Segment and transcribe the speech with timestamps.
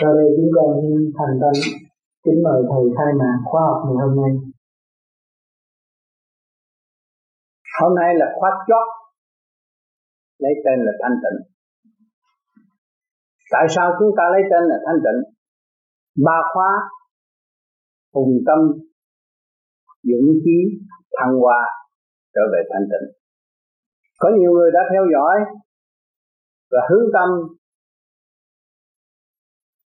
[0.00, 0.70] cho đây chúng con
[1.18, 1.54] thành tâm
[2.24, 4.32] kính mời thầy khai mạc khoa học ngày hôm nay.
[7.80, 8.86] Hôm nay là khóa chót,
[10.38, 11.38] lấy tên là thanh tịnh.
[13.52, 15.20] Tại sao chúng ta lấy tên là thanh tịnh?
[16.26, 16.70] Ba khóa
[18.14, 18.58] hùng tâm,
[20.02, 20.58] dũng chí,
[21.16, 21.60] thăng hoa
[22.34, 23.06] trở về thanh tịnh.
[24.18, 25.36] Có nhiều người đã theo dõi
[26.70, 27.28] và hướng tâm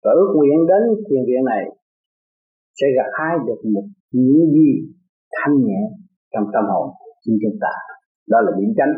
[0.03, 1.63] và ước nguyện đến thiền viện này
[2.77, 4.69] sẽ gặt hái được một những gì
[5.35, 5.81] thanh nhẹ
[6.33, 6.87] trong tâm hồn
[7.23, 7.73] của chúng ta.
[8.31, 8.93] Đó là điểm chánh.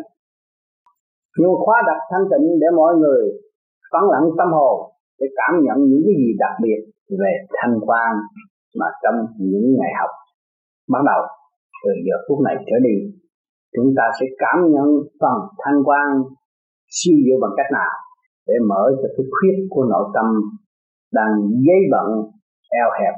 [1.40, 3.24] Nhưng khóa đặt thanh tịnh để mọi người
[3.94, 4.78] vắng lặng tâm hồn
[5.20, 6.80] để cảm nhận những cái gì đặc biệt
[7.22, 8.12] về thanh quan
[8.80, 9.18] mà trong
[9.52, 10.12] những ngày học.
[10.94, 11.22] Bắt đầu
[11.84, 12.96] từ giờ phút này trở đi,
[13.76, 14.88] chúng ta sẽ cảm nhận
[15.22, 16.08] phần thanh quan
[16.98, 17.94] siêu diệu bằng cách nào
[18.48, 20.28] để mở cho cái khuyết của nội tâm
[21.18, 21.34] đang
[21.66, 22.10] dây bận,
[22.82, 23.16] eo hẹp,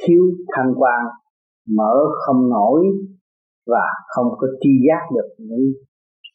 [0.00, 1.00] thiếu thanh quan,
[1.78, 2.80] mở không nổi
[3.72, 5.66] và không có tri giác được những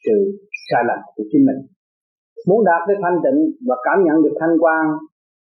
[0.05, 0.17] sự
[0.67, 1.61] sai lầm của chính mình.
[2.47, 4.83] Muốn đạt tới thanh tịnh và cảm nhận được thanh quan,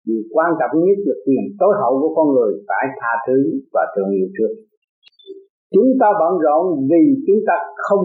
[0.07, 3.39] điều quan trọng nhất là quyền tối hậu của con người phải tha thứ
[3.75, 4.53] và thương yêu trước.
[5.75, 7.55] Chúng ta bận rộn vì chúng ta
[7.87, 8.05] không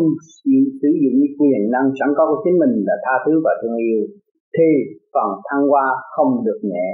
[0.82, 4.02] sử dụng quyền năng sẵn có của chính mình là tha thứ và thương yêu
[4.56, 4.70] thì
[5.14, 6.88] phần thăng hoa không được nhẹ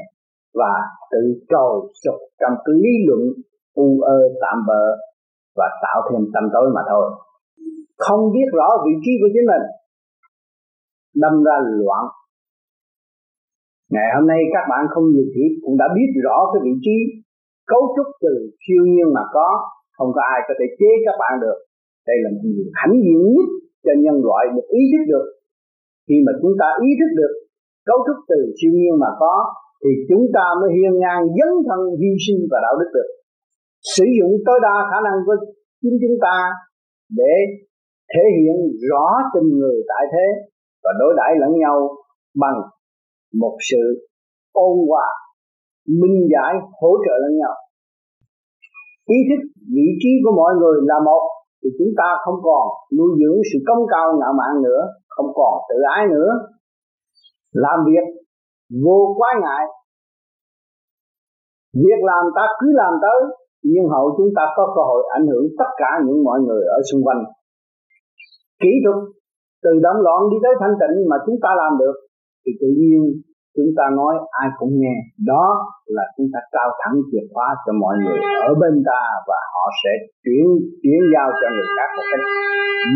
[0.60, 0.74] và
[1.12, 3.22] tự trồi sụp trong cái lý luận
[3.84, 4.86] u ơ tạm bợ
[5.58, 7.06] và tạo thêm tâm tối mà thôi.
[8.06, 9.66] Không biết rõ vị trí của chính mình.
[11.24, 12.04] Đâm ra loạn.
[13.94, 16.98] Ngày hôm nay các bạn không nhiều thì cũng đã biết rõ cái vị trí
[17.72, 19.50] cấu trúc từ siêu nhiên mà có.
[19.98, 21.58] Không có ai có thể chế các bạn được.
[22.10, 23.50] Đây là một điều hãnh diện nhất
[23.86, 25.28] cho nhân loại được ý thức được.
[26.08, 27.34] Khi mà chúng ta ý thức được
[27.88, 29.34] cấu trúc từ siêu nhiên mà có,
[29.82, 33.10] thì chúng ta mới hiên ngang dấn thân hy sinh và đạo đức được.
[33.96, 35.36] Sử dụng tối đa khả năng của
[35.82, 36.38] chính chúng ta
[37.20, 37.34] để
[38.12, 38.58] thể hiện
[38.90, 40.28] rõ tình người tại thế
[40.84, 41.78] và đối đãi lẫn nhau
[42.44, 42.60] bằng
[43.42, 43.84] một sự
[44.52, 45.08] ôn hòa,
[46.00, 47.56] minh giải, hỗ trợ lẫn nhau.
[49.16, 49.42] Ý thức,
[49.76, 51.24] vị trí của mọi người là một,
[51.60, 52.64] thì chúng ta không còn
[52.98, 54.82] nuôi dưỡng sự công cao ngạo mạn nữa,
[55.16, 56.32] không còn tự ái nữa
[57.52, 58.06] làm việc
[58.84, 59.64] vô quá ngại.
[61.74, 63.20] Việc làm ta cứ làm tới,
[63.64, 66.80] nhưng hậu chúng ta có cơ hội ảnh hưởng tất cả những mọi người ở
[66.92, 67.22] xung quanh.
[68.62, 69.00] Kỹ thuật,
[69.64, 71.96] từ động loạn đi tới thanh tịnh mà chúng ta làm được,
[72.44, 73.02] thì tự nhiên
[73.56, 74.96] chúng ta nói ai cũng nghe.
[75.32, 75.46] Đó
[75.96, 78.20] là chúng ta trao thẳng chìa khóa cho mọi người
[78.50, 79.92] ở bên ta và họ sẽ
[80.24, 80.46] chuyển
[80.82, 82.26] chuyển giao cho người khác một cách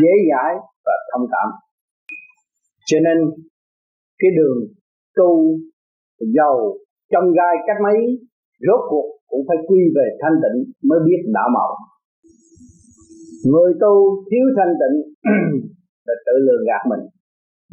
[0.01, 0.51] dễ dãi
[0.85, 1.47] và thông cảm.
[2.89, 3.17] Cho nên
[4.21, 4.59] cái đường
[5.17, 5.29] tu
[6.37, 6.55] giàu
[7.11, 7.99] trong gai cách mấy
[8.67, 10.57] rốt cuộc cũng phải quy về thanh tịnh
[10.89, 11.71] mới biết đạo mạo
[13.49, 13.93] người tu
[14.29, 14.97] thiếu thanh tịnh
[16.07, 17.03] là tự lường gạt mình.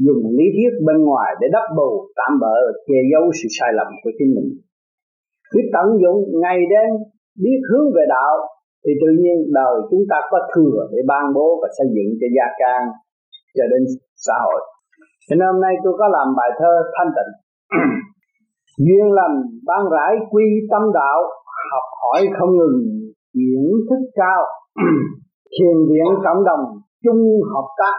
[0.07, 2.57] Dùng lý thuyết bên ngoài để đắp bù, tạm bỡ
[2.87, 4.49] che giấu sự sai lầm của chính mình.
[5.55, 6.91] Biết tận dụng ngày đêm,
[7.43, 8.35] biết hướng về đạo,
[8.83, 12.27] thì tự nhiên đời chúng ta có thừa để ban bố và xây dựng cho
[12.37, 12.83] gia can,
[13.57, 13.83] cho đến
[14.27, 14.61] xã hội
[15.29, 17.33] cho nên hôm nay tôi có làm bài thơ thanh tịnh.
[18.85, 19.37] Duyên lành
[19.69, 21.19] ban rãi quy tâm đạo,
[21.71, 22.79] học hỏi không ngừng
[23.35, 24.41] chuyển thức cao.
[25.55, 26.65] Thiền viện cộng đồng
[27.05, 27.23] chung
[27.55, 27.97] hợp tác,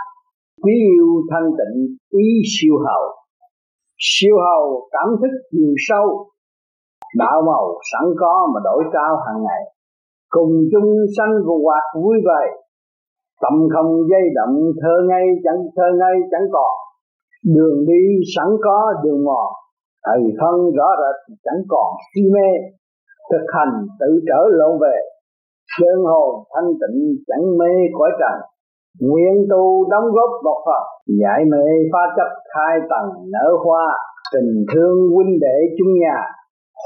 [0.63, 1.75] quý yêu thanh tịnh
[2.09, 3.03] ý siêu hậu.
[3.97, 6.05] Siêu hậu cảm thức chiều sâu,
[7.17, 9.61] đạo màu sẵn có mà đổi trao hàng ngày.
[10.29, 12.43] Cùng chung sanh vô hoạt vui vẻ,
[13.41, 16.78] tâm không dây động, thơ ngay chẳng thơ ngay chẳng còn
[17.45, 18.03] đường đi
[18.35, 19.47] sẵn có, đường mòn.
[20.05, 22.49] Thầy thân rõ rệt, chẳng còn si mê.
[23.31, 24.97] Thực hành tự trở lộn về.
[25.79, 28.35] Chân hồn thanh tịnh, chẳng mê cõi trần.
[29.09, 30.83] Nguyện tu đóng góp một phần.
[31.21, 33.87] Giải mê pha chấp khai tầng nở hoa.
[34.33, 36.19] Tình thương huynh đệ chung nhà.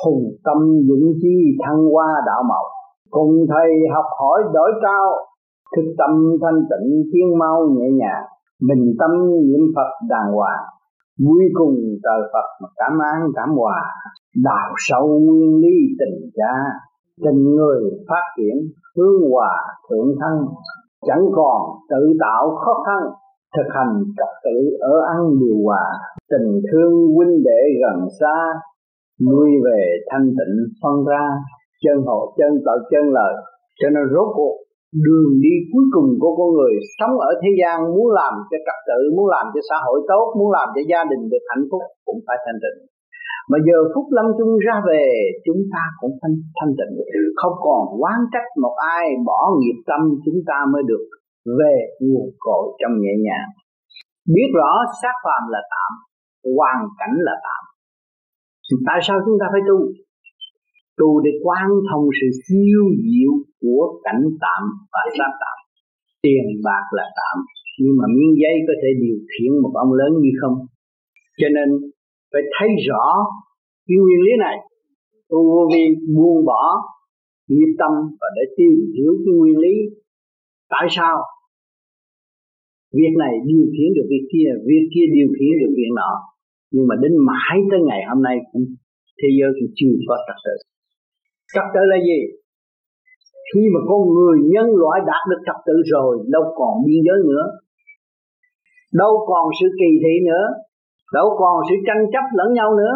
[0.05, 0.57] Hùng tâm
[0.87, 1.35] dũng chi
[1.65, 2.63] thăng hoa đạo màu.
[3.09, 5.09] Cùng thầy học hỏi đổi cao
[5.75, 6.11] thực tâm
[6.41, 8.23] thanh tịnh, thiên mau nhẹ nhàng
[8.67, 9.11] mình tâm
[9.47, 10.63] niệm phật đàng hoàng
[11.19, 13.81] vui cùng trời Phật mà cảm an, cảm hòa.
[14.43, 16.53] Đào sâu nguyên lý tình cha,
[17.23, 18.55] tình người phát triển,
[18.97, 19.53] hướng hòa
[19.89, 20.47] thượng thân.
[21.07, 23.01] Chẳng còn tự tạo khó khăn,
[23.55, 25.83] thực hành trật tự ở ăn điều hòa.
[26.31, 28.35] Tình thương huynh đệ gần xa
[29.29, 29.81] nuôi về
[30.11, 31.29] thanh tịnh phân ra.
[31.83, 33.33] Chân hộ chân tạo chân lời,
[33.79, 34.55] cho nên rốt cuộc
[35.07, 38.79] đường đi cuối cùng của con người sống ở thế gian muốn làm cho trật
[38.89, 41.83] tự, muốn làm cho xã hội tốt, muốn làm cho gia đình được hạnh phúc
[42.07, 42.79] cũng phải thanh tịnh.
[43.49, 45.05] Mà giờ phút lâm chung ra về,
[45.45, 46.93] chúng ta cũng thanh thanh tịnh.
[47.39, 51.03] Không còn oán trách một ai, bỏ nghiệp tâm chúng ta mới được
[51.59, 51.75] về
[52.05, 53.49] nguồn cội trong nhẹ nhàng.
[54.33, 55.91] Biết rõ xác phàm là tạm,
[56.57, 57.63] hoàn cảnh là tạm.
[58.87, 59.77] Tại sao chúng ta phải tu?
[60.99, 63.31] Tu để quan thông sự siêu diệu
[63.61, 64.63] của cảnh tạm
[64.93, 65.57] và xác tạm.
[66.23, 67.37] Tiền bạc là tạm,
[67.81, 70.55] nhưng mà miếng giấy có thể điều khiển một ông lớn như không.
[71.39, 71.67] Cho nên
[72.31, 73.05] phải thấy rõ
[73.87, 74.57] cái nguyên lý này.
[75.29, 75.83] Tu vô vi
[76.15, 76.63] buông bỏ
[77.49, 79.75] nghiệp tâm và để tìm hiểu cái nguyên lý
[80.73, 81.15] tại sao
[82.99, 86.11] việc này điều khiển được việc kia việc kia điều khiển được việc nọ.
[86.73, 88.65] Nhưng mà đến mãi tới ngày hôm nay cũng
[89.19, 90.55] thế giới cũng chưa có trật tự
[91.53, 92.19] trật tự là gì
[93.49, 97.19] khi mà con người nhân loại đạt được trật tự rồi đâu còn biên giới
[97.29, 97.43] nữa
[99.01, 100.45] đâu còn sự kỳ thị nữa
[101.17, 102.93] đâu còn sự tranh chấp lẫn nhau nữa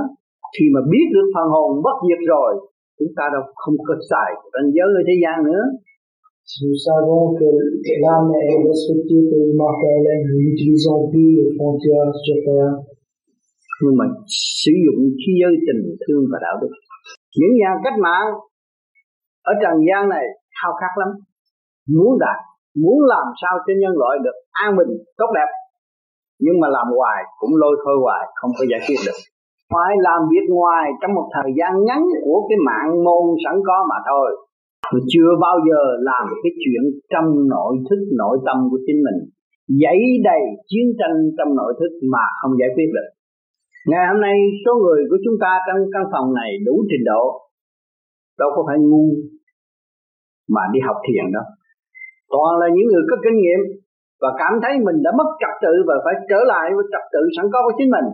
[0.55, 2.51] khi mà biết được phần hồn bất diệt rồi
[2.99, 5.63] chúng ta đâu không có xài ranh giới ở thế gian nữa
[6.63, 7.49] Nous savons que
[8.01, 12.73] l'âme est respectée et immortelle, nous n'utilisons plus les frontières sur terre.
[13.83, 14.05] Nhưng mà
[14.63, 16.71] sử dụng khí giới tình thương và đạo đức.
[17.39, 18.29] Những nhà cách mạng
[19.49, 20.25] ở trần gian này
[20.57, 21.09] khao khát lắm.
[21.95, 22.39] Muốn đạt,
[22.83, 25.49] muốn làm sao cho nhân loại được an bình, tốt đẹp.
[26.43, 29.17] Nhưng mà làm hoài cũng lôi thôi hoài, không có giải quyết được.
[29.73, 33.77] Phải làm việc ngoài trong một thời gian ngắn của cái mạng môn sẵn có
[33.91, 34.29] mà thôi
[34.91, 36.83] Tôi chưa bao giờ làm cái chuyện
[37.13, 39.19] trong nội thức nội tâm của chính mình
[39.81, 39.99] Dãy
[40.29, 43.09] đầy chiến tranh trong nội thức mà không giải quyết được
[43.89, 47.23] Ngày hôm nay số người của chúng ta trong căn phòng này đủ trình độ
[48.39, 49.05] Đâu có phải ngu
[50.55, 51.43] mà đi học thiền đó,
[52.33, 53.61] Toàn là những người có kinh nghiệm
[54.21, 57.21] Và cảm thấy mình đã mất trật tự và phải trở lại với trật tự
[57.35, 58.07] sẵn có của chính mình.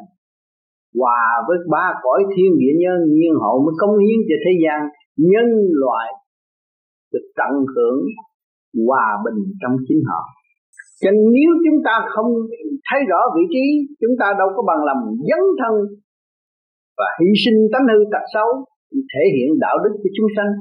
[0.99, 4.79] Hòa với ba cõi thiên địa nhân nhiên hậu mới công hiến cho thế gian
[5.31, 5.47] nhân
[5.83, 6.07] loại
[7.13, 7.99] được tận hưởng
[8.87, 10.21] hòa bình trong chính họ.
[11.01, 12.29] Cho nên nếu chúng ta không
[12.87, 13.65] thấy rõ vị trí
[14.01, 15.73] chúng ta đâu có bằng lòng dấn thân
[16.97, 18.49] và hy sinh tánh hư tật xấu
[19.11, 20.51] thể hiện đạo đức cho chúng sanh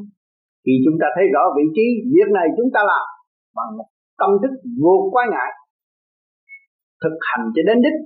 [0.64, 3.05] khi chúng ta thấy rõ vị trí việc này chúng ta làm
[3.56, 3.70] bằng
[4.20, 5.50] tâm thức vô quái ngại,
[7.03, 7.99] thực hành cho đến đích.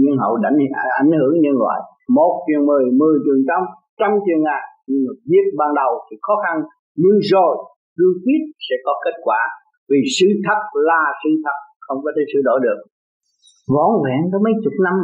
[0.00, 0.56] Nhưng hậu đánh
[1.02, 1.78] ảnh hưởng nhân loại.
[2.18, 3.60] Một trường mười mười trường trăm
[4.00, 4.62] trăm trường ngàn.
[4.88, 6.56] Nhưng mà việc ban đầu thì khó khăn,
[7.02, 7.52] nhưng rồi
[7.96, 9.40] cương quyết sẽ có kết quả.
[9.90, 12.78] Vì sự thật là sự thật, không có thể sửa đổi được.
[13.74, 14.96] Vỏn vẹn có mấy chục năm,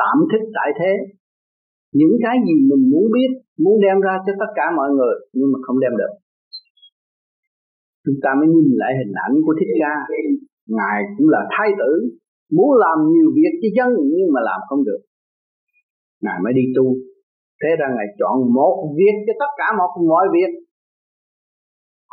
[0.00, 0.92] tạm thức tại thế
[1.98, 3.30] những cái gì mình muốn biết,
[3.62, 6.12] muốn đem ra cho tất cả mọi người, nhưng mà không đem được.
[8.04, 9.94] Chúng ta mới nhìn lại hình ảnh của thích ca.
[10.76, 11.92] Ngài cũng là thái tử,
[12.56, 15.00] muốn làm nhiều việc cho dân nhưng mà làm không được.
[16.24, 16.86] Ngài mới đi tu.
[17.60, 20.52] Thế ra ngài chọn một việc cho tất cả một mọi việc.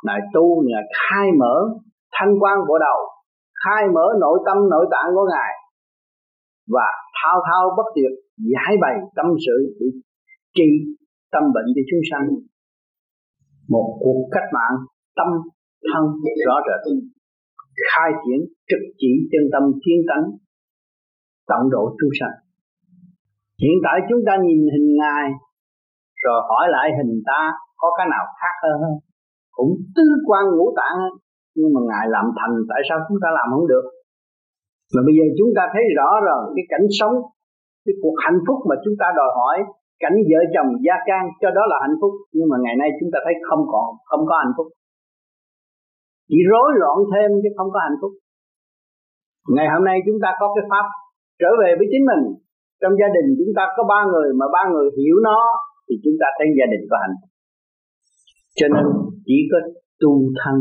[0.06, 1.56] Ngài tu ngài khai mở
[2.16, 3.00] thanh quan bộ đầu,
[3.64, 5.52] khai mở nội tâm, nội tạng của ngài
[6.76, 6.88] và
[7.18, 8.14] thao thao bất tuyệt,
[8.54, 9.88] giải bày tâm sự để
[10.58, 10.70] trị
[11.34, 12.26] tâm bệnh cho chúng sanh.
[13.74, 14.76] Một cuộc cách mạng
[15.18, 15.30] tâm
[15.90, 16.04] thân
[16.48, 16.82] rõ rệt,
[17.90, 20.26] khai triển trực chỉ chân tâm thiên tánh,
[21.50, 22.36] tận độ chúng sanh.
[23.62, 25.26] Hiện tại chúng ta nhìn hình ngài,
[26.24, 27.42] rồi hỏi lại hình ta
[27.82, 29.00] có cái nào khác hơn không?
[29.58, 31.00] Cũng tứ quan ngũ tạng,
[31.58, 33.86] nhưng mà ngài làm thành, tại sao chúng ta làm không được?
[34.94, 37.16] Mà bây giờ chúng ta thấy rõ rồi cái cảnh sống,
[37.86, 39.58] cái cuộc hạnh phúc mà chúng ta đòi hỏi,
[40.04, 42.14] cảnh vợ chồng gia can, cho đó là hạnh phúc.
[42.36, 44.68] Nhưng mà ngày nay chúng ta thấy không còn, không có hạnh phúc.
[46.30, 48.12] Chỉ rối loạn thêm chứ không có hạnh phúc.
[49.56, 50.86] Ngày hôm nay chúng ta có cái pháp
[51.42, 52.24] trở về với chính mình.
[52.82, 55.40] Trong gia đình chúng ta có ba người mà ba người hiểu nó,
[55.86, 57.30] thì chúng ta thấy gia đình có hạnh phúc.
[58.60, 58.86] Cho nên
[59.28, 59.60] chỉ có
[60.02, 60.56] tu thân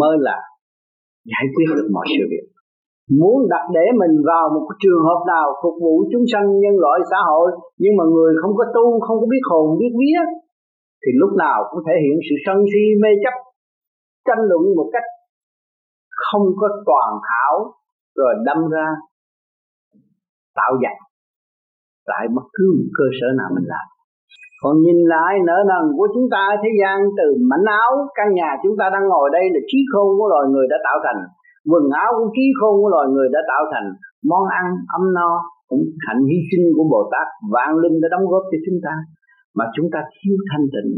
[0.00, 0.36] mới là
[1.32, 2.46] giải quyết được mọi sự việc
[3.20, 6.98] muốn đặt để mình vào một trường hợp nào phục vụ chúng sanh nhân loại
[7.10, 7.48] xã hội,
[7.82, 10.20] nhưng mà người không có tu, không có biết hồn, biết vía,
[11.02, 13.34] thì lúc nào cũng thể hiện sự sân si, mê chấp,
[14.26, 15.08] tranh luận một cách
[16.30, 17.54] không có toàn hảo,
[18.18, 18.86] rồi đâm ra
[20.58, 20.96] tạo giặc.
[22.10, 23.86] Tại bất cứ một cơ sở nào mình làm.
[24.62, 28.50] Còn nhìn lại nợ nần của chúng ta, thế gian từ mảnh áo, căn nhà
[28.62, 31.20] chúng ta đang ngồi đây là trí khôn của loài người đã tạo thành
[31.70, 33.88] quần áo của trí khôn của loài người đã tạo thành
[34.30, 35.30] món ăn ấm no,
[35.70, 38.94] cũng hạnh hy sinh của Bồ Tát, vạn linh đã đóng góp cho chúng ta.
[39.58, 40.90] Mà chúng ta thiếu thanh tịnh,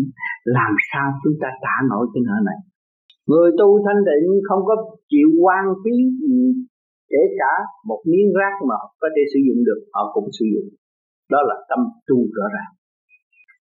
[0.56, 2.58] làm sao chúng ta trả nổi cái nợ này?
[3.30, 4.74] Người tu thanh tịnh không có
[5.12, 5.94] chịu quan phí
[6.30, 6.34] ừ,
[7.12, 7.52] kể cả
[7.88, 10.68] một miếng rác mà có thể sử dụng được, họ cũng sử dụng.
[11.32, 12.72] Đó là tâm tu rõ ràng.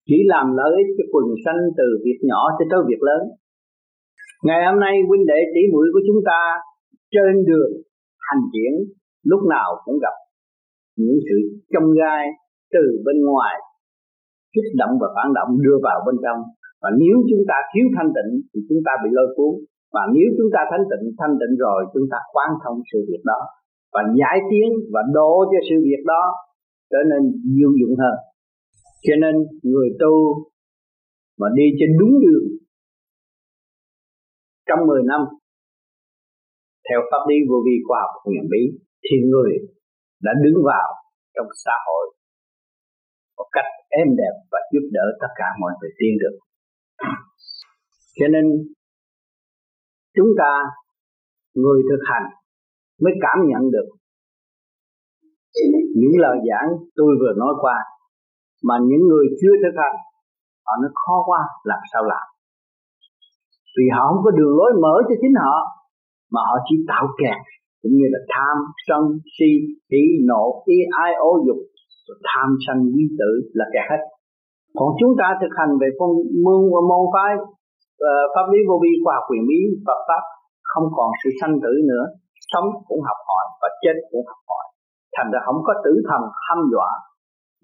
[0.08, 3.22] Chỉ làm lợi ích cho quần sanh từ việc nhỏ cho tới việc lớn.
[4.46, 6.40] Ngày hôm nay, huynh đệ tỷ muội của chúng ta
[7.14, 7.72] trên đường
[8.26, 8.72] hành triển
[9.30, 10.16] lúc nào cũng gặp
[11.00, 11.38] những sự
[11.72, 12.24] trong gai
[12.74, 13.56] từ bên ngoài,
[14.54, 16.40] kích động và phản động đưa vào bên trong.
[16.82, 19.52] Và nếu chúng ta thiếu thanh tịnh thì chúng ta bị lôi cuốn.
[19.94, 23.22] Và nếu chúng ta thanh tịnh thanh tịnh rồi chúng ta quan thông sự việc
[23.30, 23.40] đó.
[23.94, 26.22] Và giải tiến và độ cho sự việc đó
[26.90, 27.22] trở nên
[27.54, 28.16] diệu dụng hơn.
[29.06, 29.34] Cho nên
[29.70, 30.14] người tu
[31.40, 32.46] mà đi trên đúng đường
[34.68, 35.20] trong 10 năm
[36.86, 38.62] theo pháp lý vô vi khoa học huyền bí
[39.04, 39.52] thì người
[40.26, 40.88] đã đứng vào
[41.34, 42.04] trong xã hội
[43.38, 43.68] một cách
[44.00, 46.36] êm đẹp và giúp đỡ tất cả mọi người tiên được.
[48.18, 48.44] Cho nên,
[50.16, 50.52] chúng ta,
[51.62, 52.26] người thực hành
[53.02, 53.88] mới cảm nhận được
[56.00, 57.76] những lời giảng tôi vừa nói qua,
[58.68, 59.96] mà những người chưa thực hành,
[60.66, 62.26] họ nó khó quá, làm sao làm?
[63.76, 65.56] Vì họ không có đường lối mở cho chính họ
[66.32, 67.40] mà họ chỉ tạo kẹt
[67.80, 68.56] cũng như là tham
[68.86, 69.02] sân
[69.34, 69.50] si
[69.90, 70.44] hỉ nộ
[70.74, 71.60] ý ai ô dục.
[72.30, 74.02] Tham sân quý tử là kẹt hết.
[74.78, 78.76] Còn chúng ta thực hành về phong mương và môn phái uh, pháp lý vô
[78.82, 80.22] vi khoa học quyền bí Phật pháp
[80.70, 82.04] không còn sự sanh tử nữa.
[82.52, 84.64] Sống cũng học hỏi và chết cũng học hỏi.
[85.14, 86.90] Thành ra không có tử thần hăm dọa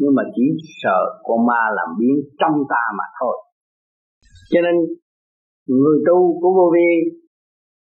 [0.01, 0.47] nhưng mà chỉ
[0.83, 3.37] sợ con ma làm biến trong ta mà thôi.
[4.53, 4.75] Cho nên
[5.81, 6.91] người tu của vô vi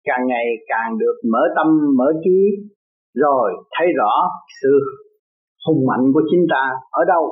[0.08, 2.38] càng ngày càng được mở tâm, mở trí,
[3.24, 4.12] rồi thấy rõ
[4.60, 4.72] sự
[5.66, 7.24] hùng mạnh của chính ta ở đâu.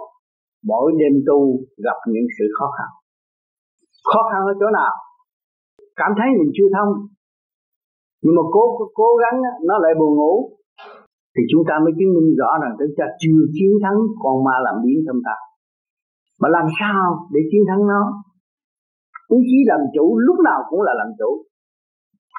[0.71, 1.39] Mỗi đêm tu
[1.87, 2.91] gặp những sự khó khăn.
[4.11, 4.93] Khó khăn ở chỗ nào?
[6.01, 6.91] Cảm thấy mình chưa thông.
[8.23, 8.63] Nhưng mà cố
[9.01, 9.37] cố gắng
[9.69, 10.35] nó lại buồn ngủ.
[11.35, 14.57] Thì chúng ta mới chứng minh rõ rằng chúng ta chưa chiến thắng con ma
[14.67, 15.37] làm biến trong ta.
[16.41, 18.03] Mà làm sao để chiến thắng nó?
[19.37, 21.31] Ý chí làm chủ lúc nào cũng là làm chủ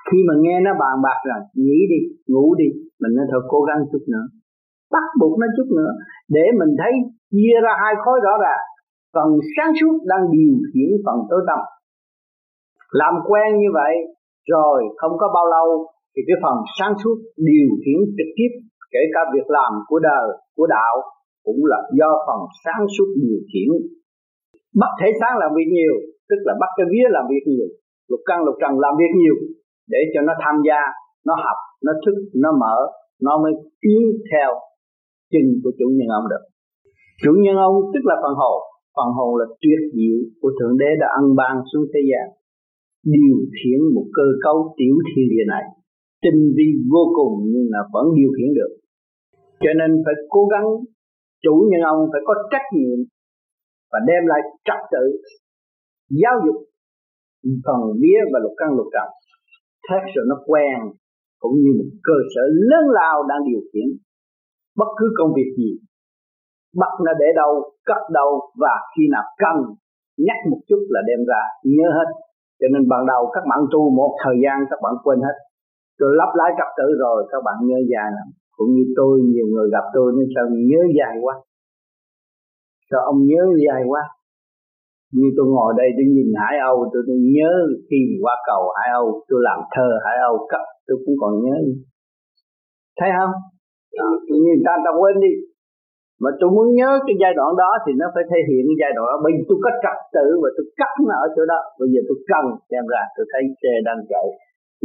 [0.08, 2.00] khi mà nghe nó bàn bạc rằng nghỉ đi,
[2.32, 2.68] ngủ đi,
[3.02, 4.26] mình nên thôi, cố gắng chút nữa.
[4.94, 5.92] Bắt buộc nó chút nữa,
[6.36, 6.92] để mình thấy
[7.32, 8.64] chia ra hai khối rõ ràng.
[9.16, 11.60] Phần sáng suốt đang điều khiển phần tối tâm
[13.02, 13.94] làm quen như vậy
[14.54, 15.68] rồi không có bao lâu
[16.14, 17.18] thì cái phần sáng suốt
[17.50, 18.52] điều khiển trực tiếp,
[18.94, 20.96] kể cả việc làm của đời, của đạo,
[21.46, 23.70] cũng là do phần sáng suốt điều khiển.
[24.82, 25.96] Bắt thể sáng làm việc nhiều,
[26.30, 27.68] tức là bắt cái vía làm việc nhiều,
[28.10, 29.36] lục căn lục trần làm việc nhiều
[29.94, 30.82] để cho nó tham gia,
[31.28, 32.78] nó học, nó thức, nó mở,
[33.26, 34.02] nó mới tiến
[34.32, 34.50] theo
[35.32, 36.44] chân của chủ nhân ông được.
[37.24, 38.58] Chủ nhân ông tức là phần hồn.
[38.98, 42.26] Phần hồn là tuyệt diệu của thượng đế đã ăn ban xuống thế gian,
[43.16, 45.66] điều khiển một cơ cấu tiểu thiên địa này.
[46.24, 48.72] Tinh vi vô cùng nhưng là vẫn điều khiển được.
[49.64, 50.68] Cho nên phải cố gắng,
[51.44, 53.00] chủ nhân ông phải có trách nhiệm
[53.92, 55.06] và đem lại trật tự,
[56.22, 56.58] giáo dục
[57.66, 59.08] phần vía và lục căn lục trần
[59.88, 60.78] thét rồi nó quen,
[61.42, 63.88] cũng như một cơ sở lớn lao đang điều khiển
[64.80, 65.72] bất cứ công việc gì.
[66.82, 67.52] Bắt nó để đâu
[67.90, 68.30] cất đâu,
[68.62, 69.58] và khi nào cần,
[70.28, 72.10] nhắc một chút là đem ra, nhớ hết.
[72.60, 75.38] Cho nên ban đầu các bạn tu một thời gian, các bạn quên hết.
[76.00, 78.28] Rồi lắp lại trật tự rồi, các bạn nhớ dài lắm.
[78.58, 81.36] Cũng như tôi, nhiều người gặp tôi nên sao nhớ dài quá.
[82.90, 84.02] Sao ông nhớ dài quá?
[85.18, 87.52] Như tôi ngồi đây tôi nhìn Hải Âu tôi, tôi nhớ
[87.88, 91.58] khi qua cầu Hải Âu tôi làm thơ Hải Âu cấp tôi cũng còn nhớ.
[93.00, 93.34] Thấy không?
[94.00, 95.34] Đó, như người ta ta quên đi.
[96.24, 98.92] Mà tôi muốn nhớ cái giai đoạn đó thì nó phải thể hiện cái giai
[98.96, 99.18] đoạn đó.
[99.24, 101.60] Bởi vì tôi có trật tự và tôi cắt nó ở chỗ đó.
[101.80, 104.26] Bây giờ tôi cần xem ra tôi thấy xe đang chạy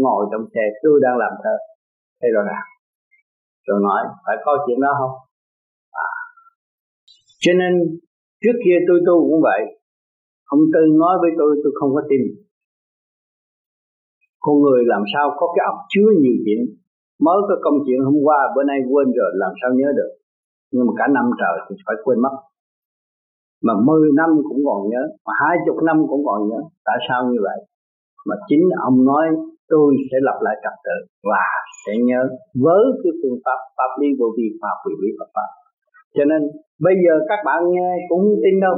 [0.03, 1.55] ngồi trong xe tôi đang làm thơ.
[2.21, 2.67] Thấy rõ ràng
[3.71, 5.15] rồi nói phải có chuyện đó không?
[6.09, 6.11] À.
[7.45, 7.73] cho nên
[8.43, 9.61] trước kia tôi tu cũng vậy
[10.55, 12.23] ông tư nói với tôi tôi không có tin.
[14.45, 16.61] Con người làm sao có cái óc chứa nhiều chuyện?
[17.27, 20.11] Mới có công chuyện hôm qua, bữa nay quên rồi, làm sao nhớ được?
[20.73, 22.35] Nhưng mà cả năm trời thì phải quên mất.
[23.67, 26.61] Mà 10 năm cũng còn nhớ, mà hai chục năm cũng còn nhớ.
[26.89, 27.59] Tại sao như vậy?
[28.29, 29.27] Mà chính ông nói,
[29.73, 30.97] tôi sẽ lập lại trật tự
[31.31, 31.45] và
[31.83, 32.23] sẽ nhớ
[32.65, 35.51] với cái phương pháp pháp lý vô vi, pháp quỷ lý Phật pháp.
[36.17, 36.43] Cho nên,
[36.87, 38.77] bây giờ các bạn nghe cũng tin đâu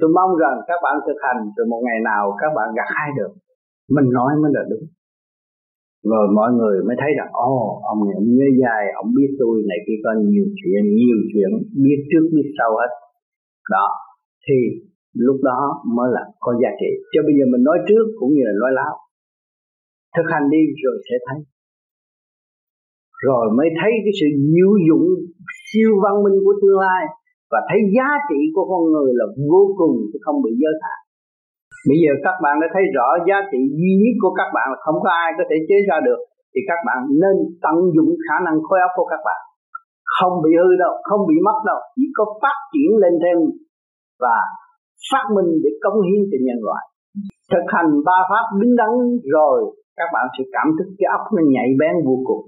[0.00, 3.08] tôi mong rằng các bạn thực hành rồi một ngày nào các bạn gặt hai
[3.18, 3.32] được.
[3.94, 4.84] Mình nói mới là đúng.
[6.12, 9.30] Rồi mọi người mới thấy rằng ồ oh, ông này ông nhớ dài ông biết
[9.40, 11.50] tôi này kia có nhiều chuyện nhiều chuyện
[11.84, 12.90] biết trước biết sau hết.
[13.74, 13.86] Đó.
[14.44, 14.58] Thì
[15.26, 15.60] lúc đó
[15.96, 16.90] mới là có giá trị.
[17.12, 18.94] Cho bây giờ mình nói trước cũng như là nói láo.
[20.16, 21.38] Thực hành đi rồi sẽ thấy.
[23.26, 25.06] Rồi mới thấy cái sự diệu dụng
[25.66, 27.02] siêu văn minh của tương lai
[27.54, 31.00] và thấy giá trị của con người là vô cùng, chứ không bị giới hạn.
[31.88, 34.78] Bây giờ các bạn đã thấy rõ giá trị duy nhất của các bạn là
[34.84, 36.20] không có ai có thể chế ra được,
[36.52, 39.40] thì các bạn nên tận dụng khả năng khối óc của các bạn.
[40.16, 43.38] Không bị hư đâu, không bị mất đâu, chỉ có phát triển lên thêm
[44.24, 44.36] và
[45.10, 46.84] phát minh để cống hiến cho nhân loại.
[47.52, 48.92] Thực hành ba pháp đứng đắn
[49.36, 49.58] rồi,
[49.98, 52.42] các bạn sẽ cảm thức cái óc nó nhạy bén vô cùng.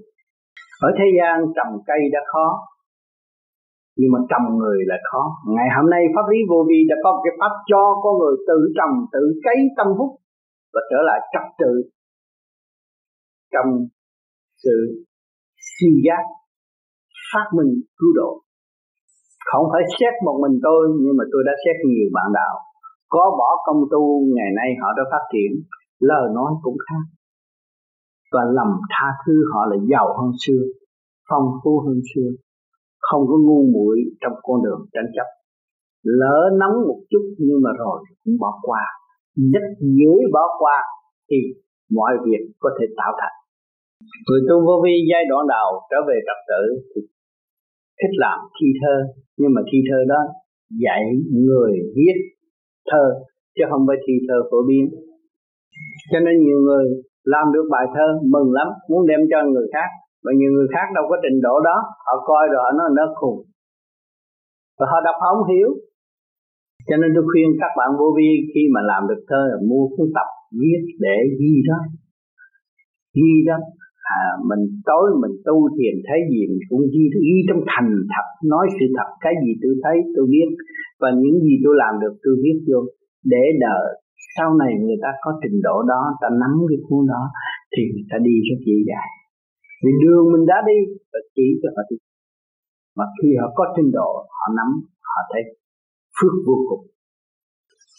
[0.87, 2.47] Ở thế gian trồng cây đã khó
[3.99, 5.23] nhưng mà trồng người là khó.
[5.55, 8.35] Ngày hôm nay pháp lý vô vi đã có một cái pháp cho con người
[8.49, 10.11] tự trồng, tự cấy tâm hút
[10.73, 11.73] và trở lại trật tự
[13.53, 13.69] trong
[14.63, 14.77] sự
[15.73, 16.23] suy giác,
[17.31, 18.31] phát minh, cứu độ.
[19.49, 22.55] Không phải xét một mình tôi, nhưng mà tôi đã xét nhiều bạn đạo.
[23.13, 24.03] Có bỏ công tu,
[24.35, 25.51] ngày nay họ đã phát triển.
[25.99, 27.03] Lời nói cũng khác.
[28.33, 30.63] Và lòng tha thứ họ là giàu hơn xưa,
[31.29, 32.29] phong phú hơn xưa
[33.09, 35.27] không có ngu muội trong con đường tranh chấp.
[36.19, 38.83] Lỡ nóng một chút nhưng mà rồi cũng bỏ qua.
[39.51, 39.65] Nhất
[39.97, 40.77] dễ bỏ qua
[41.29, 41.37] thì
[41.97, 43.35] mọi việc có thể tạo thành.
[44.27, 47.01] Người tu vô vi giai đoạn đầu trở về trật tự thì
[47.99, 48.95] thích làm thi thơ,
[49.39, 50.21] nhưng mà thi thơ đó
[50.85, 51.03] dạy
[51.45, 52.17] người viết
[52.89, 53.05] thơ,
[53.55, 54.85] chứ không phải thi thơ phổ biến.
[56.11, 56.85] Cho nên nhiều người
[57.33, 59.89] làm được bài thơ mừng lắm, muốn đem cho người khác
[60.23, 61.77] mà nhiều người khác đâu có trình độ đó.
[62.07, 63.39] Họ coi rồi họ nói nó khùng.
[64.77, 65.69] Và họ đọc không hiểu.
[66.87, 69.85] Cho nên tôi khuyên các bạn vô vi khi mà làm được thơ là mua
[69.93, 70.29] cuốn tập
[70.61, 71.79] viết để ghi đó.
[73.17, 73.57] Ghi đó.
[74.17, 78.27] À, mình tối mình tu thiền thấy gì mình cũng ghi ghi trong thành thật
[78.53, 80.49] nói sự thật cái gì tôi thấy tôi biết.
[81.01, 82.79] Và những gì tôi làm được tôi viết vô.
[83.33, 83.87] Để đợi
[84.35, 87.23] sau này người ta có trình độ đó ta nắm cái cuốn đó
[87.73, 89.11] thì người ta đi rất dễ dàng
[89.83, 90.77] vì đường mình đã đi
[91.11, 91.97] và chỉ cho họ đi.
[92.97, 94.69] Mà khi họ có trình độ, họ nắm,
[95.09, 95.43] họ thấy
[96.17, 96.83] phước vô cùng.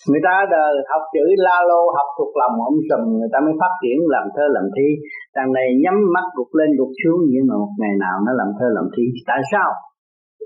[0.08, 3.54] Người ta đời học chữ la lô học thuộc lòng ông sùm người ta mới
[3.60, 4.88] phát triển làm thơ làm thi.
[5.36, 8.50] Đằng này nhắm mắt gục lên gục xuống, nhưng mà một ngày nào nó làm
[8.58, 9.04] thơ làm thi.
[9.30, 9.68] Tại sao?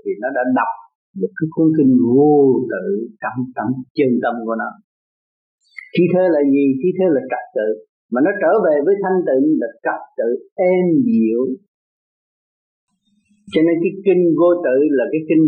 [0.03, 0.71] Vì nó đã đọc
[1.19, 2.33] được cái cuốn kinh vô
[2.71, 2.85] tự
[3.21, 3.67] trong tâm
[3.97, 4.69] chân tâm của nó.
[5.93, 6.65] Trí thơ là gì?
[6.79, 7.67] Trí thơ là trật tự
[8.13, 10.29] mà nó trở về với thanh tịnh là trật tự
[10.71, 11.41] êm dịu.
[13.53, 15.45] Cho nên cái kinh vô tự là cái kinh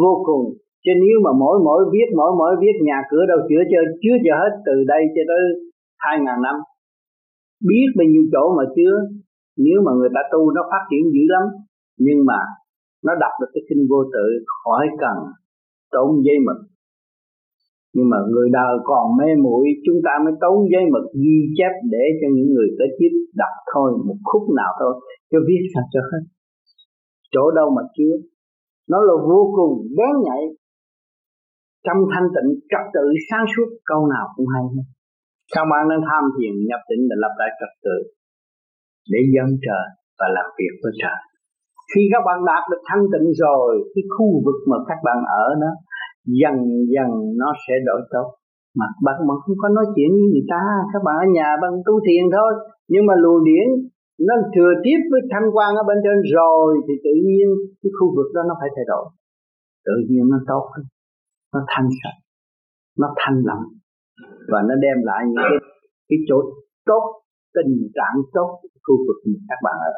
[0.00, 0.44] vô cùng.
[0.84, 4.16] Chứ nếu mà mỗi mỗi viết, mỗi mỗi viết, nhà cửa đâu chữa chưa chứa
[4.24, 5.42] chưa hết từ đây cho tới
[6.04, 6.56] hai ngàn năm.
[7.68, 8.94] Biết bao nhiêu chỗ mà chưa
[9.66, 11.44] nếu mà người ta tu nó phát triển dữ lắm,
[12.04, 12.40] nhưng mà
[13.06, 14.26] nó đọc được cái kinh vô tự
[14.56, 15.16] khỏi cần
[15.94, 16.58] tốn dây mực
[17.94, 21.72] nhưng mà người đời còn mê muội, chúng ta mới tốn giấy mực ghi chép
[21.94, 24.92] để cho những người có chip đọc thôi, một khúc nào thôi,
[25.30, 26.22] cho viết sao cho hết.
[27.32, 28.14] Chỗ đâu mà chưa?
[28.92, 30.42] Nó là vô cùng đáng nhạy.
[31.86, 34.86] Trong thanh tịnh, trật tự, sáng suốt, câu nào cũng hay hết.
[35.54, 37.96] Các bạn đang tham thiền, nhập định để lập lại trật tự
[39.12, 39.86] để dân trời
[40.18, 41.20] và làm việc với trời.
[41.90, 45.46] Khi các bạn đạt được thanh tịnh rồi, cái khu vực mà các bạn ở
[45.62, 45.72] đó
[46.40, 46.56] dần
[46.94, 47.10] dần
[47.40, 48.28] nó sẽ đổi tốt.
[48.78, 51.74] Mà bạn mà không có nói chuyện với người ta, các bạn ở nhà bằng
[51.86, 52.50] tu thiền thôi.
[52.92, 53.66] Nhưng mà luồng điển
[54.28, 57.48] nó thừa tiếp với thanh quan ở bên trên rồi thì tự nhiên
[57.80, 59.04] cái khu vực đó nó phải thay đổi.
[59.88, 60.84] Tự nhiên nó tốt hơn,
[61.54, 62.18] nó thanh sạch,
[63.00, 63.66] nó thanh lặng.
[64.50, 65.58] Và nó đem lại những cái
[66.08, 66.38] cái chỗ
[66.90, 67.04] tốt,
[67.56, 68.50] tình trạng tốt
[68.84, 69.94] khu vực mà các bạn ở.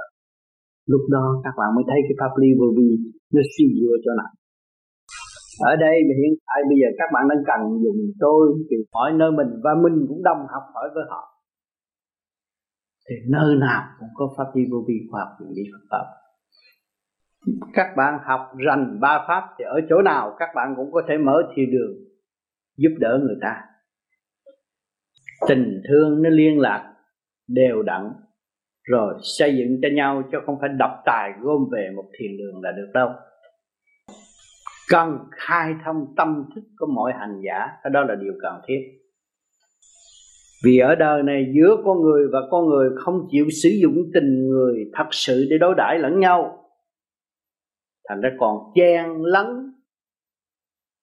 [0.92, 2.88] Lúc đó các bạn mới thấy cái pháp lý vô vi
[3.34, 4.30] nó suy dựa cho nào
[5.60, 9.30] ở đây hiện tại bây giờ các bạn đang cần dùng tôi thì hỏi nơi
[9.30, 11.22] mình và mình cũng đồng học hỏi với họ.
[13.08, 16.06] Thì nơi nào cũng có pháp lý vô vi khoa học nguyên lý Phật pháp.
[17.72, 21.18] Các bạn học rành ba pháp thì ở chỗ nào các bạn cũng có thể
[21.18, 21.92] mở thiên đường
[22.76, 23.62] giúp đỡ người ta.
[25.48, 26.94] Tình thương nó liên lạc,
[27.48, 28.12] đều đặn,
[28.82, 32.62] rồi xây dựng cho nhau chứ không phải độc tài gom về một thiền đường
[32.62, 33.08] là được đâu
[34.88, 38.81] cần khai thông tâm thức của mọi hành giả, cái đó là điều cần thiết.
[40.64, 44.49] Vì ở đời này giữa con người và con người không chịu sử dụng tình
[44.49, 46.64] người thật sự để đối đãi lẫn nhau,
[48.09, 49.46] thành ra còn chen lấn,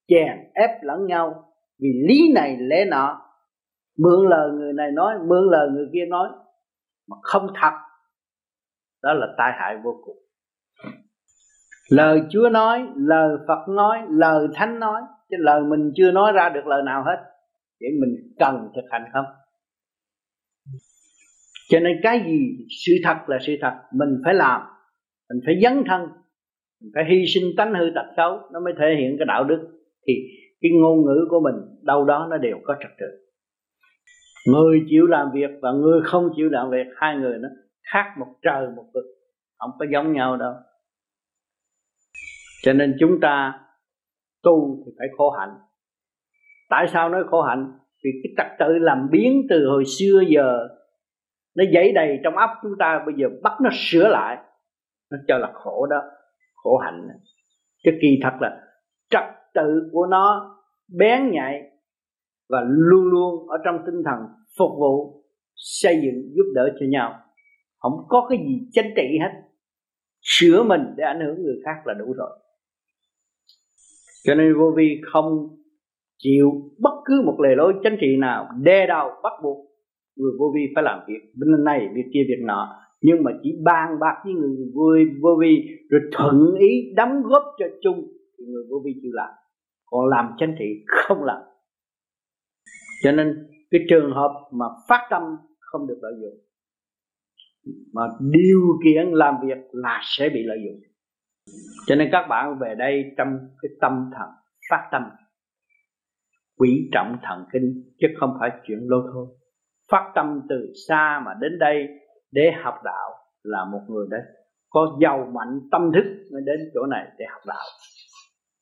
[0.08, 1.54] chèn ép lẫn nhau.
[1.80, 3.22] Vì lý này lẽ nọ,
[3.98, 6.28] mượn lời người này nói, mượn lời người kia nói
[7.08, 7.74] mà không thật.
[9.04, 10.23] Đó là tai hại vô cùng
[11.96, 16.50] lời chúa nói, lời phật nói, lời thánh nói, chứ lời mình chưa nói ra
[16.50, 17.18] được lời nào hết.
[17.80, 19.26] Để mình cần thực hành không?
[21.70, 24.62] Cho nên cái gì sự thật là sự thật, mình phải làm,
[25.30, 26.08] mình phải dấn thân
[26.94, 29.60] phải hy sinh tánh hư tật xấu, nó mới thể hiện cái đạo đức.
[30.08, 30.14] Thì
[30.62, 33.06] cái ngôn ngữ của mình đâu đó nó đều có trật tự.
[34.54, 37.50] Người chịu làm việc và người không chịu làm việc, hai người nó
[37.94, 39.06] khác một trời một vực,
[39.58, 40.54] không có giống nhau đâu
[42.64, 43.60] cho nên chúng ta
[44.44, 45.50] tu thì phải khổ hạnh.
[46.70, 47.72] Tại sao nói khổ hạnh?
[48.04, 50.68] Vì cái trật tự làm biến từ hồi xưa giờ,
[51.56, 54.38] nó dãy đầy trong óc chúng ta, bây giờ bắt nó sửa lại,
[55.12, 56.02] nó cho là khổ đó,
[56.56, 57.08] khổ hạnh.
[57.84, 58.62] Chứ kỳ thật là
[59.10, 59.24] trật
[59.54, 60.56] tự của nó
[60.98, 61.62] bén nhạy
[62.50, 64.20] và luôn luôn ở trong tinh thần
[64.58, 65.24] phục vụ,
[65.56, 67.20] xây dựng, giúp đỡ cho nhau.
[67.80, 69.42] Không có cái gì chánh trị hết.
[70.22, 72.40] Sửa mình để ảnh hưởng người khác là đủ rồi
[74.24, 75.48] cho nên vô vi không
[76.18, 79.58] chịu bất cứ một lề lối chính trị nào đe đầu bắt buộc
[80.16, 81.20] người vô vi phải làm việc.
[81.36, 82.80] Bên này việc kia việc nọ.
[83.02, 87.44] Nhưng mà chỉ bàn bạc với người vui vô vi rồi thuận ý đóng góp
[87.60, 88.08] cho chung
[88.38, 89.30] thì người vô vi chịu làm.
[89.86, 91.42] Còn làm chính trị không làm.
[93.04, 95.22] Cho nên cái trường hợp mà phát tâm
[95.60, 96.40] không được lợi dụng,
[97.94, 100.93] mà điều kiện làm việc là sẽ bị lợi dụng
[101.88, 103.28] cho nên các bạn về đây trong
[103.62, 104.30] cái tâm thần
[104.70, 105.02] phát tâm,
[106.58, 109.28] quý trọng thần kinh, chứ không phải chuyện lô thôi.
[109.92, 111.88] Phát tâm từ xa mà đến đây
[112.32, 113.10] để học đạo
[113.44, 114.22] là một người đấy
[114.70, 117.66] có giàu mạnh tâm thức mới đến chỗ này để học đạo.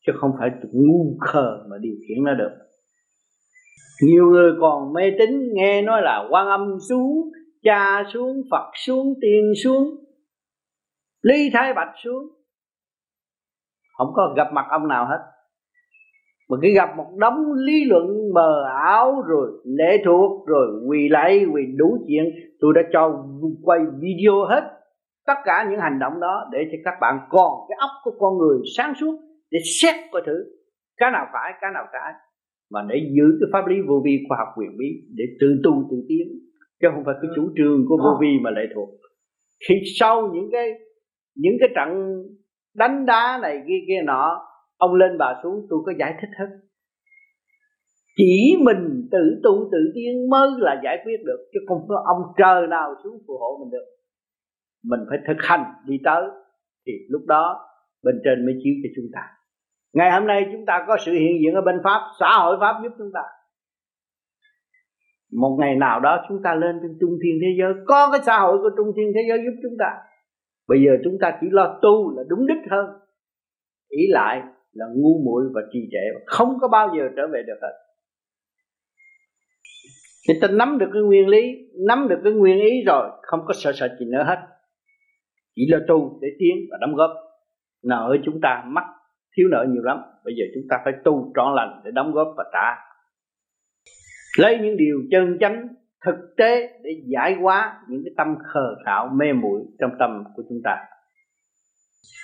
[0.07, 2.51] Chứ không phải ngu khờ mà điều khiển nó được.
[4.03, 7.31] Nhiều người còn mê tín, nghe nói là quan âm xuống,
[7.63, 10.01] cha xuống, phật xuống, tiên xuống
[11.21, 12.40] ly thái bạch xuống
[14.05, 15.19] không có gặp mặt ông nào hết.
[16.49, 21.45] Mà cứ gặp một đống lý luận mờ ảo rồi lễ thuộc rồi quỳ lạy,
[21.53, 22.23] quỳ đủ chuyện,
[22.59, 23.23] tôi đã cho
[23.63, 24.63] quay video hết
[25.27, 28.37] tất cả những hành động đó để cho các bạn còn cái óc của con
[28.37, 29.15] người sáng suốt
[29.51, 30.45] để xét coi thử
[30.97, 32.13] cái nào phải, cái nào trái.
[32.71, 34.85] Mà để giữ cái pháp lý vô vi khoa học quyền bí
[35.15, 36.27] để tự tu, tự tiến,
[36.81, 38.89] chứ không phải cái chủ trương của vô vi mà lệ thuộc.
[39.69, 40.67] Khi sau những cái
[41.35, 41.89] những cái trận
[42.75, 46.57] đánh đá này kia kia nọ, ông lên bà xuống, tôi có giải thích hết.
[48.17, 52.33] Chỉ mình tự tu tự tiến mới là giải quyết được, chứ không có ông
[52.37, 53.85] trời nào xuống phù hộ mình được.
[54.83, 56.23] Mình phải thực hành, đi tới,
[56.85, 57.67] thì lúc đó
[58.03, 59.21] bên trên mới chiếu cho chúng ta.
[59.93, 62.75] Ngày hôm nay chúng ta có sự hiện diện ở bên pháp, xã hội pháp
[62.83, 63.21] giúp chúng ta.
[65.33, 68.39] Một ngày nào đó chúng ta lên trên trung thiên thế giới, có cái xã
[68.39, 69.89] hội của trung thiên thế giới giúp chúng ta
[70.71, 72.85] bây giờ chúng ta chỉ lo tu là đúng đích hơn.
[73.89, 74.41] Ý lại
[74.73, 77.75] là ngu muội và trì trệ không có bao giờ trở về được hết.
[80.27, 81.41] Thì ta nắm được cái nguyên lý,
[81.87, 84.39] nắm được cái nguyên ý rồi, không có sợ sợ gì nữa hết.
[85.55, 87.11] Chỉ lo tu để tiến và đóng góp.
[87.83, 88.83] Nợ chúng ta mắc,
[89.37, 89.97] thiếu nợ nhiều lắm.
[90.23, 92.81] Bây giờ chúng ta phải tu trọn lành để đóng góp và trả.
[94.37, 95.67] Lấy những điều chân chánh
[96.05, 100.43] thực tế để giải hóa những cái tâm khờ khạo, mê muội trong tâm của
[100.49, 100.77] chúng ta.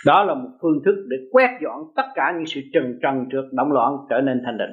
[0.06, 3.46] Đó là một phương thức để quét dọn tất cả những sự trần trần trượt
[3.52, 4.72] động loạn trở nên thanh định.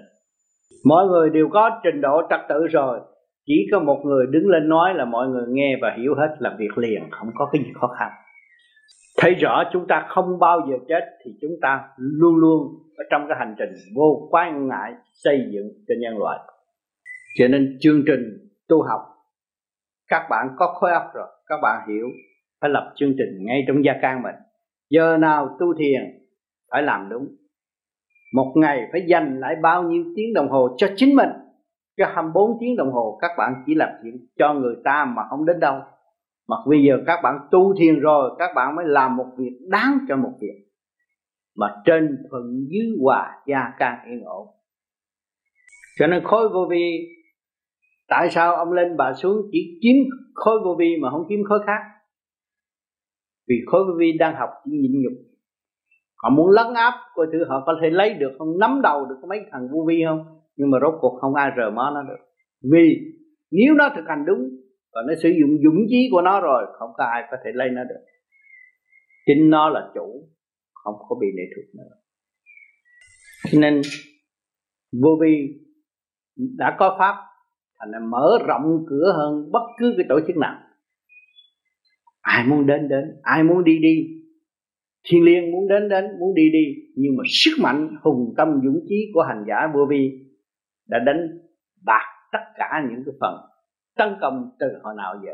[0.85, 3.01] Mọi người đều có trình độ trật tự rồi.
[3.47, 6.57] Chỉ có một người đứng lên nói là mọi người nghe và hiểu hết làm
[6.59, 8.11] việc liền, không có cái gì khó khăn.
[9.19, 12.63] Thấy rõ chúng ta không bao giờ chết thì chúng ta luôn luôn
[12.97, 16.39] ở trong cái hành trình vô quan ngại xây dựng cho nhân loại.
[17.39, 19.01] Cho nên chương trình tu học.
[20.09, 22.07] Các bạn có khối óc rồi, các bạn hiểu,
[22.61, 24.35] phải lập chương trình ngay trong gia can mình.
[24.91, 26.03] Giờ nào tu thiền,
[26.71, 27.29] phải làm đúng.
[28.35, 31.29] Một ngày phải dành lại bao nhiêu tiếng đồng hồ cho chính mình?
[31.97, 35.47] Cho 24 tiếng đồng hồ các bạn chỉ làm chuyện cho người ta mà không
[35.47, 35.81] đến đâu.
[36.49, 39.99] Mà bây giờ các bạn tu thiền rồi, các bạn mới làm một việc đáng
[40.09, 40.65] cho một việc.
[41.57, 44.47] Mà trên thuận dưới hòa gia can yên ổn.
[45.99, 47.09] Cho nên khối vô vi
[48.09, 49.97] tại sao ông lên bà xuống chỉ kiếm
[50.35, 51.81] khối vô vi mà không kiếm khối khác?
[53.49, 55.13] Vì khối vô vi đang học chỉ nhịn nhục.
[56.17, 59.29] Họ muốn lấn áp coi thử họ có thể lấy được không, nắm đầu được
[59.29, 60.41] mấy thằng vô vi không?
[60.57, 62.25] Nhưng mà rốt cuộc không ai rờ mó nó được.
[62.73, 62.97] Vì
[63.51, 64.51] nếu nó thực hành đúng,
[64.93, 67.69] và nó sử dụng dũng chí của nó rồi, không có ai có thể lấy
[67.71, 68.01] nó được.
[69.27, 70.29] Chính nó là chủ,
[70.73, 71.97] không có bị lệ thuộc nữa.
[73.51, 73.81] Cho nên,
[75.03, 75.49] vô vi
[76.37, 77.15] đã có pháp
[77.79, 80.61] thành mở rộng cửa hơn bất cứ cái tổ chức nào.
[82.21, 83.05] Ai muốn đến đến.
[83.23, 83.97] Ai muốn đi đi.
[85.09, 86.65] Thiên liêng muốn đến đến, muốn đi đi.
[86.97, 90.11] Nhưng mà sức mạnh, hùng tâm, dũng chí của hành giả vô vi
[90.89, 91.39] đã đánh
[91.85, 93.35] bạc tất cả những cái phần
[93.97, 95.33] tấn công từ hồi nào giờ.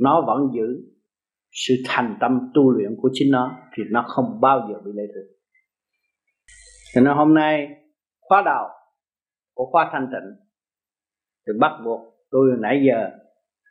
[0.00, 0.92] Nó vẫn giữ
[1.52, 5.02] sự thành tâm tu luyện của chính nó thì nó không bao giờ bị lệ
[5.14, 5.36] thuộc.
[6.94, 7.68] Cho nên hôm nay
[8.20, 8.68] khóa đầu
[9.54, 10.47] của khóa thanh tịnh
[11.48, 13.10] thì bắt buộc tôi nãy giờ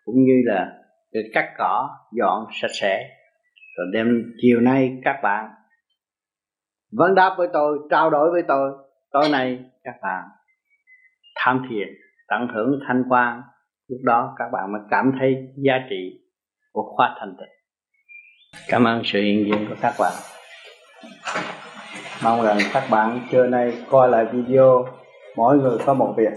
[0.06, 0.74] cũng như là
[1.12, 3.10] để cắt cỏ, dọn sạch sẽ,
[3.78, 5.50] rồi đêm chiều nay các bạn
[6.92, 8.72] vấn đáp với tôi, trao đổi với tôi.
[9.12, 10.24] Tối nay các bạn
[11.36, 11.88] tham thiền
[12.28, 13.42] tận hưởng thanh quan
[13.88, 16.20] lúc đó các bạn mới cảm thấy giá trị
[16.72, 17.50] của khóa thanh tịnh.
[18.68, 20.13] Cảm ơn sự hiện diện của các bạn.
[22.24, 24.86] Mong rằng các bạn trưa nay coi lại video
[25.36, 26.34] mỗi người có một việc.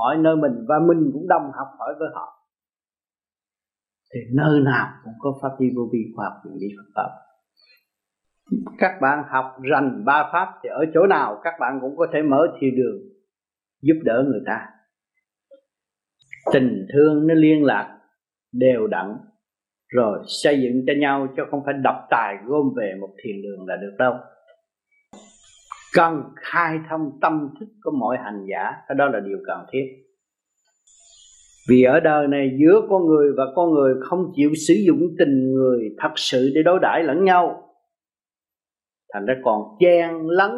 [0.00, 2.26] Hỏi nơi mình và mình cũng đồng học hỏi với họ.
[4.14, 7.10] Thì nơi nào cũng có pháp vi vô vi khoa học quyền lý Phật pháp.
[8.78, 12.22] Các bạn học rành ba pháp thì ở chỗ nào các bạn cũng có thể
[12.22, 12.98] mở thiên đường
[13.82, 14.66] giúp đỡ người ta.
[16.52, 17.98] Tình thương nó liên lạc,
[18.52, 19.16] đều đặn,
[19.88, 23.66] rồi xây dựng cho nhau chứ không phải độc tài gom về một thiền đường
[23.66, 24.14] là được đâu
[25.94, 29.84] cần khai thông tâm thức của mọi hành giả, cái đó là điều cần thiết.
[31.68, 35.52] Vì ở đời này, giữa con người và con người không chịu sử dụng tình
[35.52, 37.62] người thật sự để đối đãi lẫn nhau.
[39.12, 40.50] Thành ra còn chen lấn,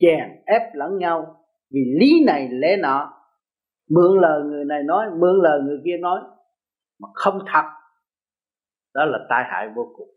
[0.00, 1.44] chèn ép lẫn nhau.
[1.70, 3.12] Vì lý này, lẽ nọ,
[3.90, 6.20] mượn lời người này nói, mượn lời người kia nói,
[7.00, 7.64] mà không thật.
[8.94, 10.13] Đó là tai hại vô cùng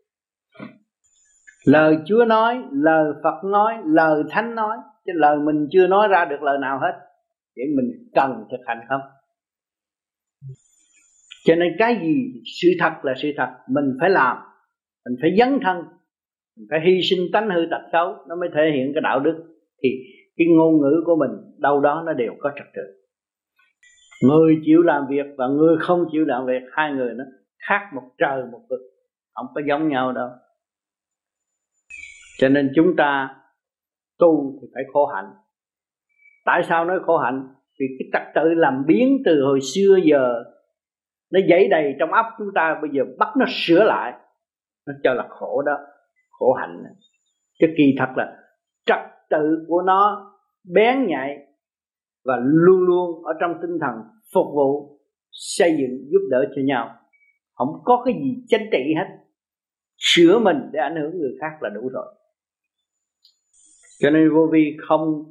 [1.72, 4.76] lời chúa nói, lời phật nói, lời thánh nói,
[5.06, 6.92] chứ lời mình chưa nói ra được lời nào hết.
[7.56, 9.00] Để mình cần thực hành không?
[11.44, 13.48] Cho nên cái gì sự thật là sự thật.
[13.68, 14.36] Mình phải làm,
[15.08, 15.76] mình phải dấn thân,
[16.56, 19.44] mình phải hy sinh tánh hư tật xấu, nó mới thể hiện cái đạo đức.
[19.82, 19.88] Thì
[20.36, 22.82] cái ngôn ngữ của mình đâu đó nó đều có trật tự.
[24.28, 27.24] Người chịu làm việc và người không chịu làm việc, hai người nó
[27.68, 28.80] khác một trời một vực.
[29.34, 30.28] Không có giống nhau đâu
[32.38, 33.36] cho nên chúng ta
[34.18, 35.30] tu thì phải khổ hạnh.
[36.44, 37.48] Tại sao nói khổ hạnh?
[37.80, 40.44] Vì cái trật tự làm biến từ hồi xưa giờ,
[41.32, 44.12] nó dấy đầy trong óc chúng ta, bây giờ bắt nó sửa lại,
[44.86, 45.78] nó cho là khổ đó,
[46.30, 46.82] khổ hạnh.
[47.60, 48.36] Chứ kỳ thật là
[48.86, 50.30] trật tự của nó
[50.74, 51.38] bén nhạy
[52.24, 53.94] và luôn luôn ở trong tinh thần
[54.34, 56.94] phục vụ, xây dựng, giúp đỡ cho nhau.
[57.54, 59.18] Không có cái gì chánh trị hết.
[59.96, 62.14] Sửa mình để ảnh hưởng người khác là đủ rồi
[63.98, 65.24] cho nên vô vi không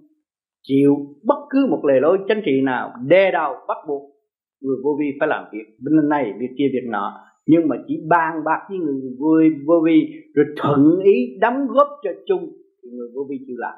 [0.63, 4.17] chịu bất cứ một lề lối chính trị nào đe đầu bắt buộc
[4.61, 5.65] người vô vi phải làm việc.
[5.79, 7.23] Bên này việc kia, việc nọ.
[7.45, 10.01] Nhưng mà chỉ bàn bạc với người vui vô vi,
[10.33, 12.51] rồi thuận ý đóng góp cho chung,
[12.83, 13.73] thì người vô vi chịu làm.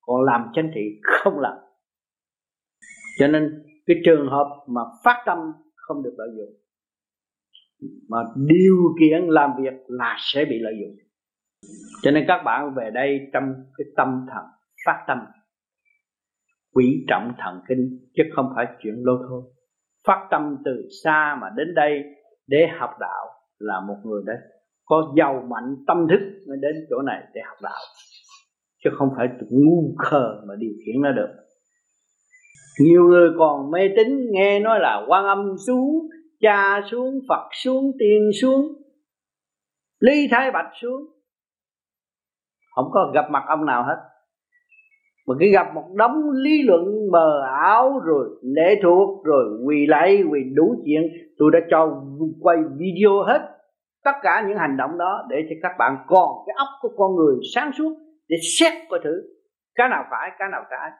[0.00, 1.56] Còn làm chánh trị không làm.
[3.18, 5.38] Cho nên cái trường hợp mà phát tâm
[5.74, 6.54] không được lợi dụng,
[8.08, 11.07] mà điều kiện làm việc là sẽ bị lợi dụng
[12.02, 13.44] cho nên các bạn về đây trong
[13.78, 14.44] cái tâm thần
[14.86, 15.18] phát tâm,
[16.74, 19.42] quý trọng thần kinh, chứ không phải chuyện lô thôi.
[20.06, 22.02] Phát tâm từ xa mà đến đây
[22.46, 23.26] để học đạo
[23.58, 24.36] là một người đấy
[24.84, 27.80] có giàu mạnh tâm thức mới đến chỗ này để học đạo.
[28.84, 31.28] Chứ không phải ngu khờ mà điều khiển nó được.
[32.80, 36.08] Nhiều người còn mê tín, nghe nói là quan âm xuống,
[36.40, 38.78] cha xuống, phật xuống, tiên xuống
[40.00, 41.17] ly thái bạch xuống
[42.84, 43.96] không có gặp mặt ông nào hết.
[45.26, 50.22] Mà khi gặp một đống lý luận mờ ảo rồi lễ thuộc rồi quỳ lạy
[50.30, 51.02] quỳ đủ chuyện
[51.38, 52.02] tôi đã cho
[52.40, 53.40] quay video hết
[54.04, 57.16] tất cả những hành động đó để cho các bạn còn cái óc của con
[57.16, 57.92] người sáng suốt
[58.28, 59.22] để xét coi thử
[59.74, 60.90] cái nào phải cái nào trái.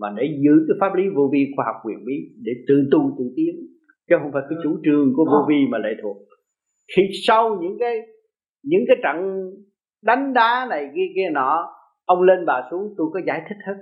[0.00, 3.00] Mà để giữ cái pháp lý vô vi khoa học quyền bí để tự tu
[3.18, 3.54] tự tiến
[4.08, 6.16] chứ không phải cái chủ trương của vô vi mà lệ thuộc.
[6.96, 7.94] Khi sau những cái
[8.62, 9.16] những cái trận
[10.02, 11.74] đánh đá này kia kia nọ.
[12.04, 13.74] Ông lên bà xuống, tôi có giải thích hết.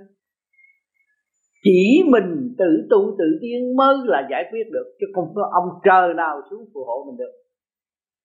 [1.63, 5.79] Chỉ mình tự tu tự tiến mới là giải quyết được, chứ không có ông
[5.83, 7.31] trời nào xuống phù hộ mình được.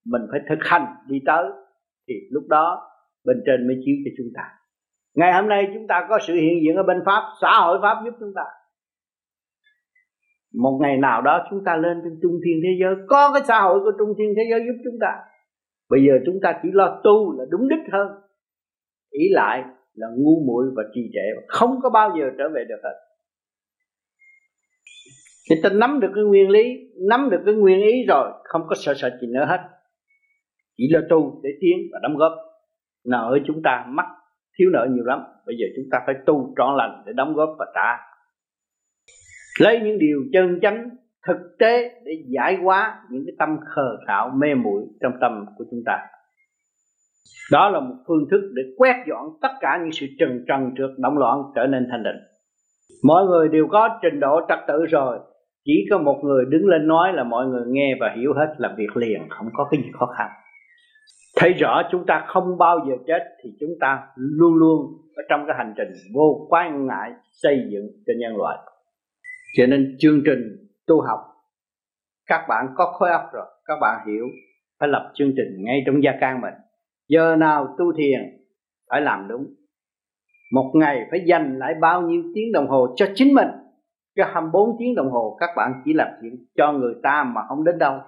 [0.07, 1.45] Mình phải thực hành, đi tới.
[2.09, 2.89] Thì lúc đó,
[3.25, 4.43] bên trên mới chiếu cho chúng ta.
[5.15, 7.97] Ngày hôm nay chúng ta có sự hiện diện ở bên pháp, xã hội pháp
[8.05, 8.43] giúp chúng ta.
[10.55, 13.61] Một ngày nào đó chúng ta lên trên trung thiên thế giới, có cái xã
[13.61, 15.13] hội của trung thiên thế giới giúp chúng ta
[15.93, 18.09] bây giờ chúng ta chỉ lo tu là đúng đích hơn.
[19.11, 22.81] Ý lại là ngu muội và trì trệ không có bao giờ trở về được
[22.85, 22.97] hết.
[25.51, 26.65] Thì ta nắm được cái nguyên lý,
[27.09, 29.61] nắm được cái nguyên ý rồi, không có sợ sợ gì nữa hết.
[30.77, 32.33] Chỉ là tu để tiến và đóng góp.
[33.05, 34.07] Nào ở chúng ta mắc,
[34.59, 35.21] thiếu nợ nhiều lắm.
[35.47, 37.99] Bây giờ chúng ta phải tu trọn lành để đóng góp và trả.
[39.61, 40.91] Lấy những điều chân chánh
[41.27, 45.65] thực tế để giải hóa những cái tâm khờ khạo, mê muội trong tâm của
[45.71, 45.99] chúng ta.
[47.53, 50.91] Đó là một phương thức để quét dọn tất cả những sự trần trần trượt
[50.99, 52.17] động loạn trở nên thanh định.
[53.05, 55.19] Mọi người đều có trình độ trật tự rồi.
[55.65, 58.75] Chỉ có một người đứng lên nói là mọi người nghe và hiểu hết là
[58.77, 60.31] việc liền, không có cái gì khó khăn.
[61.37, 64.81] Thấy rõ chúng ta không bao giờ chết thì chúng ta luôn luôn
[65.17, 68.59] ở trong cái hành trình vô quan ngại xây dựng cho nhân loại.
[69.57, 71.21] Cho nên chương trình tu học.
[72.27, 74.25] Các bạn có khối óc rồi, các bạn hiểu,
[74.81, 76.55] phải lập chương trình ngay trong gia can mình.
[77.09, 78.21] Giờ nào tu thiền,
[78.91, 79.47] phải làm đúng.
[80.53, 83.49] Một ngày phải dành lại bao nhiêu tiếng đồng hồ cho chính mình?
[84.17, 87.65] Cho 24 tiếng đồng hồ các bạn chỉ làm chuyện cho người ta mà không
[87.65, 88.01] đến đâu.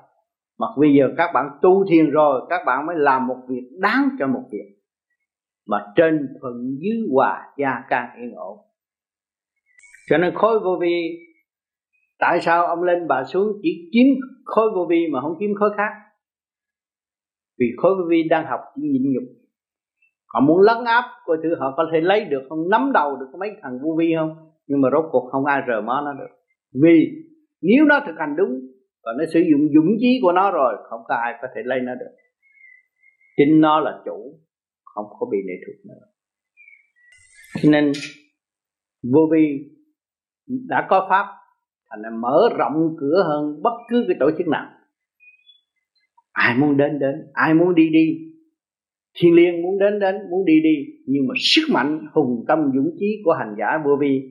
[0.59, 4.09] Mà bây giờ các bạn tu thiền rồi, các bạn mới làm một việc đáng
[4.19, 4.77] cho một việc.
[5.67, 8.59] Mà trên thuận dưới hòa gia can yên ổn.
[10.11, 11.19] Cho nên khối vô vi
[12.19, 14.07] tại sao ông lên bà xuống chỉ kiếm
[14.45, 15.91] khối vô vi mà không kiếm khối khác?
[17.59, 19.25] Vì khối vô vi đang học chỉ nhịn nhục.
[20.27, 23.39] Họ muốn lấn áp coi thử họ có thể lấy được không, nắm đầu được
[23.39, 24.51] mấy thằng vô vi không?
[24.67, 26.35] Nhưng mà rốt cuộc không ai rờ mó nó được.
[26.83, 27.11] Vì
[27.63, 28.61] nếu nó thực hành đúng,
[29.05, 31.81] và nó sử dụng dũng chí của nó rồi, không có ai có thể lấy
[31.81, 32.11] nó được.
[33.37, 34.41] Chính nó là chủ,
[34.85, 36.07] không có bị lệ thuộc nữa.
[37.63, 37.93] Cho nên,
[39.13, 39.59] vô vi
[40.47, 41.27] đã có pháp
[41.95, 44.67] thành là mở rộng cửa hơn bất cứ cái tổ chức nào.
[46.33, 47.15] Ai muốn đến đến.
[47.33, 48.19] Ai muốn đi đi.
[49.19, 50.75] Thiên liêng muốn đến đến, muốn đi đi.
[51.07, 54.23] Nhưng mà sức mạnh, hùng tâm, dũng chí của hành giả vô vi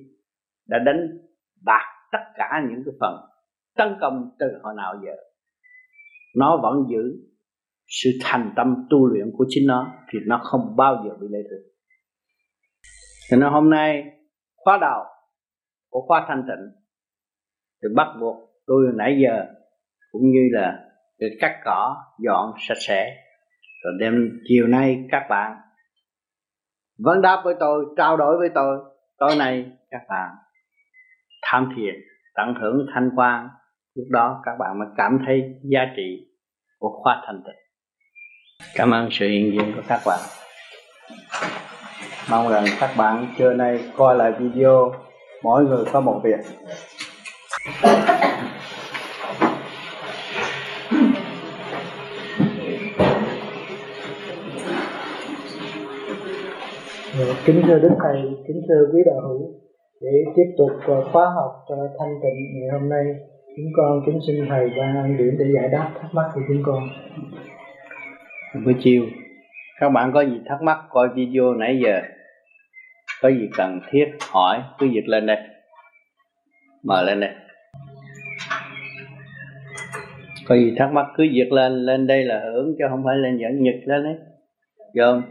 [0.67, 1.17] đã đánh
[1.65, 3.15] bạc tất cả những cái phần
[3.77, 5.13] tấn công từ hồi nào giờ.
[6.35, 7.27] Nó vẫn giữ
[7.87, 11.39] sự thành tâm tu luyện của chính nó thì nó không bao giờ bị lệ
[11.49, 11.73] thuộc.
[13.29, 14.03] Cho nên hôm nay
[14.55, 15.03] khóa đầu
[15.89, 16.82] của khóa thanh tịnh
[17.83, 18.35] thì bắt buộc
[18.67, 19.45] tôi nãy giờ
[20.11, 20.79] cũng như là
[21.19, 23.15] được cắt cỏ, dọn sạch sẽ.
[23.83, 25.57] Rồi đêm chiều nay các bạn
[26.99, 28.77] vấn đáp với tôi, trao đổi với tôi.
[29.17, 30.29] Tối nay các bạn
[31.41, 31.95] tham thiền,
[32.35, 33.49] tận hưởng thanh quan
[33.95, 36.27] lúc đó các bạn mới cảm thấy giá trị
[36.79, 37.55] của khóa thanh tịnh.
[38.75, 40.19] Cảm ơn sự hiện diện của các bạn.
[42.29, 44.91] Mong rằng các bạn trưa nay coi lại video
[45.43, 46.39] mỗi người có một việc.
[47.65, 47.71] Dạ,
[57.45, 59.53] kính thưa đức thầy, kính thưa quý đạo hữu.
[60.01, 63.03] Để tiếp tục ờ, khóa học ờ, thanh tịnh ngày hôm nay,
[63.55, 66.63] chúng con kính xin thầy ban ân điển để giải đáp thắc mắc của chúng
[66.65, 66.89] con.
[68.65, 69.03] Buổi chiều,
[69.79, 72.01] các bạn có gì thắc mắc, coi video nãy giờ.
[73.21, 75.37] Có gì cần thiết hỏi, cứ việc lên đây.
[76.83, 77.29] Mời lên đây
[80.47, 83.37] có gì thắc mắc cứ việc lên lên đây là hưởng chứ không phải lên
[83.37, 84.15] dẫn nhật lên đấy
[84.93, 85.23] dòm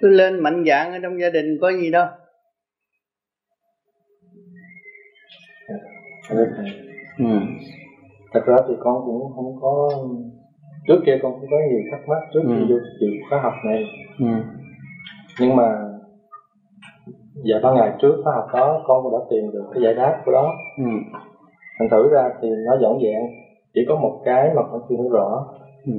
[0.00, 2.06] cứ lên mạnh dạng ở trong gia đình có gì đâu
[7.18, 7.24] ừ.
[8.32, 9.90] thật ra thì con cũng không có
[10.88, 12.66] trước kia con cũng có nhiều thắc mắc trước khi ừ.
[12.68, 13.84] vô chịu khóa học này
[14.18, 14.26] ừ.
[15.40, 15.86] nhưng mà
[17.44, 20.22] dạ ba ngày trước khóa học đó con cũng đã tìm được cái giải đáp
[20.24, 20.84] của đó ừ.
[21.78, 23.22] Thành thử ra thì nó dọn dẹn
[23.74, 25.54] chỉ có một cái mà con chưa hiểu rõ
[25.86, 25.92] ừ.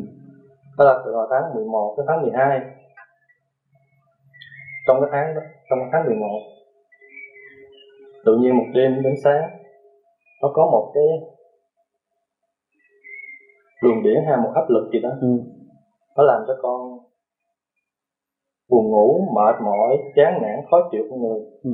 [0.78, 2.60] đó là từ vào tháng 11 tới tháng 12
[4.88, 6.28] trong cái tháng đó, trong cái tháng 11
[8.26, 9.50] tự nhiên một đêm đến sáng
[10.42, 11.04] nó có một cái
[13.82, 15.28] luồng điển hay một áp lực gì đó ừ.
[16.18, 17.00] nó làm cho con
[18.70, 21.72] buồn ngủ mệt mỏi chán nản khó chịu con người ừ.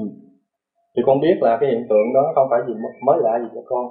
[0.95, 2.73] Thì con biết là cái hiện tượng đó không phải gì
[3.05, 3.85] mới lạ gì cho con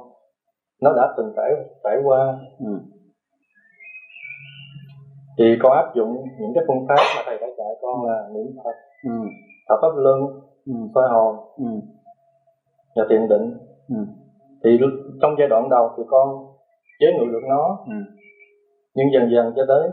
[0.82, 1.50] nó đã từng trải
[1.84, 2.72] trải qua ừ.
[5.38, 8.46] thì con áp dụng những cái phương pháp mà thầy đã dạy con là niệm
[8.64, 9.28] phật ừ.
[9.68, 10.20] thở pháp luân
[10.66, 10.72] ừ.
[10.94, 11.64] soi hồn ừ.
[12.96, 13.58] và thiền định
[13.88, 13.96] ừ.
[14.64, 14.70] thì
[15.22, 16.28] trong giai đoạn đầu thì con
[17.00, 17.94] chế ngự được nó ừ.
[18.94, 19.90] nhưng dần dần cho tới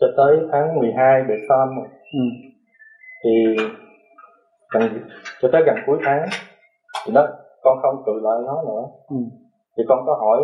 [0.00, 1.66] cho tới tháng 12 về sau
[2.12, 2.20] ừ.
[3.24, 3.56] thì
[4.74, 4.82] gần,
[5.40, 6.28] cho tới gần cuối tháng
[7.06, 7.26] thì nó
[7.62, 9.16] con không tự lại nó nữa ừ.
[9.76, 10.38] thì con có hỏi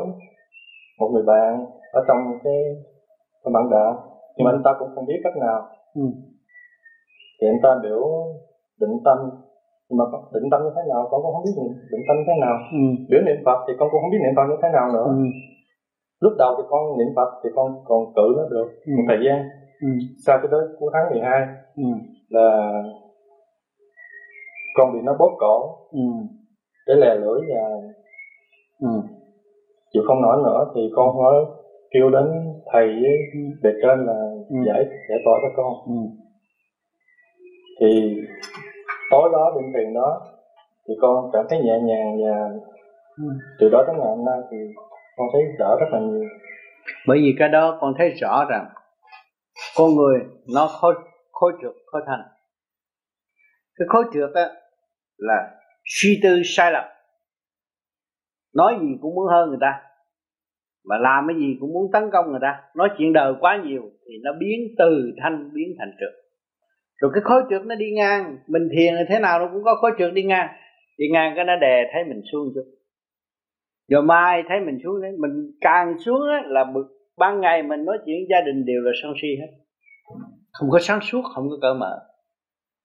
[1.00, 2.58] một người bạn ở trong cái
[3.44, 3.92] cái bạn đạo
[4.36, 6.02] nhưng mà anh ta cũng không biết cách nào ừ
[7.40, 8.02] thì anh ta biểu
[8.80, 9.18] định tâm
[9.88, 10.04] nhưng mà
[10.34, 11.56] định tâm như thế nào con cũng không biết
[11.92, 12.84] định tâm như thế nào ừ.
[13.10, 15.26] biểu niệm phật thì con cũng không biết niệm phật như thế nào nữa ừ.
[16.24, 18.92] lúc đầu thì con niệm phật thì con còn cự nó được ừ.
[18.96, 19.38] một thời gian
[19.86, 19.90] ừ.
[20.24, 21.88] sau cái đó cuối tháng 12 ừ.
[22.36, 22.48] là
[24.74, 26.00] con bị nó bóp cổ ừ.
[26.86, 27.62] để lè lưỡi và
[28.80, 29.00] ừ.
[29.92, 31.44] chịu không nổi nữa thì con mới
[31.90, 32.24] kêu đến
[32.72, 34.18] thầy với bề trên là
[34.48, 34.56] ừ.
[34.66, 36.00] giải giải tỏa cho con ừ.
[37.80, 38.16] thì
[39.10, 40.20] tối đó đêm tiền đó
[40.88, 42.48] thì con cảm thấy nhẹ nhàng và
[43.16, 43.24] ừ.
[43.58, 44.56] từ đó tới ngày hôm nay thì
[45.16, 46.28] con thấy đỡ rất là nhiều
[47.06, 48.66] bởi vì cái đó con thấy rõ rằng
[49.76, 50.20] con người
[50.54, 50.94] nó khối
[51.32, 52.20] khối trượt khối thành
[53.80, 54.50] cái khối trượt á,
[55.16, 55.50] là
[55.84, 56.84] suy tư sai lầm.
[58.54, 59.82] Nói gì cũng muốn hơn người ta,
[60.84, 62.60] mà làm cái gì cũng muốn tấn công người ta.
[62.76, 66.14] Nói chuyện đời quá nhiều thì nó biến từ thanh biến thành trượt.
[67.00, 69.74] Rồi cái khối trượt nó đi ngang, mình thiền thì thế nào nó cũng có
[69.74, 70.48] khối trượt đi ngang.
[70.98, 72.64] Đi ngang cái nó đè thấy mình xuống chút
[73.90, 76.64] rồi mai thấy mình xuống đấy, mình càng xuống á là
[77.18, 79.46] ban ngày mình nói chuyện gia đình đều là sân si hết.
[80.52, 81.98] Không có sáng suốt, không có cỡ mở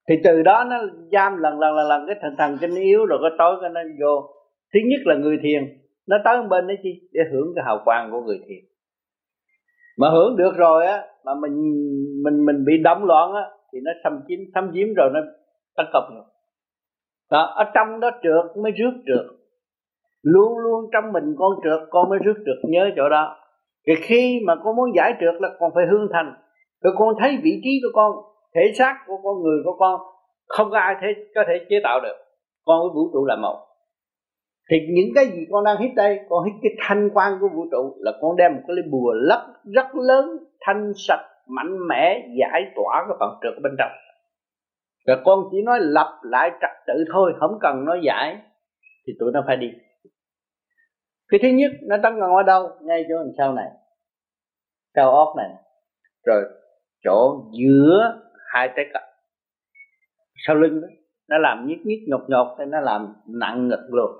[0.09, 0.77] thì từ đó nó
[1.11, 3.81] giam lần lần lần lần cái thần thần kinh yếu rồi cái tối cái nó
[4.01, 4.29] vô.
[4.73, 5.63] Thứ nhất là người thiền.
[6.07, 7.09] Nó tới bên đấy chi?
[7.11, 8.65] Để hưởng cái hào quang của người thiền.
[9.97, 11.55] Mà hưởng được rồi á, mà mình
[12.23, 13.41] mình mình bị động loạn á,
[13.73, 15.19] thì nó xâm chiếm xâm chiếm rồi nó
[15.77, 16.23] tấn công rồi
[17.31, 19.25] đó, ở trong đó trượt mới rước trượt.
[20.21, 22.69] Luôn luôn trong mình con trượt, con mới rước trượt.
[22.69, 23.37] Nhớ chỗ đó.
[23.87, 26.33] Thì khi mà con muốn giải trượt là con phải hương thành.
[26.83, 28.11] Rồi con thấy vị trí của con
[28.55, 30.01] thể xác của con người của con,
[30.47, 32.15] không có ai thể, có thể chế tạo được.
[32.65, 33.65] Con với vũ trụ là một.
[34.71, 37.65] Thì những cái gì con đang hít đây, con hít cái thanh quan của vũ
[37.71, 42.71] trụ là con đem một cái bùa lấp rất lớn, thanh sạch, mạnh mẽ, giải
[42.75, 43.91] tỏa cái phần trượt bên trong.
[45.07, 48.37] Rồi con chỉ nói lặp lại trật tự thôi, không cần nói giải,
[49.07, 49.67] thì tụi nó phải đi.
[51.27, 52.69] Cái thứ nhất, nó tấn công ở đâu?
[52.81, 53.67] Ngay chỗ đằng sau này.
[54.95, 55.49] Sau óc này.
[56.25, 56.43] Rồi,
[57.03, 58.24] chỗ giữa
[58.55, 59.03] hai trái cặp.
[60.47, 60.87] Sau lưng đó,
[61.29, 64.11] nó làm nhít nhít, nhột nhột thì nó làm nặng ngực luôn.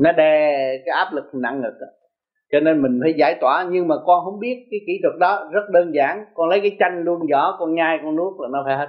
[0.00, 1.86] Nó đè cái áp lực nặng ngực đó.
[2.52, 5.50] cho nên mình phải giải tỏa, nhưng mà con không biết cái kỹ thuật đó,
[5.52, 6.24] rất đơn giản.
[6.34, 8.88] Con lấy cái chanh luôn vỏ con nhai con nuốt là nó phải hết.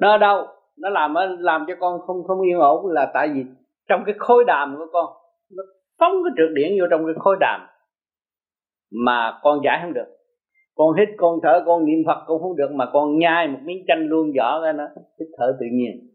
[0.00, 0.46] Nó ở đâu?
[0.78, 3.44] Nó làm làm cho con không không yên ổn là tại vì
[3.88, 5.06] trong cái khối đàm của con,
[5.56, 5.62] nó
[5.98, 7.60] phóng cái trượt điện vô trong cái khối đàm
[8.90, 10.19] mà con giải không được
[10.80, 13.84] con hít, con thở, con niệm phật, con không được mà con nhai một miếng
[13.88, 14.84] chanh luôn vỏ ra nó
[15.18, 16.10] hít thở tự nhiên.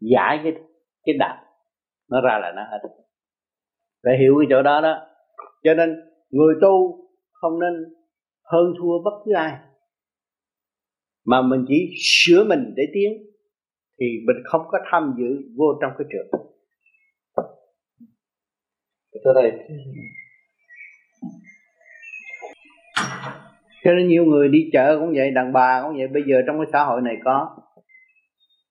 [0.00, 0.52] Giải cái
[1.04, 1.36] cái đàm
[2.10, 2.78] nó ra là nó hết.
[4.04, 5.06] Phải hiểu cái chỗ đó đó.
[5.62, 5.96] Cho nên
[6.30, 7.72] người tu không nên
[8.52, 9.52] hơn thua bất cứ ai.
[11.26, 13.12] Mà mình chỉ sửa mình để tiến,
[14.00, 16.40] thì mình không có tham dự vô trong cái trường.
[19.24, 19.52] Thưa thầy
[23.84, 26.08] cho nên nhiều người đi chợ cũng vậy đàn bà cũng vậy.
[26.08, 27.48] Bây giờ trong cái xã hội này có.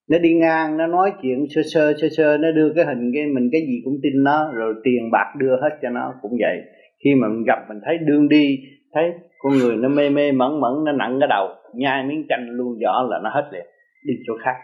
[0.09, 3.25] Nó đi ngang nó nói chuyện sơ sơ sơ sơ nó đưa cái hình cái
[3.25, 6.57] mình cái gì cũng tin nó rồi tiền bạc đưa hết cho nó cũng vậy.
[7.03, 8.57] Khi mà mình gặp mình thấy đương đi
[8.93, 12.49] thấy con người nó mê mê mẫn mẫn nó nặng cái đầu nhai miếng chanh
[12.49, 13.65] luôn vỏ là nó hết liền
[14.07, 14.55] đi chỗ khác.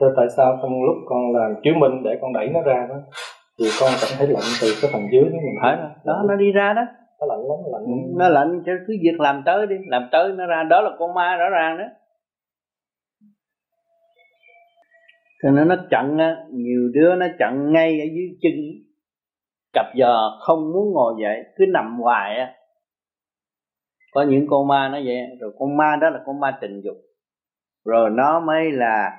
[0.00, 2.96] Thế tại sao trong lúc con làm chiếu minh để con đẩy nó ra đó?
[3.58, 6.52] Thì con cảm thấy lạnh từ cái phần dưới nó mình thấy đó nó đi
[6.52, 6.82] ra đó
[7.22, 8.18] nó lạnh lắm lạnh lắm.
[8.18, 11.14] nó lạnh cho cứ việc làm tới đi, làm tới nó ra, đó là con
[11.14, 11.84] ma rõ ràng đó.
[15.42, 18.52] Cho nên nó chặn á, nhiều đứa nó chặn ngay ở dưới chân.
[19.72, 22.54] Cặp giờ không muốn ngồi dậy, cứ nằm hoài á.
[24.12, 26.96] Có những con ma nó vậy, rồi con ma đó là con ma tình dục.
[27.84, 29.10] Rồi nó mới là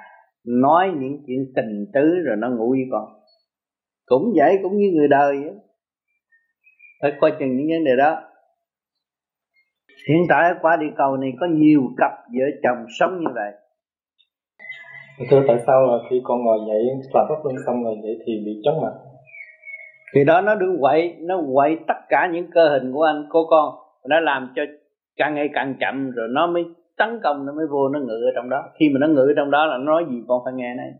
[0.45, 3.05] nói những chuyện tình tứ rồi nó ngủ với con.
[4.05, 5.53] Cũng vậy, cũng như người đời vậy
[7.03, 8.21] phải coi chừng những vấn đề đó.
[10.09, 13.51] Hiện tại qua địa cầu này có nhiều cặp vợ chồng sống như vậy.
[15.29, 16.83] Thưa tại sao là khi con ngồi dậy
[17.13, 18.93] làm pháp luân xong rồi vậy thì bị chóng mặt?
[20.15, 23.47] Thì đó nó đừng quậy nó quậy tất cả những cơ hình của anh của
[23.49, 23.75] con.
[24.09, 24.61] Nó làm cho
[25.15, 26.63] càng ngày càng chậm rồi nó mới
[26.97, 28.63] tấn công nó mới vô nó ngự ở trong đó.
[28.79, 30.91] Khi mà nó ngự ở trong đó là nó nói gì con phải nghe này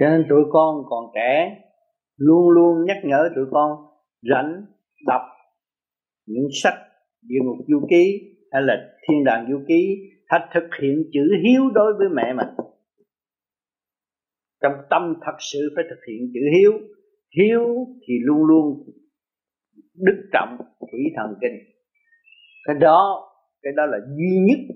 [0.00, 1.56] cho nên tụi con còn trẻ
[2.16, 3.70] luôn luôn nhắc nhở tụi con
[4.30, 4.64] rảnh
[5.06, 5.22] đọc
[6.26, 6.74] những sách
[7.22, 9.96] địa ngục du ký hay là thiên đàng du ký
[10.28, 12.66] hãy thực hiện chữ hiếu đối với mẹ mình.
[14.62, 16.72] Trong tâm thật sự phải thực hiện chữ hiếu
[17.36, 18.84] hiếu thì luôn luôn
[19.94, 21.58] đức trọng thủy thần kinh.
[22.64, 23.30] Cái đó
[23.62, 24.74] cái đó là duy nhất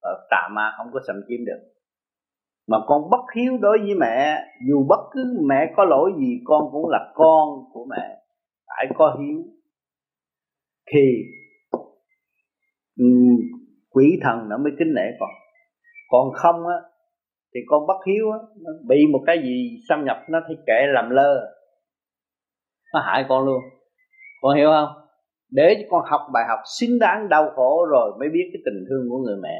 [0.00, 1.60] ở tà ma không có xâm chiếm được.
[2.68, 6.62] Mà con bất hiếu đối với mẹ, dù bất cứ mẹ có lỗi gì, con
[6.72, 8.22] cũng là con của mẹ,
[8.66, 9.44] phải có hiếu
[10.92, 11.00] thì
[13.90, 15.30] quỷ thần nó mới kính nể con.
[16.08, 16.76] Còn không á
[17.54, 20.86] thì con bất hiếu á nó bị một cái gì xâm nhập nó thấy kệ
[20.86, 21.40] làm lơ.
[22.94, 23.60] Nó hại con luôn.
[24.40, 24.88] Con hiểu không?
[25.50, 28.84] Để cho con học bài học xứng đáng đau khổ rồi mới biết cái tình
[28.88, 29.56] thương của người mẹ.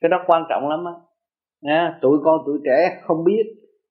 [0.00, 0.92] Cái đó quan trọng lắm á.
[1.62, 3.42] À, tụi con tuổi trẻ không biết.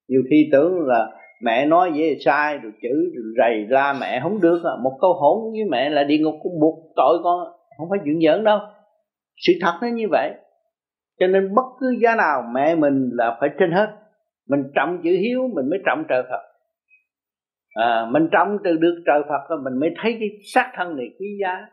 [0.08, 1.10] Nhiều khi tưởng là
[1.42, 4.72] mẹ nói vậy sai rồi chữ rồi rầy la mẹ không được à.
[4.82, 7.38] một câu hỗn với mẹ là địa ngục cũng buộc tội con
[7.78, 8.58] không phải chuyện giỡn đâu.
[9.36, 10.34] Sự thật nó như vậy.
[11.20, 13.86] Cho nên bất cứ giá nào mẹ mình là phải trên hết.
[14.48, 16.42] Mình trọng chữ hiếu mình mới trọng trời phật.
[17.74, 21.26] À, mình trọng từ được trời phật mình mới thấy cái xác thân này quý
[21.42, 21.66] giá.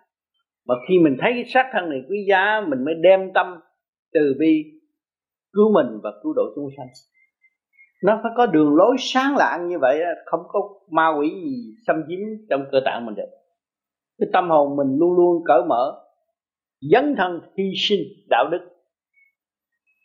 [0.68, 3.60] Mà khi mình thấy cái xác thân này quý giá mình mới đem tâm
[4.14, 4.64] từ bi
[5.54, 6.88] cứu mình và cứu độ chúng sanh
[8.04, 12.04] nó phải có đường lối sáng lạng như vậy không có ma quỷ gì xâm
[12.08, 12.20] chiếm
[12.50, 13.30] trong cơ tạng mình được.
[14.20, 16.06] Cái tâm hồn mình luôn luôn cởi mở
[16.92, 18.70] dấn thân hy sinh đạo đức.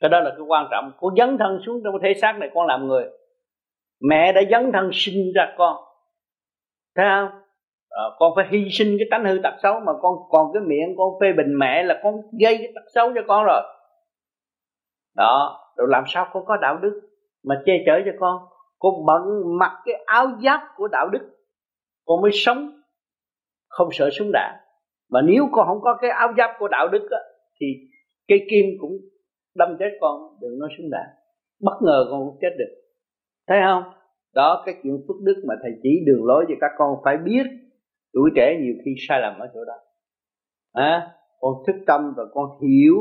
[0.01, 0.93] Cái đó là cái quan trọng.
[1.01, 3.05] Con dấn thân xuống trong thế thể xác này con làm người.
[4.01, 5.77] Mẹ đã dấn thân sinh ra con.
[6.97, 7.41] Thấy không?
[7.91, 10.95] À, con phải hy sinh cái tánh hư tật xấu mà con còn cái miệng
[10.99, 13.63] con phê bình mẹ là con gây cái tật xấu cho con rồi.
[15.17, 17.01] Đó rồi làm sao con có đạo đức?
[17.45, 18.43] Mà che chở cho con
[18.79, 19.23] con bận
[19.59, 21.35] mặc cái áo giáp của đạo đức
[22.05, 22.71] con mới sống
[23.69, 24.55] không sợ súng đạn.
[25.11, 27.19] Mà nếu con không có cái áo giáp của đạo đức á,
[27.61, 27.67] thì
[28.29, 28.93] cây kim cũng
[29.55, 31.07] đâm chết con đừng nói súng đạn.
[31.61, 32.75] Bất ngờ con cũng chết được.
[33.49, 33.83] Thấy không?
[34.35, 37.43] Đó cái chuyện phước đức mà thầy chỉ đường lối cho các con phải biết.
[38.13, 39.75] Tuổi trẻ nhiều khi sai lầm ở chỗ đó.
[40.73, 42.95] À, con thức tâm và con hiểu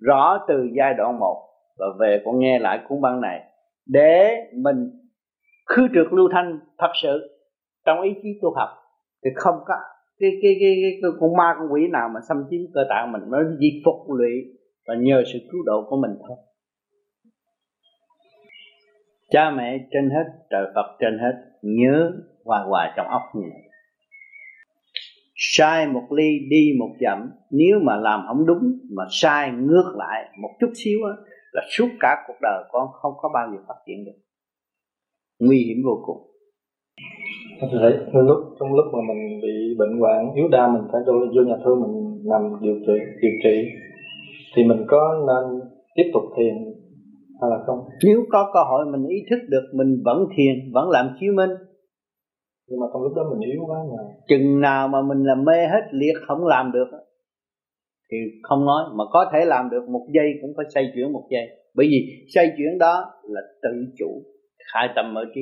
[0.00, 1.44] rõ từ giai đoạn một.
[1.78, 3.47] Và về con nghe lại cuốn băng này
[3.88, 4.34] để
[4.64, 4.76] mình
[5.66, 7.44] khứ trượt lưu thanh thật sự
[7.86, 8.68] trong ý chí tu học.
[9.24, 9.74] Thì không có
[10.18, 13.12] cái cái cái, cái, cái con ma con quỷ nào mà xâm chiếm cơ tạng
[13.12, 14.32] mình nó diệt phục lụy
[14.86, 16.36] và nhờ sự cứu độ của mình thôi.
[19.30, 22.12] Cha mẹ trên hết trời phật trên hết nhớ
[22.44, 23.68] hoài hoài trong óc như này
[25.38, 30.28] sai một ly đi một dặm nếu mà làm không đúng mà sai ngược lại
[30.42, 31.12] một chút xíu á
[31.52, 34.18] là suốt cả cuộc đời con không có bao giờ phát triển được.
[35.40, 36.20] Nguy hiểm vô cùng.
[38.12, 41.80] Lúc trong lúc mà mình bị bệnh hoạn yếu đau mình phải vô nhà thương
[41.80, 43.68] mình nằm điều trị điều trị.
[44.56, 45.60] Thì mình có nên
[45.94, 46.54] tiếp tục thiền
[47.40, 47.78] hay là không?
[48.04, 51.50] Nếu có cơ hội mình ý thức được mình vẫn thiền vẫn làm chiếu minh.
[52.68, 54.02] Nhưng mà trong lúc đó mình yếu quá mà.
[54.28, 56.88] Chừng nào mà mình làm mê hết liệt không làm được
[58.10, 61.26] thì không nói mà có thể làm được một giây cũng phải xoay chuyển một
[61.30, 61.46] giây.
[61.74, 61.98] Bởi vì
[62.34, 64.22] xoay chuyển đó là tự chủ
[64.72, 65.40] khai tâm mở trí.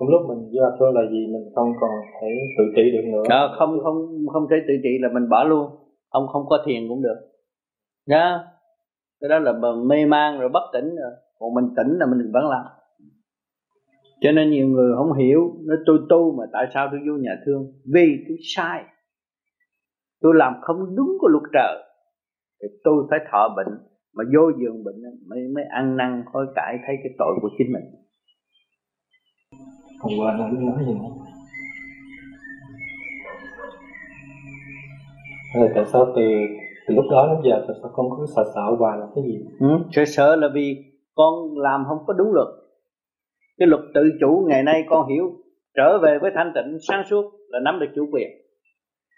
[0.00, 1.90] Trong lúc mình do thương là gì mình không còn
[2.20, 3.22] thể tự trị được nữa.
[3.28, 3.96] Đó, không không
[4.32, 5.70] không thể tự trị là mình bỏ luôn.
[6.08, 7.16] Ông không có thiền cũng được.
[8.06, 8.38] Nhá
[9.20, 9.52] cái đó là
[9.86, 11.12] mê man rồi bất tỉnh rồi.
[11.38, 12.66] Còn mình tỉnh là mình vẫn làm.
[14.20, 17.36] Cho nên nhiều người không hiểu nó tôi tu mà tại sao tôi vô nhà
[17.46, 17.72] thương?
[17.94, 18.84] Vì tôi sai
[20.20, 21.76] tôi làm không đúng của luật trời
[22.62, 23.74] thì tôi phải thọ bệnh
[24.14, 27.72] mà vô giường bệnh mới mới ăn năn hối cải thấy cái tội của chính
[27.72, 27.84] mình
[30.00, 31.20] hôm qua nó nói gì nữa
[35.54, 36.22] Rồi tại sao từ
[36.86, 39.38] từ lúc đó đến giờ tại sao con cứ sợ sợ hoài là cái gì?
[39.60, 40.76] Ừ, sợ sợ là vì
[41.14, 42.48] con làm không có đúng luật.
[43.58, 45.32] Cái luật tự chủ ngày nay con hiểu
[45.76, 48.28] trở về với thanh tịnh sáng suốt là nắm được chủ quyền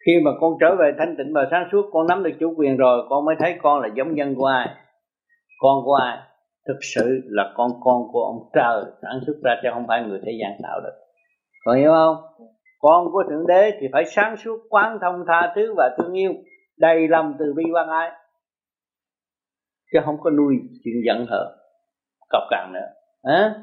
[0.06, 2.76] khi mà con trở về thanh tịnh và sáng suốt, con nắm được chủ quyền
[2.76, 4.68] rồi, con mới thấy con là giống nhân của ai?
[5.60, 6.18] Con của ai?
[6.68, 10.20] Thực sự là con con của ông trời, sản xuất ra chứ không phải người
[10.26, 10.94] thế gian tạo được.
[11.64, 12.16] Còn hiểu không?
[12.80, 16.32] Con của thượng đế thì phải sáng suốt, quán thông tha thứ và thương yêu,
[16.78, 18.10] đầy lòng từ bi quan ái.
[19.92, 21.46] Chứ không có nuôi chuyện giận hờn,
[22.28, 22.88] cọc cằn nữa.
[23.22, 23.54] À?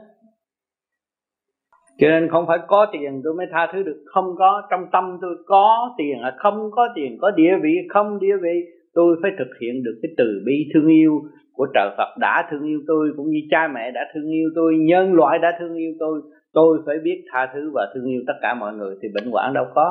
[2.00, 4.04] Cho nên không phải có tiền tôi mới tha thứ được.
[4.06, 8.20] Không có, trong tâm tôi có tiền là không có tiền, có địa vị, không
[8.20, 8.56] địa vị,
[8.94, 11.22] tôi phải thực hiện được cái từ bi thương yêu
[11.54, 14.74] của trời Phật đã thương yêu tôi, cũng như cha mẹ đã thương yêu tôi,
[14.80, 16.22] nhân loại đã thương yêu tôi.
[16.54, 19.54] Tôi phải biết tha thứ và thương yêu tất cả mọi người thì bệnh hoạn
[19.54, 19.90] đâu có.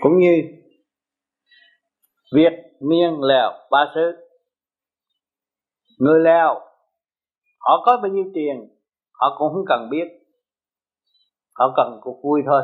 [0.00, 0.42] Cũng như
[2.34, 4.16] Việt Miên lèo ba xứ
[5.98, 6.54] người lèo,
[7.60, 8.68] họ có bao nhiêu tiền,
[9.12, 10.17] họ cũng không cần biết
[11.58, 12.62] họ cần cuộc vui thôi.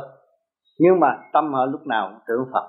[0.79, 2.69] Nhưng mà tâm họ lúc nào cũng tưởng Phật.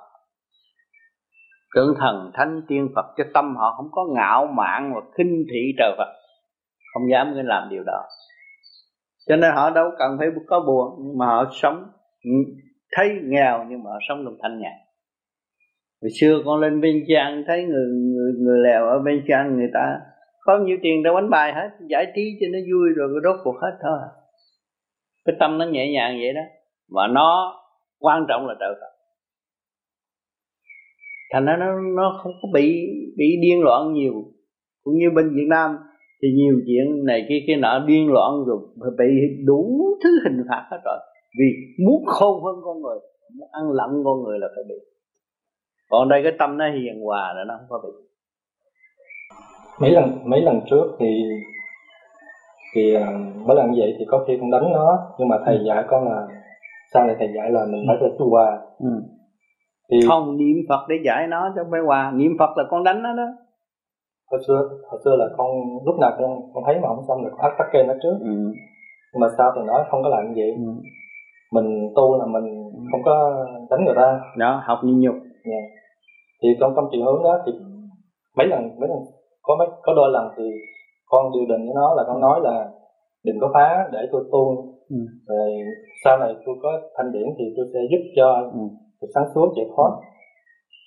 [1.75, 5.73] Tưởng thần, thánh, tiên Phật, cho tâm họ không có ngạo mạn và khinh thị
[5.77, 6.13] trời Phật.
[6.93, 8.03] Không dám cái làm điều đó.
[9.27, 11.85] Cho nên họ đâu cần phải có buồn, nhưng mà họ sống,
[12.95, 14.73] thấy nghèo nhưng mà họ sống trong thanh nhàn.
[16.01, 19.69] Hồi xưa con lên bên trang thấy người người người lèo ở bên trang người
[19.73, 19.99] ta
[20.41, 23.55] có nhiêu tiền đâu đánh bài hết, giải trí cho nó vui rồi rốt cuộc
[23.61, 23.99] hết thôi
[25.25, 26.41] cái tâm nó nhẹ nhàng vậy đó.
[26.89, 27.61] Và nó
[27.99, 28.95] quan trọng là trợ Phật.
[31.33, 34.13] Thành ra nó nó không có bị bị điên loạn nhiều.
[34.83, 35.77] Cũng như bên Việt Nam,
[36.21, 38.57] thì nhiều chuyện này kia kia nọ điên loạn rồi,
[38.97, 39.05] bị
[39.45, 40.97] đủ thứ hình phạt hết rồi.
[41.39, 41.45] Vì
[41.85, 42.99] muốn khôn hơn con người,
[43.39, 44.75] muốn ăn lặn con người là phải bị.
[45.89, 48.05] Còn đây cái tâm nó hiền hòa là nó không có bị.
[49.81, 51.05] Mấy lần mấy lần trước thì
[52.75, 52.95] thì
[53.45, 56.27] mỗi lần vậy thì có khi con đánh nó nhưng mà thầy dạy con là
[56.93, 58.89] sau này thầy dạy là mình phải là tu hòa ừ.
[59.91, 63.03] thì không niệm phật để giải nó cho phải hòa niệm phật là con đánh
[63.03, 63.27] nó đó
[64.31, 65.47] hồi xưa hồi xưa là con
[65.85, 68.17] lúc nào con con thấy mà không xong là con hắt tắt kê nó trước
[68.21, 68.35] ừ.
[69.13, 70.71] nhưng mà sau thì nói không có làm gì ừ.
[71.51, 75.25] mình tu là mình không có đánh người ta đó học nhịn nhục yeah.
[75.45, 75.61] Dạ.
[76.41, 77.51] thì trong trong chiều hướng đó thì
[78.37, 78.99] mấy lần mấy lần
[79.41, 80.43] có mấy có đôi lần thì
[81.15, 82.57] con điều định với nó là con nói là
[83.25, 84.43] đừng có phá để tôi tu
[84.89, 84.99] ừ.
[85.27, 85.49] rồi
[86.03, 88.63] sau này tôi có thanh điển thì tôi sẽ giúp cho ừ.
[88.99, 89.91] tôi sáng suốt giải thoát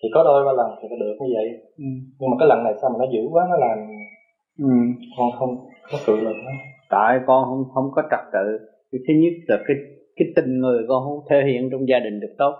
[0.02, 1.48] thì có đôi ba lần thì nó được như vậy
[1.78, 1.88] ừ.
[2.18, 3.78] nhưng mà cái lần này sao mà nó dữ quá nó làm
[4.58, 4.74] ừ.
[5.18, 5.52] con không
[5.92, 6.56] có cự lực nữa
[6.90, 8.46] tại con không không có trật tự
[8.92, 9.76] cái thứ nhất là cái
[10.16, 12.54] cái tình người con không thể hiện trong gia đình được tốt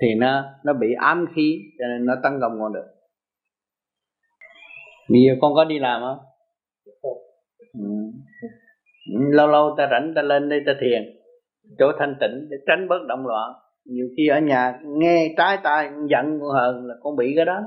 [0.00, 2.86] thì nó nó bị ám khí cho nên nó tấn công con được
[5.12, 6.18] bây giờ con có đi làm không?
[7.72, 7.80] Ừ.
[9.32, 11.20] lâu lâu ta rảnh ta lên đây ta thiền
[11.78, 13.52] chỗ thanh tịnh để tránh bớt động loạn.
[13.84, 17.60] Nhiều khi ở nhà nghe trái tai giận con hờn là con bị cái đó.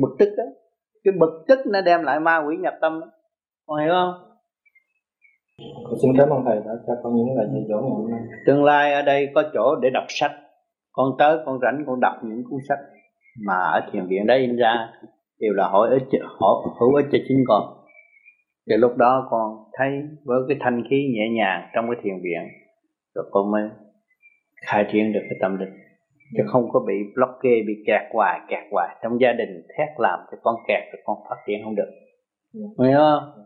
[0.00, 0.44] Bực tức đó.
[1.04, 3.06] Cái bực tức nó đem lại ma quỷ nhập tâm đó.
[3.66, 4.14] con hiểu không?
[5.84, 8.20] Con xin cảm ơn thầy đã cho con những lời dạy dỗ ngày hôm nay.
[8.46, 10.32] Tương lai ở đây có chỗ để đọc sách.
[10.92, 12.78] Con tới con rảnh con đọc những cuốn sách
[13.46, 14.92] mà ở thiền viện đấy in ra
[15.42, 17.62] đều là hỏi ích hỏi hữu ích cho chính con.
[18.70, 19.88] Thì lúc đó con thấy
[20.24, 22.42] với cái thanh khí nhẹ nhàng trong cái thiền viện
[23.14, 23.62] rồi con mới
[24.66, 25.72] khai triển được cái tâm linh.
[26.36, 28.96] Chứ không có bị blockade bị kẹt hoài kẹt hoài.
[29.02, 31.90] Trong gia đình thét làm thì con kẹt thì con phát triển không được.
[32.54, 33.44] Hiểu không?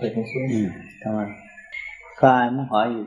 [0.00, 0.46] Thầy con xuống.
[0.50, 0.68] Ừ,
[1.04, 1.28] cảm ơn.
[2.20, 3.04] Có ai muốn hỏi gì?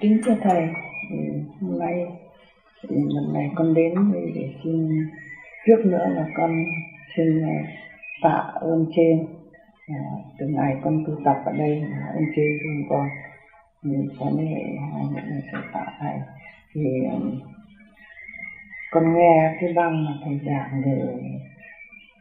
[0.00, 0.62] Kính thưa thầy.
[1.60, 2.06] Hôm nay
[2.88, 3.94] lần này con đến
[4.34, 4.88] để xin
[5.66, 6.64] trước nữa là con
[7.16, 7.54] xin à,
[8.22, 9.26] tạ ơn trên.
[9.88, 10.00] À,
[10.38, 13.08] từ ngày con tu tập ở đây là ơn trên thương con
[13.82, 14.62] mình có hệ
[14.92, 16.16] hai những sẽ tạ thầy.
[16.74, 16.80] Thì
[17.10, 17.16] à,
[18.90, 21.00] con nghe cái băng mà thầy giảng về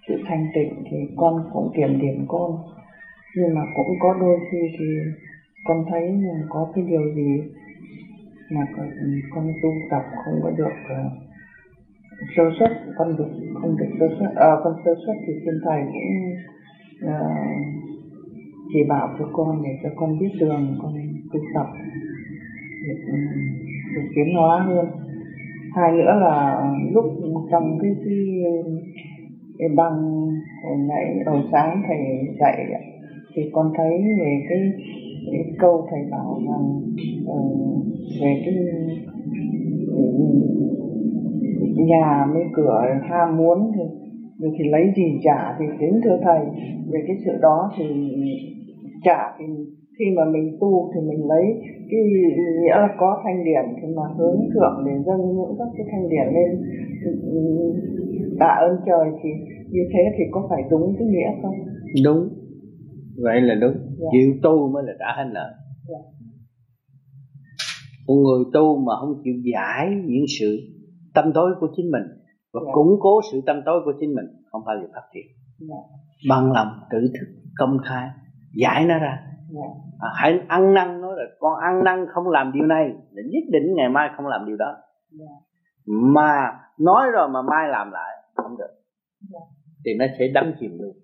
[0.07, 2.57] sự thanh tịnh thì con cũng kiểm điểm con.
[3.35, 4.85] Nhưng mà cũng có đôi khi thì
[5.65, 7.41] con thấy có cái điều gì
[8.51, 8.89] mà con,
[9.35, 11.11] con tu tập không có được uh,
[12.35, 13.29] sơ xuất con được
[13.61, 16.33] không được sơ xuất à, ờ, con sơ xuất thì thiên thầy cũng
[17.09, 17.73] uh,
[18.73, 20.93] chỉ bảo cho con để cho con biết đường con
[21.33, 21.67] tu tập
[22.87, 23.13] được, ừ,
[23.95, 24.85] được tiến hóa hơn.
[25.75, 27.05] Hai nữa là lúc
[27.51, 28.17] trong cái cái,
[29.59, 30.27] cái băng
[30.63, 31.97] hồi nãy đầu sáng thầy
[32.39, 32.67] dạy
[33.35, 34.59] thì con thấy về cái,
[35.31, 36.81] cái câu thầy bảo rằng
[37.23, 37.39] uh, ờ,
[38.21, 38.53] về cái
[39.87, 40.03] ừ,
[41.87, 43.83] nhà mấy cửa ham muốn thì
[44.39, 46.39] rồi thì lấy gì trả thì đến thưa thầy.
[46.91, 47.85] Về cái sự đó thì
[49.03, 49.45] trả thì
[49.99, 51.45] khi mà mình tu thì mình lấy
[51.89, 52.01] cái
[52.61, 56.09] nghĩa là có thanh điển thì mà hướng thượng để dâng những các cái thanh
[56.09, 56.61] điển lên
[57.05, 57.39] ừ, ừ,
[58.39, 59.29] tạ ơn trời thì
[59.71, 61.55] như thế thì có phải đúng cái nghĩa không?
[62.05, 62.29] Đúng
[63.17, 63.73] vậy là đúng.
[63.99, 64.07] Dạ.
[64.11, 65.53] chịu tu mới là trả hết nợ.
[65.87, 66.13] Dạ
[68.07, 70.57] một người tu mà không chịu giải những sự
[71.13, 72.03] tâm tối của chính mình
[72.53, 72.61] và.
[72.65, 72.71] Dạ.
[72.73, 75.25] củng cố sự tâm tối của chính mình không bao giờ phát triển.
[75.59, 75.75] Dạ.
[76.29, 78.09] bằng lòng tự thức công khai
[78.55, 79.19] giải nó ra.
[79.49, 79.67] Dạ.
[79.99, 83.43] à, hãy ăn năn nói là con ăn năn không làm điều này là nhất
[83.51, 84.75] định ngày mai không làm điều đó
[85.19, 85.31] yeah.
[85.85, 88.73] mà nói rồi mà mai làm lại không được
[89.33, 89.43] yeah.
[89.85, 90.95] thì nó sẽ đắm chìm luôn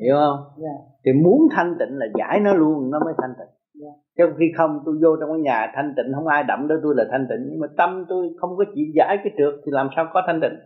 [0.00, 0.38] hiểu không?
[0.62, 0.76] Yeah.
[1.04, 3.52] thì muốn thanh tịnh là giải nó luôn nó mới thanh tịnh.
[3.82, 3.94] Yeah.
[4.16, 6.94] chứ khi không tôi vô trong cái nhà thanh tịnh không ai đậm đó tôi
[6.96, 7.42] là thanh tịnh.
[7.50, 10.40] Nhưng mà tâm tôi không có chịu giải cái trượt thì làm sao có thanh
[10.40, 10.56] tịnh?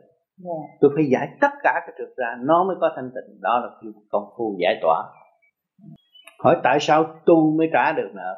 [0.45, 0.63] Yeah.
[0.81, 3.41] tôi phải giải tất cả cái trượt ra nó mới có thanh tịnh.
[3.41, 5.03] Đó là công phu giải tỏa.
[6.39, 8.35] Hỏi tại sao tu mới trả được nợ?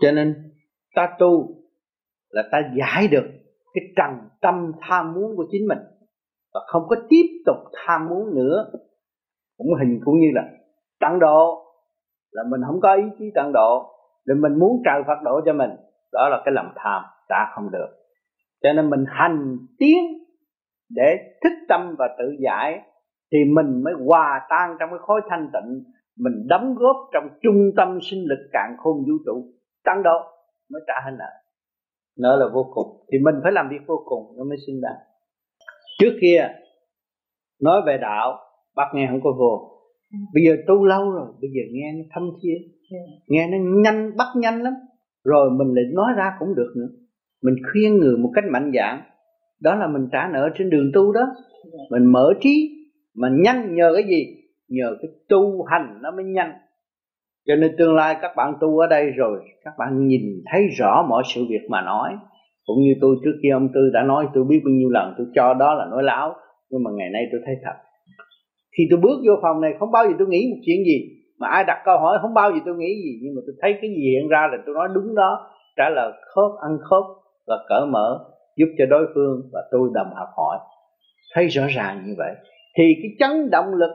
[0.00, 0.52] Cho nên
[0.94, 1.60] ta tu
[2.30, 3.24] là ta giải được
[3.74, 5.78] cái trần tâm tham muốn của chính mình
[6.54, 8.70] và không có tiếp tục tham muốn nữa.
[9.58, 10.42] Cũng hình cũng như là
[11.00, 11.64] tăng độ
[12.30, 13.90] là mình không có ý chí tăng độ
[14.26, 15.70] để mình muốn trời Phật độ cho mình.
[16.12, 17.88] Đó là cái lòng tham đã không được.
[18.62, 19.98] Cho nên mình hành tiến
[20.90, 22.80] để thức tâm và tự giải
[23.32, 25.84] thì mình mới hòa tan trong cái khối thanh tịnh.
[26.18, 29.44] Mình đóng góp trong trung tâm sinh lực cạn khôn vũ trụ.
[29.84, 30.18] Tăng độ
[30.72, 31.30] mới trả hình nợ.
[32.18, 33.06] Nợ là vô cùng.
[33.12, 35.09] Thì mình phải làm việc vô cùng nó mới xứng đáng
[36.00, 36.48] trước kia,
[37.62, 38.38] nói về đạo,
[38.76, 39.70] bác nghe không có vô.
[40.34, 42.80] Bây giờ tu lâu rồi, bây giờ nghe nó thâm thiên
[43.26, 44.72] nghe nó nhanh, bắt nhanh lắm.
[45.24, 46.88] Rồi mình lại nói ra cũng được nữa.
[47.42, 49.00] Mình khuyên người một cách mạnh dạn.
[49.60, 51.26] Đó là mình trả nợ trên đường tu đó.
[51.90, 52.70] Mình mở trí
[53.14, 54.36] mà nhanh nhờ cái gì?
[54.68, 56.52] Nhờ cái tu hành nó mới nhanh.
[57.46, 60.22] Cho nên tương lai các bạn tu ở đây rồi, các bạn nhìn
[60.52, 62.12] thấy rõ mọi sự việc mà nói
[62.66, 65.26] cũng như tôi trước kia ông tư đã nói, tôi biết bao nhiêu lần tôi
[65.34, 66.34] cho đó là nói láo,
[66.70, 67.76] nhưng mà ngày nay tôi thấy thật.
[68.78, 70.98] Khi tôi bước vô phòng này, không bao giờ tôi nghĩ một chuyện gì.
[71.38, 73.20] Mà ai đặt câu hỏi, không bao giờ tôi nghĩ gì.
[73.22, 76.12] Nhưng mà tôi thấy cái gì hiện ra là tôi nói đúng đó, trả lời
[76.34, 77.04] khớp, ăn khớp
[77.46, 78.18] và cởi mở,
[78.56, 80.58] giúp cho đối phương và tôi đồng học hỏi.
[81.34, 82.34] Thấy rõ ràng như vậy,
[82.78, 83.90] thì cái chấn động lực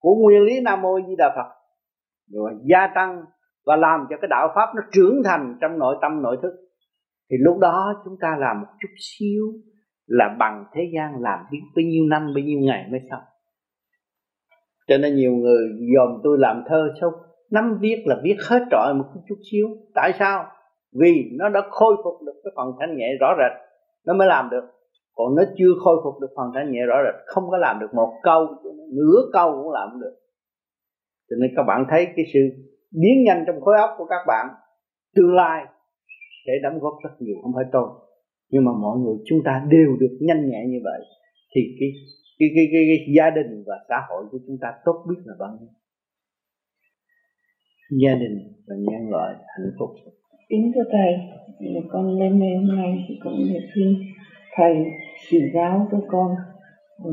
[0.00, 1.50] của nguyên lý nam mô di đà phật
[2.32, 3.24] rồi gia tăng
[3.66, 6.52] và làm cho cái đạo pháp nó trưởng thành trong nội tâm, nội thức
[7.30, 9.44] thì lúc đó chúng ta làm một chút xíu
[10.06, 13.22] là bằng thế gian làm biết bao nhiêu năm, bao nhiêu ngày mới xong.
[14.88, 17.12] Cho nên nhiều người dòm tôi làm thơ xong
[17.50, 19.66] năm viết là viết hết trọi một chút xíu.
[19.94, 20.46] Tại sao?
[21.00, 23.70] Vì nó đã khôi phục được cái phần thanh nhẹ rõ rệt,
[24.06, 24.64] nó mới làm được.
[25.14, 27.94] Còn nó chưa khôi phục được phần thanh nhẹ rõ rệt, không có làm được
[27.94, 28.46] một câu,
[28.92, 30.14] nửa câu cũng làm được.
[31.30, 32.40] Cho nên các bạn thấy cái sự
[32.92, 34.46] biến nhanh trong khối óc của các bạn,
[35.14, 35.66] tương lai
[36.46, 37.88] sẽ đóng góp rất nhiều không phải tôi.
[38.50, 41.00] Nhưng mà mọi người chúng ta đều được nhanh nhẹ như vậy
[41.54, 41.90] thì cái
[42.38, 45.34] cái cái, cái, cái gia đình và xã hội của chúng ta tốt biết là
[45.38, 45.68] bao nhiêu?
[48.02, 48.36] Gia đình
[48.66, 49.90] và nhân loại hạnh phúc.
[50.48, 51.12] Kính thưa thầy
[51.88, 53.94] con lên đây hôm nay thì cũng để xin
[54.56, 54.74] thầy
[55.30, 56.34] chỉ giáo cho con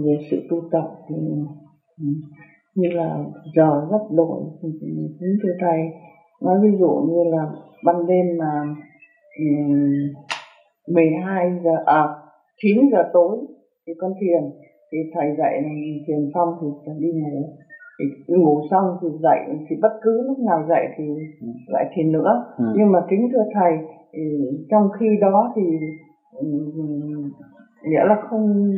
[0.05, 0.83] về sự tu tập.
[1.09, 1.15] Thì
[2.75, 3.17] như là
[3.55, 4.69] giờ gấp đổi thì
[5.19, 5.79] kính thưa thầy.
[6.41, 7.51] Nói ví dụ như là
[7.85, 8.75] ban đêm mà
[10.87, 12.03] 12 giờ à
[12.61, 13.37] 9 giờ tối
[13.87, 14.43] thì con thiền.
[14.91, 15.53] Thì thầy dạy
[16.07, 17.49] thiền xong thì đi ngủ.
[17.99, 21.03] Thì ngủ xong thì dậy thì bất cứ lúc nào dậy thì
[21.67, 22.45] lại thiền nữa.
[22.57, 22.65] Ừ.
[22.77, 23.71] nhưng mà kính thưa thầy
[24.69, 25.61] trong khi đó thì
[27.83, 28.71] nghĩa là không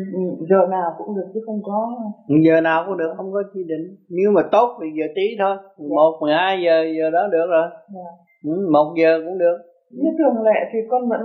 [0.50, 1.98] giờ nào cũng được chứ không có
[2.44, 3.96] giờ nào cũng được không có chỉ định.
[4.10, 5.56] Nếu mà tốt thì giờ tí thôi.
[5.78, 5.86] Dạ.
[5.96, 7.70] một mười hai giờ giờ đó được rồi.
[7.94, 8.10] Dạ.
[8.52, 9.58] ừ, một giờ cũng được
[9.92, 11.22] như thường lệ thì con vẫn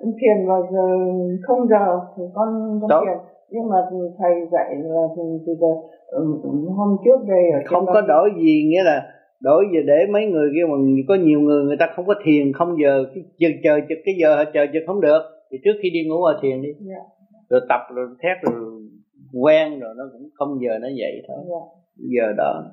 [0.00, 0.86] thiền vào giờ
[1.42, 3.00] không giờ thì con con tốt.
[3.06, 3.18] thiền
[3.50, 3.76] nhưng mà
[4.18, 5.66] thầy dạy là từ giờ
[6.06, 6.24] ừ,
[6.76, 9.02] hôm trước đây ở không có đổi gì nghĩa là
[9.40, 10.76] đổi giờ để mấy người kia mà
[11.08, 14.14] có nhiều người người ta không có thiền không giờ cái chờ chờ chực cái
[14.20, 16.80] giờ chờ chực không được thì trước khi đi ngủ vào thiền đi yeah.
[16.80, 17.02] Dạ.
[17.50, 18.82] rồi tập rồi thét rồi
[19.42, 21.48] quen rồi nó cũng không giờ nó vậy thôi yeah.
[21.48, 21.62] Dạ.
[21.96, 22.64] giờ đó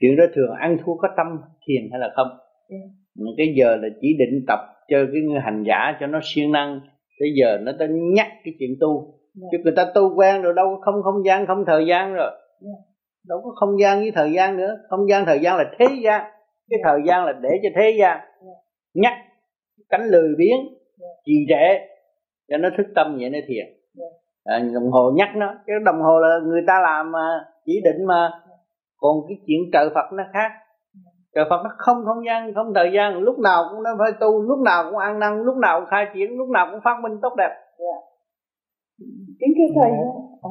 [0.00, 1.26] chuyện đó thường ăn thua có tâm
[1.66, 2.28] thiền hay là không
[2.68, 2.88] yeah.
[3.18, 3.32] Dạ.
[3.36, 4.58] cái giờ là chỉ định tập
[4.88, 6.80] cho cái hành giả cho nó siêng năng
[7.20, 9.48] bây giờ nó tới nhắc cái chuyện tu yeah.
[9.52, 12.30] chứ người ta tu quen rồi đâu có không không gian không thời gian rồi
[12.64, 12.78] yeah.
[13.28, 16.22] đâu có không gian với thời gian nữa không gian thời gian là thế gian
[16.70, 18.56] cái thời gian là để cho thế gian yeah.
[18.94, 19.12] nhắc
[19.88, 21.16] cánh lười biếng yeah.
[21.26, 21.78] trì trệ
[22.48, 23.66] cho nó thức tâm vậy nó thiền
[23.98, 24.12] yeah.
[24.44, 28.06] à, đồng hồ nhắc nó cái đồng hồ là người ta làm mà chỉ định
[28.06, 28.30] mà
[28.96, 30.50] còn cái chuyện trợ phật nó khác
[31.34, 34.42] trời Phật nó không không gian không thời gian lúc nào cũng nó phải tu
[34.42, 37.18] lúc nào cũng ăn năn lúc nào cũng khai triển lúc nào cũng phát minh
[37.22, 38.08] tốt đẹp yeah
[39.40, 40.50] kính thưa thầy dạ.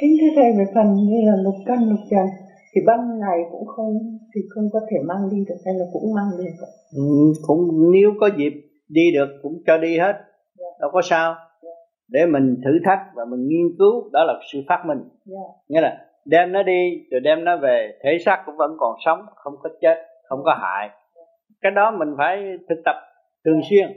[0.00, 2.26] kính thưa thầy về phần như là lục căn lục trần
[2.74, 3.92] thì ban ngày cũng không
[4.34, 7.92] thì không có thể mang đi được hay là cũng mang đi được ừ, cũng
[7.92, 8.52] nếu có dịp
[8.88, 10.26] đi được cũng cho đi hết yeah.
[10.58, 10.70] Dạ.
[10.80, 11.44] đâu có sao yeah.
[11.62, 11.70] Dạ.
[12.08, 15.50] để mình thử thách và mình nghiên cứu đó là sự phát minh yeah.
[15.68, 17.98] nghĩa là đem nó đi rồi đem nó về.
[18.02, 19.96] Thể xác cũng vẫn còn sống không có chết
[20.28, 20.90] không có hại.
[21.60, 22.36] Cái đó mình phải
[22.68, 22.96] thực tập
[23.44, 23.88] thường xuyên.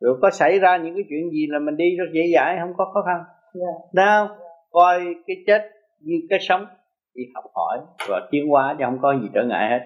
[0.00, 2.72] Rồi có xảy ra những cái chuyện gì là mình đi rất dễ dãi không
[2.76, 3.24] có khó khăn.
[3.54, 3.74] Yeah.
[3.92, 4.26] Đâu
[4.70, 5.62] coi cái chết
[6.00, 6.66] như cái sống
[7.14, 9.80] đi học hỏi và tiến hóa chứ không có gì trở ngại hết.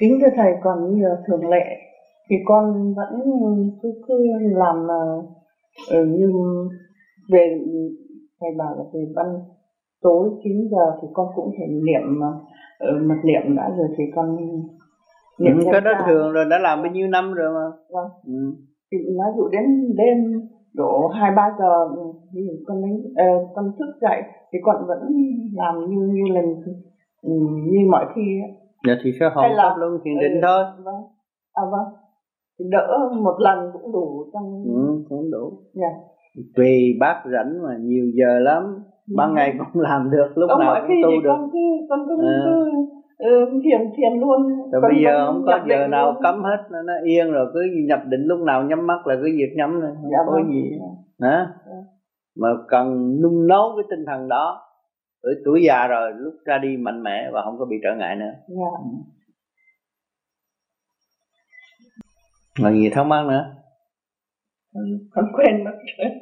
[0.00, 1.66] Kính thưa thầy còn như là thường lệ
[2.30, 3.08] thì con vẫn
[3.82, 6.32] cứ cứ làm uh, như
[7.32, 7.58] về
[8.40, 9.26] thầy bảo là về văn
[10.02, 14.36] tối 9 giờ thì con cũng thể niệm uh, mật niệm đã rồi thì con
[15.38, 17.76] ừ, cái đó thường rồi đã làm bao nhiêu năm rồi mà?
[17.90, 18.10] Vâng.
[18.26, 18.54] Ừ.
[18.92, 19.64] thì nói dụ đến
[19.96, 20.40] đêm
[20.74, 21.88] độ hai ba giờ
[22.32, 24.22] thì con lấy uh, con thức dậy
[24.52, 24.98] thì con vẫn
[25.54, 26.44] làm như như lần
[27.22, 27.32] ừ,
[27.72, 28.22] như mọi khi
[28.86, 29.76] dạ thì sẽ hồn là...
[29.78, 30.64] luân thiền định ừ, thôi.
[30.84, 31.02] vâng.
[31.52, 31.94] À vâng.
[32.58, 35.52] Thì đỡ một lần cũng đủ trong ừ, cũng đủ.
[35.74, 35.92] Dạ.
[36.56, 38.62] Tùy bác rảnh mà nhiều giờ lắm
[39.16, 42.28] ban ngày cũng làm được lúc Ông nào cũng tu được con cứ con cứ,
[42.28, 42.40] à.
[42.44, 42.70] cứ
[43.18, 46.22] ừ, thiền thiền luôn rồi bây giờ không có giờ nào luôn.
[46.22, 49.52] cấm hết nó yên rồi cứ nhập định lúc nào nhắm mắt là cứ việc
[49.56, 50.52] nhắm thôi không dạ, có vâng.
[50.52, 50.78] gì
[51.20, 51.72] hả dạ.
[52.40, 54.62] mà cần nung nấu cái tinh thần đó
[55.22, 58.16] ở tuổi già rồi lúc ra đi mạnh mẽ và không có bị trở ngại
[58.16, 58.70] nữa dạ.
[62.62, 63.44] còn gì thắc mắc nữa
[65.14, 65.70] con quên mất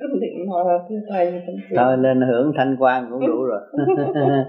[0.00, 1.42] con định nói là thưa thầy
[1.76, 3.61] thôi lên hưởng thanh quan cũng đủ rồi.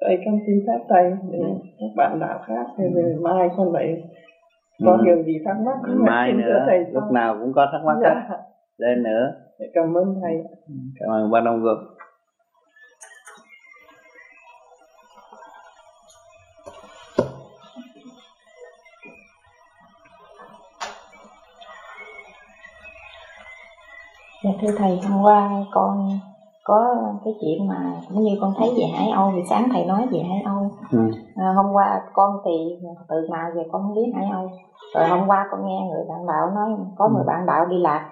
[0.00, 1.38] Thầy con xin phép thầy để
[1.78, 4.02] các bạn đạo khác thì về mai con vậy
[4.84, 4.98] có ừ.
[5.04, 8.38] điều gì thắc mắc mai nữa thầy lúc nào cũng có thắc mắc dạ.
[8.78, 9.32] lên nữa.
[9.74, 10.44] Cảm ơn thầy.
[11.00, 11.95] Cảm ơn ban đông gương
[24.66, 26.18] thưa thầy, hôm qua con
[26.64, 30.06] có cái chuyện mà cũng như con thấy về Hải Âu thì sáng thầy nói
[30.10, 30.70] về Hải Âu.
[30.92, 30.98] Ừ.
[31.36, 32.50] À, hôm qua con thì
[33.08, 34.50] từ nào về con không biết Hải Âu.
[34.94, 37.26] Rồi hôm qua con nghe người bạn đạo nói có người ừ.
[37.26, 38.10] bạn đạo đi lạc.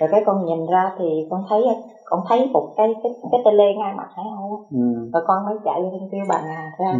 [0.00, 1.64] Rồi cái con nhìn ra thì con thấy
[2.04, 4.66] con thấy một cái cái cái tê lê ngay mặt Hải Âu.
[4.70, 5.10] Ừ.
[5.12, 6.90] Rồi con mới chạy lên kêu bà Ngà ra.
[6.92, 6.98] Ừ.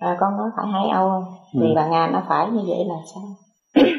[0.00, 1.24] À, con nói phải Hải Âu không?
[1.52, 1.72] Thì ừ.
[1.76, 3.22] bà Ngà nó phải như vậy là sao?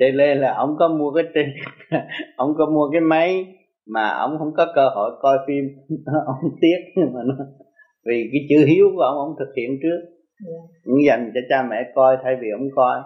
[0.00, 1.46] cho nên là ông có mua cái trên
[2.36, 3.46] ông có mua cái máy
[3.94, 5.64] mà ông không có cơ hội coi phim.
[6.26, 7.34] Ông tiếc mà nó
[8.06, 10.00] vì cái chữ hiếu của ông ông thực hiện trước.
[10.46, 10.62] Yeah.
[10.84, 11.06] Dạ.
[11.06, 13.00] dành cho cha mẹ coi thay vì ông coi.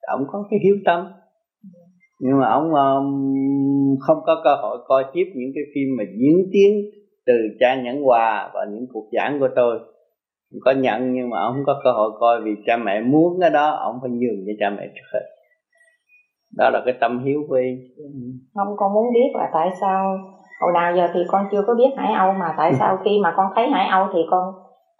[0.00, 1.12] Ông có cái hiếu tâm.
[2.20, 3.06] Nhưng mà ông um,
[4.00, 6.90] không có cơ hội coi tiếp những cái phim mà diễn tiến
[7.26, 9.78] từ cha nhẫn hòa và những cuộc giảng của tôi.
[10.60, 13.50] Có nhận nhưng mà ông không có cơ hội coi vì cha mẹ muốn cái
[13.50, 15.26] đó ông phải nhường cho cha mẹ trước hết
[16.56, 17.76] đó là cái tâm hiếu em
[18.54, 20.18] không con muốn biết là tại sao
[20.60, 22.76] hồi nào giờ thì con chưa có biết hải âu mà tại ừ.
[22.78, 24.44] sao khi mà con thấy hải âu thì con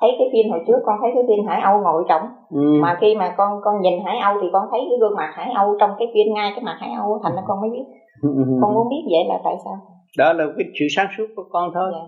[0.01, 2.81] thấy cái phim hồi trước con thấy cái phim hải âu ngồi trọng ừ.
[2.83, 5.53] mà khi mà con con nhìn hải âu thì con thấy cái gương mặt hải
[5.55, 7.87] âu trong cái phim ngay cái mặt hải âu thành ra con mới biết
[8.23, 9.75] ừ, ừ, con muốn biết vậy là tại sao
[10.19, 12.05] đó là cái sự sáng suốt của con thôi dạ.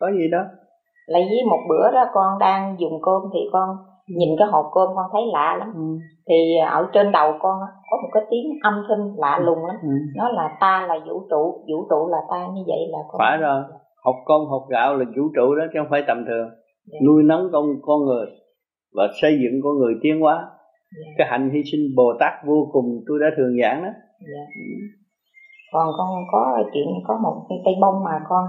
[0.00, 0.42] có gì đó
[1.06, 3.68] lấy với một bữa đó con đang dùng cơm thì con
[4.08, 5.98] nhìn cái hộp cơm con thấy lạ lắm ừ.
[6.28, 9.88] thì ở trên đầu con có một cái tiếng âm thanh lạ lùng lắm ừ.
[10.16, 13.38] nó là ta là vũ trụ vũ trụ là ta như vậy là con phải
[13.38, 13.62] rồi
[14.04, 16.92] hộp cơm hộp gạo là vũ trụ đó chứ không phải tầm thường yeah.
[16.92, 16.98] Dạ.
[17.06, 18.26] nuôi nấng con con người
[18.96, 20.46] và xây dựng con người tiến hóa yeah.
[20.96, 21.12] Dạ.
[21.18, 24.02] cái hạnh hy sinh bồ tát vô cùng tôi đã thường giảng đó yeah.
[24.32, 24.44] Dạ.
[25.72, 28.44] còn con có chuyện có một cái cây bông mà con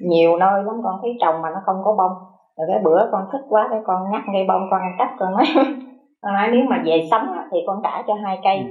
[0.00, 3.22] nhiều nơi lắm con thấy trồng mà nó không có bông rồi cái bữa con
[3.32, 5.44] thích quá cái con ngắt cây bông con cắt con nói
[6.22, 8.64] con nói nếu mà về sống thì con trả cho hai cây ừ.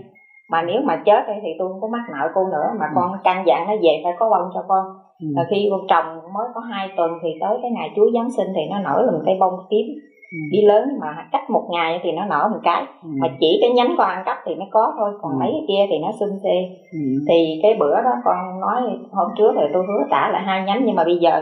[0.51, 2.91] mà nếu mà chết thì tôi không có mắc nợ cô nữa mà ừ.
[2.95, 4.85] con căn dặn nó về phải có bông cho con
[5.21, 5.27] ừ.
[5.35, 8.47] rồi khi con trồng mới có hai tuần thì tới cái ngày chúa giáng sinh
[8.55, 9.85] thì nó nở làm cây bông tím
[10.31, 10.37] ừ.
[10.51, 13.09] đi lớn mà cách một ngày thì nó nở một cái ừ.
[13.21, 15.37] mà chỉ cái nhánh con ăn cắp thì nó có thôi còn ừ.
[15.39, 16.55] mấy cái kia thì nó xum xê
[16.91, 16.99] ừ.
[17.27, 18.81] thì cái bữa đó con nói
[19.11, 21.41] hôm trước rồi tôi hứa trả lại hai nhánh nhưng mà bây giờ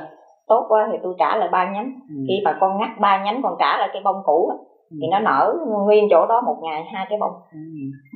[0.53, 2.15] tốt quá thì tôi trả lại ba nhánh ừ.
[2.27, 4.51] khi mà con ngắt ba nhánh con trả lại cái bông cũ
[4.91, 4.97] ừ.
[5.01, 5.53] thì nó nở
[5.85, 7.59] nguyên chỗ đó một ngày hai cái bông ừ.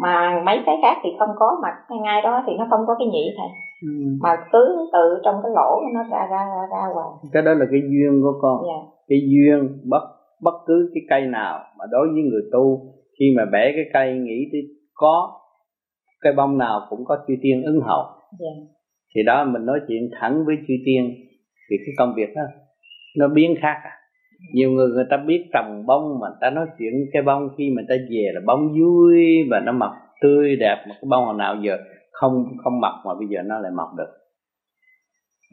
[0.03, 1.69] mà mấy cái khác thì không có mà
[2.01, 3.47] ngay đó thì nó không có cái nhị thầy
[3.81, 3.89] ừ.
[4.21, 7.65] mà cứ từ trong cái lỗ nó ra ra ra ra hoài cái đó là
[7.71, 8.81] cái duyên của con yeah.
[8.83, 8.89] Dạ.
[9.07, 10.03] cái duyên bất
[10.43, 12.79] bất cứ cái cây nào mà đối với người tu
[13.19, 14.61] khi mà bẻ cái cây nghĩ tới
[14.93, 15.31] có
[16.21, 18.15] cây bông nào cũng có chư tiên ứng hậu yeah.
[18.39, 18.53] Dạ.
[19.15, 21.26] thì đó mình nói chuyện thẳng với chư tiên
[21.70, 22.41] thì cái công việc đó
[23.18, 23.91] nó biến khác à.
[24.53, 27.82] Nhiều người người ta biết trồng bông mà ta nói chuyện cái bông khi mà
[27.89, 29.15] ta về là bông vui
[29.49, 29.91] và nó mọc
[30.22, 31.78] tươi đẹp mà cái bông hồi nào giờ
[32.11, 34.11] không không mọc mà bây giờ nó lại mọc được.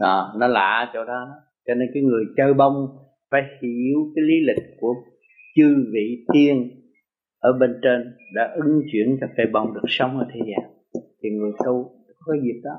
[0.01, 1.29] Đó, nó lạ chỗ đó.
[1.67, 2.75] Cho nên cái người chơi bông
[3.31, 4.95] phải hiểu cái lý lịch của
[5.57, 6.71] chư vị tiên
[7.41, 10.71] ở bên trên đã ứng chuyển cho cây bông được sống ở thế gian.
[11.23, 11.91] Thì người tu
[12.25, 12.75] có dịp đó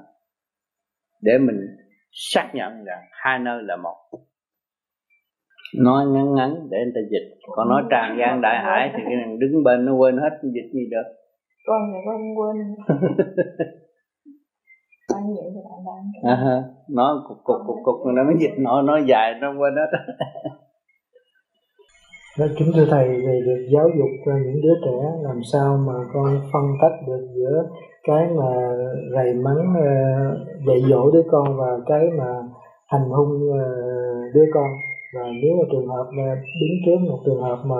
[1.21, 1.57] để mình
[2.15, 3.95] xác nhận rằng hai nơi là một.
[5.77, 7.37] Nói ngắn ngắn để người ta dịch.
[7.47, 10.69] Còn nói tràn gian đại hải thì cái thằng đứng bên nó quên hết dịch
[10.73, 11.03] gì được.
[11.67, 12.55] Con thì con quên.
[15.15, 18.55] Anh vậy thì bạn đang à, nói cục cục cục cục nó mới dịch.
[18.59, 19.97] Nói nói dài nó quên hết.
[22.39, 26.41] Đó, kính thưa thầy về việc giáo dục những đứa trẻ làm sao mà con
[26.53, 27.63] phân tách được giữa
[28.07, 28.75] cái mà
[29.15, 29.89] rầy mắng ờ,
[30.67, 32.25] dạy dỗ đứa con và cái mà
[32.87, 33.65] hành hung ờ,
[34.33, 34.67] đứa con.
[35.13, 37.75] Và nếu mà trường hợp mà đứng trước một trường hợp mà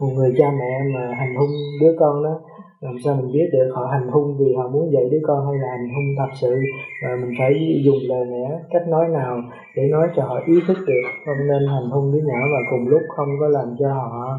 [0.00, 1.50] một người cha mẹ mà hành hung
[1.80, 2.40] đứa con đó,
[2.80, 5.58] làm sao mình biết được họ hành hung vì họ muốn dạy đứa con hay
[5.58, 6.54] là hành hung thật sự?
[7.02, 9.42] Và mình phải dùng lời lẽ, cách nói nào
[9.76, 12.88] để nói cho họ ý thức được không nên hành hung đứa nhỏ và cùng
[12.88, 14.38] lúc không có làm cho họ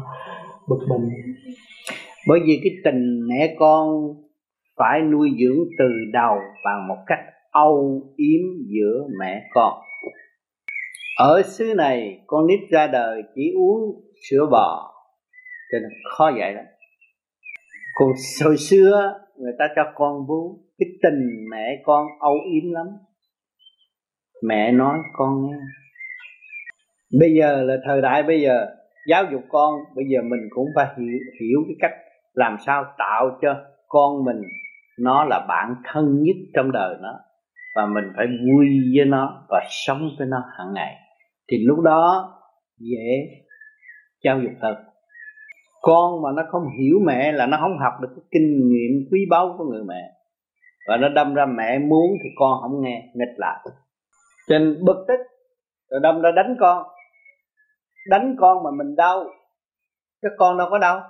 [0.68, 1.10] bực mình.
[2.28, 4.14] Bởi vì cái tình mẹ con
[4.76, 7.18] phải nuôi dưỡng từ đầu bằng một cách
[7.50, 9.80] âu yếm giữa mẹ con.
[11.18, 13.80] Ở xứ này, con nít ra đời chỉ uống
[14.30, 14.92] sữa bò,
[15.72, 16.64] cho nên khó dạy lắm.
[17.94, 18.08] Còn
[18.44, 22.86] hồi xưa, người ta cho con bú cái tình mẹ con âu yếm lắm.
[24.42, 25.56] Mẹ nói, con nghe.
[27.20, 28.66] Bây giờ là thời đại bây giờ,
[29.08, 31.98] giáo dục con, bây giờ mình cũng phải hiểu hiểu cái cách
[32.32, 33.54] làm sao tạo cho
[33.88, 34.42] con mình
[34.98, 37.20] nó là bạn thân nhất trong đời nó,
[37.76, 38.66] và mình phải vui
[38.96, 40.94] với nó và sống với nó hàng ngày.
[41.50, 42.32] Thì lúc đó
[42.78, 43.28] dễ
[44.24, 44.76] giáo dục thật
[45.82, 49.26] con mà nó không hiểu mẹ là nó không học được cái kinh nghiệm quý
[49.30, 50.10] báu của người mẹ.
[50.88, 53.60] Và nó đâm ra mẹ muốn thì con không nghe, nghịch lại.
[54.48, 55.20] Cho nên bực tức,
[55.90, 56.86] rồi đâm ra đánh con.
[58.10, 59.24] Đánh con mà mình đau
[60.22, 61.02] cái con đâu có đau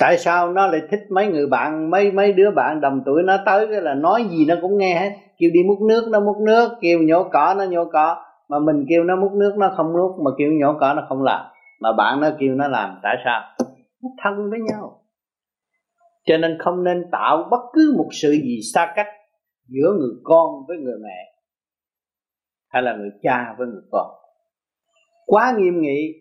[0.00, 3.36] tại sao nó lại thích mấy người bạn, mấy mấy đứa bạn đồng tuổi nó
[3.46, 5.10] tới cái là nói gì nó cũng nghe hết.
[5.38, 8.24] Kêu đi múc nước, nó múc nước, kêu nhổ cỏ, nó nhổ cỏ.
[8.48, 11.22] Mà mình kêu nó múc nước, nó không múc mà kêu nhổ cỏ, nó không
[11.22, 11.46] làm.
[11.80, 13.42] Mà bạn nó kêu nó làm, tại sao?
[14.02, 15.02] Nó thân với nhau.
[16.24, 19.06] Cho nên không nên tạo bất cứ một sự gì xa cách
[19.68, 21.34] giữa người con với người mẹ,
[22.68, 24.06] hay là người cha với người con.
[25.26, 26.12] Quá nghiêm nghị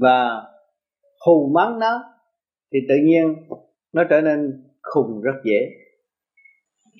[0.00, 0.42] và
[1.26, 2.02] hù mắng nó,
[2.72, 3.34] thì tự nhiên
[3.92, 4.52] nó trở nên
[4.82, 5.70] khùng rất dễ.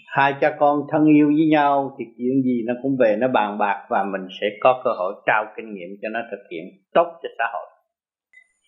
[0.07, 3.59] Hai cha con thân yêu với nhau thì chuyện gì nó cũng về, nó bàn
[3.59, 6.65] bạc và mình sẽ có cơ hội trao kinh nghiệm cho nó thực hiện
[6.95, 7.67] tốt cho xã hội.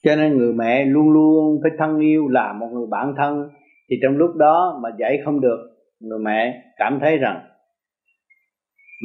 [0.05, 3.49] Cho nên người mẹ luôn luôn phải thân yêu là một người bạn thân.
[3.91, 5.59] Thì trong lúc đó mà dạy không được,
[6.01, 7.41] người mẹ cảm thấy rằng,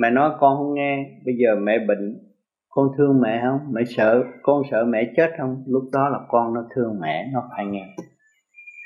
[0.02, 2.33] mẹ nói con không nghe, bây giờ mẹ bệnh
[2.76, 3.60] con thương mẹ không?
[3.74, 5.64] Mẹ sợ, con sợ mẹ chết không?
[5.68, 7.96] Lúc đó là con nó thương mẹ, nó phải nghe.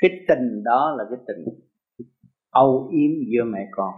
[0.02, 1.46] Cái tình đó là cái tình
[2.52, 3.94] âu yếm giữa mẹ con.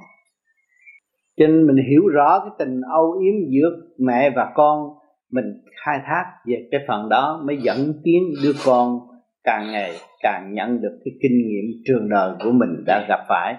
[1.37, 4.89] Cho nên mình hiểu rõ cái tình âu yếm giữa mẹ và con,
[5.31, 5.45] mình
[5.85, 8.99] khai thác về cái phần đó mới dẫn tiến đứa con
[9.43, 9.91] càng ngày
[10.23, 13.55] càng nhận được cái kinh nghiệm trường đời của mình đã gặp phải.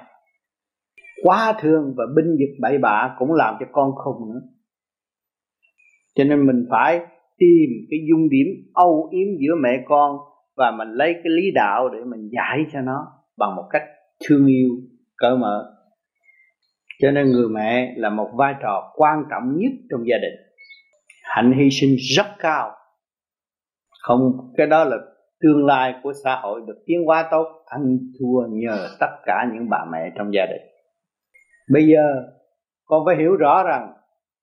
[1.22, 4.40] Quá thương và binh vực bậy bạ cũng làm cho con khùng nữa
[6.14, 7.00] cho nên mình phải
[7.38, 10.16] tìm cái dung điểm âu yếm giữa mẹ con
[10.56, 13.06] và mình lấy cái lý đạo để mình giải cho nó
[13.38, 13.82] bằng một cách
[14.28, 14.68] thương yêu,
[15.16, 15.76] cởi mở.
[17.00, 20.34] Cho nên người mẹ là một vai trò quan trọng nhất trong gia đình.
[21.22, 22.70] Hạnh hy sinh rất cao.
[24.00, 24.20] Không,
[24.56, 24.96] cái đó là
[25.40, 27.46] tương lai của xã hội được tiến hóa tốt.
[27.66, 30.62] Anh thua nhờ tất cả những bà mẹ trong gia đình.
[31.72, 32.02] Bây giờ
[32.84, 33.92] con phải hiểu rõ rằng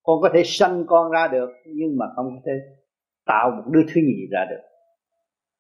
[0.08, 2.52] con có thể sanh con ra được, nhưng mà không có thể
[3.26, 4.62] tạo một đứa thứ nhì ra được.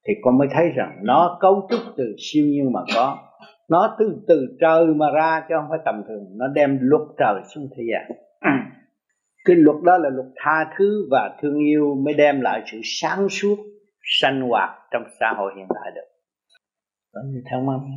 [0.07, 3.17] Thì con mới thấy rằng nó cấu trúc từ siêu nhiên mà có.
[3.69, 6.23] Nó từ từ trời mà ra chứ không phải tầm thường.
[6.37, 8.17] Nó đem luật trời xuống thế gian.
[9.45, 13.29] Cái luật đó là luật tha thứ và thương yêu mới đem lại sự sáng
[13.29, 13.57] suốt,
[14.21, 16.07] sanh hoạt trong xã hội hiện tại được.
[17.13, 17.91] Có gì theo không?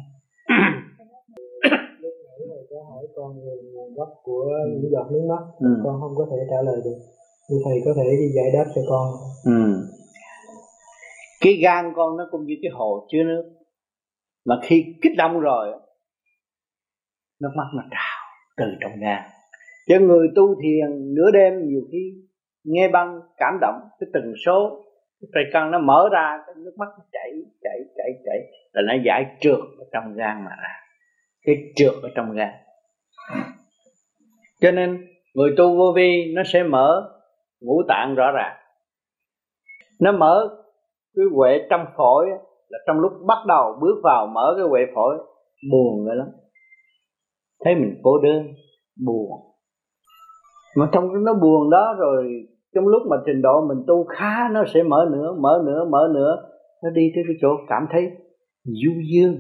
[2.81, 5.69] Có hỏi con về nguồn gốc của những giọt nước mắt ừ.
[5.85, 6.99] con không có thể trả lời được.
[7.49, 9.07] Như thầy có thể đi giải đáp cho con.
[9.45, 9.89] Ừ.
[11.41, 13.53] cái gan con nó cũng như cái hồ chứa nước.
[14.47, 15.69] Mà khi kích động rồi
[17.41, 18.19] nước mắt nó trào
[18.57, 19.23] từ trong gan.
[19.89, 22.13] Cho người tu thiền nửa đêm nhiều khi
[22.65, 24.85] nghe băng cảm động cái tần số
[25.33, 27.31] cái căn nó mở ra cái nước mắt nó chảy
[27.63, 28.39] chảy chảy chảy
[28.73, 30.75] là nó giải trượt ở trong gan mà ra.
[31.43, 32.51] Cái trượt ở trong gan
[34.61, 37.11] cho nên, người tu vô vi nó sẽ mở
[37.61, 38.57] ngũ tạng rõ ràng.
[40.01, 40.49] Nó mở
[41.17, 42.27] cái huệ trong phổi
[42.69, 45.19] là trong lúc bắt đầu bước vào mở cái huệ phổi,
[45.71, 46.27] buồn rồi lắm.
[47.65, 48.47] Thấy mình cô đơn,
[49.07, 49.31] buồn.
[50.77, 52.25] Mà trong nó buồn đó rồi,
[52.75, 56.09] trong lúc mà trình độ mình tu khá, nó sẽ mở nữa mở nữa mở
[56.15, 56.37] nữa.
[56.83, 58.03] Nó đi tới cái chỗ cảm thấy
[58.65, 59.37] du dương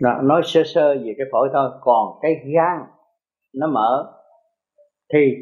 [0.00, 1.70] đó, nói sơ sơ về cái phổi thôi.
[1.80, 2.78] Còn cái gan
[3.54, 4.12] nó mở.
[5.12, 5.34] Thì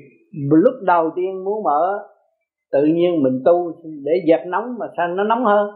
[0.51, 2.09] lúc đầu tiên muốn mở
[2.73, 5.71] tự nhiên mình tu để dẹp nóng mà sao nó nóng hơn?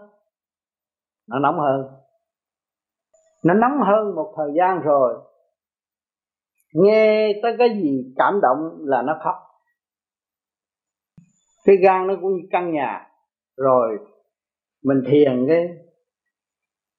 [1.28, 1.86] Nó nóng hơn.
[3.44, 5.14] Nó nóng hơn một thời gian rồi.
[6.74, 9.34] Nghe tới cái gì cảm động là nó khóc.
[11.64, 13.06] Cái gan nó cũng như căn nhà.
[13.56, 13.98] Rồi
[14.84, 15.68] mình thiền cái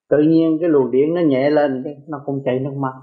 [0.09, 2.93] tự nhiên cái luồng điện nó nhẹ lên, cái nó cũng chảy nước mắt.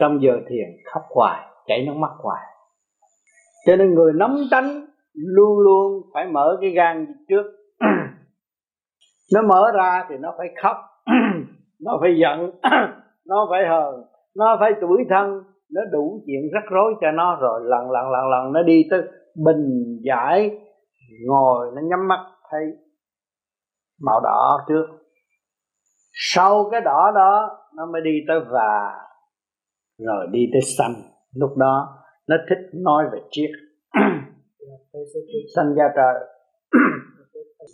[0.00, 2.42] Trong giờ thiền khóc hoài, chảy nước mắt hoài.
[3.66, 7.42] Cho nên người nóng tánh luôn luôn phải mở cái gan trước.
[9.34, 10.76] Nó mở ra thì nó phải khóc,
[11.80, 12.50] nó phải giận,
[13.26, 13.94] nó phải hờn,
[14.36, 15.42] nó phải tuổi thân.
[15.74, 19.02] Nó đủ chuyện rắc rối cho nó rồi, lần lần lần lần nó đi tới
[19.44, 20.50] bình giải,
[21.26, 22.60] ngồi, nó nhắm mắt, thấy
[24.02, 24.86] màu đỏ trước
[26.14, 28.92] sau cái đỏ đó, nó mới đi tới và,
[29.98, 30.94] rồi đi tới xanh
[31.34, 31.88] lúc đó,
[32.28, 33.50] nó thích nói về triết.
[35.56, 36.14] Sanh ra trời.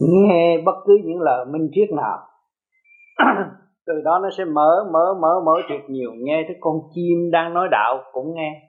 [0.01, 2.19] Nghe bất cứ những lời minh triết nào.
[3.87, 6.11] Từ đó nó sẽ mở mở mở mở thiệt nhiều.
[6.17, 8.63] Nghe thấy con chim đang nói đạo cũng nghe.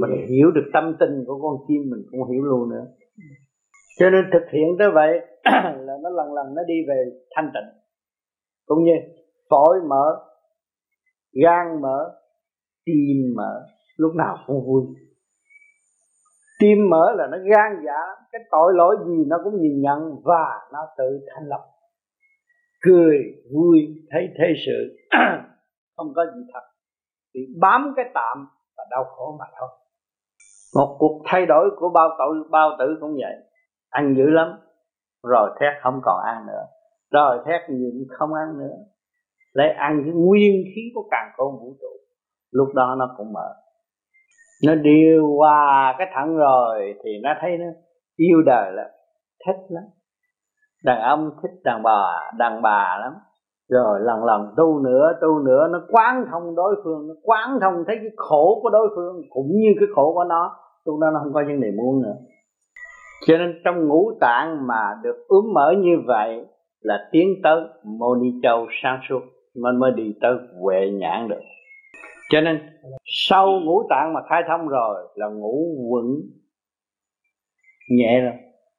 [0.00, 2.86] Mình hiểu được tâm tình của con chim, mình cũng hiểu luôn nữa.
[3.98, 5.12] Cho nên thực hiện tới vậy,
[5.86, 7.04] là nó lần lần nó đi về
[7.36, 7.85] thanh tịnh
[8.66, 8.92] cũng như
[9.50, 10.04] phổi mở,
[11.44, 12.14] gan mở,
[12.86, 14.82] tim mở, lúc nào cũng vui.
[16.60, 18.00] Tim mở là nó gan dạ
[18.32, 21.60] cái tội lỗi gì nó cũng nhìn nhận và nó tự thanh lập
[22.86, 23.18] cười,
[23.54, 23.78] vui,
[24.10, 24.96] thấy thế sự,
[25.96, 26.60] không có gì thật.
[27.34, 28.46] Thì bám cái tạm
[28.76, 29.68] và đau khổ mà thôi.
[30.76, 33.36] Một cuộc thay đổi của bao tội, bao tử cũng vậy.
[33.90, 34.58] Ăn dữ lắm,
[35.22, 36.64] rồi thét không còn ăn nữa
[37.12, 38.76] rồi thét nhịn không ăn nữa.
[39.52, 41.96] Lấy ăn cái nguyên khí của càng khôn vũ trụ.
[42.50, 43.54] Lúc đó nó cũng mở.
[44.66, 47.66] Nó điều qua cái thẳng rồi thì nó thấy nó
[48.16, 48.86] yêu đời lắm,
[49.46, 49.84] thích lắm.
[50.84, 53.12] Đàn ông thích đàn bà đàn bà lắm.
[53.68, 57.84] Rồi lần lần tu nữa tu nữa, nó quán thông đối phương, nó quán thông
[57.86, 60.56] thấy cái khổ của đối phương cũng như cái khổ của nó.
[60.84, 62.16] Tu đó nó không có vấn đề muốn nữa.
[63.26, 66.46] Cho nên trong ngũ tạng mà được ướm mở như vậy
[66.80, 69.20] là tiến tới mô ni châu sáng suốt
[69.62, 71.40] mình mới đi tới huệ nhãn được.
[72.30, 72.60] Cho nên,
[73.28, 76.04] sau ngũ tạng mà khai thông rồi là ngủ quẩn
[77.90, 78.32] nhẹ rồi.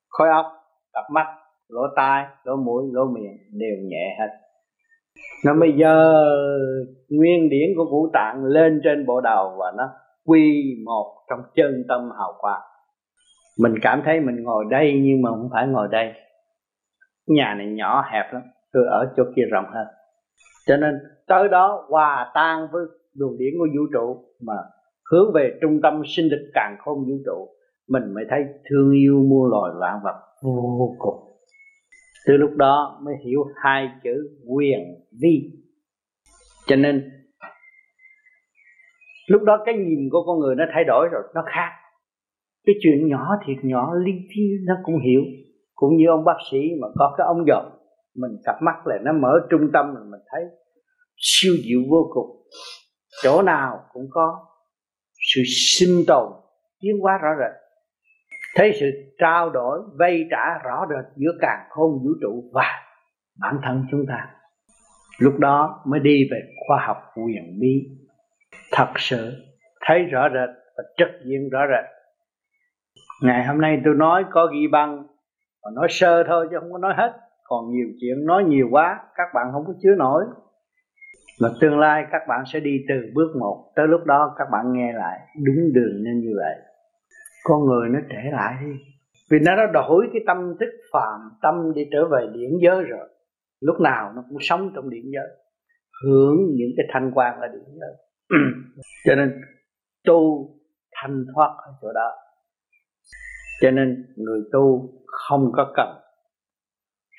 [0.10, 0.46] Khối óc,
[0.94, 1.26] cặp mắt,
[1.70, 4.28] lỗ tai, lỗ mũi, lỗ miệng đều nhẹ hết.
[5.46, 6.26] Nó bây giờ,
[7.10, 9.84] nguyên điển của ngũ tạng lên trên bộ đầu và nó
[10.26, 12.62] quy một trong chân tâm hào quang.
[13.60, 16.14] Mình cảm thấy mình ngồi đây nhưng mà không phải ngồi đây
[17.28, 18.42] nhà này nhỏ hẹp lắm,
[18.74, 19.88] tôi ở chỗ kia rộng hơn.
[20.68, 20.94] Cho nên
[21.28, 24.54] tới đó hòa tan với luồng điển của vũ trụ mà
[25.12, 27.48] hướng về trung tâm sinh lực càng không vũ trụ,
[27.90, 31.28] mình mới thấy thương yêu muôn loài vạn vật vô cùng.
[32.28, 34.80] Từ lúc đó mới hiểu hai chữ quyền,
[35.22, 35.52] vi.
[36.68, 37.12] Cho nên
[39.28, 41.70] lúc đó cái nhìn của con người nó thay đổi rồi, nó khác.
[42.66, 45.22] Cái chuyện nhỏ thiệt nhỏ, linh thi nó cũng hiểu
[45.78, 47.66] cũng như ông bác sĩ mà có cái ống dòm
[48.16, 50.42] mình cặp mắt lại, nó mở trung tâm, mình mình thấy
[51.18, 52.48] siêu diệu vô cùng.
[53.24, 54.46] Chỗ nào cũng có
[55.34, 56.32] sự sinh tồn,
[56.80, 57.52] tiến hóa rõ rệt.
[58.56, 58.86] Thấy sự
[59.18, 62.72] trao đổi, vay trả rõ rệt giữa càng khôn vũ trụ và
[63.40, 64.30] bản thân chúng ta.
[65.20, 67.84] Lúc đó mới đi về khoa học quyền bí.
[68.72, 69.34] Thật sự
[69.82, 71.86] thấy rõ rệt và trực diện rõ rệt.
[73.24, 75.08] Ngày hôm nay tôi nói có ghi băng
[75.68, 77.14] và nói sơ thôi chứ không có nói hết.
[77.44, 80.24] Còn nhiều chuyện nói nhiều quá, các bạn không có chứa nổi.
[81.42, 84.74] Mà tương lai các bạn sẽ đi từ bước một tới lúc đó các bạn
[84.74, 86.56] nghe lại, đúng đường nên như vậy.
[87.44, 88.72] Con người nó trẻ lại đi.
[89.32, 93.10] Vì nó đã đổi cái tâm thức phàm tâm đi trở về điển giới rồi.
[93.62, 95.28] Lúc nào nó cũng sống trong điển giới.
[96.04, 97.96] Hưởng những cái thanh quan ở điển giới.
[99.06, 99.42] Cho nên
[100.06, 100.50] tu
[100.96, 102.12] thanh thoát ở chỗ đó.
[103.62, 104.90] Cho nên người tu
[105.30, 105.88] không có cần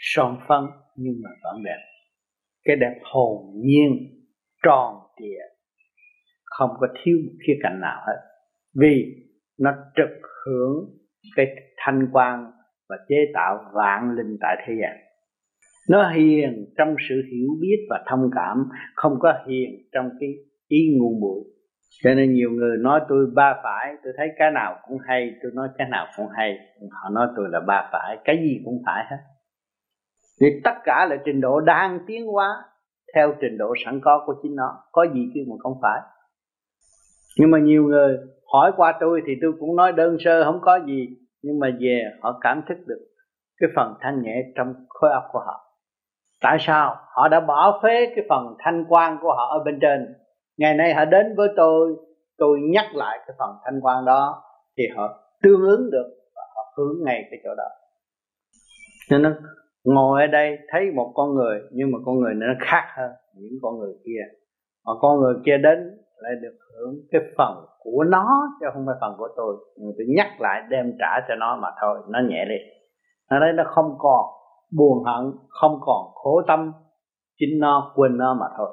[0.01, 0.64] son phấn
[0.97, 1.78] nhưng mà vẫn đẹp.
[2.64, 3.90] Cái đẹp hồn nhiên,
[4.64, 5.40] tròn trịa,
[6.44, 8.20] không có thiếu một khía cạnh nào hết.
[8.80, 9.05] Vì
[9.59, 10.98] nó trực hưởng
[11.36, 12.52] cái thanh quan
[12.89, 14.97] và chế tạo vạn linh tại thế gian.
[15.90, 20.28] Nó hiền trong sự hiểu biết và thông cảm, không có hiền trong cái
[20.68, 21.57] ý ngu muội
[22.02, 25.52] cho nên nhiều người nói tôi ba phải, tôi thấy cái nào cũng hay, tôi
[25.55, 26.59] nói cái nào cũng hay.
[26.90, 29.19] Họ nói tôi là ba phải, cái gì cũng phải hết.
[30.40, 32.65] Vì tất cả là trình độ đang tiến hóa
[33.15, 34.82] theo trình độ sẵn có của chính nó.
[34.93, 36.01] Có gì chứ mà không phải.
[37.39, 38.19] Nhưng mà nhiều người
[38.52, 41.09] hỏi qua tôi thì tôi cũng nói đơn sơ, không có gì.
[41.43, 43.01] Nhưng mà về họ cảm thức được
[43.60, 45.65] cái phần thanh nhẹ trong khối óc của họ.
[46.40, 46.97] Tại sao?
[47.16, 50.15] Họ đã bỏ phế cái phần thanh quan của họ ở bên trên
[50.59, 51.97] ngày nay họ đến với tôi
[52.39, 54.43] tôi nhắc lại cái phần thanh quan đó
[54.76, 57.68] thì họ tương ứng được và họ hướng ngay cái chỗ đó.
[59.10, 59.30] Nên nó
[59.85, 63.10] ngồi ở đây thấy một con người, nhưng mà con người này nó khác hơn
[63.35, 64.20] những con người kia.
[64.86, 65.78] Mà con người kia đến
[66.16, 68.26] lại được hưởng cái phần của nó,
[68.60, 69.56] chứ không phải phần của tôi.
[69.76, 72.56] Nhưng tôi nhắc lại đem trả cho nó mà thôi, nó nhẹ đi.
[73.30, 74.24] Nó đấy nó không còn
[74.76, 76.72] buồn hận, không còn khổ tâm,
[77.39, 78.68] chính nó quên nó mà thôi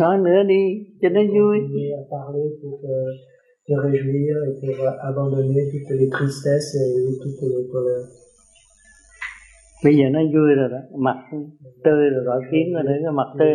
[0.00, 0.62] nói nữa đi
[1.00, 1.56] cho nó vui
[3.68, 4.78] te réjouir et pour
[5.10, 8.06] abandonner toutes les tristesses et toutes les colères.
[9.84, 11.18] Bây giờ nó vui rồi đó, mặt
[11.84, 13.54] tươi rồi gọi kiến rồi đấy, cái mặt tươi.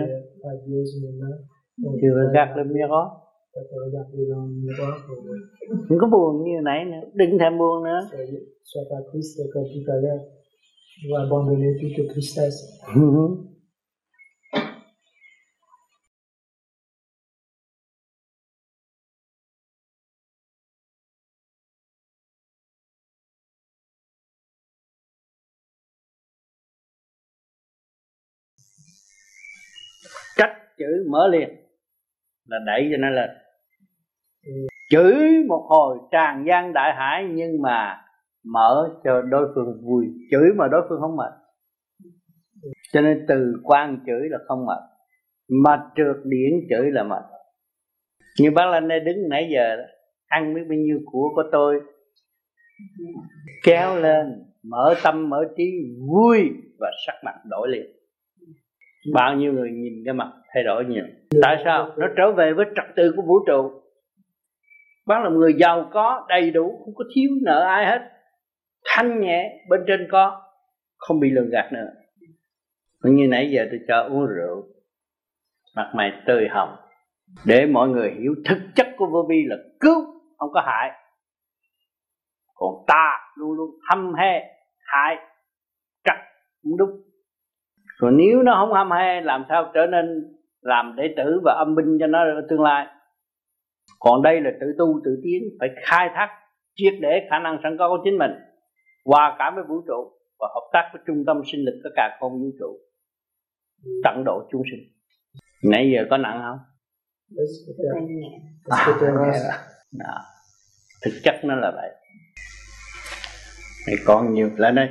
[2.02, 3.08] Chưa gạt lên miroir.
[5.90, 8.00] Không có buồn như nãy nữa, đừng thèm buồn nữa.
[8.70, 10.24] Sois pas triste comme tout à l'heure.
[11.08, 12.62] Ou abandonner toute tristesse.
[30.82, 31.49] Chữ mở liền.
[32.45, 33.30] Là đẩy cho nó lên.
[34.90, 38.02] Chửi một hồi tràn gian đại hải nhưng mà
[38.45, 40.06] mở cho đối phương vui.
[40.32, 41.34] Chửi mà đối phương không mệt.
[42.94, 44.80] Cho nên từ quan chửi là không mệt.
[45.64, 47.24] Mà trượt điển chửi là mệt.
[48.40, 49.84] Như bác lên đây đứng nãy giờ đó,
[50.28, 51.82] ăn biết bao nhiêu của của tôi?
[53.64, 55.72] Kéo lên mở tâm mở trí
[56.10, 56.49] vui
[56.80, 58.01] và sắc mặt đổi liền
[59.14, 61.03] bao nhiêu người nhìn cái mặt thay đổi nhiều.
[61.41, 61.94] Tại sao?
[61.98, 63.82] Nó trở về với trật tự của vũ trụ.
[65.07, 67.99] Bác là người giàu có, đầy đủ, không có thiếu nợ ai hết.
[68.86, 70.41] Thanh nhẹ, bên trên có,
[70.98, 71.88] không bị lường gạt nữa.
[73.02, 74.64] Cũng như nãy giờ tôi cho uống rượu,
[75.76, 76.76] mặt mày tươi hồng.
[77.45, 80.06] Để mọi người hiểu thực chất của vô vi là cứu,
[80.38, 80.91] không có hại.
[82.53, 84.56] Còn ta luôn luôn hâm he,
[84.86, 85.15] hại,
[86.03, 86.18] trật
[86.78, 87.11] đúng
[88.02, 90.06] còn nếu nó không hâm he làm sao trở nên
[90.61, 92.19] làm đệ tử và âm binh cho nó
[92.49, 92.88] tương lai?
[93.99, 96.30] Còn đây là tự tu tự tiến phải khai thác
[96.76, 98.32] triệt để khả năng sẵn có của chính mình
[99.06, 102.18] hòa cảm với vũ trụ và hợp tác với trung tâm sinh lực tất cả
[102.22, 102.80] con vũ trụ.
[104.03, 104.82] Tận độ chúng sinh.
[105.72, 106.60] Nãy giờ có nặng không?
[109.99, 110.15] À,
[111.06, 111.90] thực chất nó là vậy.
[113.88, 114.49] Mày còn nhiều.
[114.57, 114.90] Lên đây.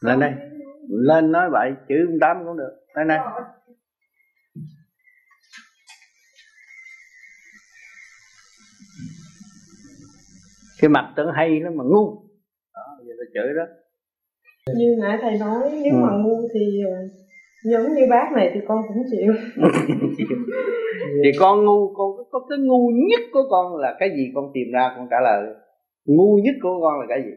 [0.00, 0.32] Lên đây
[0.88, 2.72] lên nói vậy chữ tám cũng được.
[2.94, 3.18] Đây này
[10.80, 12.22] cái mặt tưởng hay lắm mà ngu.
[12.74, 13.64] Đó giờ ta chửi đó.
[14.76, 15.98] Như nãy thầy nói nếu ừ.
[16.02, 16.96] mà ngu thì ờ,
[17.64, 19.32] giống như bác này thì con cũng chịu.
[21.24, 24.30] Thì con ngu con có, có cái ngu nhất của con là cái gì?
[24.34, 25.54] Con tìm ra con trả lời.
[26.04, 27.30] Ngu nhất của con là cái gì?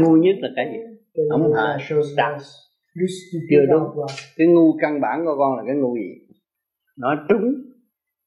[0.00, 0.91] Ngu nhất là cái gì
[1.30, 1.78] không phải
[2.16, 2.38] đặt
[3.50, 4.06] chưa đúng.
[4.36, 6.34] cái ngu căn bản của con là cái ngu gì?
[6.98, 7.54] Nói trúng.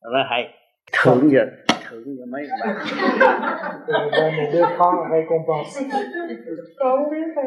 [0.02, 0.50] Nó hay.
[1.04, 1.46] Thượng giờ
[1.90, 2.76] thượng giờ mấy bạn.
[3.88, 5.98] Và một đứa con là récompense
[6.80, 7.42] con biết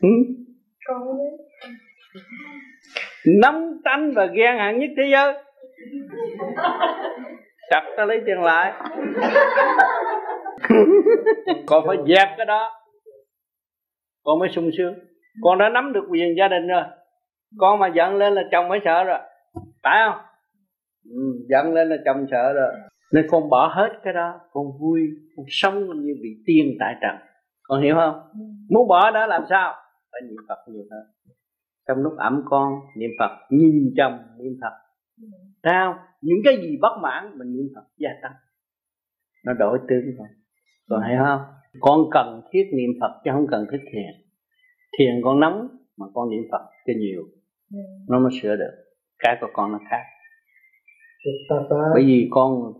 [0.00, 0.08] ừ?
[0.86, 1.44] con biết.
[3.42, 5.34] Nắm tánh và ghen hạng nhất thế giới.
[7.70, 8.72] Chặt ta lấy tiền lại.
[11.66, 12.85] Còn phải dẹp cái đó
[14.26, 14.94] con mới sung sướng.
[15.42, 16.82] Con đã nắm được quyền gia đình rồi.
[17.58, 19.18] Con mà giận lên là chồng mới sợ rồi.
[19.82, 20.24] Phải không?
[21.04, 22.72] Ừ, giận lên là chồng sợ rồi.
[23.12, 25.00] Nên con bỏ hết cái đó con vui
[25.36, 27.16] con sống như vị tiên tại trần.
[27.62, 28.20] Con hiểu không?
[28.70, 29.74] Muốn bỏ đó làm sao?
[30.12, 31.02] Phải niệm phật nhiều hơn.
[31.88, 34.72] Trong lúc ẩm con niệm phật nhìn chồng niệm phật.
[35.62, 38.32] Sao những cái gì bất mãn mình niệm phật gia tăng.
[39.46, 40.28] Nó đổi tướng rồi.
[40.88, 41.40] Còn hiểu không?
[41.80, 44.26] Con cần thiết niệm phật chứ không cần thiết thiền.
[44.98, 47.22] Thiền con nóng mà con niệm phật cho nhiều.
[47.72, 47.78] Ừ.
[48.08, 48.72] nó mới sửa được.
[49.18, 50.02] Cái của con nó khác.
[51.94, 52.72] Bởi vì con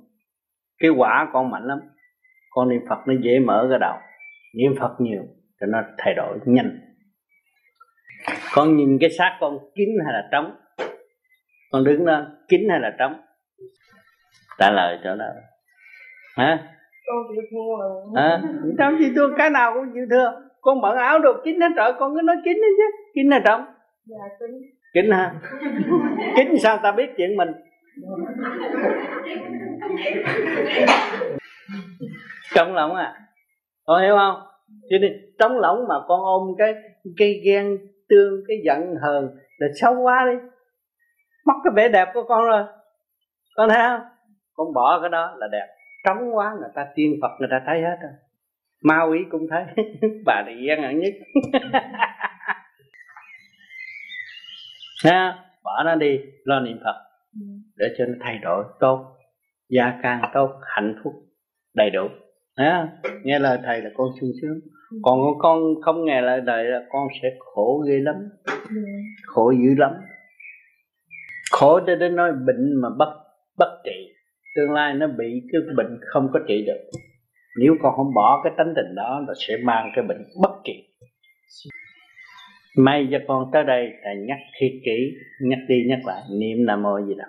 [0.78, 1.78] cái quả con mạnh lắm.
[2.50, 3.94] Con niệm phật nó dễ mở cái đầu.
[4.54, 5.22] Niệm phật nhiều
[5.60, 6.80] cho nó thay đổi nhanh.
[8.54, 10.56] Con nhìn cái xác con kín hay là trống?
[11.72, 13.20] Con đứng lên kín hay là trống?
[14.58, 15.26] Trả lời cho đó.
[16.36, 16.75] Hả
[17.06, 18.42] con chịu thua rồi à,
[18.78, 20.46] trong gì thua cái nào cũng chịu thua.
[20.60, 22.84] Con bận áo đồ kín hết trời con cứ nói kín hết chứ.
[23.14, 23.64] Kín ở trong
[24.06, 24.50] dạ kín
[24.94, 25.34] kín ha
[26.36, 27.48] kín sao ta biết chuyện mình?
[32.54, 33.14] Trống lỏng à?
[33.84, 34.40] Con hiểu không?
[34.90, 36.74] Cho nên trống lỏng mà con ôm cái
[37.16, 37.78] cái ghen
[38.08, 39.28] tương cái giận hờn
[39.58, 40.48] là xấu quá đi.
[41.46, 42.62] Mất cái vẻ đẹp của con rồi.
[43.56, 44.00] Con thấy không?
[44.54, 45.66] Con bỏ cái đó là đẹp
[46.06, 48.12] trống quá người ta tiên phật người ta thấy hết rồi.
[48.82, 49.64] Ma quỷ cũng thấy.
[50.26, 51.12] Bà này gian ẩn nhất.
[55.04, 56.94] Ha bỏ nó đi lo niệm phật.
[57.76, 59.16] Để cho nó thay đổi tốt
[59.68, 61.12] gia can tốt hạnh phúc
[61.74, 62.08] đầy đủ.
[62.56, 62.88] Ha
[63.22, 64.60] nghe lời thầy là con sung sướng.
[65.02, 68.14] Còn con không nghe lời thầy là con sẽ khổ ghê lắm.
[69.26, 69.90] Khổ dữ lắm.
[71.50, 73.25] Khổ cho đến nói bệnh mà bất
[74.56, 76.98] tương lai nó bị cái bệnh không có trị được.
[77.60, 80.72] Nếu con không bỏ cái tánh tình đó là sẽ mang cái bệnh bất trị.
[82.78, 86.82] May cho con tới đây là nhắc thiệt kỹ nhắc đi nhắc lại niệm nam
[86.82, 87.24] mô gì đó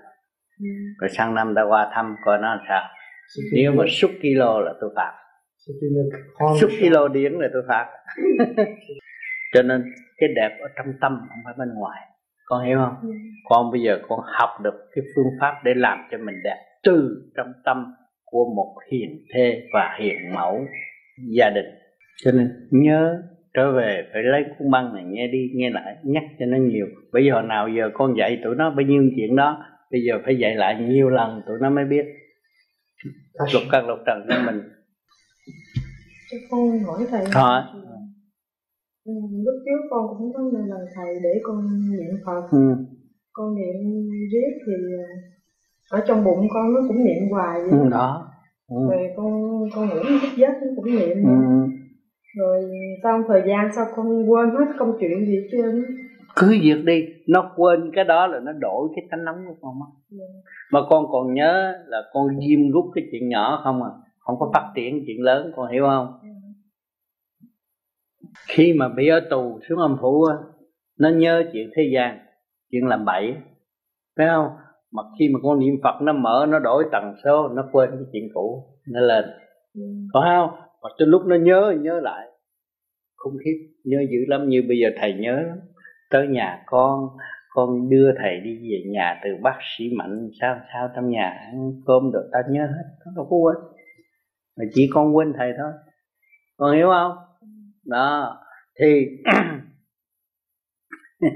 [0.59, 0.65] ừ.
[1.01, 2.83] rồi sang năm ta qua thăm coi nó làm sao.
[3.53, 5.13] Nếu mà xúc kilo là tôi phạt.
[6.61, 7.85] Xúc kilo điển là tôi phạt.
[9.53, 9.83] Cho nên
[10.17, 12.01] cái đẹp ở trong tâm không phải bên ngoài.
[12.45, 12.95] Con hiểu không?
[13.01, 13.09] Ừ.
[13.49, 17.23] con bây giờ con học được cái phương pháp để làm cho mình đẹp từ
[17.35, 17.93] trong tâm
[18.25, 20.65] của một hiền thê và hiền mẫu
[21.37, 21.65] gia đình.
[22.23, 23.23] Cho nên nhớ
[23.53, 26.85] trở về phải lấy cuốn băng này nghe đi nghe lại nhắc cho nó nhiều.
[27.13, 30.37] Bây giờ nào giờ con dạy tụi nó bao nhiêu chuyện đó bây giờ phải
[30.39, 32.05] dạy lại nhiều lần tụi nó mới biết.
[33.53, 34.61] Lục căn lục trần cho mình.
[36.31, 37.25] Cho con hỏi thầy.
[37.33, 37.63] Hỏi
[39.05, 39.13] ừ,
[39.45, 41.57] lúc trước con cũng có lời thầy để con
[41.91, 42.41] niệm phật.
[42.51, 42.75] Ừ.
[43.31, 43.75] con niệm
[44.31, 44.73] riết thì
[45.91, 48.27] ở trong bụng con nó cũng niệm hoài vậy ừ, đó
[48.69, 48.77] ừ.
[48.89, 49.31] rồi con
[49.75, 51.67] con ngủ thức giấc cũng niệm ừ.
[52.37, 52.63] rồi
[53.03, 55.83] sau thời gian sau con quên hết công chuyện gì hết trơn
[56.39, 59.79] cứ việc đi nó quên cái đó là nó đổi cái tánh nóng của con
[59.79, 59.85] mất.
[60.09, 60.25] Dạ.
[60.71, 63.89] mà con còn nhớ là con diêm rút cái chuyện nhỏ không à
[64.19, 66.19] không có phát triển chuyện lớn con hiểu không.
[66.23, 66.29] Dạ.
[68.47, 70.25] khi mà bị ở tù xuống âm phủ
[70.99, 72.17] nó nhớ chuyện thế gian
[72.71, 73.35] chuyện làm bậy
[74.17, 74.47] phải không
[74.91, 78.05] mà khi mà con niệm phật, nó mở, nó đổi tần số, nó quên cái
[78.11, 79.25] chuyện cũ, nó lên.
[79.73, 79.81] Ừ.
[80.13, 80.59] có không?
[80.83, 82.27] Mà trên lúc nó nhớ nhớ lại.
[83.17, 84.49] Khủng khiếp, nhớ dữ lắm.
[84.49, 85.43] Như bây giờ thầy nhớ
[86.09, 87.07] tới nhà con
[87.57, 91.71] con đưa thầy đi về nhà từ bác sĩ mạnh, sao sao trong nhà ăn
[91.85, 93.55] cơm được, ta nhớ hết, nó đâu có quên.
[94.57, 95.71] Mà chỉ con quên thầy thôi.
[96.57, 97.17] Con hiểu không?
[97.85, 98.37] Đó.
[98.79, 99.05] Thì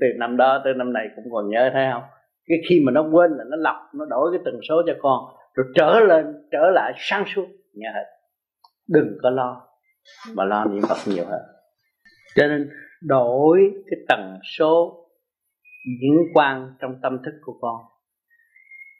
[0.00, 2.02] từ năm đó tới năm này cũng còn nhớ, thấy không?
[2.46, 5.24] Cái khi mà nó quên là nó lọc, nó đổi cái tần số cho con,
[5.54, 8.04] rồi trở lên, trở lại sáng suốt nhà hết.
[8.88, 9.66] Đừng có lo,
[10.34, 11.42] mà lo niệm phật nhiều hơn.
[12.36, 12.70] Cho nên
[13.02, 13.60] đổi
[13.90, 15.02] cái tần số
[16.02, 17.76] diễn quan trong tâm thức của con.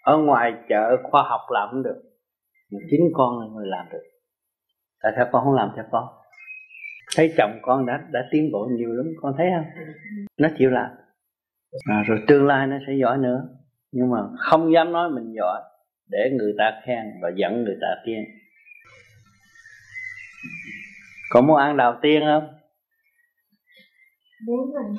[0.05, 2.03] Ở ngoài chợ khoa học làm không được,
[2.73, 4.03] mà chính con là người làm được.
[5.03, 6.05] Tại sao con không làm cho con?
[7.17, 9.85] Thấy chồng con đã đã tiến bộ nhiều lắm, con thấy không?
[10.39, 10.91] Nó chịu làm
[11.85, 13.49] à, rồi tương lai nó sẽ giỏi nữa.
[13.93, 15.61] Nhưng mà không dám nói mình giỏi
[16.11, 18.25] để người ta khen và dẫn người ta khen.
[21.31, 22.49] Có muốn ăn đầu tiên không?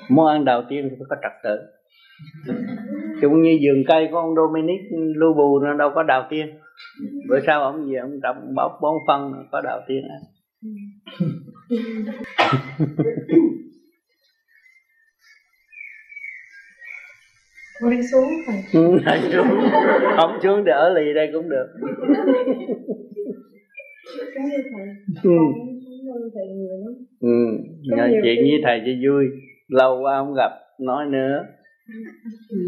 [0.09, 1.57] Muốn ăn đầu tiên thì phải có trật tự.
[3.21, 4.81] Cũng như vườn cây của ông Dominic
[5.15, 6.59] lưu bù nó đâu có đào tiên.
[7.29, 10.17] Bữa sau ông về ông trồng bóc bón phân có đào tiên á
[17.81, 18.97] con đi xuống thầy ừ,
[19.31, 19.47] xuống.
[20.17, 21.67] Không xuống để ở lì đây cũng được.
[24.35, 24.85] Cảm ơn thầy
[25.23, 25.37] ừ.
[26.33, 26.93] thầy nhiều lắm.
[27.19, 27.37] Ừ
[27.95, 28.51] nói chuyện khi...
[28.51, 29.25] với thầy cho vui.
[29.67, 31.45] Lâu quá không gặp nói nữa.
[32.49, 32.59] Ừ.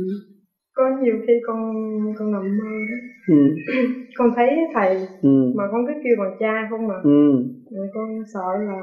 [0.74, 1.74] có nhiều khi con
[2.20, 2.98] con nằm mơ đó.
[3.28, 3.56] Ừ.
[4.18, 5.54] con thấy thầy ừ.
[5.56, 7.32] mà con cứ kêu bằng cha không mà ừ.
[7.72, 8.80] rồi con sợ là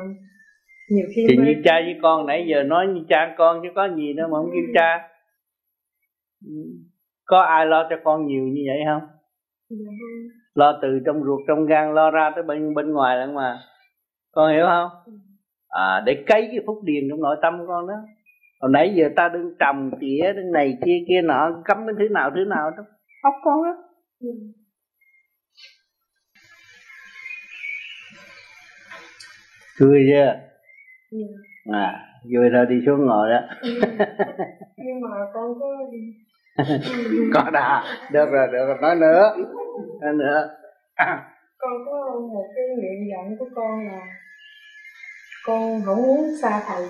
[0.91, 3.89] nhiều khi thì như cha với con nãy giờ nói như cha con chứ có
[3.97, 5.09] gì đâu mà không kêu cha
[7.25, 9.09] có ai lo cho con nhiều như vậy không?
[9.71, 9.91] Dạ
[10.55, 13.59] lo từ trong ruột trong gan lo ra tới bên bên ngoài lẫn mà.
[14.33, 14.91] Con hiểu không?
[15.07, 15.13] Ừ.
[15.69, 17.95] à để cấy cái phúc điền trong nội tâm con đó.
[18.61, 22.09] Hồi nãy giờ ta đừng trồng tỉa đừng này kia kia nọ cấm cái thứ
[22.09, 22.85] nào thứ nào đó.
[23.23, 23.75] Ốc con đó.
[24.21, 24.29] Ừ.
[29.79, 30.35] cười chưa?
[31.11, 31.19] Ừ.
[31.73, 32.03] à
[32.35, 33.41] vui rồi đi xuống ngồi đó.
[34.77, 35.67] Nhưng mà con có
[37.35, 37.85] có đã.
[38.13, 38.77] Được rồi được rồi.
[38.81, 39.37] Nói nữa.
[40.01, 40.49] Nói nữa.
[41.59, 44.01] Con có một cái nguyện vọng của con là
[45.47, 46.89] con không muốn xa thầy.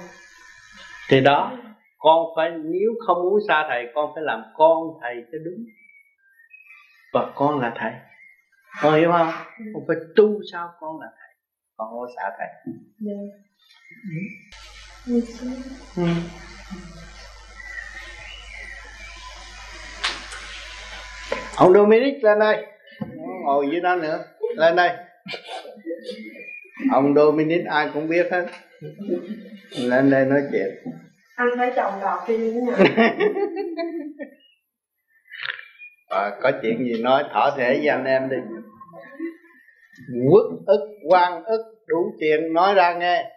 [1.09, 1.52] Thì đó
[1.98, 5.64] con phải nếu không muốn xa thầy con phải làm con thầy cho đúng.
[7.12, 7.93] Và con là thầy.
[8.82, 9.28] Con hiểu không?
[9.59, 9.64] Ừ.
[9.74, 11.34] con phải tu sao con là thầy.
[11.76, 12.48] Con không xa thầy.
[13.06, 13.20] Yeah.
[15.97, 16.02] ừ.
[21.56, 22.66] Ông Dominic lên đây.
[23.44, 24.24] Ngồi với nó nữa.
[24.56, 24.90] Lên đây.
[26.92, 28.46] Ông Dominic ai cũng biết hết.
[29.78, 30.68] Lên đây nói chuyện.
[31.36, 32.52] Anh phải chồng đọt đi
[36.08, 38.36] à, có chuyện gì nói thỏ thể với anh em đi.
[40.30, 43.32] Quốc ức quan ức đủ chuyện nói ra nghe.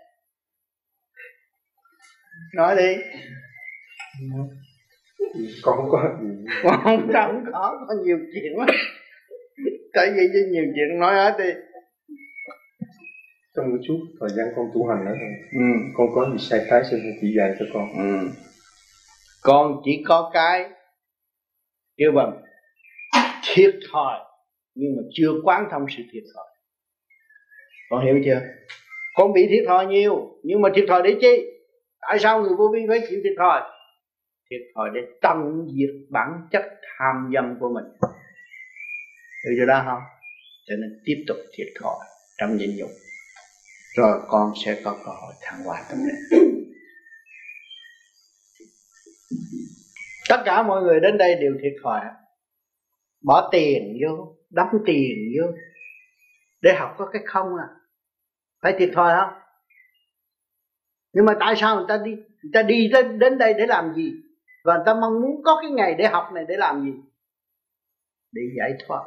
[2.56, 2.96] Nói đi
[5.64, 6.18] con không có
[6.64, 8.68] con không không có có nhiều chuyện lắm.
[9.94, 11.60] Tại vì chứ nhiều chuyện nói hết đi.
[13.56, 15.68] Trong một chút thời gian con tu hành nữa rồi ừ.
[15.94, 17.88] con có gì sai trái xin chỉ dạy cho con.
[17.98, 18.30] Ừ.
[19.42, 20.70] con chỉ có cái
[21.98, 22.42] kêu bằng
[23.44, 24.20] thiệt thòi
[24.76, 26.46] nhưng mà chưa quán thông sự thiệt thòi.
[27.90, 28.42] Con hiểu chưa?
[29.14, 31.46] Con bị thiệt thòi nhiều nhưng mà thiệt thòi để chi?
[32.02, 33.62] Tại sao người vô vi phải chịu thiệt thòi
[34.50, 36.64] thiệt thòi để tận diệt bản chất
[36.98, 37.86] tham dâm của mình.
[39.46, 40.02] Hiểu chưa đó không?
[40.66, 42.06] Cho nên tiếp tục thiệt thòi
[42.38, 42.90] trong nhịn nhục.
[43.98, 46.72] Rồi con sẽ có cơ hội thăng hoa tâm linh.
[50.30, 52.02] Tất cả mọi người đến đây đều thiệt thòi.
[53.22, 55.52] Bỏ tiền vô đóng tiền vô
[56.62, 57.68] để học có cái không à?
[58.62, 59.40] Phải thiệt thòi không?
[61.14, 63.94] Nhưng mà tại sao người ta đi người ta đi đến, đến đây để làm
[63.96, 64.14] gì?
[64.66, 66.92] Và người ta mong muốn có cái ngày để học này để làm gì?
[68.34, 69.04] Để giải thoát.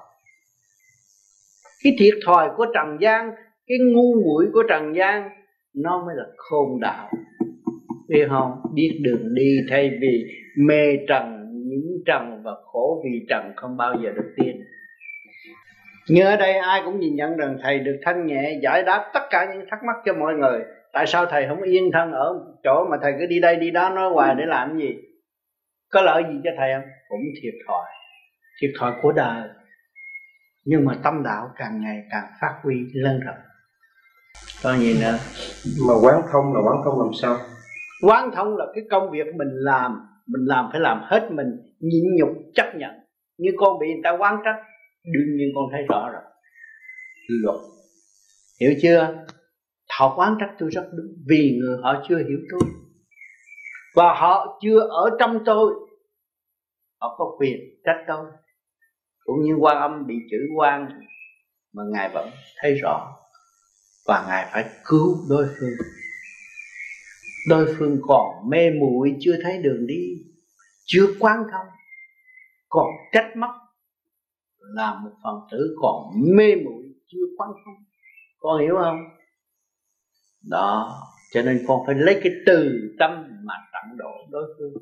[1.85, 3.31] Cái thiệt thòi của trần gian,
[3.67, 5.29] cái ngu muội của trần gian,
[5.75, 7.11] nó mới là khôn đạo.
[8.09, 8.63] Biết không?
[8.75, 10.25] Biết đường đi thay vì
[10.67, 14.65] mê trần nhiễm trần và khổ vì trần không bao giờ được tiên
[16.09, 19.21] như ở đây ai cũng nhìn nhận rằng thầy được thanh nhẹ giải đáp tất
[19.31, 20.61] cả những thắc mắc cho mọi người.
[20.93, 22.35] Tại sao thầy không yên thân ở
[22.65, 24.97] chỗ mà thầy cứ đi đây đi đó nói hoài để làm gì?
[25.93, 26.91] Có lợi gì cho thầy không?
[27.09, 27.87] Cũng thiệt thòi.
[28.61, 29.49] Thiệt thòi của đời.
[30.65, 33.39] Nhưng mà tâm đạo càng ngày càng phát huy lớn rộng
[34.63, 35.19] có gì nữa?
[35.89, 37.37] Mà quán thông là quán thông làm sao?
[38.03, 39.93] Quán thông là cái công việc mình làm.
[40.27, 41.47] Mình làm phải làm hết mình
[41.81, 42.91] nhịn nhục chấp nhận.
[43.39, 44.57] Như con bị người ta quán trách
[45.05, 46.23] đương nhiên con thấy rõ rồi.
[47.29, 47.61] Luật.
[48.61, 49.25] Hiểu chưa?
[49.99, 52.71] Họ quán trách tôi rất đúng vì người họ chưa hiểu tôi
[53.95, 55.75] và họ chưa ở trong tôi.
[57.01, 58.27] Họ có quyền trách tôi.
[59.25, 60.89] Cũng như quan âm bị chữ quan
[61.73, 63.13] mà ngài vẫn thấy rõ.
[64.07, 65.87] Và ngài phải cứu đối phương.
[67.49, 70.05] Đối phương còn mê muội, chưa thấy đường đi,
[70.85, 71.67] chưa quán thông,
[72.69, 73.51] còn trách móc.
[74.59, 77.75] Là một phần tử còn mê muội, chưa quán thông.
[78.39, 78.99] Con hiểu không?
[80.51, 81.03] Đó,
[81.33, 84.73] cho nên con phải lấy cái từ tâm mà tận độ đối phương.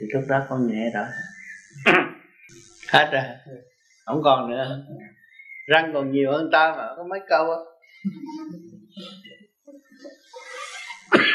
[0.00, 1.06] Thì lúc đó con nhẹ rồi.
[2.88, 3.22] Hết rồi.
[4.06, 4.86] Không còn nữa.
[5.66, 7.56] Răng còn nhiều hơn ta mà có mấy câu á.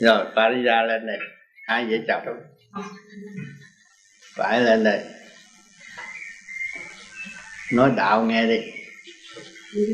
[0.00, 1.18] Rồi phải đi ra lên đây.
[1.66, 2.24] Hai vợ chồng
[4.36, 5.04] phải lên đây.
[7.72, 8.60] Nói đạo nghe đi.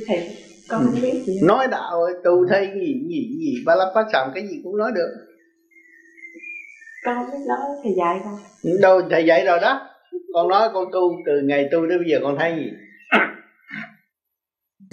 [0.07, 4.07] Thầy con không biết gì nói đạo tu thấy gì gì gì ba la phát
[4.13, 5.09] sàm cái gì cũng nói được.
[7.05, 8.35] Con không biết nói thầy dạy con.
[8.83, 9.89] Đâu thầy dạy rồi đó.
[10.35, 12.71] Con nói con tu từ ngày tu đến bây giờ con thấy gì?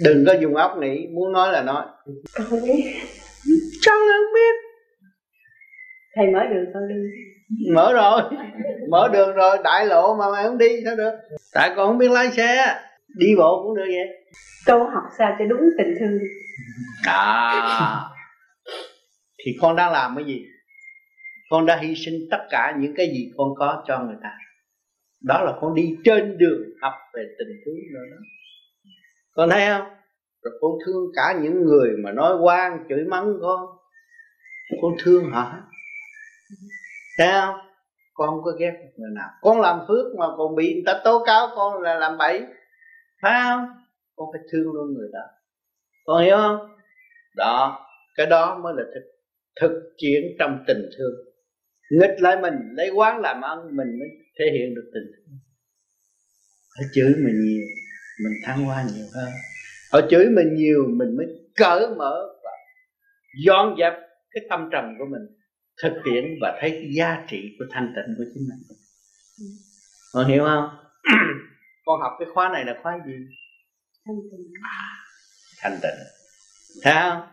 [0.04, 1.86] Đừng có dùng óc nghĩ muốn nói là nói.
[2.34, 2.84] Con không biết.
[3.82, 4.54] Sao không biết?
[6.16, 6.94] Thầy mở đường con đi.
[7.74, 8.20] Mở rồi.
[8.90, 11.12] Mở đường rồi đại lộ mà mày không đi sao được?
[11.54, 12.76] Tại con không biết lái xe.
[13.18, 14.23] Đi bộ cũng được vậy
[14.66, 16.18] câu học sao cho đúng tình thương.
[17.06, 18.00] À.
[19.38, 20.44] Thì con đang làm cái gì?
[21.50, 24.30] Con đã hy sinh tất cả những cái gì con có cho người ta.
[25.22, 28.16] Đó là con đi trên đường học về tình thương rồi đó.
[29.34, 29.88] Con thấy không?
[30.42, 33.60] Rồi con thương cả những người mà nói quan chửi mắng con.
[34.82, 35.54] Con thương họ
[37.18, 37.54] thấy không?
[38.14, 39.28] Con không có ghét người nào.
[39.40, 42.42] Con làm phước mà còn bị người ta tố cáo con là làm bậy.
[43.22, 43.83] Phải không?
[44.16, 45.24] Con phải thương luôn người đó.
[46.04, 46.76] Con hiểu không?
[47.36, 47.86] Đó,
[48.16, 49.14] cái đó mới là thực
[49.60, 51.14] thực chuyển trong tình thương.
[51.90, 54.08] Nghịch lại mình, lấy quán làm ăn, mình mới
[54.38, 55.38] thể hiện được tình thương.
[56.76, 57.66] Họ chửi mình nhiều,
[58.24, 59.32] mình thăng hoa nhiều hơn.
[59.92, 61.26] Họ chửi mình nhiều, mình mới
[61.56, 62.50] cởi mở và
[63.46, 63.92] dọn dẹp
[64.30, 65.22] cái tâm trần của mình,
[65.82, 68.76] thực hiện và thấy cái giá trị của thanh tịnh của chính mình.
[70.12, 70.68] Con hiểu không?
[71.84, 73.12] Con học cái khóa này là khóa gì?
[74.06, 74.52] Thanh tịnh.
[74.62, 74.78] À,
[75.58, 76.06] thanh tịnh.
[76.82, 77.28] Thấy không?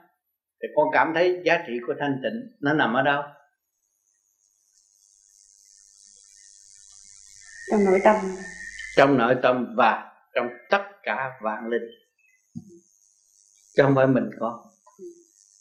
[0.61, 3.23] Thì con cảm thấy giá trị của thanh tịnh nó nằm ở đâu?
[7.72, 8.15] Trong nội tâm.
[8.95, 11.89] Trong nội tâm và trong tất cả vạn linh.
[13.76, 14.53] Chứ không phải mình con.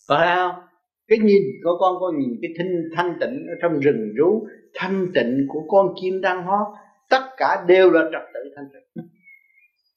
[0.08, 0.66] Có thấy không?
[1.08, 5.06] Cái nhìn của con con nhìn cái thanh thanh tịnh ở trong rừng rú thanh
[5.14, 6.66] tịnh của con chim đang hót
[7.08, 9.04] tất cả đều là trật tự thanh tịnh.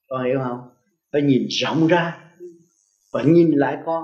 [0.08, 0.74] Con hiểu không
[1.14, 2.18] phải nhìn rộng ra
[3.14, 4.04] và nhìn lại con.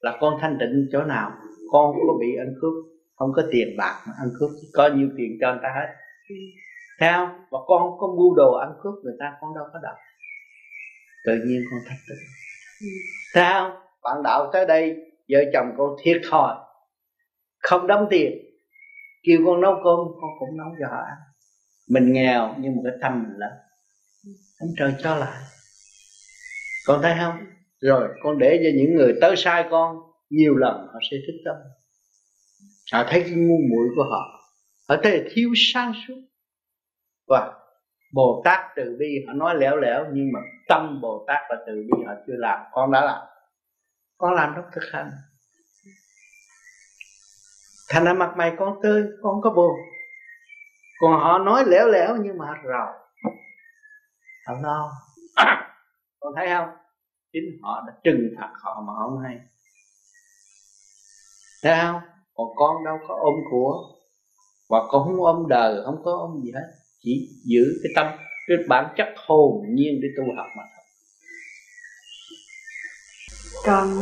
[0.00, 1.32] Là con thanh tịnh chỗ nào?
[1.70, 2.72] Con có bị ăn cướp,
[3.14, 4.50] không có tiền bạc mà ăn cướp.
[4.72, 5.94] Có nhiều tiền cho người ta hết.
[7.00, 9.96] Theo và con có mua đồ ăn cướp, người ta con đâu có đọc.
[11.26, 12.28] Tự nhiên con thanh tịnh.
[13.34, 14.96] Sao bạn đạo tới đây,
[15.32, 16.56] vợ chồng con thiệt thòi.
[17.58, 18.32] Không đóng tiền.
[19.22, 21.18] Kêu con nấu cơm, con cũng nấu cho họ ăn.
[21.90, 23.52] Mình nghèo nhưng mà cái tâm mình lớn.
[24.60, 25.42] Ông trời cho lại
[26.88, 27.46] con thấy không?
[27.80, 28.08] Rồi.
[28.22, 29.96] Con để cho những người tới sai con
[30.30, 31.56] nhiều lần họ sẽ thích tâm.
[32.92, 34.40] Họ thấy cái ngu muội của họ.
[34.88, 36.20] Họ thấy thiếu sáng suốt.
[37.28, 37.52] Và
[38.12, 41.72] Bồ Tát từ bi họ nói lẻo lẻo nhưng mà tâm Bồ Tát và từ
[41.74, 42.60] bi họ chưa làm.
[42.72, 43.22] Con đã làm.
[44.18, 45.10] Con làm trong thực hành.
[47.90, 49.72] Thành ra mặt mày con tươi con có buồn.
[51.00, 53.08] Còn họ nói lẻo lẻo nhưng mà rầu
[54.46, 54.92] họ lo
[56.20, 56.68] con thấy không?
[57.32, 59.36] Chính họ đã trừng phạt họ mà không hay.
[61.62, 62.00] Thấy không?
[62.34, 63.84] Còn con đâu có ôm của.
[64.68, 66.68] Và con không ôm đời không có ôm gì hết.
[67.02, 68.18] Chỉ giữ cái tâm
[68.48, 70.84] cái bản chất hồn nhiên để tu học mà thôi.
[73.64, 73.98] Con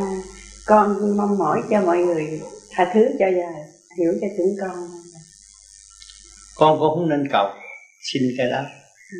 [0.67, 2.41] con mong mỏi cho mọi người
[2.71, 3.49] tha thứ cho giờ
[3.99, 4.77] hiểu cho chúng con.
[6.57, 7.49] Con cũng không nên cầu.
[8.13, 8.63] Xin cái đó.
[9.13, 9.19] Ừ.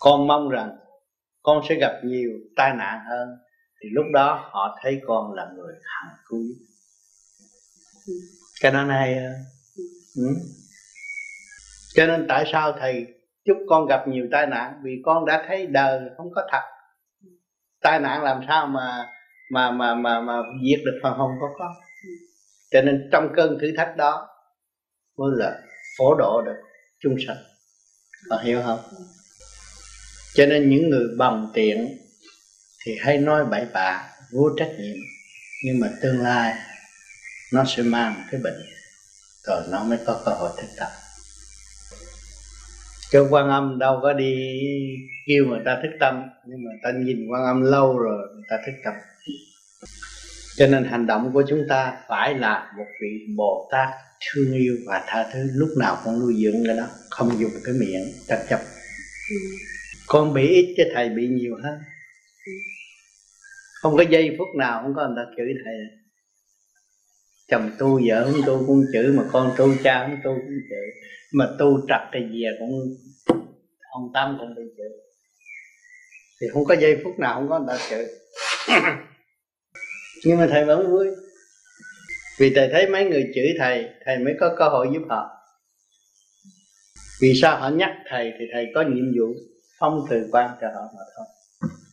[0.00, 0.76] con mong rằng
[1.46, 3.28] con sẽ gặp nhiều tai nạn hơn.
[3.82, 6.46] Thì lúc đó họ thấy con là người hằng cuối.
[8.60, 9.18] cái đó này
[10.16, 10.22] ừ.
[11.94, 13.06] cho nên tại sao thầy
[13.44, 14.80] chúc con gặp nhiều tai nạn?
[14.84, 16.62] Vì con đã thấy đời không có thật.
[17.82, 19.06] Tai nạn làm sao mà
[19.52, 21.72] mà mà mà mà diệt được phần hồn của con?
[22.70, 24.28] Cho nên trong cơn thử thách đó,
[25.18, 25.60] mới là
[25.98, 26.56] phổ độ được
[27.00, 27.36] chung sanh.
[28.30, 28.78] Còn hiểu không?
[30.36, 31.98] Cho nên những người bằng tiện
[32.84, 34.96] thì hay nói bậy bạ, vô trách nhiệm.
[35.64, 36.54] Nhưng mà tương lai,
[37.52, 38.62] nó sẽ mang cái bệnh,
[39.46, 40.88] rồi nó mới có cơ hội thực tập.
[43.10, 44.34] Cái quan âm đâu có đi
[45.26, 48.56] kêu người ta thức tâm, nhưng mà ta nhìn quan âm lâu rồi, người ta
[48.66, 48.94] thức tâm.
[50.56, 53.88] Cho nên hành động của chúng ta phải là một vị bồ tát
[54.20, 57.74] thương yêu và tha thứ, lúc nào cũng nuôi dưỡng cái đó, không dùng cái
[57.74, 58.60] miệng chấp chấp
[59.30, 59.36] ừ
[60.06, 61.78] con bị ít chứ thầy bị nhiều hơn.
[63.82, 65.74] Không có giây phút nào không có người ta chửi thầy.
[67.48, 70.86] Chồng tu vợ không tu cũng chửi, mà con tu cha không tu cũng chửi.
[71.32, 72.96] Mà tu trật thì về cũng
[73.90, 74.88] ông tâm cũng bị chửi.
[76.40, 78.06] Thì không có giây phút nào không có người ta chửi.
[80.24, 81.06] Nhưng mà thầy vẫn vui.
[82.38, 85.36] Vì thầy thấy mấy người chửi thầy thầy mới có cơ hội giúp họ.
[87.20, 89.34] Vì sao họ nhắc thầy thì thầy có nhiệm vụ
[89.78, 91.26] phong từ quan cho họ mà thôi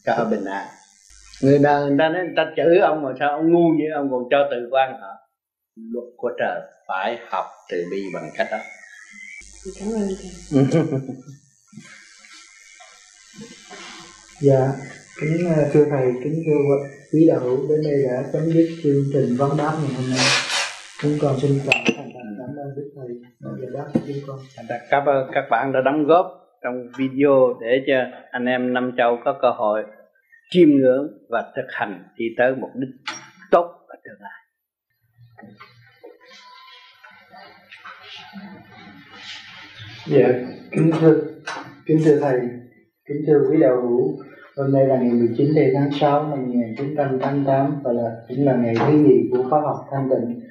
[0.06, 0.68] cho họ bình an.
[1.42, 3.88] Người ta người ta nói người ta chửi ông mà sao ông ngu vậy?
[3.96, 5.14] Ông còn cho từ quan họ.
[5.76, 8.58] Luật của trời phải học từ bi bằng cách đó.
[9.80, 10.64] Cảm ơn thầy.
[14.42, 14.72] Dạ
[15.22, 16.76] kính ờ, thưa thầy kính thưa
[17.14, 20.20] quý đạo hữu đến đây đã chấm dứt chương trình vấn đáp ngày hôm nay.
[21.02, 23.08] Chúng con xin cảm thành cảm ơn đức thầy.
[23.40, 24.40] Đã giải đáp cho chúng con
[24.90, 27.94] cảm ơn các bạn đã đóng góp trong video để cho
[28.32, 29.84] anh em năm châu có cơ hội
[30.50, 32.90] chiêm ngưỡng và thực hành đi tới mục đích
[33.52, 34.40] tốt ở tương lai
[40.08, 40.28] dạ
[40.72, 41.22] kính thưa
[41.86, 42.40] kính thưa thầy,
[43.08, 44.24] kính thưa quý đạo hữu
[44.58, 48.94] Hôm nay là ngày 19 tháng 6 năm 1988 và là, cũng là ngày thứ
[48.94, 50.42] nhì của khóa học thanh tịnh.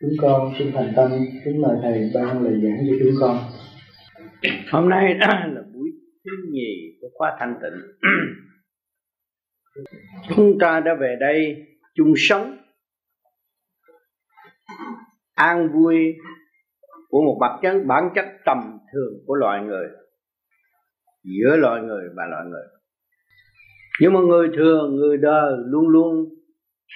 [0.00, 1.10] Chúng con xin thành tâm
[1.44, 3.38] kính mời thầy ban lời giảng cho chúng con.
[4.72, 5.90] Hôm nay là buổi
[6.24, 7.82] thứ nhì của khóa thanh tịnh.
[10.36, 12.56] chúng ta đã về đây chung sống,
[15.34, 16.14] an vui
[17.08, 19.86] của một bản chất bản chất tầm thường của loài người,
[21.24, 22.76] giữa loài người và loài người
[24.00, 26.24] nhưng mà người thường, người đời luôn luôn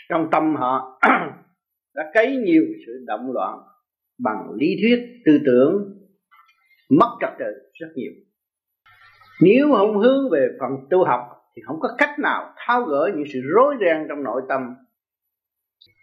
[0.09, 1.01] trong tâm họ
[1.95, 3.59] đã cấy nhiều sự động loạn
[4.19, 5.90] bằng lý thuyết, tư tưởng
[6.91, 8.13] mất trật tự rất nhiều.
[9.43, 11.21] Nếu không hướng về phần tu học,
[11.57, 14.61] thì không có cách nào tháo gỡ những sự rối ren trong nội tâm.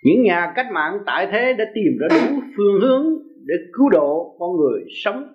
[0.03, 3.03] Những nhà cách mạng tại thế đã tìm ra đủ phương hướng
[3.45, 5.33] để cứu độ con người sống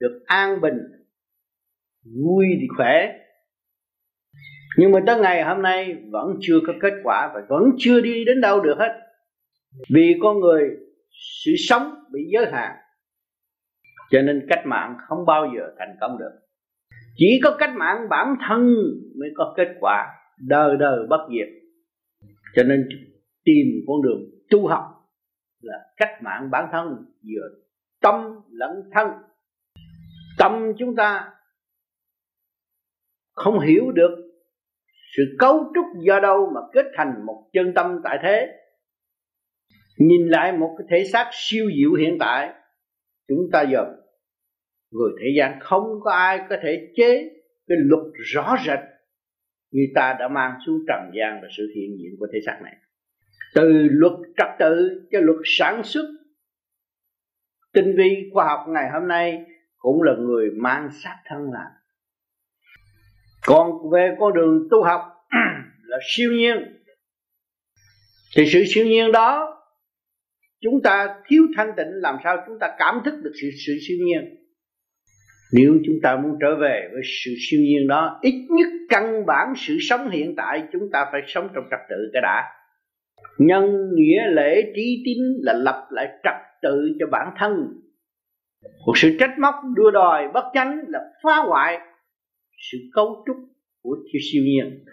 [0.00, 0.78] được an bình,
[2.24, 3.12] vui thì khỏe.
[4.78, 8.24] Nhưng mà tới ngày hôm nay vẫn chưa có kết quả và vẫn chưa đi
[8.24, 9.00] đến đâu được hết.
[9.94, 10.70] Vì con người
[11.44, 12.76] sự sống bị giới hạn
[14.10, 16.30] cho nên cách mạng không bao giờ thành công được.
[17.16, 18.74] Chỉ có cách mạng bản thân
[19.20, 21.48] mới có kết quả đời đời bất diệt.
[22.54, 22.88] Cho nên
[23.44, 24.20] tìm con đường
[24.50, 24.84] tu học
[25.60, 26.88] là cách mạng bản thân
[27.22, 27.48] vừa
[28.00, 29.08] tâm lẫn thân.
[30.38, 31.32] Tâm chúng ta
[33.32, 34.26] không hiểu được
[35.16, 38.46] sự cấu trúc do đâu mà kết thành một chân tâm tại thế.
[39.98, 42.54] Nhìn lại một cái thể xác siêu diệu hiện tại
[43.28, 43.84] chúng ta giờ,
[44.90, 47.30] người thế gian không có ai có thể chế
[47.68, 48.78] cái luật rõ rệt
[49.70, 52.76] như ta đã mang xuống trần gian và sự hiện diện của thế xác này.
[53.54, 56.06] Từ luật trật tự cho luật sản xuất,
[57.72, 59.44] tinh vi, khoa học ngày hôm nay
[59.76, 61.72] cũng là người mang sát thân làm.
[63.46, 65.00] Còn về con đường tu học
[65.84, 66.56] là siêu nhiên.
[68.36, 69.55] Thì sự siêu nhiên đó
[70.66, 73.98] chúng ta thiếu thanh tịnh, làm sao chúng ta cảm thức được sự sự siêu
[74.00, 74.36] nhiên?
[75.52, 79.52] Nếu chúng ta muốn trở về với sự siêu nhiên đó, ít nhất căn bản
[79.56, 82.44] sự sống hiện tại chúng ta phải sống trong trật tự cái đã.
[83.38, 87.52] Nhân nghĩa lễ trí tín là lập lại trật tự cho bản thân.
[88.86, 91.78] Một sự trách móc đua đòi bất chánh là phá hoại
[92.70, 93.36] sự cấu trúc
[93.82, 94.84] của siêu siêu nhiên.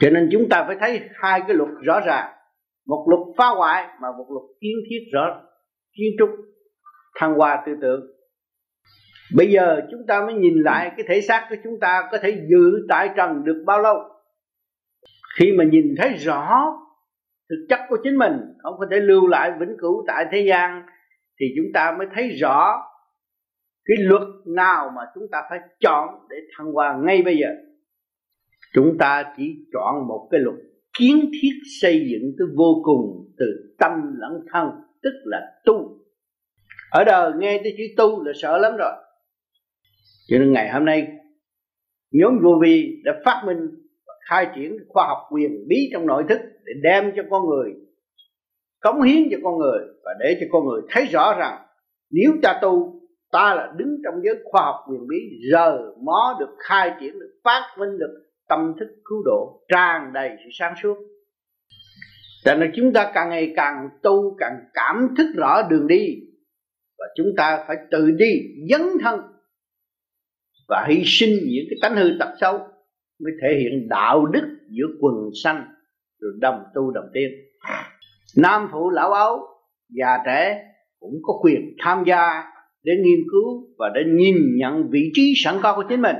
[0.00, 2.33] Cho nên chúng ta phải thấy hai cái luật rõ ràng
[2.86, 5.42] một luật phá hoại mà một luật kiến thiết rõ
[5.96, 6.28] kiến trúc,
[7.16, 8.00] thăng hoa tư tưởng.
[9.36, 12.46] Bây giờ chúng ta mới nhìn lại cái thể xác của chúng ta có thể
[12.50, 13.96] giữ tại trần được bao lâu.
[15.38, 16.74] Khi mà nhìn thấy rõ
[17.50, 18.32] thực chất của chính mình,
[18.62, 20.82] không có thể lưu lại vĩnh cửu tại thế gian,
[21.40, 22.82] thì chúng ta mới thấy rõ
[23.84, 27.48] cái luật nào mà chúng ta phải chọn để thăng hoa ngay bây giờ.
[28.74, 30.56] Chúng ta chỉ chọn một cái luật
[30.98, 33.46] kiến thiết xây dựng tới vô cùng từ
[33.78, 34.68] tâm lẫn thân,
[35.02, 35.98] tức là tu.
[36.90, 38.92] Ở đời nghe tới chữ tu là sợ lắm rồi.
[40.28, 41.08] Cho nên ngày hôm nay,
[42.12, 43.58] nhóm vô vi đã phát minh
[44.06, 47.72] và khai triển khoa học quyền bí trong nội thức để đem cho con người,
[48.80, 51.66] cống hiến cho con người và để cho con người thấy rõ rằng
[52.10, 53.00] nếu ta tu,
[53.32, 55.16] ta là đứng trong giới khoa học quyền bí,
[55.52, 60.30] giờ mó được, khai triển được, phát minh được tâm thức cứu độ, tràn đầy
[60.44, 60.96] sự sáng suốt.
[62.44, 66.16] Cho nên chúng ta càng ngày càng tu, càng cảm thức rõ đường đi.
[66.98, 68.32] Và chúng ta phải tự đi
[68.70, 69.20] dấn thân
[70.68, 72.58] và hy sinh những cái tánh hư tật xấu
[73.24, 75.14] mới thể hiện đạo đức giữa quần
[75.44, 75.64] sanh
[76.20, 77.30] rồi đồng tu đồng tiên
[78.36, 79.38] nam phụ lão ấu
[79.88, 80.64] già trẻ
[81.00, 82.42] cũng có quyền tham gia
[82.82, 86.16] để nghiên cứu và để nhìn nhận vị trí sẵn có của chính mình.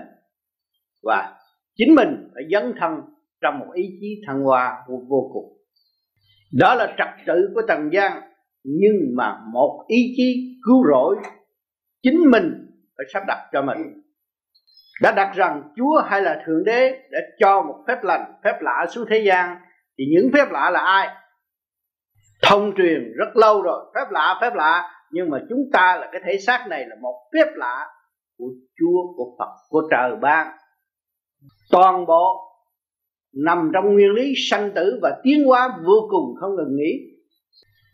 [1.03, 1.33] Và
[1.77, 3.01] chính mình phải dấn thân
[3.43, 5.59] trong một ý chí thăng hoa vô cùng.
[6.59, 8.23] Đó là trật tự của trần gian.
[8.65, 11.17] Nhưng mà một ý chí cứu rỗi
[12.03, 14.03] chính mình phải sắp đặt cho mình.
[15.03, 18.87] Đã đặt rằng Chúa hay là Thượng Đế đã cho một phép lành, phép lạ
[18.91, 19.57] xuống thế gian
[19.99, 21.09] thì những phép lạ là ai?
[22.43, 24.91] Thông truyền rất lâu rồi, phép lạ, phép lạ.
[25.11, 27.87] Nhưng mà chúng ta là cái thể xác này là một phép lạ
[28.39, 28.49] của
[28.79, 30.57] Chúa, của Phật, của trời ban
[31.71, 32.41] toàn bộ
[33.45, 36.93] nằm trong nguyên lý sanh tử và tiến hóa vô cùng không ngừng nghỉ.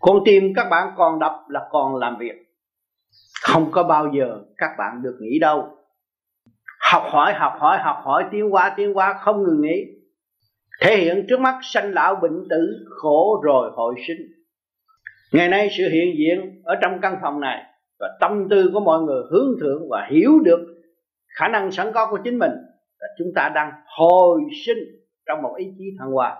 [0.00, 2.34] Con tim các bạn còn đập là còn làm việc.
[3.42, 5.68] Không có bao giờ các bạn được nghỉ đâu.
[6.90, 9.84] Học hỏi học hỏi học hỏi, tiến hóa tiến hóa, không ngừng nghỉ.
[10.80, 14.26] Thể hiện trước mắt sanh lão bệnh tử khổ rồi hồi sinh.
[15.32, 17.62] Ngày nay sự hiện diện ở trong căn phòng này
[18.00, 20.60] và tâm tư của mọi người hướng thượng và hiểu được
[21.38, 22.52] khả năng sẵn có của chính mình
[23.18, 24.78] chúng ta đang hồi sinh
[25.26, 26.36] trong một ý chí thăng hoa.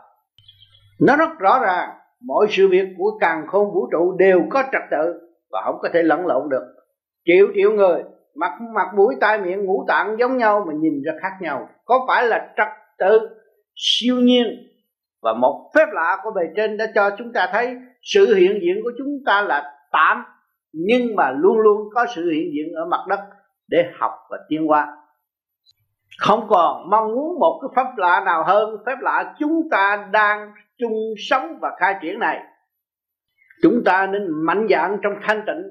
[1.01, 1.91] Nó rất rõ ràng,
[2.27, 5.21] mọi sự việc của càng khôn vũ trụ đều có trật tự
[5.51, 6.75] và không có thể lẫn lộn được.
[7.25, 8.03] Triệu triệu người,
[8.35, 11.69] mặt mặt mũi tai miệng ngũ tạng giống nhau mà nhìn ra khác nhau.
[11.85, 12.69] Có phải là trật
[12.99, 13.29] tự
[13.77, 14.47] siêu nhiên?
[15.23, 18.81] Và một phép lạ của bề trên đã cho chúng ta thấy sự hiện diện
[18.83, 20.25] của chúng ta là tạm,
[20.73, 23.21] nhưng mà luôn luôn có sự hiện diện ở mặt đất
[23.69, 24.97] để học và tiến hóa
[26.21, 30.53] không còn mong muốn một cái pháp lạ nào hơn, phép lạ chúng ta đang
[30.79, 32.41] chung sống và khai triển này.
[33.63, 35.63] Chúng ta nên mạnh dạn trong thanh tịnh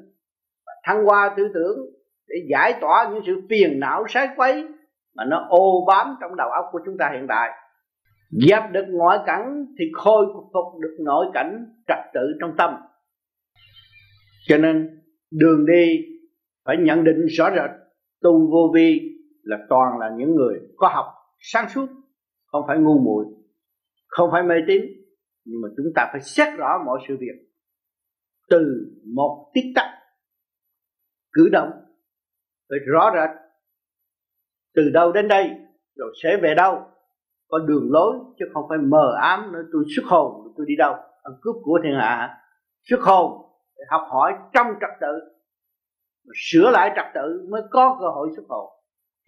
[0.65, 1.77] và thăng hoa tư tưởng
[2.27, 4.67] để giải tỏa những sự phiền não sái quấy
[5.15, 7.49] mà nó ô bám trong đầu óc của chúng ta hiện tại.
[8.47, 12.75] Dẹp được ngoại cảnh thì khôi phục được nội cảnh trật tự trong tâm.
[14.47, 15.01] Cho nên,
[15.31, 16.05] đường đi
[16.65, 17.69] phải nhận định rõ rệt,
[18.21, 21.05] tu vô vi là toàn là những người có học
[21.39, 21.87] sáng suốt,
[22.45, 23.25] không phải ngu muội,
[24.07, 24.81] không phải mê tín,
[25.45, 27.49] nhưng mà chúng ta phải xét rõ mọi sự việc
[28.49, 29.85] từ một tiết tắc
[31.31, 31.71] cử động
[32.69, 33.29] phải rõ rệt.
[34.75, 35.49] Từ đâu đến đây
[35.95, 36.81] rồi sẽ về đâu,
[37.47, 40.93] có đường lối chứ không phải mờ ám nữa tôi xuất hồn, tôi đi đâu.
[41.23, 42.37] Ăn cướp của thiên hạ
[42.89, 45.19] xuất hồn để học hỏi trong trật tự
[46.35, 48.69] sửa lại trật tự mới có cơ hội xuất hồn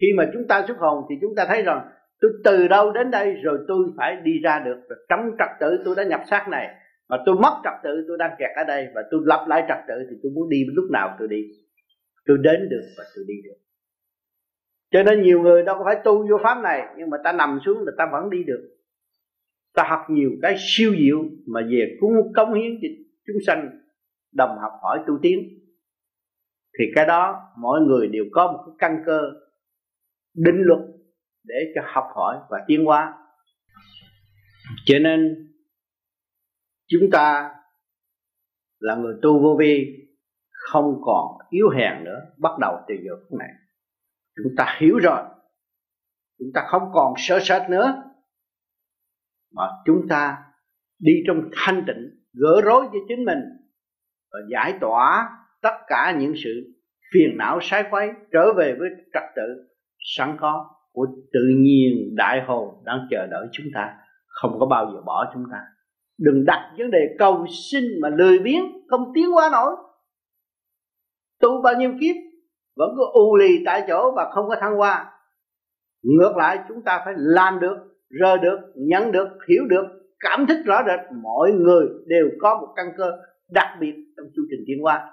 [0.02, 1.88] khi mà chúng ta xuất hồn thì chúng ta thấy rằng,
[2.20, 5.82] tôi từ đâu đến đây rồi tôi phải đi ra được, rồi trong trật tự
[5.84, 6.74] tôi đã nhập xác này,
[7.08, 9.78] mà tôi mất trật tự tôi đang kẹt ở đây, và tôi lập lại trật
[9.88, 11.42] tự thì tôi muốn đi lúc nào tôi đi.
[12.26, 13.56] Tôi đến được và tôi đi được.
[14.90, 17.58] Cho nên nhiều người đâu có phải tu vô pháp này, nhưng mà ta nằm
[17.64, 18.68] xuống là ta vẫn đi được.
[19.74, 22.88] Ta học nhiều cái siêu diệu mà về cũng cống hiến cho
[23.26, 23.70] chúng sanh,
[24.34, 25.38] đồng học hỏi tu tiến.
[26.78, 29.20] Thì cái đó mọi người đều có một cái căn cơ
[30.34, 30.80] định luật
[31.44, 33.14] để cho học hỏi và tiến hóa.
[34.84, 35.48] Cho nên,
[36.86, 37.54] chúng ta
[38.78, 39.86] là người tu vô vi,
[40.50, 43.48] không còn yếu hèn nữa, bắt đầu từ giờ phút này.
[44.36, 45.22] Chúng ta hiểu rồi,
[46.38, 48.02] chúng ta không còn sợ sệt nữa,
[49.54, 50.44] mà chúng ta
[50.98, 53.38] đi trong thanh tịnh, gỡ rối cho chính mình
[54.32, 55.30] và giải tỏa
[55.62, 56.50] tất cả những sự
[57.14, 59.71] phiền não sai quấy trở về với trật tự
[60.02, 63.94] sẵn có của tự nhiên đại hồn đang chờ đợi chúng ta.
[64.26, 65.58] Không có bao giờ bỏ chúng ta.
[66.18, 69.76] Đừng đặt vấn đề cầu sinh mà lười biếng, không tiến qua nổi.
[71.40, 72.16] Tu bao nhiêu kiếp,
[72.76, 75.12] vẫn cứ u lì tại chỗ và không có thăng hoa.
[76.02, 77.76] Ngược lại, chúng ta phải làm được
[78.20, 79.84] rơ được, nhận được, hiểu được,
[80.20, 81.00] cảm thức rõ rệt.
[81.22, 83.12] Mọi người đều có một căn cơ
[83.50, 85.10] đặc biệt trong chu trình tiến hóa.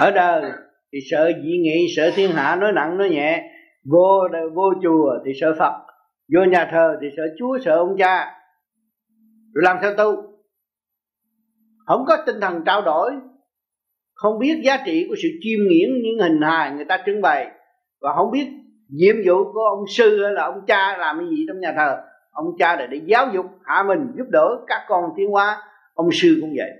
[0.00, 0.52] Ở đời
[0.92, 3.50] thì sợ dị nghị, sợ thiên hạ nói nặng, nói nhẹ.
[3.84, 5.72] Vô vô chùa thì sợ phật.
[6.34, 8.32] Vô nhà thờ thì sợ chúa, sợ ông cha.
[9.54, 10.22] Rồi làm sao tu?
[11.86, 13.10] Không có tinh thần trao đổi.
[14.14, 17.50] Không biết giá trị của sự chiêm nghiễn những hình hài người ta trưng bày.
[18.00, 18.46] Và không biết
[18.88, 21.96] nhiệm vụ của ông sư hay là ông cha làm cái gì trong nhà thờ.
[22.30, 25.62] Ông cha là để giáo dục, hạ mình, giúp đỡ các con tiến hóa.
[25.94, 26.70] Ông sư cũng vậy.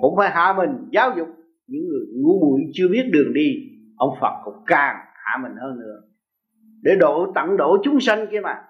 [0.00, 1.28] Cũng phải hạ mình, giáo dục
[1.70, 3.54] những người ngu muội chưa biết đường đi,
[3.96, 5.96] ông phật cũng càng hạ mình hơn nữa.
[6.82, 8.62] Để độ tận độ chúng sanh kia mà.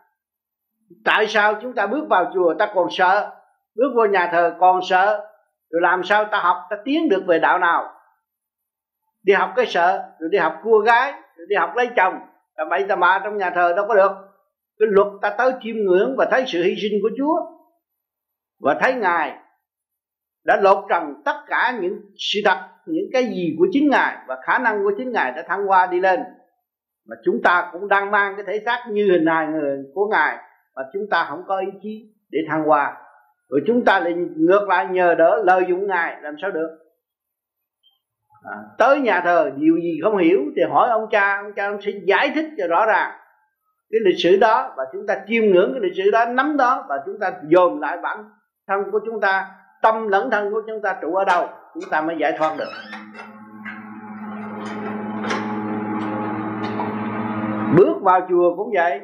[1.05, 3.31] Tại sao chúng ta bước vào chùa ta còn sợ?
[3.75, 5.27] Bước vào nhà thờ còn sợ?
[5.71, 7.93] Rồi làm sao ta học, ta tiến được về đạo nào?
[9.23, 12.15] Đi học cái sợ, rồi đi học cua gái, rồi đi học lấy chồng.
[12.57, 14.13] Là bậy ta bạ trong nhà thờ đâu có được.
[14.79, 17.37] Cái luật ta tới chiêm ngưỡng và thấy sự hy sinh của chúa.
[18.61, 19.39] Và thấy ngài
[20.45, 24.37] đã lột trần tất cả những sự thật những cái gì của chính ngài và
[24.43, 26.21] khả năng của chính ngài đã thăng hoa đi lên.
[27.09, 30.37] Mà chúng ta cũng đang mang cái thể xác như hình hài người của ngài
[30.77, 32.97] mà chúng ta không có ý chí để thăng hoa.
[33.49, 36.79] Rồi chúng ta lại ngược lại nhờ đỡ lợi dụng ngài làm sao được?
[38.43, 41.83] À, tới nhà thờ điều gì không hiểu thì hỏi ông cha ông cha ông
[41.83, 43.11] sẽ giải thích cho rõ ràng
[43.91, 46.87] cái lịch sử đó và chúng ta chiêm ngưỡng cái lịch sử đó nắm đó
[46.89, 48.25] và chúng ta dồn lại bản
[48.69, 49.51] thân của chúng ta
[49.83, 52.71] tâm lẫn thân của chúng ta trụ ở đâu chúng ta mới giải thoát được.
[57.77, 59.01] Bước vào chùa cũng vậy.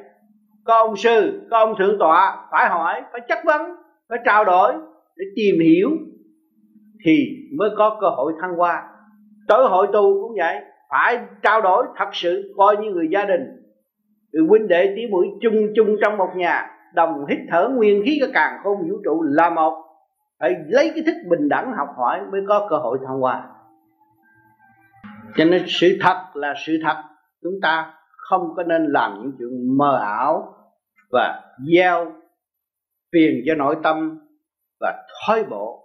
[0.65, 3.63] Có ông sư, có ông thượng tọa, phải hỏi, phải chất vấn,
[4.09, 4.73] phải trao đổi
[5.17, 5.91] để tìm hiểu
[7.05, 7.17] thì
[7.59, 8.83] mới có cơ hội thăng hoa.
[9.49, 10.57] Tới hội tu cũng vậy,
[10.91, 13.41] phải trao đổi thật sự, coi như người gia đình.
[14.33, 18.19] Người huynh đệ tí mũi chung chung trong một nhà, đồng hít thở nguyên khí
[18.21, 19.86] cái càng không vũ trụ là một
[20.41, 23.49] phải lấy cái thức bình đẳng học hỏi mới có cơ hội thăng hoa.
[25.37, 27.03] Cho nên sự thật là sự thật.
[27.43, 30.55] Chúng ta không có nên làm những chuyện mờ ảo
[31.11, 31.43] và
[31.73, 32.13] gieo
[33.13, 34.19] phiền cho nội tâm
[34.81, 35.83] và thoái bộ.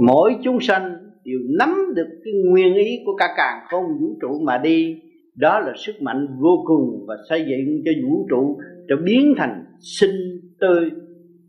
[0.00, 4.40] Mỗi chúng sanh đều nắm được cái nguyên ý của cả càng không vũ trụ
[4.44, 5.02] mà đi.
[5.36, 8.58] Đó là sức mạnh vô cùng và xây dựng cho vũ trụ
[8.88, 10.90] trở biến thành sinh tươi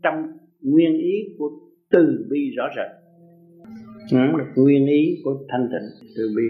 [0.02, 0.22] trong
[0.64, 1.50] nguyên ý của
[1.90, 2.90] từ bi rõ rệt.
[4.10, 4.18] Ừ,
[4.56, 6.42] nguyên ý của thanh tịnh từ bi.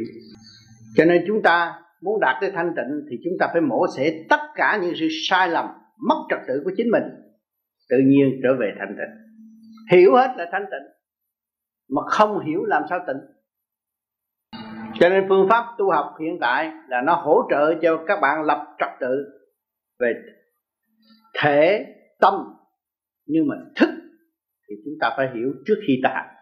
[0.96, 1.72] Cho nên chúng ta
[2.02, 5.08] muốn đạt tới thanh tịnh thì chúng ta phải mổ xẻ tất cả những sự
[5.28, 5.66] sai lầm
[6.08, 7.02] mất trật tự của chính mình
[7.90, 9.14] tự nhiên trở về thanh tịnh.
[9.98, 10.92] Hiểu hết là thanh tịnh
[11.90, 13.16] mà không hiểu làm sao tịnh.
[15.00, 18.42] Cho nên phương pháp tu học hiện tại là nó hỗ trợ cho các bạn
[18.42, 19.24] lập trật tự
[19.98, 20.14] về
[21.38, 21.86] thể
[22.20, 22.34] tâm
[23.26, 23.88] nhưng mà thức
[24.76, 26.34] thì chúng ta phải hiểu trước khi ta hành.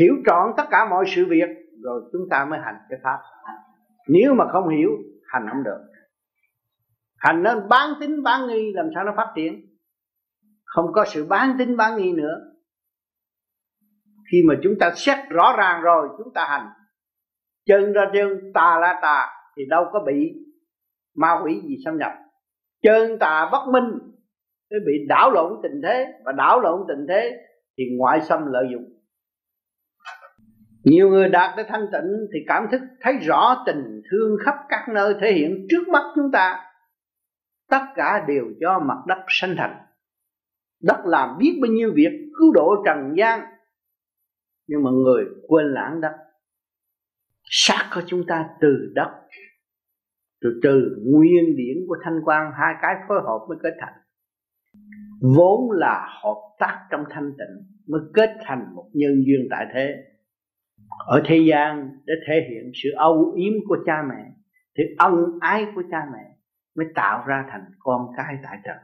[0.00, 1.48] Hiểu trọn tất cả mọi sự việc,
[1.82, 3.18] rồi chúng ta mới hành cái pháp.
[4.08, 4.90] Nếu mà không hiểu,
[5.32, 5.80] hành không được.
[7.16, 9.60] Hành nên bán tính bán nghi, làm sao nó phát triển?
[10.64, 12.38] Không có sự bán tính bán nghi nữa.
[14.32, 16.68] Khi mà chúng ta xét rõ ràng rồi, chúng ta hành.
[17.66, 20.32] Chân ra chân, tà la tà, thì đâu có bị
[21.16, 22.12] ma quỷ gì xâm nhập.
[22.82, 24.11] Chân tà bất minh
[24.72, 27.38] mới bị đảo lộn tình thế và đảo lộn tình thế
[27.78, 28.92] thì ngoại xâm lợi dụng.
[30.84, 34.88] Nhiều người đạt tới thanh tịnh thì cảm thức thấy rõ tình thương khắp các
[34.94, 36.60] nơi thể hiện trước mắt chúng ta.
[37.70, 39.76] Tất cả đều do mặt đất sanh thành.
[40.82, 43.40] Đất làm biết bao nhiêu việc cứu độ trần gian,
[44.66, 46.12] nhưng mà người quên lãng đất.
[47.44, 49.10] Xác của chúng ta từ đất,
[50.40, 54.01] từ từ nguyên điển của thanh quan hai cái phối hợp mới kết thành
[55.22, 60.04] vốn là hợp tác trong thanh tịnh mới kết thành một nhân duyên tại thế.
[61.06, 64.32] Ở thế gian để thể hiện sự âu yếm của cha mẹ
[64.78, 66.36] thì ân ái của cha mẹ
[66.76, 68.76] mới tạo ra thành con cái tại trần.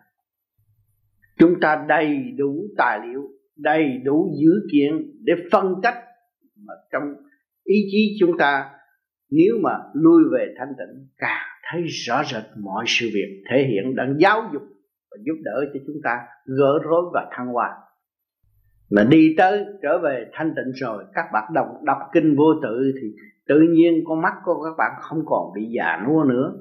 [1.39, 4.93] Chúng ta đầy đủ tài liệu, đầy đủ dữ kiện
[5.25, 5.97] để phân cách
[6.57, 7.03] mà trong
[7.65, 8.71] ý chí chúng ta
[9.31, 13.97] nếu mà lui về thanh tịnh, càng thấy rõ rệt mọi sự việc thể hiện
[13.97, 14.63] đang giáo dục
[15.11, 17.71] và giúp đỡ cho chúng ta gỡ rối và thăng hoa.
[18.91, 22.93] Mà đi tới, trở về thanh tịnh rồi, các bạn đọc đọc kinh vô tự
[23.03, 23.09] thì
[23.49, 26.53] tự nhiên con mắt của các bạn không còn bị già nua nữa.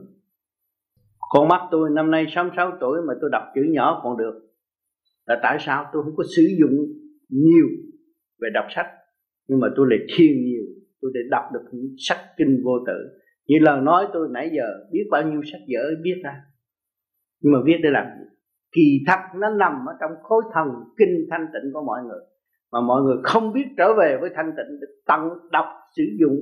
[1.30, 4.34] Con mắt tôi năm nay 66 tuổi mà tôi đọc chữ nhỏ còn được.
[5.26, 6.72] Là tại sao tôi không có sử dụng
[7.30, 7.68] nhiều
[8.42, 8.88] về đọc sách?
[9.48, 10.64] Nhưng mà tôi lại thiên nhiều,
[11.02, 13.20] tôi để đọc được những sách kinh vô tự.
[13.48, 16.42] Như lời nói tôi nãy giờ, biết bao nhiêu sách vở biết ra.
[17.42, 18.26] Nhưng mà viết để làm gì?
[18.78, 20.68] Kỳ thật nó nằm ở trong khối thần
[20.98, 22.24] kinh thanh tịnh của mọi người.
[22.72, 25.22] Mà mọi người không biết trở về với thanh tịnh để tận
[25.52, 26.38] đọc, sử dụng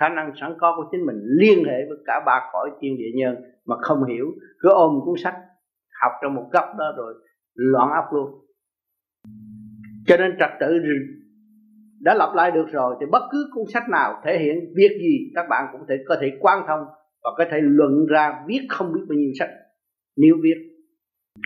[0.00, 3.12] khả năng sẵn có của chính mình, liên hệ với cả ba cõi thiên địa
[3.14, 3.34] nhân
[3.66, 4.26] mà không hiểu.
[4.60, 5.34] Cứ ôm cuốn sách,
[6.02, 7.14] học trong một góc đó rồi
[7.54, 8.30] loạn óc luôn.
[10.06, 10.66] Cho nên trật tự
[12.00, 15.32] đã lặp lại được rồi, thì bất cứ cuốn sách nào thể hiện việc gì,
[15.34, 16.80] các bạn cũng thể, có thể quan thông
[17.22, 19.50] và có thể luận ra, viết không biết bao nhiêu sách.
[20.16, 20.77] Nếu viết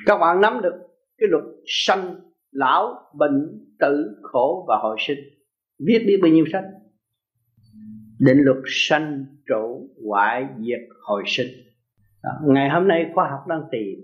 [0.07, 0.75] các bạn nắm được
[1.19, 2.15] cái luật sanh,
[2.51, 5.19] lão, bệnh, tử, khổ và hồi sinh.
[5.87, 6.65] Viết biết bao nhiêu sách
[8.25, 11.47] định luật sanh, trụ, hoại, diệt, hồi sinh.
[12.23, 12.31] Đó.
[12.47, 13.99] ngày hôm nay khoa học đang tìm,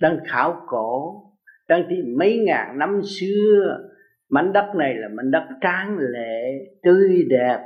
[0.00, 1.22] đang khảo cổ,
[1.68, 3.78] đang tìm mấy ngàn năm xưa.
[4.30, 7.58] Mảnh đất này là mảnh đất tráng lệ, tươi đẹp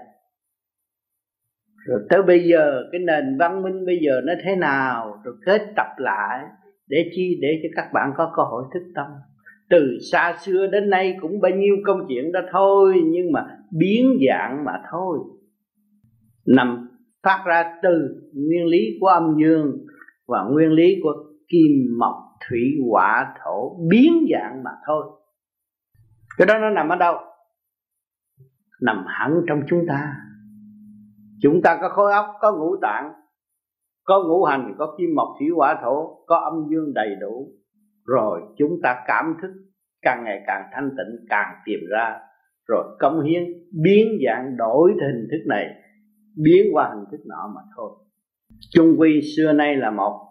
[1.87, 5.21] rồi tới bây giờ, cái nền văn minh bây giờ nó thế nào?
[5.25, 6.45] Rồi kết tập lại
[6.87, 7.39] để chi?
[7.43, 9.07] Để cho các bạn có cơ hội thức tâm.
[9.71, 13.47] Từ xa xưa đến nay cũng bao nhiêu công chuyện đó thôi, nhưng mà
[13.79, 15.19] biến dạng mà thôi.
[16.47, 16.89] Nằm
[17.23, 19.87] phát ra từ nguyên lý của âm dương
[20.29, 21.13] và nguyên lý của
[21.49, 22.15] kim, mộc,
[22.49, 22.61] thủy,
[22.91, 25.05] hỏa, thổ, biến dạng mà thôi.
[26.39, 27.15] Cái đó nó nằm ở đâu?
[28.83, 30.13] Nằm hẳn trong chúng ta
[31.43, 33.13] chúng ta có khối óc, có ngũ tạng,
[34.05, 37.49] có ngũ hành, có kim mộc, thủy hỏa, thổ, có âm dương đầy đủ.
[38.07, 39.51] Rồi chúng ta cảm thức
[40.03, 42.19] càng ngày càng thanh tịnh, càng tìm ra.
[42.69, 43.43] Rồi công hiến,
[43.83, 45.67] biến dạng, đổi hình thức này,
[46.45, 47.91] biến qua hình thức nọ mà thôi.
[48.71, 50.29] Chung quy xưa nay là một.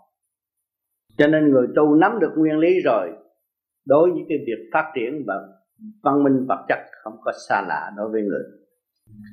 [1.18, 3.12] Cho nên người tu nắm được nguyên lý rồi,
[3.86, 5.34] đối với cái việc phát triển và
[6.04, 8.61] văn minh vật chất không có xa lạ đối với người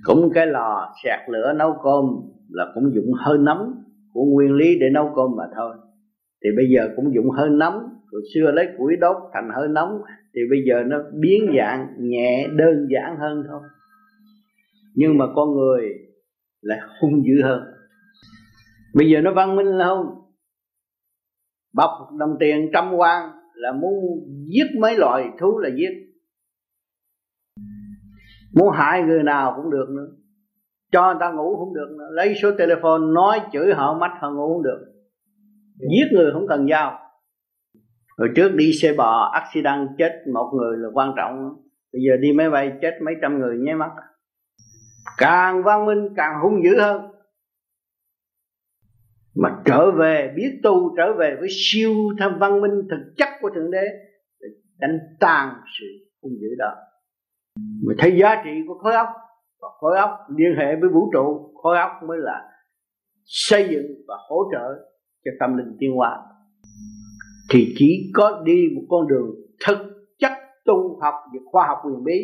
[0.05, 2.05] cũng cái lò sạc lửa nấu cơm
[2.49, 3.73] là cũng dụng hơi nóng
[4.13, 5.77] của nguyên lý để nấu cơm mà thôi.
[6.45, 7.75] Thì bây giờ cũng dụng hơi nóng
[8.13, 9.91] hồi xưa lấy củi đốt thành hơi nóng
[10.35, 13.61] thì bây giờ nó biến dạng nhẹ đơn giản hơn thôi.
[14.95, 15.89] Nhưng mà con người
[16.61, 17.63] lại hung dữ hơn.
[18.95, 20.07] Bây giờ nó văn minh không
[21.75, 23.95] bọc đồng tiền trăm quan là muốn
[24.47, 26.08] giết mấy loại thú là giết
[28.55, 30.09] muốn hại người nào cũng được nữa.
[30.93, 32.09] Cho người ta ngủ không được nữa.
[32.11, 34.85] lấy số telephone, nói chửi họ mắt họ ngủ không được.
[35.79, 37.09] Giết người không cần dao
[38.19, 41.55] hồi trước đi xe bò, accident, chết một người là quan trọng.
[41.93, 43.91] Bây giờ đi máy bay, chết mấy trăm người nháy mắt.
[45.19, 47.03] Càng văn minh, càng hung dữ hơn.
[49.35, 53.51] Mà trở về, biết tu, trở về với siêu tham văn minh thực chất của
[53.55, 53.85] thượng đế,
[54.41, 54.49] để
[54.79, 55.87] đánh tan sự
[56.23, 56.75] hung dữ đó
[57.87, 59.09] mà thấy giá trị của khối óc,
[59.61, 62.51] và khối óc liên hệ với vũ trụ, khối óc mới là
[63.25, 64.69] xây dựng và hỗ trợ
[65.25, 66.19] cho tâm linh tiến hóa.
[67.53, 69.31] Thì chỉ có đi một con đường
[69.67, 69.79] thực
[70.19, 70.33] chất
[70.65, 72.21] tu học về khoa học quyền bí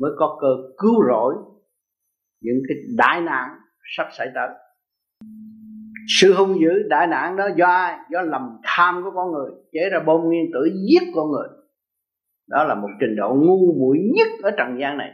[0.00, 0.48] mới có cơ
[0.78, 1.34] cứu rỗi
[2.40, 3.48] những cái đại nạn
[3.96, 4.48] sắp xảy tới.
[6.20, 7.98] Sự hung dữ đại nạn đó do ai?
[8.10, 11.48] Do lầm tham của con người, chế ra bom nguyên tử giết con người
[12.48, 15.10] đó là một trình độ ngu muội nhất ở trần gian này.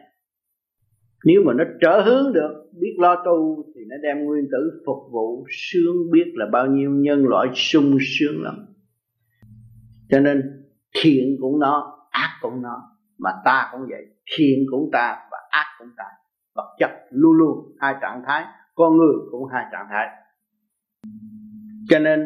[1.24, 5.12] Nếu mà nó trở hướng được, biết lo tu thì nó đem nguyên tử phục
[5.12, 8.66] vụ sướng biết là bao nhiêu nhân loại sung sướng lắm.
[10.09, 10.43] Cho nên
[11.02, 12.82] thiện cũng nó, ác cũng nó.
[13.19, 16.05] Mà ta cũng vậy, thiện cũng ta và ác cũng ta.
[16.55, 18.44] Vật chất luôn luôn, hai trạng thái.
[18.74, 20.09] Con người cũng hai trạng thái.
[21.89, 22.20] Cho nên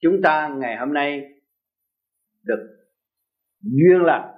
[0.00, 1.22] chúng ta ngày hôm nay
[2.42, 2.76] được
[3.62, 4.33] duyên lành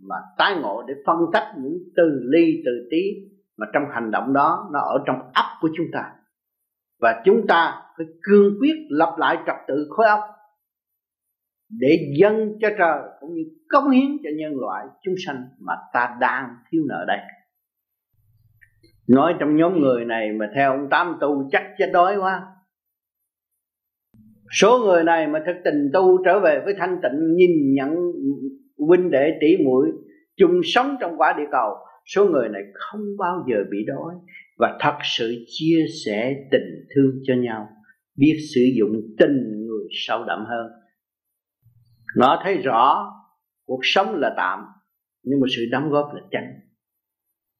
[0.00, 3.02] mà tái ngộ để phân tách những từ ly, từ tí
[3.56, 6.12] mà trong hành động đó nó ở trong ấp của chúng ta.
[7.00, 10.20] Và chúng ta phải cương quyết lập lại trật tự khối óc
[11.70, 16.16] để dâng cho trời cũng như cống hiến cho nhân loại chúng sanh mà ta
[16.20, 17.18] đang thiếu nợ đây.
[19.08, 22.42] Nói trong nhóm người này mà theo ông tám tu chắc chết đói quá.
[24.50, 27.90] Số người này mà thực tình tu trở về với thanh tịnh, nhìn nhận
[28.78, 29.92] huynh đệ tỷ muội
[30.36, 31.74] chung sống trong quả địa cầu,
[32.06, 34.14] số người này không bao giờ bị đói
[34.58, 37.68] và thật sự chia sẻ tình thương cho nhau,
[38.16, 40.66] biết sử dụng tình người sâu đậm hơn.
[42.16, 43.12] Nó thấy rõ
[43.66, 44.64] cuộc sống là tạm,
[45.22, 46.44] nhưng mà sự đóng góp là chân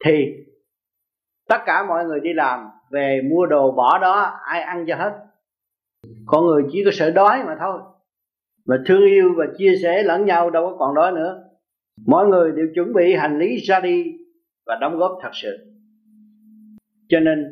[0.04, 0.26] thì
[1.48, 2.60] tất cả mọi người đi làm
[2.90, 5.12] về mua đồ bỏ đó, ai ăn cho hết.
[6.26, 7.80] Con người chỉ có sợ đói mà thôi
[8.66, 11.44] và thương yêu và chia sẻ lẫn nhau đâu có còn đói nữa.
[12.06, 14.04] Mỗi người đều chuẩn bị hành lý ra đi
[14.66, 15.56] và đóng góp thật sự.
[17.08, 17.44] Cho nên,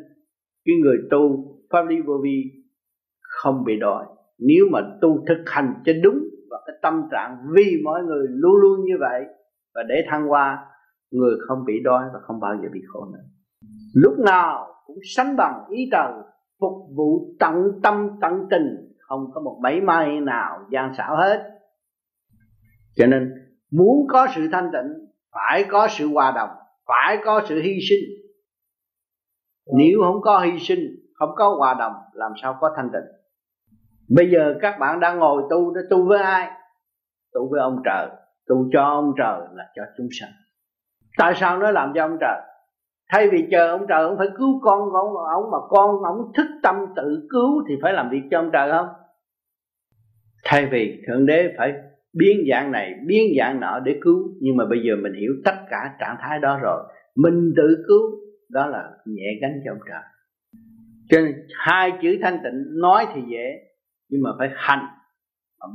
[0.65, 2.43] cái người tu pháp lý vô vi
[3.21, 4.05] không bị đói.
[4.39, 6.19] Nếu mà tu thực hành cho đúng
[6.49, 9.23] và cái tâm trạng vì mọi người luôn luôn như vậy
[9.75, 10.65] và để thăng hoa,
[11.11, 13.23] người không bị đói và không bao giờ bị khổ nữa.
[13.93, 16.11] Lúc nào cũng sánh bằng ý trời,
[16.59, 21.43] phục vụ tận tâm tận tình không có một bẫy may nào gian xảo hết.
[22.95, 23.33] Cho nên
[23.71, 26.49] muốn có sự thanh tịnh phải có sự hòa đồng
[26.87, 28.09] phải có sự hy sinh.
[29.77, 30.79] Nếu không có hy sinh
[31.13, 33.11] không có hòa đồng làm sao có thanh tịnh?
[34.15, 36.51] Bây giờ các bạn đang ngồi tu để tu với ai?
[37.33, 38.07] Tu với ông trời.
[38.47, 40.31] Tu cho ông trời là cho chúng sanh.
[41.17, 42.41] Tại sao nó làm cho ông trời?
[43.11, 46.31] Thay vì chờ ông trời ông phải cứu con của ông, ông mà con ông
[46.37, 48.87] thức tâm tự cứu thì phải làm việc cho ông trời không?
[50.43, 51.73] Thay vì thượng đế phải
[52.13, 54.29] biến dạng này, biến dạng nọ để cứu.
[54.41, 56.83] Nhưng mà bây giờ mình hiểu tất cả trạng thái đó rồi.
[57.15, 58.01] Mình tự cứu,
[58.49, 60.01] đó là nhẹ gánh cho ông trời.
[61.09, 63.59] Cho nên hai chữ thanh tịnh nói thì dễ,
[64.09, 64.85] nhưng mà phải hành.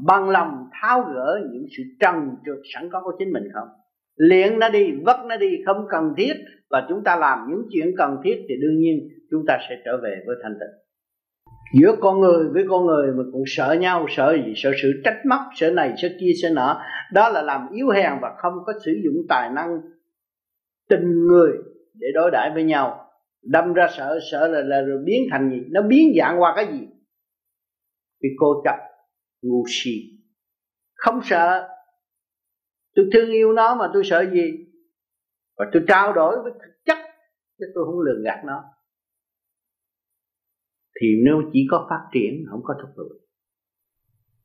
[0.07, 3.69] Bằng lòng tháo gỡ những sự trần trượt sẵn có của chính mình không?
[4.17, 6.33] Luyện nó đi, vất nó đi, không cần thiết.
[6.71, 9.97] Và chúng ta làm những chuyện cần thiết thì đương nhiên chúng ta sẽ trở
[10.03, 10.88] về với thanh tịnh
[11.73, 15.17] giữa con người với con người mà cũng sợ nhau sợ gì sợ sự trách
[15.29, 16.81] móc sợ này sợ kia sợ nọ.
[17.13, 19.81] Đó là làm yếu hèn và không có sử dụng tài năng
[20.89, 21.53] tình người
[21.95, 23.11] để đối đãi với nhau.
[23.43, 25.67] Đâm ra sợ sợ là, là rồi biến thành gì?
[25.71, 26.87] Nó biến dạng qua cái gì?
[28.23, 28.77] Vì cô chấp
[29.43, 29.91] ngu si.
[30.95, 31.69] Không sợ.
[32.95, 34.53] Tôi thương yêu nó mà tôi sợ gì?
[35.59, 36.99] Và tôi trao đổi với thực chất
[37.59, 38.65] chứ tôi không lường gạt nó
[41.01, 43.19] thì nếu chỉ có phát triển, không có thúc đẩy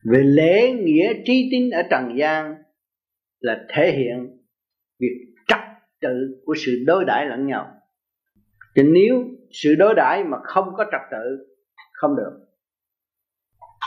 [0.03, 2.55] về lễ nghĩa trí tín ở trần gian
[3.39, 4.37] là thể hiện
[4.99, 5.59] việc trật
[6.01, 7.71] tự của sự đối đãi lẫn nhau.
[8.75, 11.47] Thì nếu sự đối đãi mà không có trật tự,
[11.93, 12.39] không được.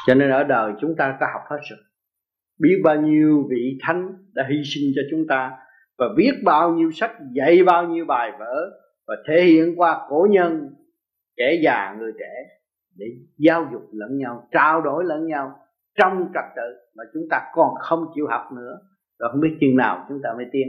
[0.06, 1.78] Cho nên ở đời chúng ta có học hết rồi.
[2.58, 5.52] Biết bao nhiêu vị thánh đã hy sinh cho chúng ta
[5.98, 8.70] và viết bao nhiêu sách, dạy bao nhiêu bài vở
[9.06, 10.74] và thể hiện qua cổ nhân,
[11.36, 12.55] kẻ già người trẻ
[12.96, 13.06] để
[13.38, 15.58] giáo dục lẫn nhau, trao đổi lẫn nhau
[15.98, 18.78] trong trật tự mà chúng ta còn không chịu học nữa.
[19.18, 20.68] Rồi không biết chừng nào chúng ta mới tiến.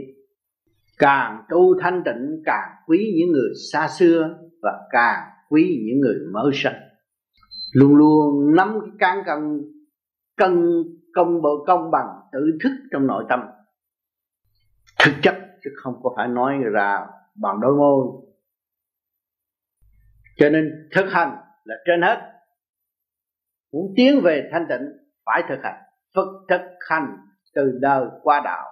[0.98, 6.16] Càng tu thanh tịnh, càng quý những người xa xưa và càng quý những người
[6.32, 6.88] mới sanh
[7.72, 9.60] luôn luôn nắm cái cán cân
[10.36, 10.82] cân
[11.14, 13.40] công bộ công bằng, tự thức trong nội tâm.
[15.04, 15.34] Thực chất
[15.64, 18.06] chứ không có phải nói ra bằng đôi môi.
[20.36, 21.36] Cho nên thực hành
[21.68, 22.32] là trên hết.
[23.72, 24.88] Muốn tiến về thanh tịnh,
[25.26, 25.82] phải thực hành.
[26.14, 27.16] Phật thực hành
[27.54, 28.66] từ đời qua đạo.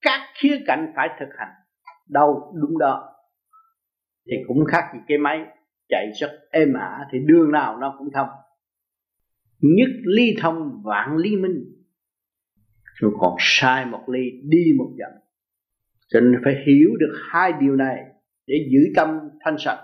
[0.00, 1.52] Các khía cạnh phải thực hành.
[2.08, 3.10] Đâu đúng đó.
[4.26, 5.46] Thì cũng khác gì cái máy
[5.88, 8.28] chạy rất êm ả, thì đường nào nó cũng thông.
[9.60, 11.64] Nhất ly thông, vạn ly minh.
[12.94, 15.20] Rồi còn sai một ly, đi một dặm.
[16.08, 17.96] Cho nên phải hiểu được hai điều này
[18.46, 19.80] để giữ tâm thanh sạch,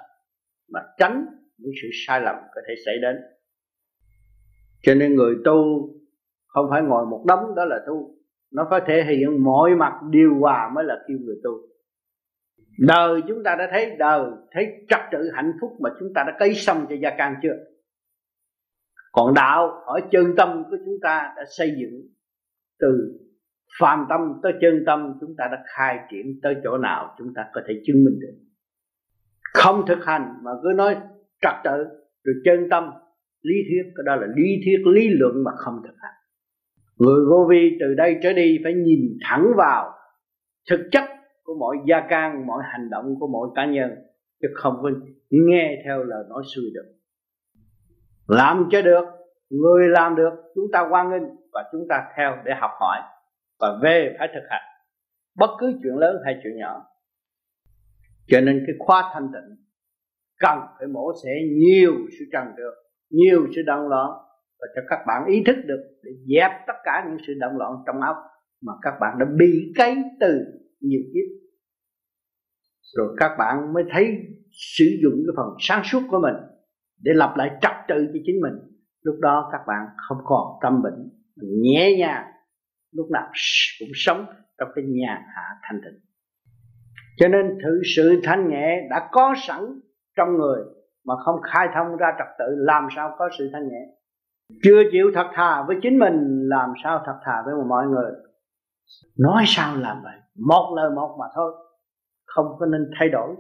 [0.72, 1.26] mà tránh
[1.60, 3.16] những sự sai lầm có thể xảy đến.
[4.82, 5.90] Cho nên người tu
[6.46, 8.14] không phải ngồi một đống đó là tu.
[8.52, 11.50] Nó phải thể hiện mọi mặt điều hòa mới là kêu người tu.
[12.78, 16.36] Đời chúng ta đã thấy đời, thấy trật tự hạnh phúc mà chúng ta đã
[16.38, 17.56] cấy xong cho gia can chưa?
[19.12, 22.00] Còn đạo ở chân tâm của chúng ta đã xây dựng
[22.80, 23.18] từ
[23.80, 27.46] phàm tâm tới chân tâm, chúng ta đã khai triển tới chỗ nào chúng ta
[27.52, 28.38] có thể chứng minh được.
[29.54, 30.96] Không thực hành mà cứ nói
[31.42, 31.84] trật tự
[32.24, 32.90] rồi chân tâm,
[33.42, 36.14] lý thuyết, cái đó là lý thuyết, lý luận mà không thực hành.
[36.96, 39.92] Người vô vi từ đây trở đi phải nhìn thẳng vào
[40.70, 41.04] thực chất
[41.42, 43.90] của mọi gia can, mọi hành động của mọi cá nhân,
[44.42, 44.90] chứ không có
[45.30, 46.94] nghe theo lời nói xuôi được.
[48.28, 49.04] Làm cho được,
[49.50, 51.22] người làm được, chúng ta quan nghênh
[51.52, 52.98] và chúng ta theo để học hỏi
[53.60, 54.62] và về phải thực hành.
[55.36, 56.86] Bất cứ chuyện lớn hay chuyện nhỏ.
[58.26, 59.56] Cho nên cái khóa thanh tịnh
[60.40, 62.74] cần phải mổ xẻ nhiều sự trần trượt,
[63.10, 64.10] nhiều sự động loạn
[64.60, 67.72] và cho các bạn ý thức được để dẹp tất cả những sự động loạn
[67.86, 68.16] trong óc
[68.62, 70.44] mà các bạn đã bị cấy từ
[70.80, 71.40] nhiều kiếp.
[72.96, 74.06] Rồi các bạn mới thấy
[74.50, 76.34] sử dụng cái phần sáng suốt của mình
[77.02, 78.54] để lập lại trật tự cho chính mình.
[79.02, 81.10] Lúc đó các bạn không còn tâm bệnh
[81.62, 82.24] nhẹ nhàng,
[82.92, 83.30] lúc nào
[83.80, 84.26] cũng sống
[84.58, 86.00] trong cái nhà hạ thanh tịnh.
[87.16, 89.64] Cho nên thử sự thanh nhẹ đã có sẵn
[90.20, 90.64] trong người
[91.04, 93.96] mà không khai thông ra trật tự, làm sao có sự thanh nhẹ?
[94.62, 98.12] Chưa chịu thật thà với chính mình, làm sao thật thà với mọi người?
[99.18, 100.16] Nói sao làm vậy?
[100.46, 101.52] Một lời một mà thôi.
[102.26, 103.36] Không có nên thay đổi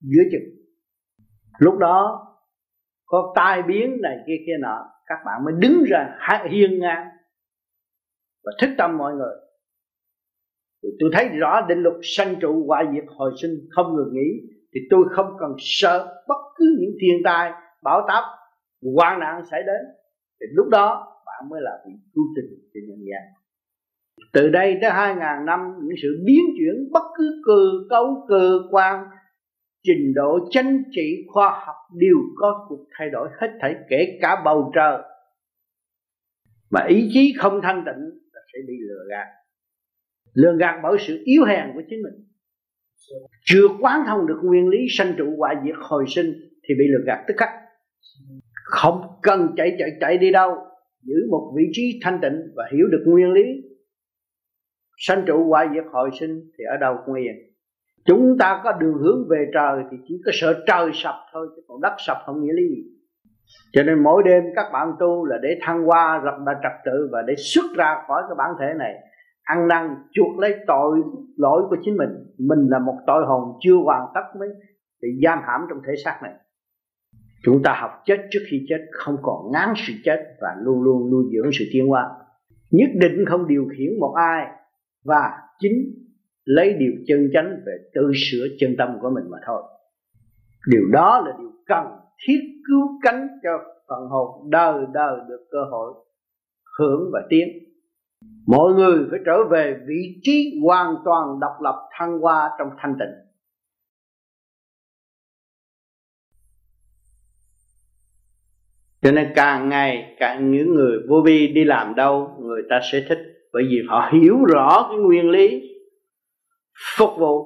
[0.00, 0.58] giữa chừng.
[1.58, 2.26] Lúc đó,
[3.06, 6.18] có tai biến này kia kia nọ, các bạn mới đứng ra
[6.50, 7.08] hiên ngang
[8.44, 9.34] và thức tâm mọi người.
[10.82, 14.57] Thì tôi thấy rõ định luật sanh trụ hoại diệt hồi sinh, không ngừng nghỉ
[14.74, 18.24] thì tôi không cần sợ bất cứ những thiên tai, bão táp,
[18.94, 19.80] hoạn nạn xảy đến.
[20.40, 23.22] Thì lúc đó bạn mới là vị cứu tình cho nhân gian.
[24.32, 28.58] Từ đây tới hai ngàn năm, những sự biến chuyển, bất cứ cơ cấu, cơ
[28.70, 29.04] quan,
[29.82, 34.42] trình độ chính trị, khoa học đều có cuộc thay đổi hết thảy, kể cả
[34.44, 34.98] bầu trời.
[36.70, 39.26] Mà ý chí không thanh tịnh là sẽ bị lừa gạt.
[40.34, 42.27] Lừa gạt bởi sự yếu hèn của chính mình
[43.44, 46.32] chưa quán thông được nguyên lý sanh trụ hoại diệt hồi sinh
[46.68, 47.48] thì bị lừa gạt tức khắc.
[48.64, 50.56] Không cần chạy chạy chạy đi đâu,
[51.02, 53.44] giữ một vị trí thanh tịnh và hiểu được nguyên lý.
[54.98, 57.34] Sanh trụ hoại diệt hồi sinh thì ở đâu cũng yên.
[58.04, 61.62] Chúng ta có đường hướng về trời thì chỉ có sợ trời sập thôi, chứ
[61.68, 62.82] còn đất sập không nghĩa lý gì.
[63.72, 67.08] Cho nên mỗi đêm các bạn tu là để thăng hoa lập lại trật tự
[67.12, 68.94] và để xuất ra khỏi cái bản thể này
[69.48, 71.02] ăn năn, chuộc lấy tội,
[71.36, 72.10] lỗi của chính mình.
[72.38, 74.48] Mình là một tội hồn chưa hoàn tất mới
[75.02, 76.32] bị giam hãm trong thể xác này.
[77.44, 81.10] Chúng ta học chết trước khi chết, không còn ngán sự chết và luôn luôn
[81.10, 82.10] nuôi dưỡng sự tiến hóa.
[82.70, 84.46] Nhất định không điều khiển một ai
[85.04, 85.72] và chính
[86.44, 89.62] lấy điều chân chánh về tự sửa chân tâm của mình mà thôi.
[90.70, 91.86] Điều đó là điều cần
[92.26, 93.50] thiết cứu cánh cho
[93.88, 95.94] phần hồn đời đời được cơ hội
[96.78, 97.48] hưởng và tiến
[98.46, 102.96] mọi người phải trở về vị trí hoàn toàn độc lập thăng hoa trong thanh
[102.98, 103.28] tịnh.
[109.02, 113.04] Cho nên càng ngày càng những người vô vi đi làm đâu, người ta sẽ
[113.08, 113.18] thích.
[113.52, 115.62] Bởi vì họ hiểu rõ cái nguyên lý.
[116.96, 117.44] Phục vụ.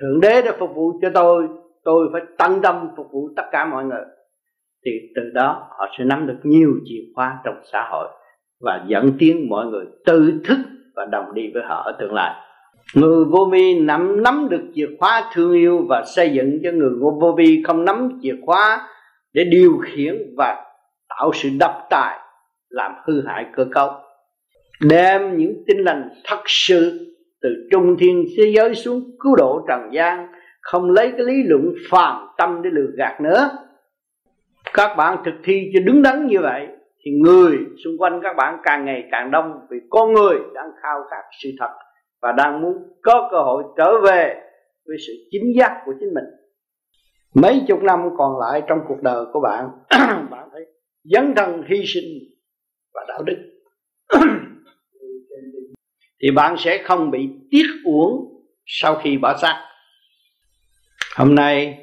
[0.00, 1.48] Thượng đế đã phục vụ cho tôi.
[1.84, 4.04] Tôi phải tận tâm phục vụ tất cả mọi người.
[4.84, 8.08] Thì từ đó họ sẽ nắm được nhiều chìa khóa trong xã hội
[8.64, 10.58] và dẫn tiến mọi người tự thức
[10.96, 12.34] và đồng đi với họ ở tương lai.
[12.94, 16.90] Người vô vi nắm nắm được chìa khóa thương yêu và xây dựng cho người
[17.20, 18.88] vô vi không nắm chìa khóa
[19.32, 20.64] để điều khiển và
[21.08, 22.18] tạo sự độc tài,
[22.68, 23.90] làm hư hại cơ cấu.
[24.88, 27.00] Đem những tinh lành thật sự
[27.42, 30.26] từ trung thiên thế giới xuống cứu độ trần gian,
[30.60, 33.50] không lấy cái lý luận phàm tâm để lừa gạt nữa.
[34.74, 36.66] Các bạn thực thi cho đứng đắn như vậy
[37.04, 41.00] thì người xung quanh các bạn càng ngày càng đông vì con người đang khao
[41.10, 41.70] khát sự thật
[42.22, 42.72] và đang muốn
[43.02, 44.40] có cơ hội trở về
[44.86, 46.24] với sự chính giác của chính mình.
[47.34, 49.68] Mấy chục năm còn lại trong cuộc đời của bạn
[50.30, 50.66] bạn thấy
[51.04, 52.04] dấn thân, hy sinh
[52.94, 53.36] và đạo đức.
[56.22, 59.70] Thì bạn sẽ không bị tiếc uổng sau khi bỏ xác.
[61.16, 61.78] Hôm nay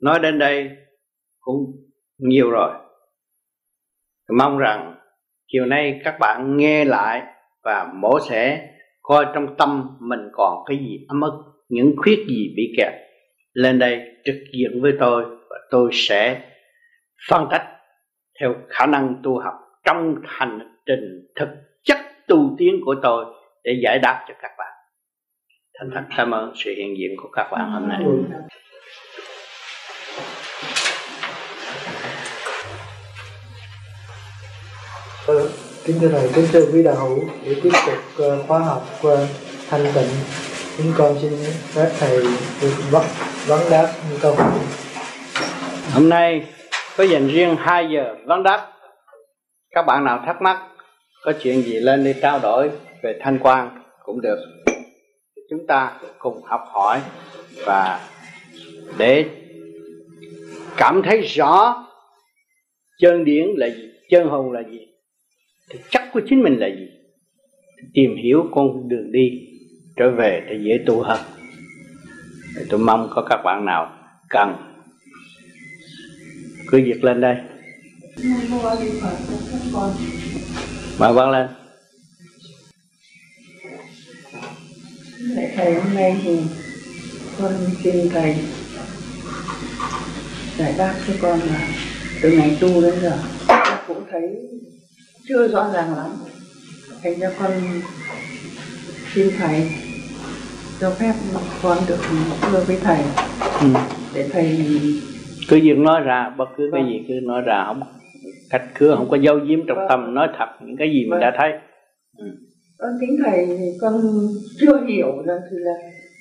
[0.00, 0.70] nói đến đây
[1.40, 1.72] cũng
[2.18, 2.87] nhiều rồi
[4.36, 4.94] mong rằng
[5.52, 7.22] chiều nay các bạn nghe lại
[7.64, 8.68] và mổ xẻ,
[9.02, 11.32] coi trong tâm mình còn cái gì ấm ức,
[11.68, 12.92] những khuyết gì bị kẹt.
[13.52, 16.42] Lên đây trực diện với tôi và tôi sẽ
[17.28, 17.62] phân tích
[18.40, 21.48] theo khả năng tu học trong hành trình thực
[21.84, 21.98] chất
[22.28, 23.24] tu tiến của tôi
[23.64, 24.72] để giải đáp cho các bạn.
[25.78, 28.02] Thành thật cảm ơn sự hiện diện của các bạn hôm nay.
[28.04, 28.22] Ừ.
[35.28, 35.46] Vâng,
[35.84, 39.26] kính thưa thầy kính thưa quý đạo hữu để tiếp tục ờ, khóa học ờ,
[39.68, 40.08] thanh tịnh.
[40.78, 41.32] Chúng con xin
[41.74, 42.16] phép thầy
[42.62, 43.04] được vấn
[43.46, 44.52] vấn đáp những câu hỏi.
[45.94, 46.46] Hôm nay
[46.96, 48.72] có dành riêng 2 giờ vấn đáp.
[49.70, 50.58] Các bạn nào thắc mắc
[51.24, 52.70] có chuyện gì lên đi trao đổi
[53.02, 54.38] về thanh quan cũng được.
[55.50, 57.00] Chúng ta cùng học hỏi
[57.66, 58.00] và
[58.98, 59.24] để
[60.76, 61.84] cảm thấy rõ
[63.00, 64.87] chân điển là gì chân hồn là gì
[65.70, 66.88] thì chất của chính mình là gì?
[67.94, 69.30] Tìm hiểu con đường đi
[69.96, 71.20] trở về để dễ tu hơn
[72.68, 73.92] tôi mong có các bạn nào
[74.28, 74.56] cần
[76.68, 77.36] cứ việc lên đây.
[80.98, 81.48] Mời bác lên.
[85.18, 86.38] Lạy thầy hôm nay thì
[87.38, 88.36] con xin thầy
[90.58, 91.68] giải đáp cho con là
[92.22, 93.18] từ ngày tu đến giờ,
[93.48, 94.22] con cũng thấy
[95.28, 96.10] chưa rõ ràng lắm
[97.02, 97.50] thành ra con
[99.14, 99.70] xin thầy
[100.80, 101.12] cho phép
[101.62, 101.98] con được
[102.42, 102.98] thưa với thầy
[103.60, 103.80] ừ.
[104.14, 104.58] để thầy
[105.48, 106.90] cứ việc nói ra bất cứ cái vâng.
[106.90, 107.82] gì cứ nói ra không
[108.50, 109.86] cách cứ không có giấu giếm trong vâng.
[109.88, 111.20] tâm nói thật những cái gì mình vâng.
[111.20, 111.52] đã thấy
[112.18, 112.26] ừ.
[112.78, 113.48] con kính thầy
[113.80, 114.00] con
[114.60, 115.74] chưa hiểu rằng thì là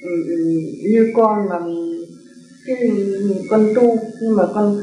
[0.04, 0.36] ừ, ừ,
[0.94, 1.60] như con mà
[2.68, 2.78] cái
[3.50, 4.78] con tu nhưng mà con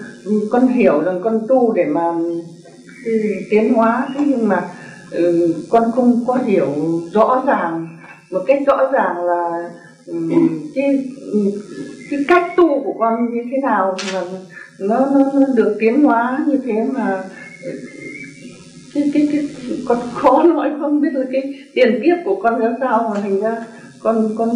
[0.50, 2.12] con hiểu rằng con tu để mà
[3.04, 3.14] cái
[3.50, 4.08] tiến hóa.
[4.14, 4.70] Thế nhưng mà
[5.10, 6.68] ừ, con không có hiểu
[7.12, 7.88] rõ ràng
[8.30, 9.70] một cách rõ ràng là
[10.06, 10.14] ừ,
[10.74, 11.04] cái
[12.10, 14.22] cái cách tu của con như thế nào mà
[14.78, 17.22] nó nó, nó được tiến hóa như thế mà
[17.64, 17.70] ừ,
[18.94, 19.48] cái cái cái
[19.88, 23.40] con khó nói không biết là cái tiền kiếp của con ra sao mà thành
[23.40, 23.56] ra
[24.02, 24.50] con con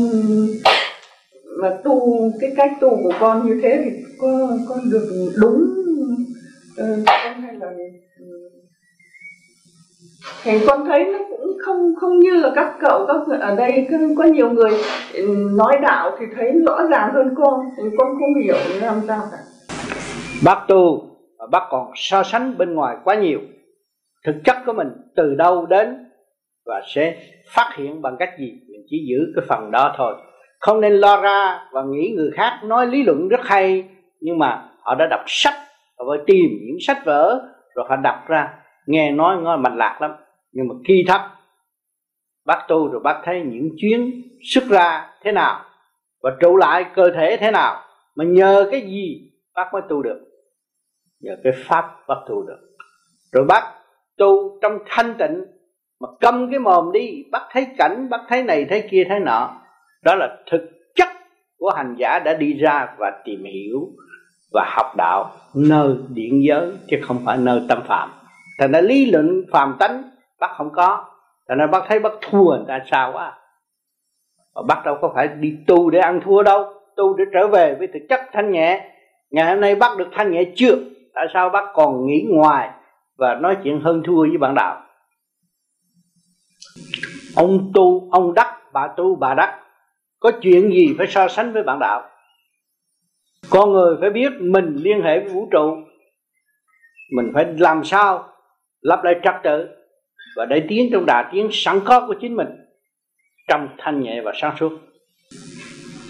[1.62, 5.74] mà tu cái cách tu của con như thế thì con con được đúng
[6.80, 7.70] uh, con hay là
[10.42, 13.88] thì con thấy nó cũng không không như là các cậu, các ở đây.
[14.18, 14.70] Có nhiều người
[15.14, 17.60] ừ, nói đạo thì thấy rõ ràng hơn con.
[17.76, 19.38] Thì con không hiểu làm sao cả.
[20.44, 21.08] Bác tu
[21.50, 23.38] bác còn so sánh bên ngoài quá nhiều.
[24.26, 26.04] Thực chất của mình từ đâu đến
[26.66, 27.16] và sẽ
[27.54, 30.14] phát hiện bằng cách gì, mình chỉ giữ cái phần đó thôi.
[30.60, 33.84] Không nên lo ra và nghĩ người khác nói lý luận rất hay,
[34.20, 35.54] nhưng mà họ đã đọc sách,
[35.98, 37.40] họ phải tìm những sách vở,
[37.74, 38.48] rồi họ đọc ra.
[38.86, 40.10] Nghe nói ngon mạch lạc lắm
[40.52, 41.20] nhưng mà khi thấp
[42.46, 44.22] bác tu rồi bác thấy những chuyến
[44.54, 45.64] xuất ra thế nào
[46.22, 47.82] và trụ lại cơ thể thế nào
[48.16, 50.20] mà nhờ cái gì bác mới tu được?
[51.20, 52.58] Nhờ cái pháp bác tu được.
[53.32, 53.62] Rồi bác
[54.16, 55.44] tu trong thanh tịnh
[56.00, 59.60] mà câm cái mồm đi, bác thấy cảnh, bác thấy này, thấy kia, thấy nọ.
[60.04, 60.60] Đó là thực
[60.94, 61.08] chất
[61.58, 63.88] của hành giả đã đi ra và tìm hiểu
[64.52, 68.10] và học đạo nơi điện giới chứ không phải nơi tâm phạm.
[68.58, 71.04] Thành ra lý luận phàm tánh bác không có.
[71.48, 73.38] Cho nên bác thấy bác thua người ta sao quá
[74.58, 77.74] và bác đâu có phải đi tu để ăn thua đâu, tu để trở về
[77.78, 78.90] với thực chất thanh nhẹ.
[79.30, 80.74] Ngày hôm nay bác được thanh nhẹ chưa?
[81.14, 82.70] Tại sao bác còn nghĩ ngoài
[83.18, 84.82] và nói chuyện hơn thua với bạn đạo?
[87.36, 89.60] Ông tu, ông đắc, bà tu, bà đắc.
[90.20, 92.08] Có chuyện gì phải so sánh với bạn đạo?
[93.50, 95.76] Con người phải biết mình liên hệ với vũ trụ.
[97.16, 98.28] Mình phải làm sao
[98.80, 99.68] lắp lại trật tự?
[100.38, 102.48] Và để tiến trong đà tiến sẵn có của chính mình
[103.48, 104.72] trong thanh nhẹ và sáng suốt.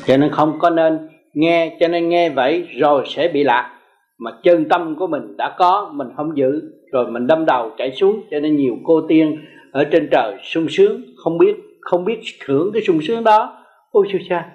[0.07, 3.75] Cho nên không có nên nghe, cho nên nghe vậy rồi sẽ bị lạc.
[4.19, 7.93] Mà chân tâm của mình đã có, mình không giữ, rồi mình đâm đầu chạy
[7.93, 8.23] xuống.
[8.31, 9.37] Cho nên nhiều cô tiên
[9.73, 13.65] ở trên trời sung sướng, không biết không biết hưởng cái sung sướng đó.
[13.91, 14.49] Ôi sư cha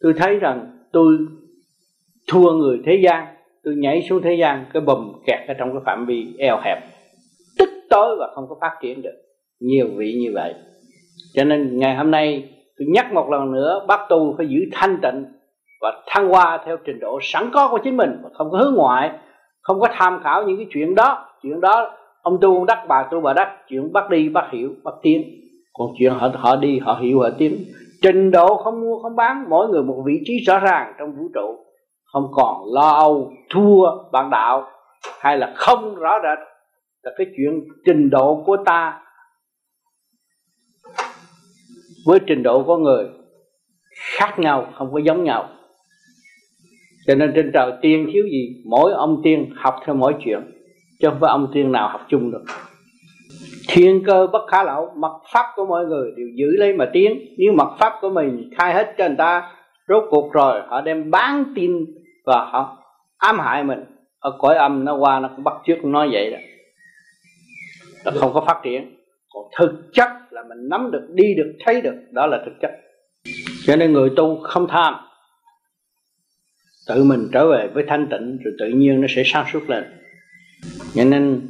[0.00, 1.18] tôi thấy rằng tôi
[2.28, 3.26] thua người thế gian,
[3.64, 6.78] tôi nhảy xuống thế gian, cái bùm kẹt ở trong cái phạm vi eo hẹp
[7.90, 9.14] tối và không có phát triển được.
[9.60, 10.54] Nhiều vị như vậy.
[11.34, 12.48] Cho nên ngày hôm nay,
[12.78, 15.24] tôi nhắc một lần nữa, bác tu phải giữ thanh tịnh
[15.80, 18.74] và thăng hoa theo trình độ sẵn có của chính mình, và không có hướng
[18.74, 19.10] ngoại,
[19.62, 21.26] không có tham khảo những cái chuyện đó.
[21.42, 21.90] Chuyện đó,
[22.22, 25.22] ông tu ông đắc, bà tu bà đắc, chuyện bắt đi bắt hiểu bắt tiến.
[25.72, 27.64] Còn chuyện họ họ đi, họ hiểu, họ tiến.
[28.02, 31.28] Trình độ không mua, không bán, mỗi người một vị trí rõ ràng trong vũ
[31.34, 31.56] trụ.
[32.12, 34.66] Không còn lo âu, thua bạn đạo,
[35.20, 36.38] hay là không rõ rệt
[37.02, 39.00] là cái chuyện trình độ của ta
[42.06, 43.04] với trình độ của người
[44.18, 45.48] khác nhau, không có giống nhau.
[47.06, 50.40] Cho nên trên trời tiên thiếu gì, mỗi ông tiên học theo mỗi chuyện,
[51.00, 52.44] chứ không phải ông tiên nào học chung được.
[53.68, 57.18] Thiên cơ bất khả lậu mật pháp của mọi người đều giữ lấy mà tiến.
[57.38, 59.52] Nếu mật pháp của mình khai hết cho người ta,
[59.88, 61.86] rốt cuộc rồi họ đem bán tin
[62.26, 62.78] và họ
[63.18, 63.84] ám hại mình.
[64.18, 66.38] Ở cõi âm nó qua nó cũng bắt chước nói vậy đó
[68.04, 68.96] nó không có phát triển.
[69.32, 72.70] Còn thực chất là mình nắm được, đi được, thấy được, đó là thực chất.
[73.66, 74.94] Cho nên người tu không tham.
[76.88, 79.84] Tự mình trở về với thanh tịnh rồi tự nhiên nó sẽ sáng suốt lên.
[80.94, 81.46] Cho nên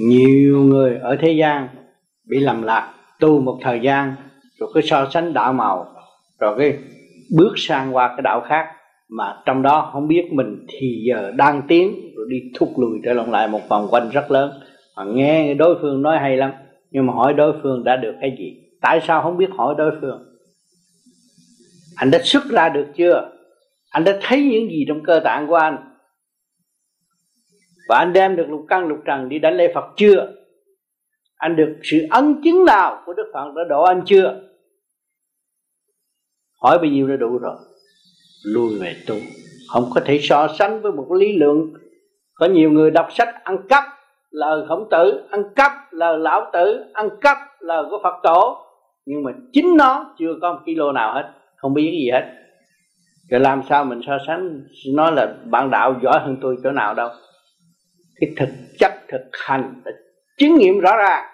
[0.00, 1.68] nhiều người ở thế gian
[2.28, 4.14] bị lầm lạc, tu một thời gian,
[4.58, 5.94] rồi cứ so sánh đạo màu,
[6.40, 6.78] rồi cái
[7.36, 8.66] bước sang qua cái đạo khác,
[9.08, 13.12] mà trong đó không biết mình thì giờ đang tiến, rồi đi thúc lùi trở
[13.12, 14.50] lại một vòng quanh rất lớn
[14.96, 16.52] mà nghe đối phương nói hay lắm,
[16.90, 18.62] nhưng mà hỏi đối phương đã được cái gì?
[18.80, 20.36] Tại sao không biết hỏi đối phương?
[21.96, 23.30] Anh đã xuất ra được chưa?
[23.90, 25.76] Anh đã thấy những gì trong cơ tạng của anh?
[27.88, 30.32] Và anh đem được lục căn lục trần đi đánh lễ Phật chưa?
[31.36, 34.42] Anh được sự ấn chứng nào của Đức Phật đã độ anh chưa?
[36.62, 37.56] Hỏi bao nhiêu đã đủ rồi?
[38.44, 39.14] Lui về tu.
[39.68, 41.72] Không có thể so sánh với một lý lượng
[42.34, 43.84] có nhiều người đọc sách ăn cắp
[44.36, 45.72] lời khổng tử, ăn cắp.
[45.90, 47.38] Lời lão tử, ăn cắp.
[47.60, 48.58] Lời của Phật tổ.
[49.06, 51.32] Nhưng mà chính nó chưa có một kilo nào hết.
[51.56, 52.24] Không biết gì hết.
[53.30, 54.60] Rồi làm sao mình so sánh?
[54.94, 57.08] Nói là bạn đạo giỏi hơn tôi chỗ nào đâu.
[58.20, 58.48] Cái thực
[58.78, 59.92] chất, thực hành, là
[60.38, 61.24] chứng nghiệm rõ ràng.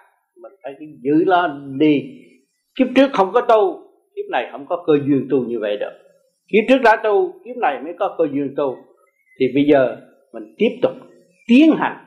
[0.41, 0.73] Mình phải
[1.03, 1.47] giữ nó
[1.79, 2.03] đi.
[2.79, 3.73] Kiếp trước không có tu,
[4.15, 5.91] kiếp này không có cơ duyên tu như vậy được.
[6.47, 8.75] Kiếp trước đã tu, kiếp này mới có cơ duyên tu.
[9.39, 9.97] Thì bây giờ
[10.33, 10.91] mình tiếp tục
[11.47, 12.02] tiến hành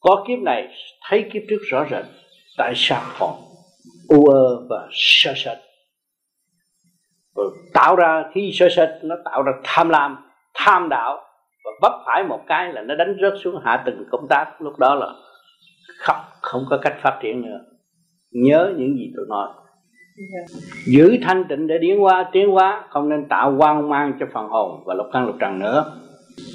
[0.00, 0.68] có kiếp này,
[1.08, 2.04] thấy kiếp trước rõ rệt,
[2.56, 3.34] tại sao còn
[4.08, 5.58] u ơ và sơ sệt.
[7.36, 10.16] Rồi tạo ra khi sơ sệt, nó tạo ra tham lam,
[10.54, 11.16] tham đạo,
[11.64, 14.62] và vấp phải một cái là nó đánh rớt xuống hạ từng công tác.
[14.62, 15.06] Lúc đó là
[15.98, 17.58] khóc không có cách phát triển nữa.
[18.30, 19.48] Nhớ những gì tôi nói.
[20.32, 20.50] Yeah.
[20.86, 24.48] Giữ thanh tịnh để tiến qua tiến hóa, không nên tạo quan mang cho phần
[24.48, 25.92] hồn và lục căn lục trần nữa.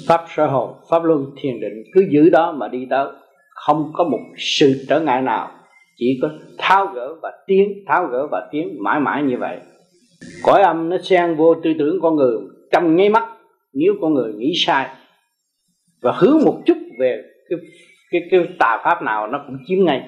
[0.08, 3.06] Pháp sở hồn, pháp luân, thiền định, cứ giữ đó mà đi tới
[3.54, 5.50] không có một sự trở ngại nào.
[5.96, 6.28] Chỉ có
[6.58, 9.58] tháo gỡ và tiến, tháo gỡ và tiến mãi mãi như vậy.
[10.42, 12.36] Cõi âm nó xen vô tư tưởng con người,
[12.72, 13.24] trong ngay mắt,
[13.72, 14.88] nếu con người nghĩ sai
[16.02, 17.58] và hướng một chút về cái
[18.10, 20.02] cái cái tà pháp nào nó cũng chiếm ngay.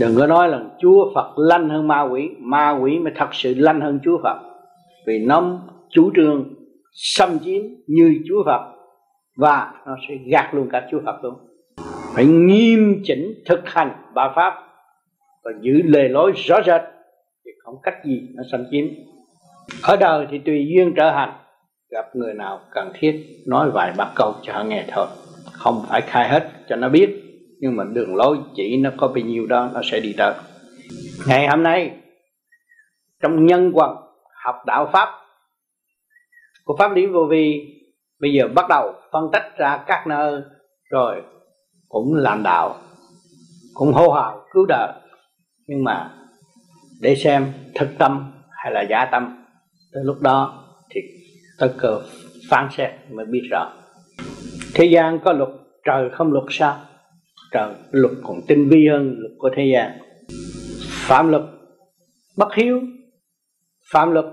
[0.00, 3.54] Đừng có nói là chúa phật lanh hơn ma quỷ ma quỷ mới thật sự
[3.54, 4.38] lanh hơn chúa phật.
[5.06, 5.60] Vì nó
[5.90, 6.54] chủ trương
[6.92, 8.60] xâm chiếm như chúa phật
[9.36, 11.34] và nó sẽ gạt luôn cả chúa phật luôn
[12.14, 14.54] phải nghiêm chỉnh thực hành ba pháp
[15.44, 16.80] và giữ lề lối rõ rệt
[17.44, 18.84] thì không cách gì nó xâm chiếm.
[19.82, 21.32] Ở đời thì tùy duyên trở hành,
[21.90, 25.06] gặp người nào cần thiết, nói vài ba câu cho họ nghe thôi.
[25.52, 27.22] Không phải khai hết cho nó biết,
[27.60, 30.34] nhưng mà đường lối chỉ nó có bao nhiêu đó, nó sẽ đi tới.
[31.28, 31.90] Ngày hôm nay,
[33.22, 33.96] trong nhân quần
[34.44, 35.08] học đạo pháp,
[36.64, 37.74] của pháp lý vô vi,
[38.20, 40.42] bây giờ bắt đầu phân tách ra các nơi,
[40.90, 41.22] rồi
[41.88, 42.80] cũng làm đạo,
[43.74, 44.92] cũng hô hào cứu đời
[45.66, 46.14] nhưng mà
[47.00, 49.44] để xem thực tâm hay là giả tâm,
[49.92, 51.00] tới lúc đó thì
[51.58, 52.00] tới cơ
[52.50, 53.72] phán xét mới biết rõ.
[54.74, 55.50] Thế gian có luật,
[55.84, 56.78] trời không luật sao?
[57.52, 59.98] Trời, luật còn tinh vi hơn luật của thế gian.
[61.08, 61.42] Phạm luật,
[62.36, 62.80] bất hiếu.
[63.92, 64.24] Phạm luật,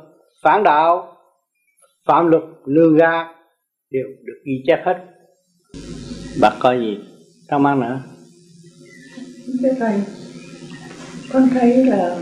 [0.44, 1.18] phản đạo.
[2.06, 3.36] Phạm luật, lừa gạt,
[3.91, 5.06] đều được ghi chép hết.
[6.41, 7.14] Bà coi gì?
[7.47, 8.01] Thắc mang nữa
[9.61, 9.93] thưa thầy
[11.34, 12.17] con thấy là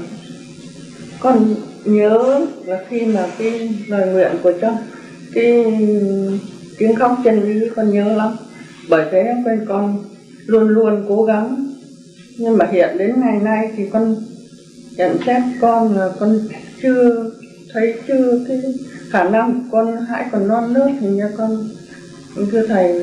[1.20, 1.56] con
[1.86, 4.78] nhớ là khi mà cái lời nguyện của cha,
[5.34, 5.66] cái
[6.78, 8.36] tiếng khóc chân lý con nhớ lắm.
[8.90, 10.04] Bởi thế quên con
[10.46, 11.74] luôn luôn cố gắng.
[12.38, 14.16] Nhưng mà hiện đến ngày nay thì con
[14.98, 16.40] nhận xét con là con
[16.82, 17.32] chưa
[17.74, 18.62] thấy chưa cái
[19.10, 21.70] khả năng con hãy còn non nớt thì nha con.
[22.52, 22.94] Thưa thầy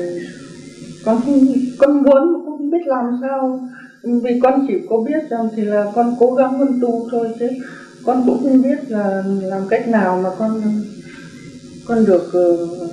[1.05, 1.47] con không
[1.77, 3.59] con muốn không biết làm sao.
[4.03, 7.49] Vì con chỉ có biết rằng thì là con cố gắng con tu thôi chứ
[8.05, 10.61] con cũng không biết là làm cách nào mà con
[11.87, 12.91] con được uh,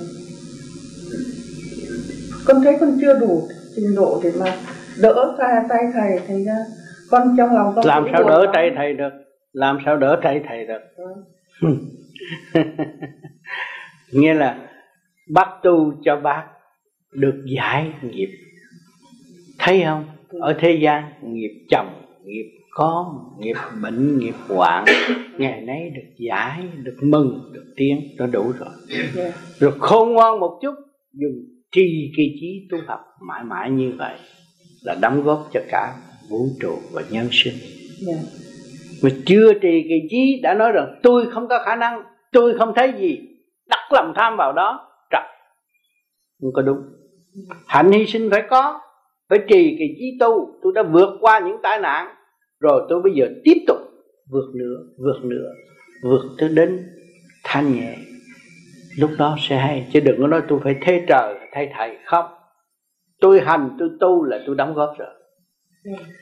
[2.45, 4.57] con thấy con chưa đủ trình độ để mà
[5.01, 6.57] đỡ tay tay thầy thành ra
[7.11, 9.09] con trong lòng con làm sao đỡ tay thầy được?
[9.53, 10.81] Làm sao đỡ tay thầy được?
[11.61, 11.69] Ừ.
[14.11, 14.57] nghĩa là
[15.33, 16.43] bác tu cho bác
[17.11, 18.29] được giải nghiệp.
[19.59, 20.05] Thấy không?
[20.29, 21.87] Ở thế gian, nghiệp chồng,
[22.23, 23.05] nghiệp con,
[23.39, 24.85] nghiệp bệnh, nghiệp hoạn,
[25.37, 28.69] ngày nay được giải, được mừng, được tiến, nó đủ rồi.
[29.59, 30.75] Rồi khôn ngoan một chút,
[31.13, 31.33] dùng
[31.71, 34.15] trì kỳ trí tu học mãi mãi như vậy
[34.83, 35.95] là đóng góp cho cả
[36.29, 37.53] vũ trụ và nhân sinh.
[38.07, 38.19] Yeah.
[39.03, 42.73] mà chưa trì kỳ trí đã nói rằng, tôi không có khả năng, tôi không
[42.75, 43.19] thấy gì,
[43.67, 45.23] đặt lòng tham vào đó, trật.
[46.41, 46.77] Không có đúng
[47.67, 48.79] hạnh hy sinh phải có,
[49.29, 50.59] phải trì cái trí tu.
[50.63, 52.15] Tôi đã vượt qua những tai nạn,
[52.59, 53.77] rồi tôi bây giờ tiếp tục
[54.31, 55.49] vượt nữa vượt nữa,
[56.03, 56.79] vượt tới đến
[57.43, 57.95] thanh nhẹ.
[58.99, 61.97] Lúc đó sẽ hay, chứ đừng có nói tôi phải thay trời, thay thầy.
[62.05, 62.25] Không.
[63.21, 65.09] Tôi hành, tôi tu là tôi đóng góp rồi.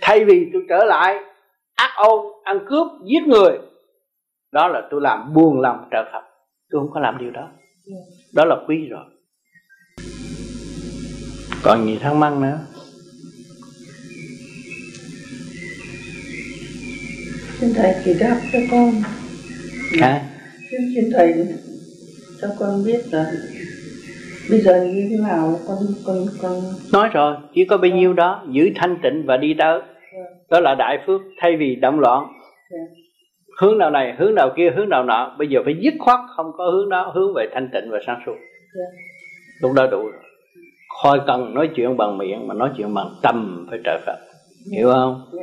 [0.02, 1.24] Thay vì tôi trở lại,
[1.76, 3.60] ác ôn, ăn cướp, giết người,
[4.52, 6.28] đó là tôi làm buồn lòng trợ phật
[6.70, 7.50] tôi không có làm điều đó.
[8.36, 9.06] Đó là quý rồi
[11.64, 12.60] còn gì thắc mắc nữa.
[17.60, 18.92] Xin thầy chỉ đáp cho con.
[20.02, 20.22] Hả?
[20.72, 21.48] Xin, xin thầy
[22.42, 23.32] cho con biết là
[24.50, 26.62] bây giờ như thế nào con con con.
[26.94, 29.82] Nói rồi chỉ có bao nhiêu đó giữ thanh tịnh và đi tới.
[30.50, 32.28] Đó là đại phước thay vì động loạn.
[33.62, 35.36] Hướng nào này hướng nào kia hướng nào nọ.
[35.40, 38.22] Bây giờ phải dứt khoát không có hướng đó hướng về thanh tịnh và sáng
[38.26, 38.36] suốt.
[39.62, 40.27] Lúc đó đủ rồi
[41.04, 44.18] khỏi cần nói chuyện bằng miệng mà nói chuyện bằng tâm phải trợ phật
[44.72, 45.40] hiểu không ừ.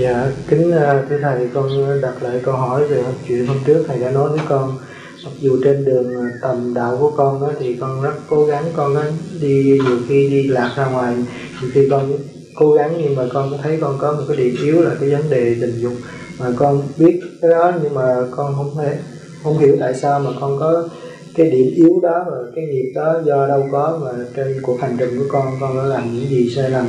[0.00, 1.68] Dạ, kính à, thưa thầy, con
[2.02, 4.78] đặt lại câu hỏi về chuyện hôm trước thầy đã nói với con
[5.24, 8.64] mặc dù trên đường à, tầm đạo của con đó thì con rất cố gắng,
[8.76, 9.02] con nó
[9.40, 11.14] đi nhiều khi đi lạc ra ngoài,
[11.62, 12.12] nhiều khi con
[12.54, 15.30] cố gắng nhưng mà con thấy con có một cái điểm yếu là cái vấn
[15.30, 15.92] đề tình dục.
[16.38, 18.98] Mà con biết cái đó nhưng mà con không thể,
[19.42, 20.88] không hiểu tại sao mà con có
[21.34, 24.96] cái điểm yếu đó và cái nghiệp đó do đâu có mà trên cuộc hành
[24.98, 26.86] trình của con con đã làm những gì sai lầm,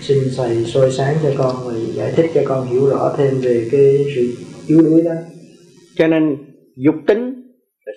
[0.00, 3.68] xin thầy soi sáng cho con và giải thích cho con hiểu rõ thêm về
[3.72, 4.28] cái sự
[4.66, 5.12] yếu đuối đó.
[5.98, 6.36] Cho nên
[6.76, 7.31] dục tính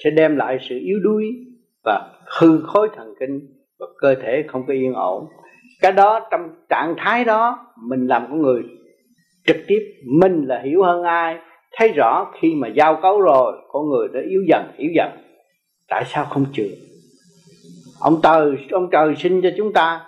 [0.03, 1.25] sẽ đem lại sự yếu đuối
[1.83, 2.09] và
[2.39, 3.39] hư khối thần kinh
[3.79, 5.25] và cơ thể không có yên ổn.
[5.81, 8.63] Cái đó, trong trạng thái đó, mình làm con người
[9.47, 9.79] trực tiếp,
[10.19, 11.37] mình là hiểu hơn ai,
[11.77, 15.09] thấy rõ khi mà giao cấu rồi, con người đã yếu dần yếu dần.
[15.89, 16.69] Tại sao không chữa
[17.99, 20.05] ông trời ông trời sinh cho chúng ta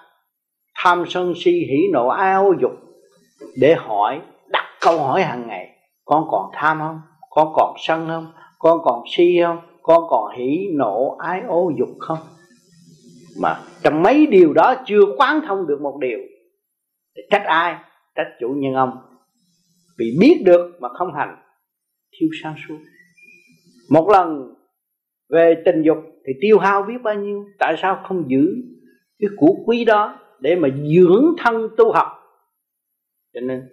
[0.76, 2.72] tham sân si, hỉ nộ áo dục
[3.58, 5.70] để hỏi, đặt câu hỏi hàng ngày.
[6.06, 7.02] Con còn tham không?
[7.30, 8.32] Con còn sân không?
[8.60, 9.60] Con còn si không?
[9.88, 12.18] Con còn hỉ nộ ái ố dục không?
[13.42, 16.20] Mà trong mấy điều đó chưa quán thông được một điều.
[17.16, 17.76] Thì trách ai?
[18.16, 18.98] Trách chủ nhân ông.
[20.00, 21.38] Vì biết được mà không hành,
[22.12, 22.78] thiếu sáng suốt.
[23.90, 24.54] Một lần
[25.30, 25.98] về tình dục
[26.28, 27.46] thì tiêu hao biết bao nhiêu?
[27.60, 28.48] Tại sao không giữ
[29.20, 32.08] cái của quý đó để mà dưỡng thân tu học?
[33.34, 33.70] Cho nên,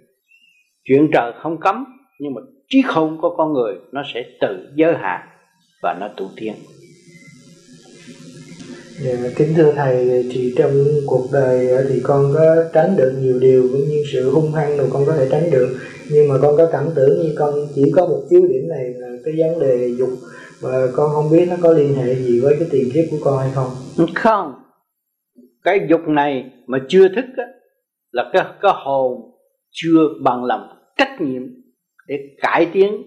[0.84, 1.84] chuyện trời không cấm,
[2.20, 5.28] nhưng mà trí không có con người nó sẽ tự giới hạn
[5.84, 6.54] và nó tu tiến
[9.02, 10.70] Dạ, kính thưa thầy thì trong
[11.06, 14.88] cuộc đời thì con có tránh được nhiều điều cũng như sự hung hăng rồi
[14.92, 15.68] con có thể tránh được.
[16.10, 19.08] Nhưng mà con có cảm tưởng như con chỉ có một yếu điểm này là
[19.24, 20.08] cái vấn đề dục.
[20.60, 23.38] Và con không biết nó có liên hệ gì với cái tiền kiếp của con
[23.38, 23.70] hay không?
[24.14, 24.54] Không.
[25.64, 27.44] Cái dục này mà chưa thức á,
[28.10, 29.12] là cái cái hồn
[29.70, 31.42] chưa bằng lòng trách nhiệm
[32.08, 33.02] để cải tiến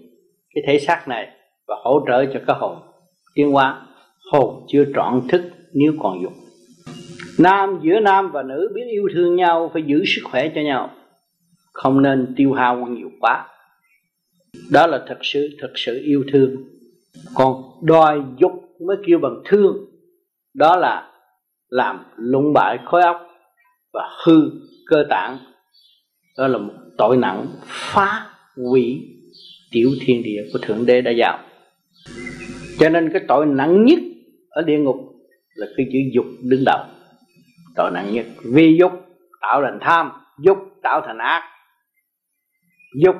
[0.54, 1.37] cái thể xác này
[1.68, 2.78] và hỗ trợ cho cái hồn.
[3.34, 3.86] Tiến hóa
[4.32, 5.42] hồn chưa trọn thức
[5.72, 6.32] nếu còn dục.
[7.38, 10.90] Nam giữa nam và nữ biết yêu thương nhau phải giữ sức khỏe cho nhau,
[11.72, 13.46] không nên tiêu hao quan dục quá.
[14.70, 16.56] Đó là thật sự thật sự yêu thương.
[17.34, 18.52] Còn đòi dục
[18.86, 19.76] mới kêu bằng thương,
[20.54, 21.10] đó là
[21.68, 23.16] làm lũng bại khối óc
[23.92, 24.50] và hư
[24.86, 25.38] cơ tạng.
[26.38, 28.26] Đó là một tội nặng phá
[28.70, 29.02] hủy
[29.70, 31.38] tiểu thiên địa của thượng đế đã giao
[32.78, 33.98] cho nên cái tội nặng nhất
[34.48, 34.96] ở địa ngục
[35.54, 36.78] là cái chữ dục đứng đầu.
[37.76, 38.26] Tội nặng nhất.
[38.44, 38.92] Vì dục
[39.40, 40.10] tạo thành tham,
[40.44, 41.42] dục tạo thành ác.
[43.04, 43.16] Dục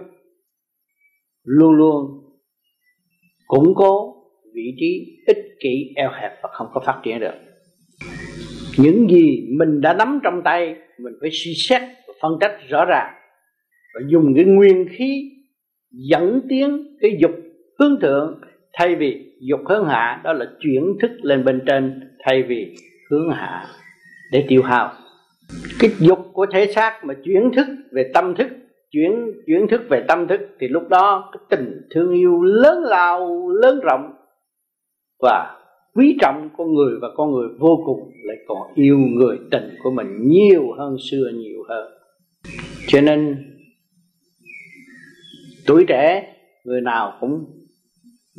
[1.45, 2.07] luôn luôn
[3.47, 4.15] củng cố
[4.55, 7.35] vị trí ích kỷ, eo hẹp và không có phát triển được.
[8.79, 12.85] Những gì mình đã nắm trong tay, mình phải suy xét và phân tích rõ
[12.85, 13.15] ràng
[13.95, 15.31] và dùng cái nguyên khí
[15.91, 17.31] dẫn tiến cái dục
[17.79, 18.41] hướng thượng
[18.73, 22.75] thay vì dục hướng hạ, đó là chuyển thức lên bên trên, thay vì
[23.11, 23.67] hướng hạ
[24.33, 24.93] để tiêu hao.
[25.79, 28.49] Cái dục của thể xác mà chuyển thức về tâm thức,
[28.91, 29.11] chuyển
[29.47, 33.81] chuyển thức về tâm thức, thì lúc đó cái tình thương yêu lớn lao, lớn
[33.83, 34.13] rộng
[35.23, 35.55] và
[35.95, 39.91] quý trọng con người và con người vô cùng lại còn yêu người tình của
[39.91, 41.93] mình nhiều hơn xưa nhiều hơn.
[42.87, 43.37] Cho nên,
[45.67, 46.35] tuổi trẻ,
[46.65, 47.45] người nào cũng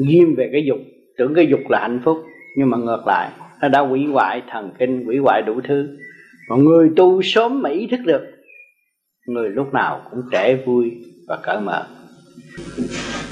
[0.07, 0.79] ghim về cái dục
[1.17, 2.17] tưởng cái dục là hạnh phúc
[2.57, 3.31] nhưng mà ngược lại
[3.61, 5.87] nó đã hủy hoại thần kinh hủy hoại đủ thứ.
[6.49, 8.21] Mà người tu sớm mà ý thức được
[9.27, 10.91] người lúc nào cũng trẻ vui
[11.27, 11.87] và cởi mở.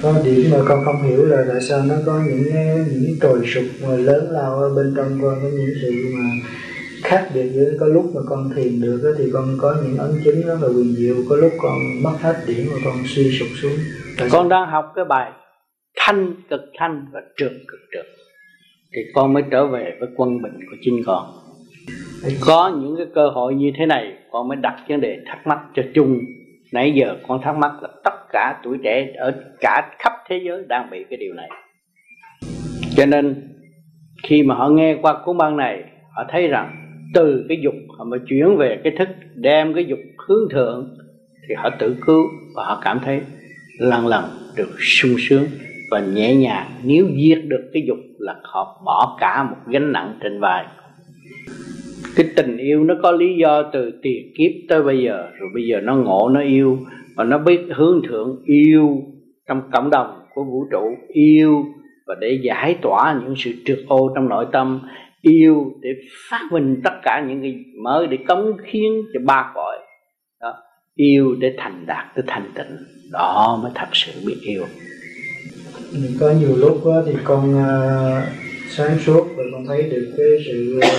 [0.01, 2.43] Có điểm mà con không hiểu là tại sao nó có những
[3.01, 6.23] những trồi sụp mà lớn lao ở bên trong con có những sự mà
[7.03, 10.41] khác biệt với có lúc mà con thiền được thì con có những ấn chứng
[10.41, 13.77] rất là quyền diệu có lúc con mất hết điểm và con suy sụp xuống.
[14.17, 15.31] Tại con đang học cái bài
[16.07, 18.05] thanh cực thanh và trượt cực trượt
[18.93, 21.23] thì con mới trở về với quân bình của chính con
[22.41, 25.59] có những cái cơ hội như thế này, con mới đặt vấn đề thắc mắc
[25.75, 26.19] cho chung
[26.71, 30.63] nãy giờ con thắc mắc là tất cả tuổi trẻ ở cả khắp thế giới
[30.67, 31.49] đang bị cái điều này.
[32.95, 33.35] Cho nên,
[34.23, 35.83] khi mà họ nghe qua cuốn băng này,
[36.15, 36.75] họ thấy rằng
[37.13, 40.97] từ cái dục họ mới chuyển về cái thức, đem cái dục hướng thượng,
[41.49, 42.23] thì họ tự cứu
[42.55, 43.21] và họ cảm thấy
[43.79, 44.23] lần lần
[44.55, 45.45] được sung sướng
[45.89, 46.71] và nhẹ nhàng.
[46.83, 50.65] Nếu giết được cái dục là họ bỏ cả một gánh nặng trên vai.
[52.15, 55.29] Cái tình yêu nó có lý do từ tiền kiếp tới bây giờ.
[55.39, 56.79] Rồi bây giờ nó ngộ, nó yêu
[57.15, 59.01] và nó biết hướng thượng yêu
[59.47, 60.95] trong cộng đồng của vũ trụ.
[61.07, 61.65] Yêu
[62.05, 64.81] và để giải tỏa những sự trượt ô trong nội tâm.
[65.21, 65.89] Yêu để
[66.29, 69.77] phát minh tất cả những cái mới để cống khiến cho ba cõi.
[70.41, 70.53] Đó.
[70.95, 72.77] Yêu để thành đạt tới thành tịnh.
[73.11, 74.63] Đó mới thật sự biết yêu
[76.19, 78.31] có nhiều lúc thì con à,
[78.69, 80.89] sáng suốt và con thấy được cái sự à,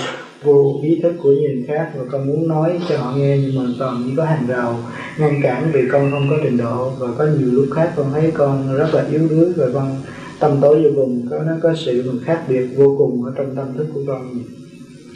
[0.43, 3.69] vô ý thức của người khác và con muốn nói cho họ nghe nhưng mà
[3.79, 4.75] toàn chỉ có hàng rào
[5.19, 6.91] ngăn cản vì con không có trình độ.
[6.99, 9.87] Và có nhiều lúc khác con thấy con rất là yếu đuối và con
[10.39, 13.67] tâm tối vô cùng, có, nó có sự khác biệt vô cùng ở trong tâm
[13.77, 14.21] thức của con.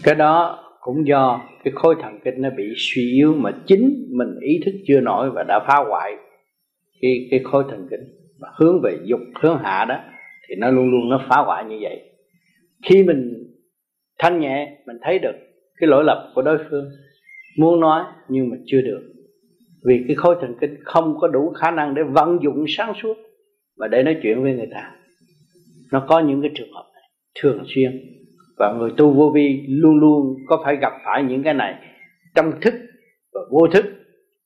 [0.04, 4.40] Cái đó cũng do cái khối thần kinh nó bị suy yếu mà chính mình
[4.42, 6.12] ý thức chưa nổi và đã phá hoại
[7.02, 10.00] cái cái khối thần kinh và hướng về dục, hướng hạ đó,
[10.48, 12.02] thì nó luôn luôn nó phá hoại như vậy.
[12.90, 13.34] Khi mình
[14.20, 15.36] thanh nhẹ, mình thấy được
[15.80, 16.86] cái lỗi lầm của đối phương,
[17.60, 19.02] muốn nói nhưng mà chưa được.
[19.86, 23.18] Vì cái khối thần kinh không có đủ khả năng để vận dụng sáng suốt
[23.78, 24.92] và để nói chuyện với người ta.
[25.92, 27.04] Nó có những cái trường hợp này
[27.42, 27.92] thường xuyên.
[28.58, 31.76] Và người tu vô vi luôn luôn có phải gặp phải những cái này.
[32.36, 32.74] Trong thức
[33.34, 33.86] và vô thức,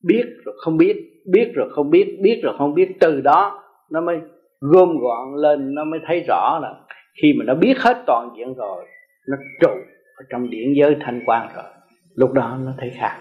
[0.07, 0.95] biết rồi không biết
[1.31, 2.89] biết rồi không biết biết rồi không biết.
[2.99, 4.17] Từ đó nó mới
[4.59, 6.73] gom gọn lên, nó mới thấy rõ là
[7.21, 8.85] khi mà nó biết hết toàn diện rồi,
[9.27, 9.71] nó trụ
[10.15, 11.65] ở trong điển giới thanh quan rồi.
[12.15, 13.17] Lúc đó nó thấy khác.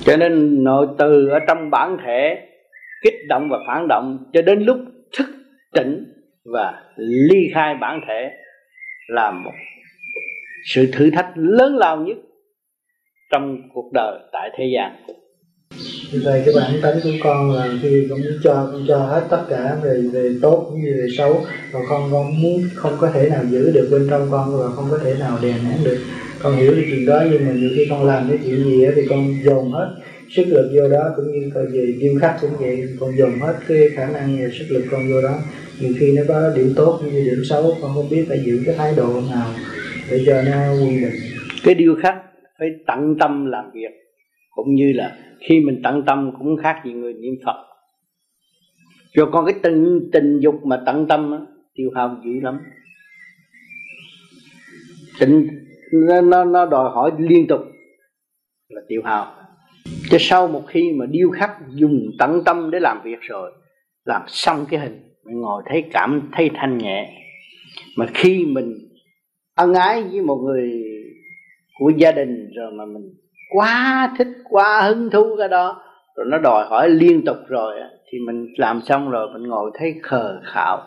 [0.00, 2.46] Cho nên nội từ ở trong bản thể
[3.02, 4.78] kích động và phản động cho đến lúc
[5.18, 5.26] thức
[5.72, 6.04] tỉnh
[6.44, 8.30] và ly khai bản thể
[9.08, 9.52] là một
[10.64, 12.16] sự thử thách lớn lao nhất
[13.32, 14.96] trong cuộc đời tại thế gian
[16.12, 19.76] về cái bản tính của con là khi cũng cho con cho hết tất cả
[19.82, 21.44] về về tốt cũng như về xấu.
[21.72, 24.86] Và con con muốn, không có thể nào giữ được bên trong con và không
[24.90, 25.98] có thể nào đè nén được.
[26.42, 29.02] Con hiểu được chuyện đó nhưng mà nhiều khi con làm cái chuyện gì thì
[29.08, 29.94] con dồn hết
[30.36, 33.54] sức lực vô đó cũng như coi về điêu khắc cũng vậy, con dồn hết
[33.68, 35.38] cái khả năng và sức lực con vô đó.
[35.80, 38.62] Nhiều khi nó có điểm tốt cũng như điểm xấu, con không biết phải giữ
[38.66, 39.46] cái thái độ nào
[40.10, 41.14] để cho nó quy định.
[41.64, 42.14] Cái điêu khắc
[42.58, 43.90] phải tận tâm làm việc
[44.54, 45.16] cũng như là
[45.48, 47.66] khi mình tận tâm cũng khác gì người niệm phật.
[49.12, 51.38] Rồi còn cái tình tình dục mà tận tâm á,
[51.74, 52.60] tiêu hao dữ lắm.
[55.20, 55.48] Tình
[55.92, 57.60] nó, nó nó đòi hỏi liên tục
[58.68, 59.34] là tiêu hao.
[60.10, 63.52] Chứ sau một khi mà điêu khắc dùng tận tâm để làm việc rồi
[64.04, 67.12] làm xong cái hình mình ngồi thấy cảm thấy thanh nhẹ.
[67.96, 68.74] Mà khi mình
[69.54, 70.70] ân ái với một người
[71.78, 73.14] của gia đình rồi mà mình
[73.50, 75.82] quá thích, quá hứng thú cái đó.
[76.16, 77.80] Rồi nó đòi hỏi liên tục rồi
[78.12, 80.82] thì mình làm xong rồi mình ngồi thấy khờ khạo.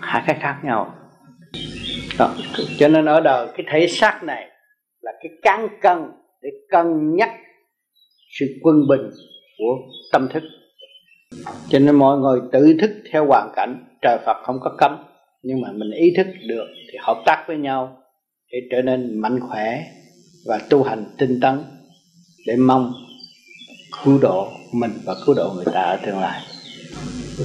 [0.00, 0.94] Hai cái khác nhau.
[2.18, 2.34] Đó.
[2.78, 4.50] cho nên ở đời cái thể xác này
[5.00, 5.98] là cái cán cân
[6.42, 7.30] để cân nhắc
[8.38, 9.10] sự quân bình
[9.58, 9.76] của
[10.12, 10.42] tâm thức.
[11.68, 14.96] Cho nên mọi người tự thức theo hoàn cảnh, trời Phật không có cấm,
[15.42, 18.02] nhưng mà mình ý thức được thì hợp tác với nhau
[18.52, 19.84] để trở nên mạnh khỏe
[20.46, 21.64] và tu hành tinh tấn
[22.46, 22.92] để mong
[24.04, 26.42] cứu độ mình và cứu độ người ta ở tương lai.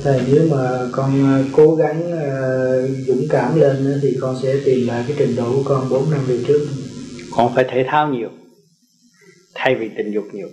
[0.03, 4.87] Thầy nếu mà con ờ, cố gắng ờ, dũng cảm lên thì con sẽ tìm
[4.87, 6.67] lại cái trình độ của con 4 năm về trước.
[7.31, 8.29] Con phải thể thao nhiều
[9.55, 10.47] thay vì tình dục nhiều.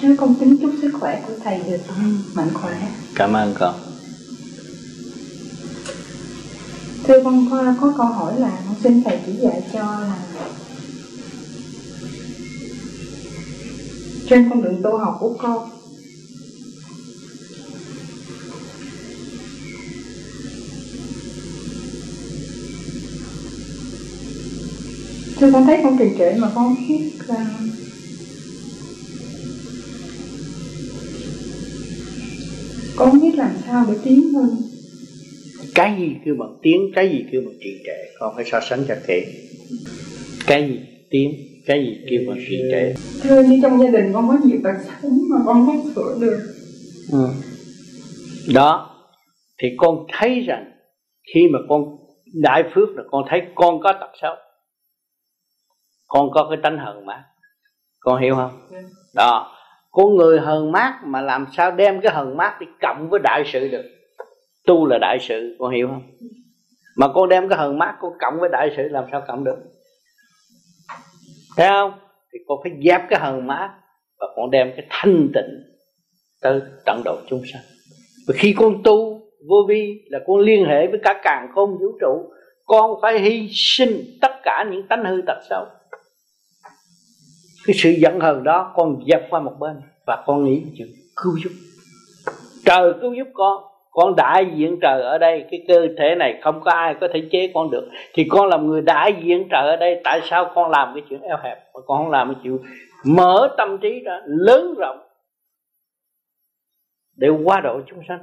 [0.00, 0.34] Thưa con.
[0.40, 1.80] Kính chúc sức khỏe của thầy được
[2.34, 3.85] mạnh khỏe Cảm ơn con.
[7.06, 10.18] Thưa con có, có câu hỏi là con xin thầy chỉ dạy cho là
[14.28, 15.70] trên con đường tu học của con
[25.40, 27.46] Thưa con thấy con trì trệ mà con biết là
[32.96, 34.75] con biết làm sao để tiến hơn
[35.76, 38.18] cái gì kêu bằng tiến cái gì kêu bằng trì trệ?
[38.18, 39.24] Con phải so sánh cho kỹ.
[40.46, 40.80] Cái gì
[41.10, 41.34] tiến
[41.66, 42.94] cái gì kêu bằng trì trệ?
[43.22, 46.38] Thưa như trong gia đình con có nhiều tật xấu mà con không sửa được.
[47.12, 47.28] Ừ.
[48.54, 48.90] đó
[49.58, 50.72] thì con thấy rằng
[51.34, 51.84] khi mà con
[52.42, 54.34] đại phước là con thấy con có tật xấu.
[56.08, 57.24] Con có cái tánh hờn mát.
[58.00, 58.50] Con hiểu không?
[59.14, 59.52] Đó
[59.90, 63.42] con người hờn mát mà làm sao đem cái hờn mát đi cộng với đại
[63.52, 63.95] sự được
[64.66, 66.02] tu là đại sự, con hiểu không?
[66.96, 69.56] Mà con đem cái hờn mát con cộng với đại sự làm sao cộng được?
[71.56, 71.92] Thấy không?
[72.32, 73.70] Thì con phải dẹp cái hờn mát
[74.20, 75.62] và con đem cái thanh tịnh
[76.42, 77.62] tới tận độ chúng sanh.
[78.28, 81.98] Và khi con tu, vô vi là con liên hệ với cả càng không vũ
[82.00, 82.30] trụ,
[82.64, 85.64] con phải hy sinh tất cả những tánh hư tật xấu.
[87.66, 89.76] Cái sự giận hờn đó con dẹp qua một bên
[90.06, 91.50] và con nghĩ chuyện cứu giúp.
[92.64, 93.64] Trời cứu giúp con
[93.96, 97.22] con đại diện trời ở đây, cái cơ thể này không có ai có thể
[97.32, 97.88] chế con được.
[98.14, 101.20] Thì con làm người đại diện trời ở đây, tại sao con làm cái chuyện
[101.20, 101.58] eo hẹp?
[101.74, 102.58] Mà con không làm cái chuyện
[103.04, 104.98] mở tâm trí ra, lớn rộng,
[107.16, 108.18] để qua độ chúng sanh.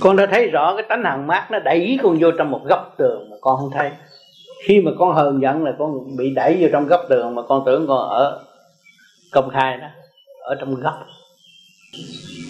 [0.00, 2.94] Con đã thấy rõ cái tánh hằng mát nó đẩy con vô trong một góc
[2.98, 3.90] tường mà con không thấy.
[4.64, 7.62] Khi mà con hờn giận là con bị đẩy vô trong góc tường mà con
[7.66, 8.44] tưởng con ở
[9.32, 9.88] công khai đó,
[10.40, 10.94] ở trong góc.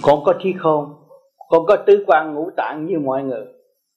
[0.02, 1.01] Con có trí khôn
[1.52, 3.44] con có tứ quan ngũ tạng như mọi người.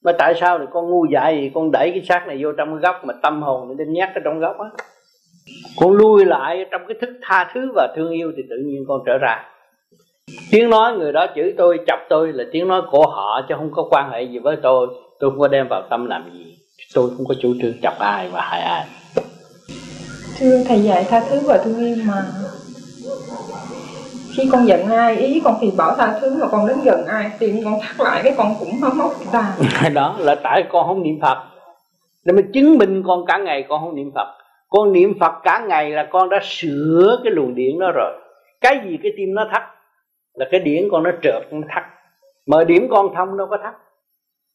[0.03, 2.69] Mà tại sao thì con ngu dại gì, con đẩy cái xác này vô trong
[2.69, 4.69] cái góc mà tâm hồn nó đem nhát ở trong góc á?
[5.79, 9.01] Con lui lại trong cái thức tha thứ và thương yêu thì tự nhiên con
[9.05, 9.43] trở ra.
[10.51, 13.71] Tiếng nói người đó chửi tôi, chọc tôi là tiếng nói của họ chứ không
[13.71, 14.87] có quan hệ gì với tôi.
[15.19, 16.57] Tôi không có đem vào tâm làm gì.
[16.93, 18.85] Tôi không có chủ trương chọc ai và hại ai.
[20.39, 22.23] Thưa thầy dạy tha thứ và thương yêu mà
[24.35, 27.31] khi con giận ai, ý con thì bỏ tha thứ, mà con đến gần ai
[27.39, 29.57] tim con thắt lại cái con cũng mất móc ta.
[29.93, 31.37] Đó là tại con không niệm phật.
[32.25, 34.27] Để mà chứng minh con cả ngày con không niệm phật.
[34.69, 38.11] Con niệm phật cả ngày là con đã sửa cái luồng điện đó rồi.
[38.61, 39.63] Cái gì cái tim nó thắt
[40.33, 41.83] là cái điển con nó trượt nó thắt.
[42.45, 43.73] Mà điểm con thông đâu có thắt.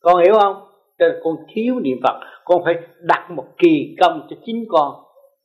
[0.01, 0.57] Con hiểu không?
[0.99, 2.21] Nên con thiếu niệm phật.
[2.45, 4.95] Con phải đặt một kỳ công cho chính con.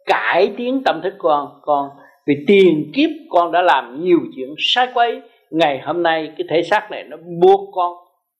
[0.05, 1.59] Cải tiến tâm thức con.
[1.61, 1.89] Con
[2.27, 5.21] vì tiền kiếp con đã làm nhiều chuyện sai quấy,
[5.51, 7.93] ngày hôm nay cái thể xác này nó buộc con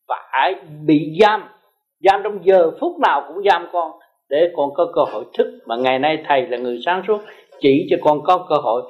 [0.07, 0.55] phải
[0.85, 1.43] bị giam.
[1.99, 3.91] Giam trong giờ phút nào cũng giam con
[4.29, 5.47] để con có cơ hội thức.
[5.67, 7.21] Mà ngày nay thầy là người sáng suốt,
[7.59, 8.81] chỉ cho con có cơ hội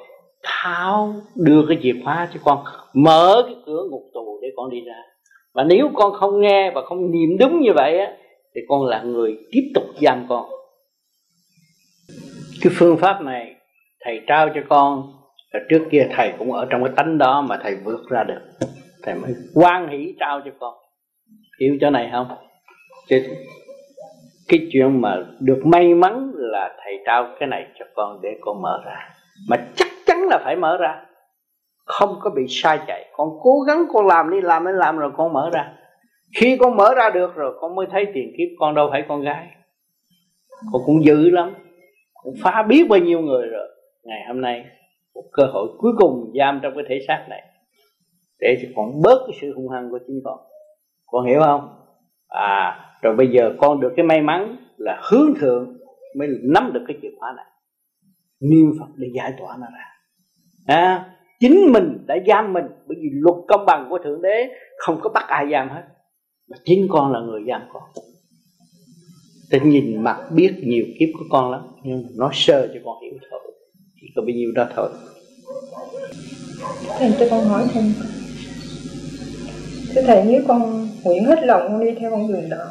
[0.42, 2.58] tháo đưa cái chìa khóa cho con,
[2.94, 5.02] mở cái cửa ngục tù để con đi ra.
[5.54, 8.12] Và nếu con không nghe và không niệm đúng như vậy á,
[8.54, 10.46] thì con là người tiếp tục giam con.
[12.62, 13.55] Cái phương pháp này
[14.06, 15.02] thầy trao cho con
[15.52, 18.40] là trước kia thầy cũng ở trong cái tánh đó mà thầy vượt ra được.
[19.02, 20.74] Thầy mới quan hỷ trao cho con.
[21.60, 22.26] Hiểu chỗ này không?
[23.08, 23.22] Chứ
[24.48, 28.62] cái chuyện mà được may mắn là thầy trao cái này cho con để con
[28.62, 29.08] mở ra.
[29.48, 31.02] Mà chắc chắn là phải mở ra.
[31.84, 33.04] Không có bị sai chạy.
[33.12, 35.72] Con cố gắng con làm đi làm đi, làm rồi con mở ra.
[36.36, 39.22] Khi con mở ra được rồi, con mới thấy tiền kiếp con đâu phải con
[39.22, 39.46] gái.
[40.72, 41.54] Con cũng dữ lắm.
[42.22, 43.68] Cũng phá biết bao nhiêu người rồi
[44.06, 44.64] ngày hôm nay
[45.14, 47.42] một cơ hội cuối cùng giam trong cái thể xác này
[48.40, 50.38] để cho con bớt cái sự hung hăng của chính con.
[51.06, 51.68] Con hiểu không?
[52.28, 55.78] À rồi bây giờ con được cái may mắn là hướng thượng
[56.18, 57.46] mới nắm được cái chìa khóa này.
[58.40, 59.86] Niệm phật để giải tỏa nó ra.
[60.66, 61.10] À,
[61.40, 65.10] chính mình đã giam mình bởi vì luật công bằng của thượng đế không có
[65.10, 65.82] bắt ai giam hết.
[66.50, 67.82] Mà chính con là người giam con.
[69.50, 73.02] Tôi nhìn mặt biết nhiều kiếp của con lắm Nhưng mà nói sơ cho con
[73.02, 73.40] hiểu thôi
[74.16, 74.88] có bao nhiêu đó thôi.
[76.98, 77.84] Thầy cho con hỏi thêm.
[79.94, 82.66] Thưa Thầy nếu con nguyện hết lòng con đi theo con đường đạo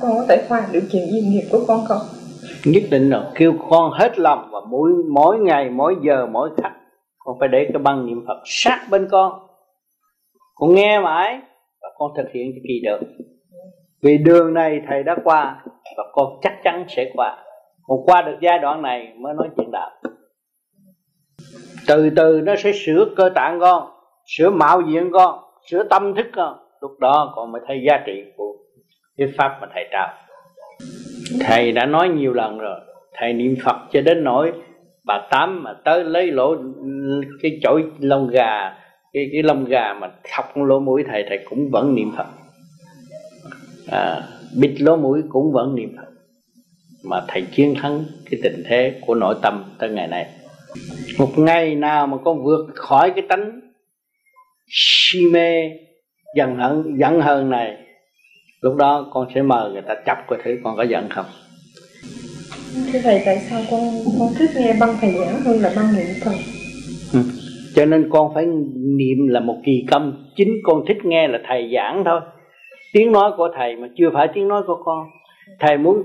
[0.00, 2.02] Con có thể khoan được chuyện duyên nghiệp của con không?
[2.64, 6.72] Nhất định là kêu con hết lòng Và mỗi mỗi ngày, mỗi giờ, mỗi khắc
[7.18, 9.32] Con phải để cái băng niệm Phật sát bên con.
[10.54, 11.40] Con nghe mãi
[11.82, 13.00] Và con thực hiện cho kỳ được.
[14.02, 15.64] Vì đường này thầy đã qua
[15.96, 17.44] Và con chắc chắn sẽ qua.
[17.86, 19.90] Còn qua được giai đoạn này mới nói chuyện đạo
[21.90, 23.90] từ từ nó sẽ sửa cơ tạng con
[24.26, 25.38] sửa mạo diện con
[25.70, 26.58] sửa tâm thức con.
[26.80, 28.56] Lúc đó con mới thấy giá trị của
[29.16, 30.08] cái pháp mà thầy trao.
[31.40, 32.80] Thầy đã nói nhiều lần rồi
[33.14, 34.52] thầy niệm phật cho đến nỗi
[35.06, 36.56] bà tám mà tới lấy lỗ
[37.42, 38.74] cái chổi lông gà
[39.12, 42.26] cái cái lông gà mà thọc lỗ mũi thầy thầy cũng vẫn niệm phật.
[43.90, 44.22] À,
[44.60, 46.10] bịt lỗ mũi cũng vẫn niệm phật.
[47.04, 50.26] Mà thầy chiến thắng cái tình thế của nội tâm tới ngày nay
[51.18, 53.60] một ngày nào mà con vượt khỏi cái tánh
[54.68, 55.70] si mê
[56.36, 57.76] giận hận giận hờn này
[58.60, 61.26] lúc đó con sẽ mời người ta chấp coi thử con có giận không
[62.92, 63.80] Thưa Thầy, tại sao con
[64.18, 66.32] con thích nghe băng thầy giảng hơn là băng niệm Phật?
[67.12, 67.20] Ừ.
[67.74, 68.46] Cho nên con phải
[68.96, 72.20] niệm là một kỳ công Chính con thích nghe là thầy giảng thôi
[72.92, 75.06] Tiếng nói của thầy mà chưa phải tiếng nói của con
[75.60, 75.96] Thầy muốn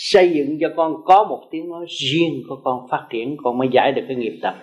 [0.00, 3.68] xây dựng cho con có một tiếng nói riêng của con phát triển Con mới
[3.72, 4.54] giải được cái nghiệp tập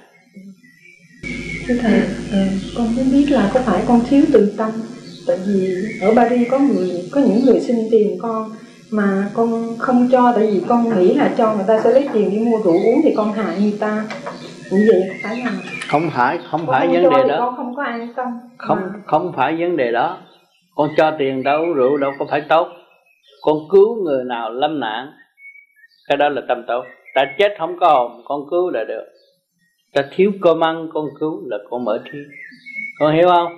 [1.68, 2.00] Thưa Thầy,
[2.32, 2.48] à,
[2.78, 4.72] con muốn biết là có phải con thiếu từ tâm?
[5.28, 8.50] Tại vì ở Paris có người có những người xin tiền con
[8.92, 12.30] mà con không cho tại vì con nghĩ là cho người ta sẽ lấy tiền
[12.32, 14.04] đi mua rượu uống thì con hại người ta.
[14.72, 15.52] Như vậy có phải là
[15.88, 17.38] không phải không con phải không vấn đề đó.
[17.40, 18.28] con không có an tâm.
[18.58, 20.18] Không mà không phải vấn đề đó.
[20.76, 22.68] Con cho tiền uống rượu đâu có phải tốt.
[23.42, 25.12] Con cứu người nào lâm nạn
[26.08, 26.84] cái đó là tâm tốt
[27.16, 29.06] ta chết không có hồn con cứu là được.
[29.94, 32.18] Ta thiếu cơm ăn con cứu là con mở trí.
[33.00, 33.52] Con hiểu không?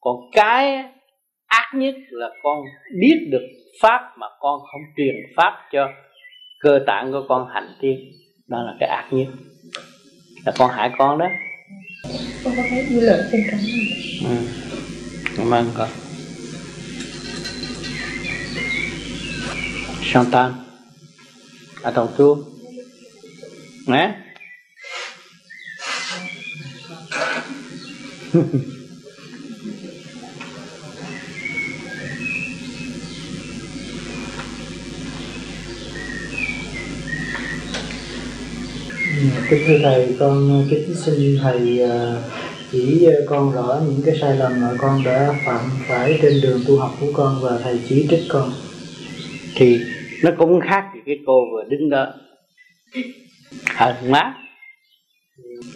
[0.00, 0.84] Còn cái
[1.46, 2.58] ác nhất là con
[3.00, 3.42] biết được
[3.82, 5.88] pháp mà con không truyền pháp cho
[6.60, 7.98] cơ tạng của con hành tiên.
[8.48, 9.28] Đó là cái ác nhất.
[10.46, 11.26] Là con hại con đó.
[12.44, 13.60] Con có thấy dư luận trên trống
[14.30, 14.36] ừ.
[15.36, 15.88] cảm ơn con.
[20.12, 20.67] Chantal
[21.82, 22.38] à ton tour
[23.86, 24.14] nè.
[39.50, 42.22] Kính thưa thầy con kính xin thầy ờ,
[42.72, 46.60] chỉ ờ, con rõ những cái sai lầm mà con đã phạm phải trên đường
[46.66, 48.52] tu học của con và thầy chỉ trích con.
[49.54, 49.78] Thì
[50.24, 52.06] nó cũng khác gì cái cô vừa đứng đó.
[53.76, 54.34] Hờn mát.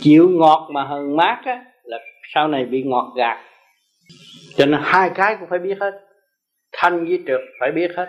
[0.00, 1.98] Chịu ngọt mà hờn mát á, là
[2.34, 3.44] sau này bị ngọt gạt.
[4.56, 5.90] Cho nên hai cái cũng phải biết hết.
[6.72, 8.06] Thanh với trượt phải biết hết.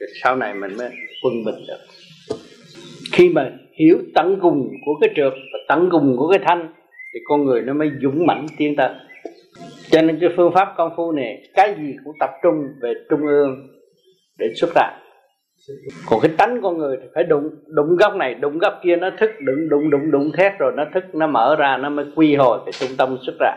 [0.00, 0.90] Rồi sau này mình mới
[1.22, 1.78] quân bình được.
[3.12, 6.72] Khi mà hiểu tận cùng của cái trượt và tận cùng của cái thanh,
[7.14, 8.94] thì con người nó mới dũng mãnh tiến tới.
[9.90, 13.26] Cho nên cái phương pháp công phu này, cái gì cũng tập trung về trung
[13.26, 13.68] ương
[14.38, 14.98] để xuất ra
[16.06, 19.10] còn cái tánh con người thì phải đụng đụng góc này, đụng góc kia, nó
[19.18, 22.36] thức, đụng đụng đụng đụng thét rồi nó thức, nó mở ra, nó mới quy
[22.36, 23.52] hồi cái trung tâm xuất ra.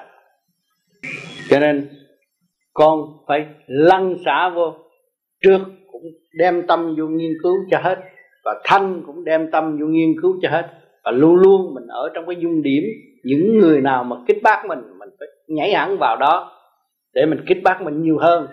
[1.50, 1.90] Cho nên,
[2.74, 4.74] con phải lăn xả vô,
[5.44, 5.60] trước
[5.92, 6.02] cũng
[6.40, 8.00] đem tâm vô nghiên cứu cho hết,
[8.46, 10.70] và thanh cũng đem tâm vô nghiên cứu cho hết,
[11.04, 12.84] và luôn luôn mình ở trong cái dung điểm,
[13.24, 16.52] những người nào mà kích bác mình mình phải nhảy hẳn vào đó,
[17.14, 18.48] để mình kích bác mình nhiều hơn,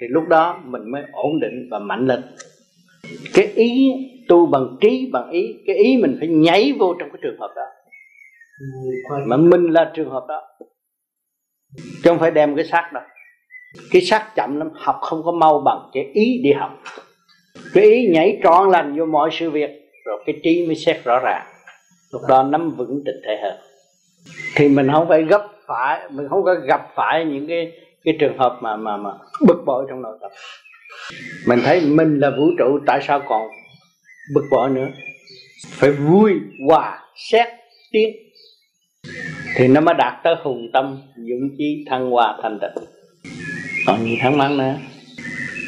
[0.00, 2.20] thì lúc đó mình mới ổn định và mạnh lên
[3.34, 3.92] cái ý
[4.28, 7.52] tu bằng trí bằng ý cái ý mình phải nhảy vô trong cái trường hợp
[7.56, 7.62] đó.
[9.26, 10.42] Mà mình là trường hợp đó.
[11.76, 13.02] Chứ không phải đem cái xác đâu.
[13.90, 16.82] Cái xác chậm lắm học không có mau bằng cái ý đi học.
[17.74, 19.70] Cái ý nhảy trọn lành vô mọi sự việc
[20.04, 21.46] rồi cái trí mới xét rõ ràng.
[22.12, 23.58] Lúc đó nắm vững tình thể hơn
[24.54, 27.72] thì mình không phải gấp phải mình không có gặp phải những cái
[28.04, 29.10] cái trường hợp mà mà mà
[29.46, 30.30] bực bội trong nội tâm
[31.46, 33.48] mình thấy mình là vũ trụ tại sao còn
[34.34, 34.88] bực bội nữa?
[35.68, 36.32] Phải vui
[36.68, 36.98] hòa
[37.30, 37.48] xét
[37.92, 38.10] tiến.
[39.56, 42.84] Thì nó mới đạt tới hùng tâm dũng chí thăng hoa thành tịnh.
[43.86, 44.74] Còn gì thắc mắc nữa?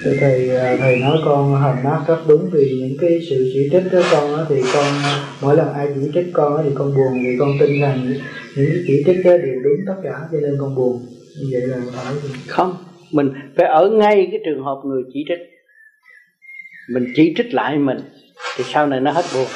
[0.04, 3.68] Thưa thầy, à, thầy nói con hành mát rất đúng vì những cái sự chỉ
[3.72, 4.86] trích của con á, thì con
[5.42, 8.12] mỗi lần ai chỉ trích con á, thì con buồn vì con tin rằng
[8.56, 11.06] những cái chỉ trích đó đều đúng tất cả cho nên con buồn.
[11.40, 12.14] Như vậy là phải
[12.46, 12.76] không
[13.12, 15.38] mình phải ở ngay cái trường hợp người chỉ trích.
[16.94, 17.98] Mình chỉ trích lại mình,
[18.56, 19.46] thì sau này nó hết buồn.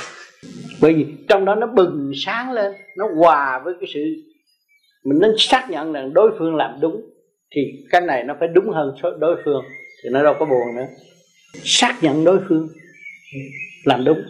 [0.81, 4.01] Bởi vì trong đó nó bừng sáng lên, nó hòa với cái sự
[5.05, 7.03] mình nên xác nhận rằng đối phương làm đúng,
[7.55, 9.63] thì cái này nó phải đúng hơn đối phương,
[10.03, 10.87] thì nó đâu có buồn nữa.
[11.65, 12.69] Xác nhận đối phương
[13.85, 14.23] làm đúng,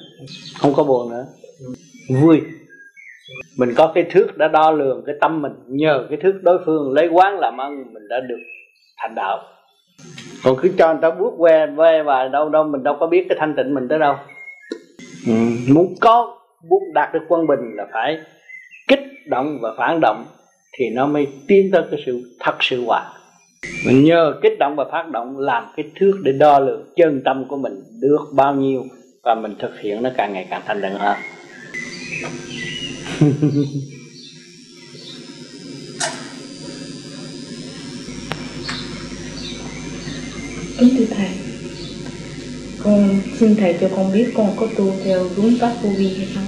[0.59, 1.27] không có buồn nữa.
[2.21, 2.41] Vui.
[3.59, 6.93] Mình có cái thước đã đo lường cái tâm mình, nhờ cái thước đối phương
[6.93, 8.41] lấy quán làm ăn, mình đã được
[8.97, 9.43] thành đạo.
[10.45, 13.27] Còn cứ cho người ta bước que ve và đâu đâu mình đâu có biết
[13.29, 14.17] cái thanh tịnh mình tới đâu.
[15.27, 15.33] Ừ.
[15.69, 16.39] muốn có
[16.71, 18.19] muốn đạt được quân bình là phải
[18.89, 20.25] kích động và phản động
[20.79, 23.13] thì nó mới tiến tới cái sự thật sự hòa.
[23.87, 27.45] Mình nhờ kích động và phát động làm cái thước để đo lường chân tâm
[27.49, 28.83] của mình được bao nhiêu
[29.25, 31.17] và mình thực hiện nó càng ngày càng thành định hơn
[40.85, 41.29] kính thưa thầy.
[42.85, 46.29] Con xin thầy cho con biết con có tu theo đúng pháp vô vi hay
[46.35, 46.45] không?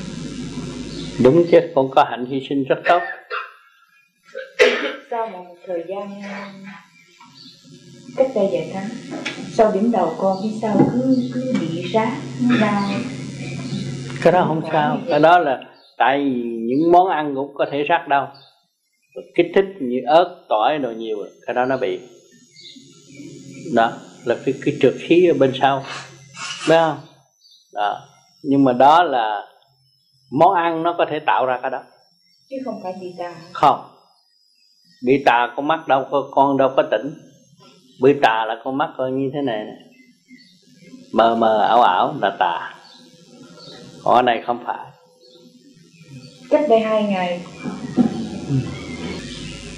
[1.22, 3.02] Đúng chứ con có hạnh hy sinh rất tốt.
[5.10, 6.20] Sau một thời gian
[8.16, 8.88] cách đây vài tháng
[9.52, 12.08] sau điểm đầu con phía sau cứ cứ bị rát
[12.60, 12.90] đau
[14.22, 15.00] cái đó không sao.
[15.08, 15.60] Cái đó là
[15.98, 18.32] tại vì những món ăn cũng có thể rát đau
[19.34, 21.16] kích thích như ớt tỏi đồ nhiều
[21.46, 21.98] cái đó nó bị.
[23.74, 23.92] Đó
[24.26, 25.84] là cái cái trượt khí ở bên sau.
[26.68, 26.98] Biết không?
[27.72, 28.00] Đó.
[28.42, 29.42] Nhưng mà đó là
[30.30, 31.82] món ăn nó có thể tạo ra cái đó.
[32.50, 33.34] Chứ không phải bị tà.
[33.52, 33.88] Không.
[35.04, 37.14] Bị tà con mắt đâu có con đâu có tỉnh.
[38.02, 39.76] Bị tà là con mắt coi như thế này, này
[41.12, 42.74] mờ mờ ảo ảo là tà.
[44.04, 44.86] Còn ở này không phải.
[46.50, 47.40] Cách đây hai ngày.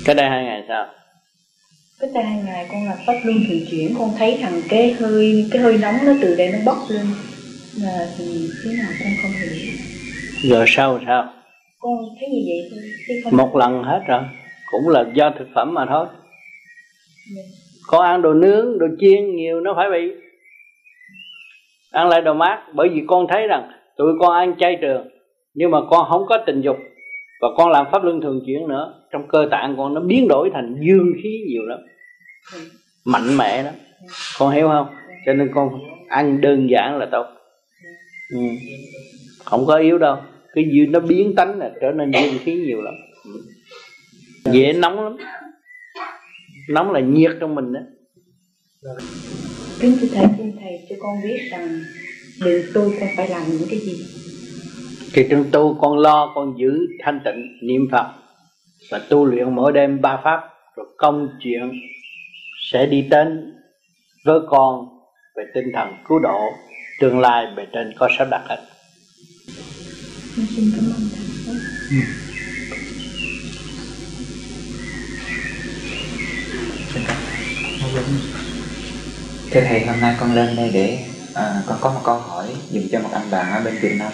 [0.05, 0.87] Cái đây hai ngày sao
[2.01, 5.49] cách đây hai ngày con làm pháp luân thường chuyển con thấy thằng cái hơi
[5.53, 7.07] cái hơi nóng nó từ đây nó bốc lên.
[7.83, 9.73] Là thì thế nào con không hiểu.
[10.43, 11.33] Giờ sau sao?
[11.81, 14.23] Con thấy như vậy thôi chứ không một lần hết rồi
[14.71, 16.07] cũng là do thực phẩm mà thôi.
[17.37, 17.43] Dạ.
[17.87, 20.13] con ăn đồ nướng đồ chiên nhiều nó phải bị.
[21.91, 25.09] Ăn lại đồ mát bởi vì con thấy rằng tụi con ăn chay trường
[25.55, 26.77] nhưng mà con không có tình dục
[27.41, 28.95] và con làm pháp luân thường chuyển nữa.
[29.13, 31.79] Trong cơ tạng con nó biến đổi thành dương khí nhiều lắm.
[33.05, 33.75] Mạnh mẽ lắm.
[34.39, 34.87] Con hiểu không?
[35.27, 35.71] Cho nên con
[36.09, 37.27] ăn đơn giản là tốt.
[38.33, 38.41] Ừ.
[39.45, 40.17] không có yếu đâu.
[40.55, 42.95] Cái gì nó biến tánh là trở nên dương khí nhiều lắm.
[44.45, 45.17] Dễ nóng lắm.
[46.71, 47.81] Nóng là nhiệt trong mình đó
[49.81, 51.81] kính thưa thầy, xin thầy cho con biết rằng
[52.45, 54.05] đường tôi không phải làm những cái gì
[55.13, 58.07] thì trong tu con lo con giữ thanh tịnh niệm phật
[58.91, 60.41] và tu luyện mỗi đêm ba pháp
[60.77, 61.73] rồi công chuyện
[62.73, 63.55] sẽ đi đến
[64.25, 64.89] với con
[65.37, 66.41] về tinh thần cứu độ
[67.01, 68.59] tương lai bề trên có sắp đặt hết
[70.37, 71.29] con xin cảm ơn thầy
[79.51, 80.99] Thưa Thầy, hôm nay con lên đây để
[81.35, 84.13] à, con có một câu hỏi dùm cho một anh bạn ở bên Việt Nam.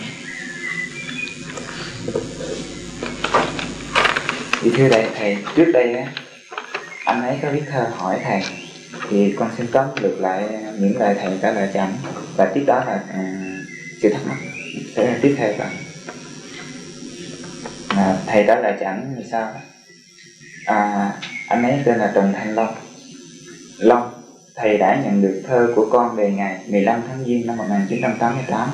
[4.62, 6.12] Thì thưa đại thầy trước đây á,
[7.04, 8.42] anh ấy có viết thơ hỏi thầy
[9.08, 11.92] thì con xin tóm được lại những lời thầy trả lời cho anh.
[12.36, 13.22] Và tiếp đó là à,
[14.02, 14.36] sự thắc mắc
[14.96, 15.70] sẽ là tiếp theo cả
[17.88, 19.52] à, thầy trả lời cho anh như sau.
[20.66, 21.10] À,
[21.48, 22.74] anh ấy tên là Trần Thanh Long.
[23.78, 24.10] Long
[24.54, 28.70] thầy đã nhận được thơ của con về ngày 15 tháng Giêng năm 1988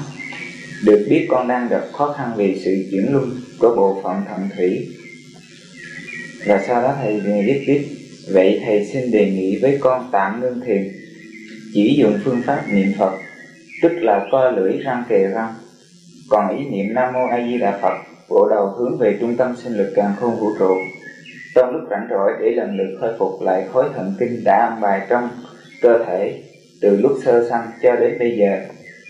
[0.84, 4.48] được biết con đang gặp khó khăn vì sự chuyển luân của bộ phận thận
[4.56, 4.88] thủy.
[6.46, 7.82] Và sau đó thầy viết tiếp.
[8.32, 10.92] Vậy thầy xin đề nghị với con tạm ngưng thiền,
[11.74, 13.18] chỉ dùng phương pháp niệm Phật,
[13.82, 15.54] tức là co lưỡi răng kề răng.
[16.28, 17.94] Còn ý niệm Nam Mô A Di Đà Phật,
[18.28, 20.74] bộ đầu hướng về trung tâm sinh lực càng khôn vũ trụ.
[21.54, 24.80] Trong lúc rảnh rỗi, để lần lượt khôi phục lại khối thần kinh đã ăn
[24.80, 25.28] bài trong
[25.82, 26.42] cơ thể
[26.80, 28.60] từ lúc sơ sanh cho đến bây giờ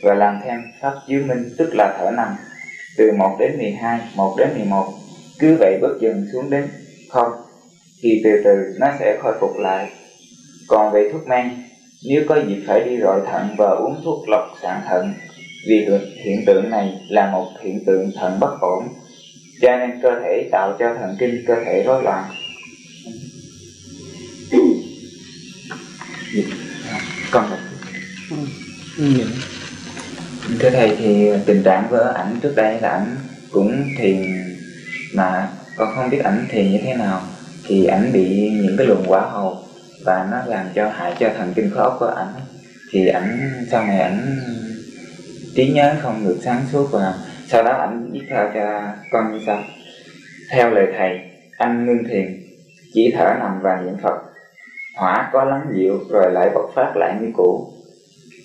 [0.03, 2.29] và làm thêm pháp chiếu minh tức là thở nằm.
[2.97, 4.93] Từ 1 đến 12, 1 đến 11
[5.39, 6.69] cứ vậy bước dần xuống đến
[7.09, 7.33] không
[8.03, 9.91] thì từ từ nó sẽ khôi phục lại.
[10.69, 11.51] Còn về thuốc men
[12.09, 15.13] nếu có dịp phải đi rọi thận và uống thuốc lọc sản thận
[15.69, 15.87] vì
[16.25, 18.89] hiện tượng này là một hiện tượng thận bất ổn
[19.61, 22.25] cho nên cơ thể tạo cho thần kinh cơ thể rối loạn.
[27.31, 27.51] Con
[30.59, 33.17] thưa thầy thì tình trạng với ảnh trước đây là ảnh
[33.53, 34.23] cũng thiền,
[35.15, 37.21] mà con không biết ảnh thiền như thế nào.
[37.67, 39.59] Thì ảnh bị những cái luồng quả hầu
[40.05, 42.33] và nó làm cho hại cho thần kinh khớp của ảnh.
[42.91, 43.39] Thì ảnh,
[43.71, 44.39] sau này ảnh
[45.55, 47.15] trí nhớ không được sáng suốt và
[47.49, 49.63] sau đó ảnh viết theo cho con như sau.
[50.51, 51.21] Theo lời thầy,
[51.59, 52.43] anh ngưng thiền,
[52.95, 54.23] chỉ thở nằm và niệm phật.
[54.97, 57.73] Hỏa có lắng dịu rồi lại bộc phát lại như cũ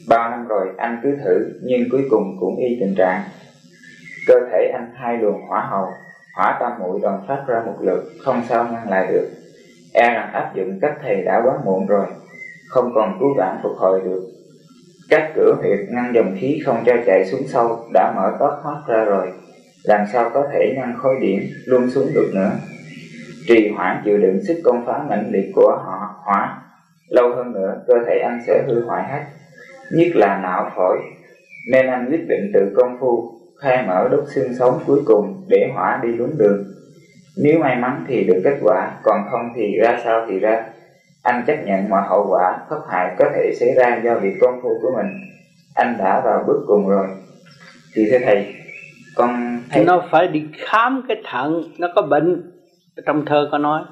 [0.09, 3.21] bao năm rồi anh cứ thử, nhưng cuối cùng cũng y tình trạng.
[4.27, 5.87] Cơ thể anh hai luồng hỏa hầu
[6.35, 9.29] hỏa tam muội đồng phát ra một lượt không sao ngăn lại được.
[9.93, 12.05] E rằng áp dụng cách thầy đã quá muộn rồi,
[12.67, 14.21] không còn cứu vãn phục hồi được.
[15.09, 18.81] Các cửa huyệt ngăn dòng khí không cho chạy xuống sâu, đã mở tót thoát
[18.87, 19.31] ra rồi.
[19.83, 22.51] Làm sao có thể ngăn khối điểm luôn xuống được nữa?
[23.47, 26.61] Trì hoãn chịu đựng sức công phá mãnh liệt của họ, hỏa.
[27.09, 29.23] Lâu hơn nữa, cơ thể anh sẽ hư hoại hết
[29.91, 30.97] nhất là não phổi.
[31.71, 33.31] Nên anh quyết định tự công phu
[33.61, 36.63] khai mở đốt xương sống cuối cùng để hỏa đi đúng đường.
[37.37, 40.65] Nếu may mắn thì được kết quả còn không thì ra sao thì ra.
[41.23, 44.59] Anh chấp nhận mọi hậu quả thất hại có thể xảy ra do việc công
[44.61, 45.07] phu của mình.
[45.75, 47.07] Anh đã vào bước cùng rồi.
[47.95, 48.55] Thì thưa thầy
[49.15, 49.85] con thấy...
[49.85, 52.51] nó phải đi khám cái thận nó có bệnh.
[53.05, 53.81] Trong thơ có nói.
[53.81, 53.89] Yeah.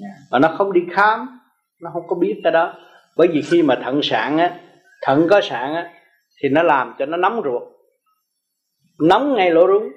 [0.00, 0.08] Dạ.
[0.30, 1.40] mà nó không đi khám
[1.80, 2.74] nó không có biết cái đó.
[3.16, 4.50] Bởi vì khi mà thận sạn á
[5.04, 5.92] thận có sạn á,
[6.42, 7.62] thì nó làm cho nó nóng ruột.
[9.00, 9.88] Nóng ngay lỗ rúng,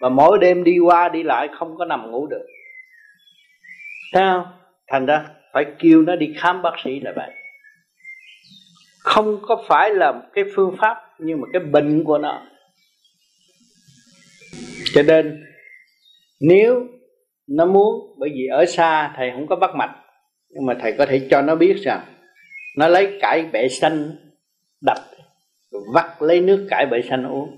[0.00, 2.46] và mỗi đêm đi qua đi lại không có nằm ngủ được.
[4.12, 4.44] Thấy không?
[4.88, 7.30] Thành ra phải kêu nó đi khám bác sĩ là vậy.
[8.98, 12.42] Không có phải là cái phương pháp, nhưng mà cái bệnh của nó.
[14.94, 15.44] Cho nên,
[16.40, 16.86] nếu
[17.48, 19.94] nó muốn, bởi vì ở xa thầy không có bắt mạch,
[20.50, 22.00] nhưng mà thầy có thể cho nó biết rằng,
[22.78, 24.16] nó lấy cải bẹ xanh
[24.84, 24.98] đập
[25.94, 27.56] vắt lấy nước cải bậy xanh uống.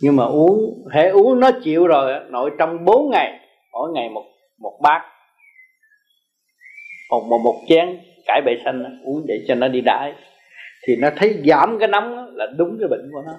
[0.00, 3.40] Nhưng mà uống hệ uống nó chịu rồi nội trong 4 ngày
[3.72, 4.24] mỗi ngày một
[4.58, 5.02] một bát
[7.10, 10.14] một một, một chén cải bậy xanh uống để cho nó đi đãi.
[10.86, 13.32] Thì nó thấy giảm cái nóng là đúng cái bệnh của nó.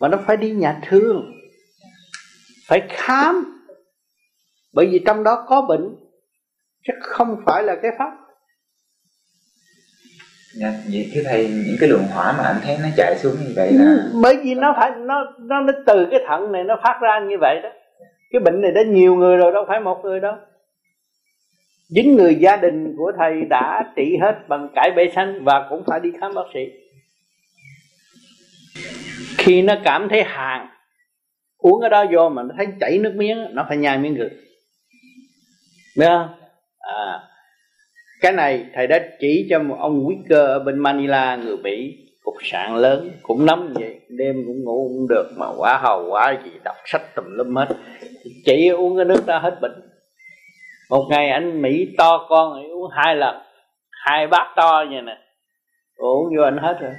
[0.00, 1.32] Mà nó phải đi nhà thương
[2.68, 3.58] phải khám.
[4.74, 5.96] Bởi vì trong đó có bệnh
[6.86, 8.21] chứ không phải là cái pháp
[10.54, 13.52] Dạ, vậy thưa thầy những cái luồng hỏa mà anh thấy nó chạy xuống như
[13.56, 16.80] vậy là ừ, bởi vì nó phải nó nó nó từ cái thận này nó
[16.82, 17.68] phát ra như vậy đó.
[18.30, 20.34] Cái bệnh này đã nhiều người rồi đâu phải một người đâu.
[21.90, 25.82] Những người gia đình của thầy đã trị hết bằng cải bệ xanh và cũng
[25.86, 26.60] phải đi khám bác sĩ.
[29.38, 30.68] Khi nó cảm thấy hàng
[31.58, 34.32] uống ở đó vô mà nó thấy chảy nước miếng nó phải nhai miếng gừng
[35.96, 36.28] biết không?
[36.78, 37.20] À
[38.22, 42.34] cái này thầy đã chỉ cho một ông Wicker ở bên Manila người Mỹ cục
[42.42, 46.50] sạn lớn cũng nóng vậy đêm cũng ngủ cũng được mà quá hầu quá gì
[46.64, 47.68] đọc sách tùm lum hết.
[48.44, 49.82] Chỉ uống cái nước đó hết bệnh.
[50.90, 53.36] Một ngày anh Mỹ to con uống hai lần
[53.90, 55.18] hai bát to vậy nè.
[55.96, 56.90] Uống vô anh hết rồi.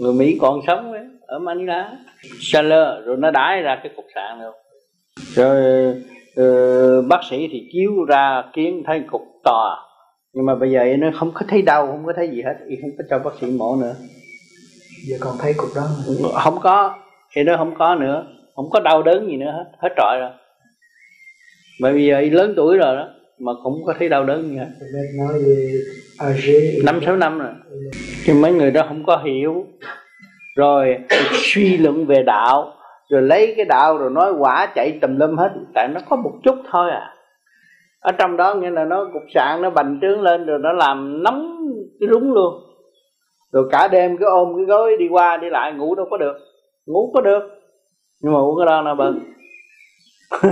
[0.00, 1.92] Người Mỹ còn sống ấy, ở Manila.
[2.40, 4.54] Saler rồi nó đái ra cái cục sạn luôn.
[5.34, 5.94] Rồi
[6.34, 9.89] ừ, bác sĩ thì chiếu ra kiến thấy cục to
[10.32, 12.76] nhưng mà bây giờ nó không có thấy đau không có thấy gì hết thì
[12.80, 13.94] không có cho bác sĩ mổ nữa.
[15.08, 15.82] Giờ còn thấy cục đó
[16.44, 16.98] không có
[17.32, 18.26] thì nó không có nữa.
[18.56, 20.30] Không có đau đớn gì nữa hết hết trọi rồi.
[21.80, 24.68] Bởi vì giờ lớn tuổi rồi đó mà cũng có thấy đau đớn gì hết.
[26.84, 27.52] Năm sáu năm rồi.
[28.26, 29.66] Nhưng mấy người đó không có hiểu.
[30.56, 30.96] Rồi
[31.32, 32.72] suy luận về đạo
[33.10, 35.50] rồi lấy cái đạo rồi nói quả chạy tùm lum hết.
[35.74, 37.14] Tại nó có một chút thôi à
[38.00, 41.22] ở trong đó nghĩa là nó cục sạn, nó bành trướng lên rồi nó làm
[41.22, 41.66] nóng
[42.00, 42.54] cái rúng luôn.
[43.52, 46.36] Rồi cả đêm cứ ôm cái gối đi qua đi lại, ngủ đâu có được.
[46.86, 47.42] Ngủ có được.
[48.22, 49.20] Nhưng mà uống cái đó là bận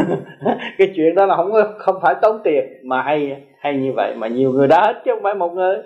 [0.78, 4.14] cái chuyện đó là không có, không phải tốn tiền, mà hay hay như vậy,
[4.16, 5.76] mà nhiều người đã hết chứ không phải một người.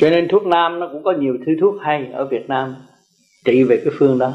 [0.00, 2.74] Cho nên thuốc nam nó cũng có nhiều thứ thuốc hay ở Việt Nam.
[3.44, 4.32] Trị về cái phương đó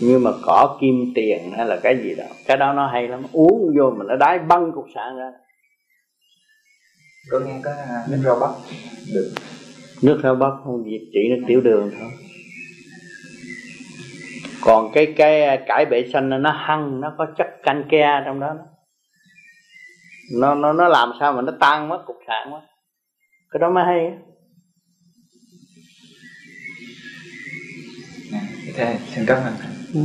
[0.00, 3.22] nhưng mà cỏ kim tiền hay là cái gì đó cái đó nó hay lắm.
[3.32, 5.30] Uống vô mà nó đái băng cục sạn ra.
[7.30, 7.70] Có nghe có
[8.10, 8.50] nước rau bắp.
[9.14, 9.34] Được.
[10.02, 12.10] Nước rau bắp không gì chỉ nước tiểu đường thôi.
[14.60, 18.54] Còn cái cái cải bể xanh nó hăng nó có chất canh ke trong đó
[20.40, 22.60] nó nó nó làm sao mà nó tan mất cục sạn quá.
[23.50, 24.12] Cái đó mới hay
[28.74, 30.00] thế xin cảm ơn ừ.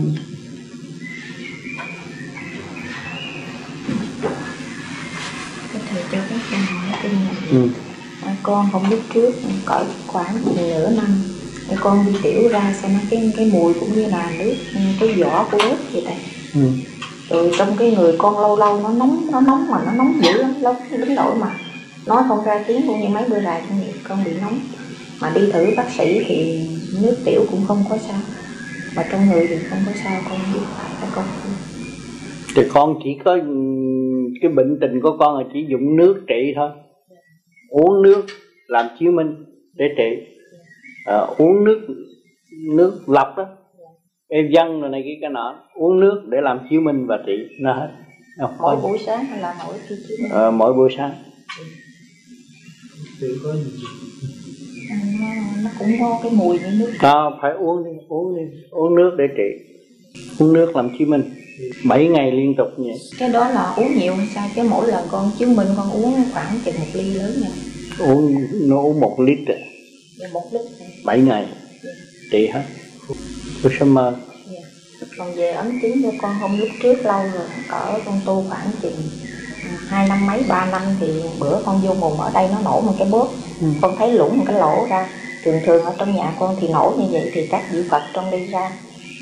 [5.89, 7.69] thầy cho các con hỏi kinh nghiệm ừ.
[8.43, 9.31] con không biết trước
[9.65, 11.23] cỡ khoảng nửa năm
[11.67, 14.55] cái con đi tiểu ra xem cái cái mùi cũng như là nước
[14.99, 16.17] cái vỏ của ớt vậy đây
[16.53, 16.69] ừ.
[17.29, 20.31] rồi trong cái người con lâu lâu nó nóng nó nóng mà nó nóng dữ
[20.33, 21.59] lắm lâu đến nỗi mà
[22.05, 24.59] nói không ra tiếng cũng như mấy bữa con con bị nóng
[25.19, 26.67] mà đi thử bác sĩ thì
[27.01, 28.19] nước tiểu cũng không có sao
[28.95, 30.59] mà trong người thì không có sao con biết
[30.99, 31.25] phải con
[32.55, 33.37] thì con chỉ có
[34.41, 36.69] cái bệnh tình của con là chỉ dùng nước trị thôi
[37.69, 38.25] uống nước
[38.67, 40.09] làm chiếu minh để trị
[41.05, 41.87] à, uống nước
[42.75, 43.45] nước lọc đó
[44.27, 47.33] em dân rồi này cái cái nọ uống nước để làm chiếu minh và trị
[47.59, 47.89] nó hết
[48.59, 51.11] mỗi buổi sáng hay là mỗi khi chiếu minh à, mỗi buổi sáng
[54.89, 55.27] nó,
[55.63, 56.91] nó cũng có cái mùi như nước.
[56.99, 59.73] À, phải uống đi uống đi uống nước để trị.
[60.39, 61.23] Uống nước làm chí minh.
[61.83, 62.95] 7 ngày liên tục vậy.
[63.19, 64.49] Cái đó là uống nhiều sao?
[64.55, 67.49] Chứ mỗi lần con chứng minh con uống khoảng chừng một ly lớn nha.
[67.99, 69.55] Uống nó uống một lít à.
[70.19, 70.61] dạ, một lít.
[71.05, 71.47] 7 ngày.
[72.31, 72.63] Trị hết.
[73.63, 74.15] Tôi sẽ mơ.
[74.51, 75.07] Dạ.
[75.17, 78.67] còn về ấm chứng cho con không lúc trước lâu rồi ở con tu khoảng
[78.81, 78.95] chừng
[79.93, 81.07] hai năm mấy ba năm thì
[81.39, 83.27] bữa con vô mùng ở đây nó nổ một cái bóp
[83.61, 83.67] ừ.
[83.81, 85.09] con thấy lủng một cái lỗ ra.
[85.43, 88.31] Thường thường ở trong nhà con thì nổ như vậy thì các vị phật trong
[88.31, 88.71] đi ra.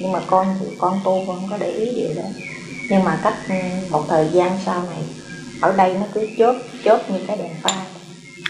[0.01, 2.29] Nhưng mà con thì con tu con không có để ý điều đó.
[2.89, 3.55] Nhưng mà cách ừ,
[3.91, 5.03] một thời gian sau này
[5.61, 7.85] ở đây nó cứ chớp chớp như cái đèn pha.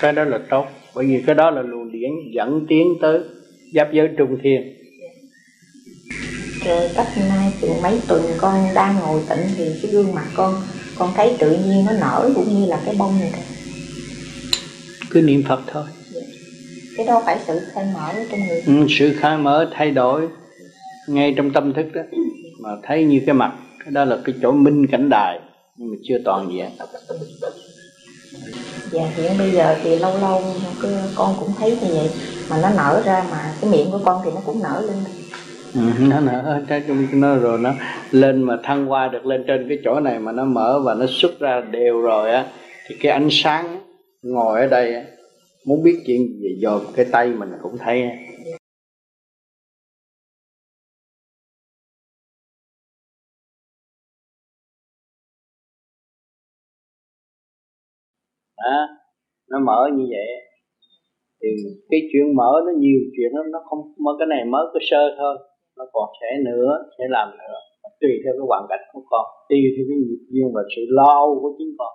[0.02, 0.66] Cái đó là tốt.
[0.96, 3.20] Bởi vì cái đó là luồng điển dẫn tiến tới
[3.74, 4.74] giáp giới trung thiên.
[6.66, 10.62] Rồi cách nay từ mấy tuần con đang ngồi tịnh thì cái gương mặt con
[11.02, 13.32] con thấy tự nhiên nó nở cũng như là cái bông này.
[13.34, 13.44] Thôi
[15.10, 15.84] cứ niệm phật thôi.
[16.98, 18.62] Cái đó phải sự khai mở trong người.
[18.62, 20.28] Ừ, sự khai mở thay đổi
[21.08, 22.02] ngay trong tâm thức đó.
[22.60, 25.40] Mà thấy như cái mặt cái đó là cái chỗ minh cảnh đài
[25.78, 26.70] nhưng mà chưa toàn diện.
[28.92, 30.44] Dạ hiện bây giờ thì lâu lâu
[31.16, 32.10] con cũng thấy như vậy
[32.50, 34.98] mà nó nở ra mà cái miệng của con thì nó cũng nở lên
[36.10, 37.74] nó nở trái trong nó rồi nó
[38.12, 41.06] lên mà thăng qua được lên trên cái chỗ này mà nó mở và nó
[41.10, 42.46] xuất ra đều rồi á
[42.88, 43.80] thì cái ánh sáng
[44.22, 45.02] ngồi ở đây á,
[45.66, 48.04] muốn biết chuyện gì dòm cái tay mình cũng thấy
[58.58, 58.78] à,
[59.50, 60.28] nó mở như vậy.
[61.44, 61.50] Thì
[61.90, 65.16] cái chuyện mở nó nhiều chuyện lắm nó không mở cái này mở cái sơ
[65.18, 67.56] thôi nó còn sẽ nữa, sẽ làm nữa.
[68.02, 71.14] Tùy theo cái hoàn cảnh của con, tùy theo cái nhịp duyên và sự lo
[71.42, 71.94] của chính con.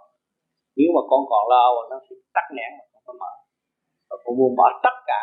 [0.79, 3.33] Nếu mà con còn lo nó sẽ tắt nghẽn mà không có mở.
[4.09, 5.23] Và con buông bỏ tất cả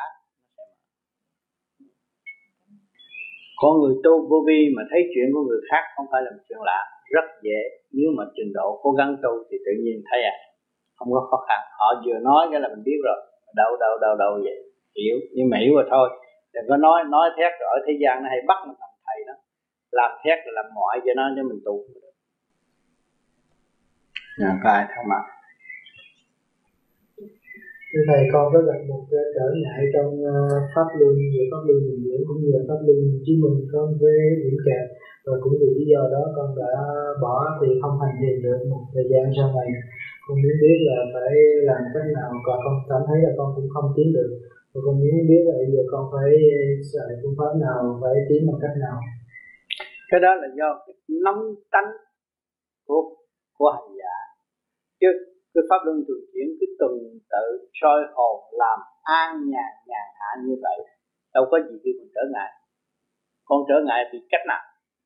[3.62, 6.44] có người tu vô vi mà thấy chuyện của người khác không phải là một
[6.48, 6.82] chuyện lạ,
[7.16, 7.60] rất dễ.
[7.98, 10.36] Nếu mà trình độ cố gắng tu thì tự nhiên thấy à
[10.98, 11.60] không có khó khăn.
[11.80, 13.20] Họ vừa nói cái là mình biết rồi.
[13.60, 14.58] Đâu đâu đâu đâu vậy.
[15.00, 16.08] Hiểu, nhưng mà hiểu rồi thôi
[16.54, 19.18] đừng có nói nói thét rồi ở thế gian nó hay bắt mình làm thầy
[19.28, 19.36] đó.
[20.00, 21.76] Làm thét là làm ngoại cho nó cho mình tu
[24.40, 25.24] nhà có ai thắc mắc.
[27.90, 31.62] Thưa Thầy, con có gặp một cái trở ngại trong uh, Pháp Luân, về Pháp
[31.68, 34.86] Luân Bình Diễn cũng như là Pháp Luân Chí Minh có với điểm kẹt.
[35.26, 36.74] Và cũng vì lý do đó con đã
[37.24, 39.70] bỏ thì không hành thiền được một thời gian sau này.
[40.26, 41.32] Con muốn biết là phải
[41.70, 44.30] làm cách nào và con cảm thấy là con cũng không tiến được
[44.74, 48.42] con muốn biết là bây giờ con phải ờ, xài phương pháp nào, phải tiến
[48.48, 48.98] bằng cách nào?
[50.10, 50.96] Cái đó là do cái
[51.26, 51.42] nóng
[51.74, 51.90] tánh
[52.88, 53.02] của
[53.58, 54.16] của hành giả.
[55.02, 55.10] Chứ
[55.54, 56.94] cái pháp luân thường chuyển, cái tuần
[57.34, 57.46] tự
[57.80, 60.78] soi hồn làm an nhàn nhàn hạ như vậy,
[61.34, 62.52] đâu có gì khi mình trở ngại.
[63.48, 64.64] Con trở ngại vì cách nào?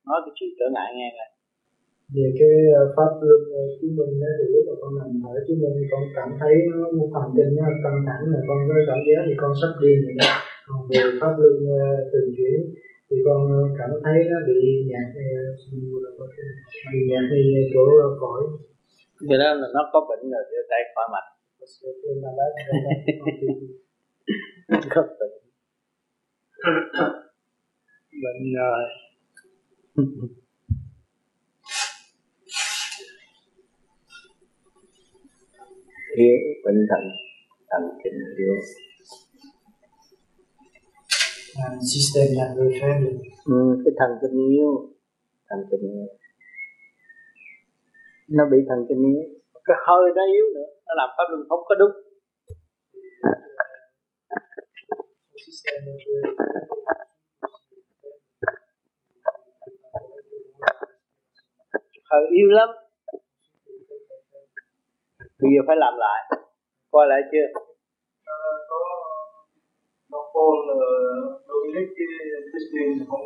[0.07, 1.29] Nói cái sự trở ngại nghe rồi
[2.15, 5.33] về cái ờ, pháp luân ờ, chứng minh đó thì lúc mà con nằm thở
[5.47, 8.75] chứng minh con cảm thấy nó một thần kinh nó căng thẳng là con có
[8.89, 10.29] cảm giác thì con sắp điên rồi đó.
[10.67, 12.59] Còn về pháp luân ờ, từng chuyển
[13.07, 13.39] thì con
[13.79, 15.07] cảm thấy nó bị nhạt
[16.91, 17.83] bị nhạt đi chỗ
[18.21, 18.41] phổi.
[19.27, 21.25] Vậy đó là nó có bệnh rồi đưa tay khỏi mặt
[24.95, 25.35] có bệnh.
[28.23, 28.81] Bệnh rồi
[36.17, 37.03] yếu bệnh thần
[37.69, 38.55] thần kinh yếu
[41.91, 44.97] system là người family ừ, cái thần kinh yếu
[45.49, 46.07] thần kinh yếu.
[48.29, 49.23] Nó bị thần kinh yếu.
[49.65, 51.91] Cái hơi nó yếu nữa nó làm pháp luân không có đúng.
[62.11, 62.69] Hơi yếu lắm
[65.41, 66.19] bây giờ phải làm lại.
[66.91, 67.47] Coi lại chưa?
[70.11, 70.53] Nó con
[71.47, 72.07] đối với cái
[72.51, 73.21] testing không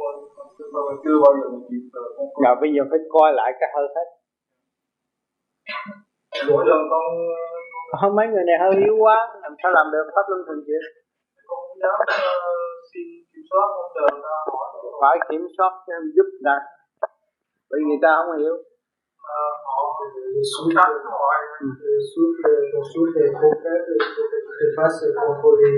[1.04, 4.08] chưa bao giờ kịp rồi bây giờ phải coi lại cái hơi hết
[6.50, 7.06] mỗi lần con
[8.02, 10.06] không mấy người này hơi yếu quá làm sao làm được?
[10.16, 10.84] Pháp luân thường chuyển.
[11.50, 11.98] con dám
[12.90, 14.68] xin kiểm soát không chờ ta hỏi.
[15.02, 16.56] Phải kiểm soát cho em giúp ta
[17.70, 18.56] bởi vì người ta không hiểu
[20.34, 20.80] le souffle,
[21.62, 25.76] le souffle, le souffle est trop faible pour que tu te fasses contrôler.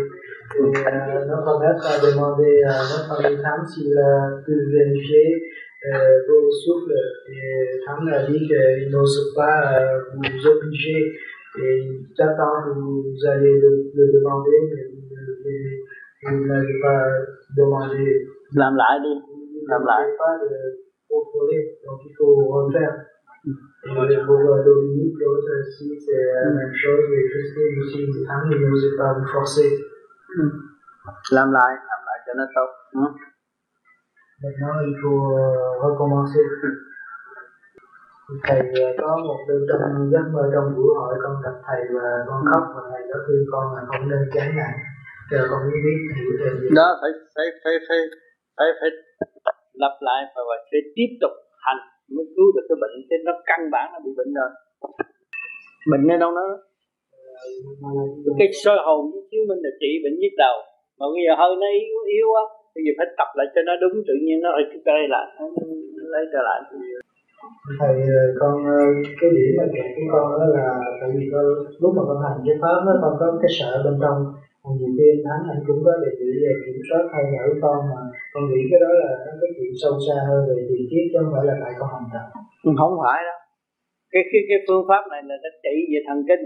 [0.55, 5.43] Et euh, notre maître a demandé à notre ami Tham s'il a pu vérifier
[5.91, 6.93] euh, vos souffles.
[7.29, 11.11] Et Tham a dit qu'il n'ose pas euh, vous obliger.
[11.59, 11.81] Et
[12.17, 17.03] j'attends que vous allez le, le demander, mais vous n'avez pas
[17.55, 18.27] demandé.
[18.55, 19.13] Làm lại đi.
[19.67, 20.01] Làm lại.
[20.19, 20.57] pas de
[21.09, 23.12] contrôler, donc il faut refaire.
[23.45, 24.39] Et pour
[24.69, 29.69] Dominique aussi, c'est la même chose, et Christine aussi, Thắng thì n'osez pas vous forcer.
[31.31, 33.05] làm lại làm lại cho nó tốt ừ.
[34.43, 35.23] Maintenant, il faut
[35.81, 36.45] recommencer.
[38.43, 38.59] Thầy
[39.01, 42.63] có một đêm trong giấc mơ trong buổi hội con gặp thầy và con khóc
[42.75, 44.73] và thầy đã khuyên con là không nên chán nản.
[45.31, 46.67] Giờ con mới biết hiểu thêm gì.
[46.79, 47.99] đó phải phải phải phải
[48.57, 48.67] phải
[49.45, 50.41] phải lặp lại và
[50.71, 51.31] phải tiếp tục
[51.65, 51.81] hành
[52.15, 54.49] mới cứu được cái bệnh chứ nó căn bản nó bị bệnh rồi
[55.91, 56.45] bệnh ở đâu nó
[58.39, 60.57] cái soi hồn với chiếu minh là trị bệnh nhức đầu.
[60.99, 63.73] Mà bây giờ hơi nó yếu yếu á bây giờ phải tập lại cho nó
[63.81, 65.45] đúng, tự nhiên nó lại cây lại, nó
[66.13, 66.59] lấy trở lại.
[67.79, 68.79] Thầy ờ, con ờ,
[69.19, 70.67] cái điểm mà của con đó là
[70.99, 71.45] tại vì con,
[71.81, 74.17] lúc mà con hành cái pháp nó con có cái sợ bên trong
[74.79, 77.79] nhiều khi anh thắng anh cũng có đề nghị về kiểm soát hơi thở con
[77.91, 78.01] mà
[78.33, 81.17] con nghĩ cái đó là nó cái chuyện sâu xa hơn về tiền kiếp, chứ
[81.21, 82.29] không phải là tại con hành động.
[82.67, 83.39] Ừ, không phải đâu.
[84.13, 86.43] Cái cái cái phương pháp này là nó trị về thần kinh,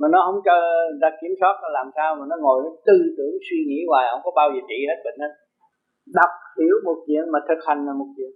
[0.00, 0.56] mà nó không cho
[0.88, 3.80] người ta kiểm soát nó làm sao mà nó ngồi nó tư tưởng suy nghĩ
[3.90, 5.32] hoài, không có bao giờ trị hết bệnh hết.
[6.18, 8.32] Đọc, hiểu một chuyện mà thực hành là một chuyện.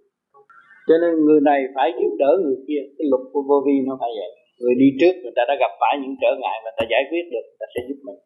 [0.89, 2.83] Cho nên người này phải giúp đỡ người kia.
[2.97, 4.31] Cái luật của vô vi nó phải vậy.
[4.61, 7.25] Người đi trước người ta đã gặp phải những trở ngại mà ta giải quyết
[7.33, 8.21] được, người ta sẽ giúp mình.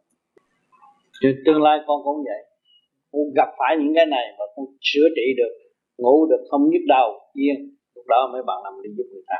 [1.20, 2.40] Chứ tương lai con cũng vậy.
[3.12, 5.52] Con gặp phải những cái này mà con sửa trị được,
[6.02, 7.08] ngủ được, không nhức đầu,
[7.42, 7.56] yên,
[7.94, 9.38] lúc đó mới bằng làm đi giúp người ta.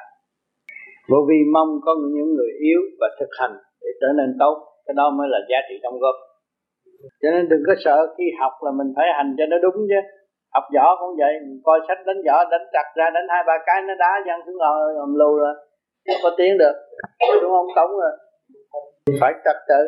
[1.11, 4.55] Bởi vì mong có những người yếu và thực hành để trở nên tốt,
[4.87, 6.17] cái đó mới là giá trị đóng góp.
[7.23, 10.01] Cho nên đừng có sợ khi học là mình phải hành cho nó đúng chứ.
[10.55, 13.57] Học võ cũng vậy, mình coi sách đánh võ, đánh chặt ra, đánh hai ba
[13.67, 15.55] cái nó đá văng xuống ngồi ầm lù rồi,
[16.07, 16.77] không có tiếng được.
[17.43, 17.69] Đúng không?
[17.77, 18.13] Cống rồi.
[19.21, 19.83] Phải trật tự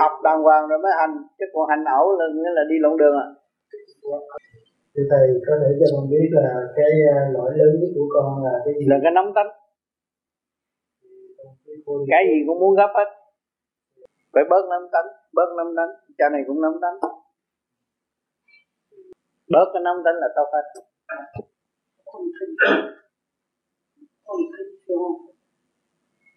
[0.00, 1.14] học đàng hoàng rồi mới hành.
[1.38, 3.28] Chứ còn hành ẩu là nghĩa là đi lộn đường à
[4.96, 8.44] thì thầy có thể cho con biết là cái à, lỗi lớn nhất của con
[8.44, 8.86] là cái gì?
[8.90, 9.50] Là cái nóng tánh.
[12.12, 13.08] Cái gì cũng muốn gấp hết.
[14.32, 15.92] Phải bớt nắm tánh bớt nắm tánh.
[16.18, 16.96] Cha này cũng nắm tánh.
[19.52, 20.66] Bớt cái nắm tánh là tốt hết.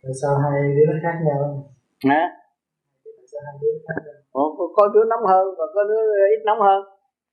[0.04, 1.72] Tại sao hai đứa nó khác nhau?
[2.06, 2.40] Hả
[4.32, 4.44] Ồ,
[4.78, 6.04] có đứa nóng hơn và có đứa
[6.36, 6.82] ít nóng hơn.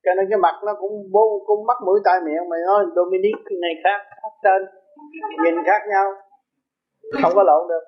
[0.05, 3.39] Cho nên cái mặt nó cũng bố cũng mắt mũi tai miệng mày nói Dominic
[3.65, 4.60] này khác khác tên
[5.42, 6.07] nhìn khác nhau.
[7.23, 7.84] Không có lộn được.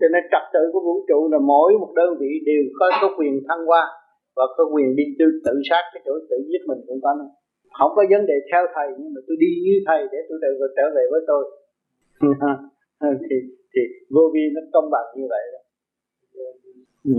[0.00, 3.08] Cho nên trật tự của vũ trụ là mỗi một đơn vị đều có có
[3.18, 3.84] quyền thăng hoa
[4.36, 7.30] và có quyền đi tự, tự sát cái chỗ tự giết mình cũng có nữa.
[7.78, 10.50] không có vấn đề theo thầy nhưng mà tôi đi như thầy để tôi trở
[10.60, 11.42] về trở về với tôi.
[13.28, 13.36] Thì
[13.72, 13.82] thì
[14.14, 15.60] vô vi nó công bằng như vậy đó
[17.04, 17.12] ừ,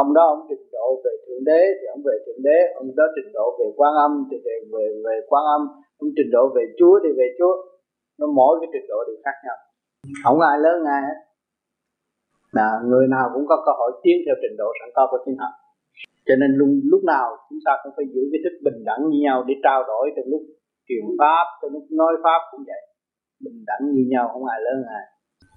[0.00, 3.04] ông đó ông trình độ về thượng đế thì ông về thượng đế ông đó
[3.16, 5.62] trình độ về quan âm thì về về, về quan âm
[6.02, 7.54] ông trình độ về chúa thì về chúa.
[8.18, 9.58] Nó mỗi cái trình độ đều khác nhau.
[10.24, 11.18] Không ai lớn ai hết.
[12.58, 15.36] Là người nào cũng có cơ hội tiến theo trình độ sẵn có của chính
[15.42, 15.50] họ.
[16.26, 19.18] Cho nên luôn lúc nào chúng ta cũng phải giữ cái thức bình đẳng như
[19.26, 20.42] nhau để trao đổi trong lúc
[20.88, 22.82] truyền pháp trong lúc nói pháp cũng vậy.
[23.44, 25.04] Bình đẳng như nhau không ai lớn ai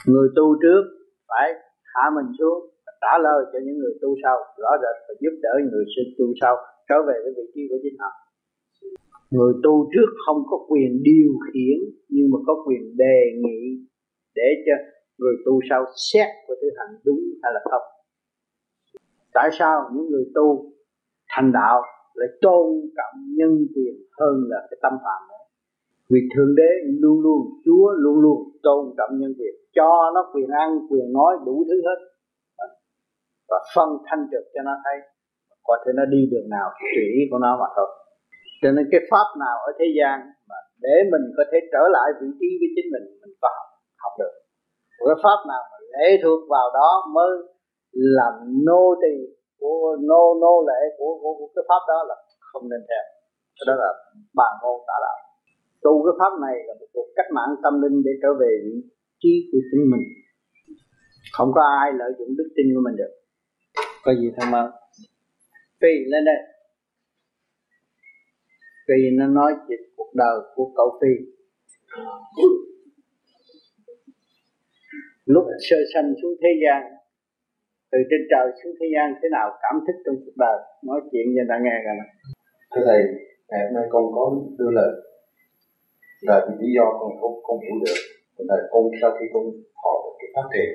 [0.08, 0.84] người tu trước
[1.30, 1.54] phải
[1.94, 2.60] hạ mình xuống
[3.06, 6.28] trả lời cho những người tu sau, rõ rệt và giúp đỡ người sinh tu
[6.42, 6.54] sau,
[6.90, 8.12] trở về với vị trí của chính họ.
[9.36, 11.78] Người tu trước không có quyền điều khiển,
[12.14, 13.64] nhưng mà có quyền đề nghị
[14.40, 14.76] để cho
[15.20, 17.86] người tu sau xét của thực hành đúng hay là không.
[19.34, 20.48] Tại sao những người tu
[21.32, 21.82] thành đạo
[22.16, 22.66] lại tôn
[22.98, 25.36] trọng nhân quyền hơn là cái tâm phạm đó
[26.10, 30.50] vì thượng đế luôn luôn, chúa luôn luôn tôn trọng nhân quyền, cho nó quyền
[30.50, 32.00] ăn, quyền nói đủ thứ hết
[33.50, 34.98] và phân thanh trực cho nó thấy.
[35.68, 37.90] Có thể nó đi đường nào tùy ý của nó mà thôi.
[38.62, 40.16] Cho nên cái pháp nào ở thế gian
[40.50, 43.68] mà để mình có thể trở lại vị trí với chính mình mình có học,
[44.04, 44.34] học được.
[45.08, 47.32] Cái pháp nào mà lệ thuộc vào đó mới
[48.18, 48.34] làm
[48.68, 49.16] nô tỳ
[49.60, 52.16] của nô nô lệ của, của, của cái pháp đó là
[52.50, 53.06] không nên theo.
[53.68, 53.90] Đó là
[54.40, 55.20] bàn môn tả đạo.
[55.84, 58.76] Tu cái pháp này là một cuộc cách mạng tâm linh để trở về vị
[59.22, 60.06] trí của chính mình.
[61.38, 63.14] Không có ai lợi dụng đức tin của mình được
[64.06, 64.68] có gì thắc mắc?
[65.82, 66.40] Phi, lên đây.
[68.88, 71.14] Phi, nó nói chuyện cuộc đời của cậu phi.
[75.26, 76.82] Lúc sơ sanh xuống thế gian,
[77.92, 80.58] từ trên trời xuống thế gian, thế nào cảm thức trong cuộc đời?
[80.84, 81.96] Nói chuyện cho ta nghe rồi
[82.72, 83.02] thưa thầy,
[83.50, 84.24] ngày hôm nay con có
[84.58, 84.92] đưa lời.
[86.22, 88.00] Là vì lý do con không không hiểu được.
[88.38, 89.44] Là con sau khi con
[89.84, 90.70] họ được cái phát triển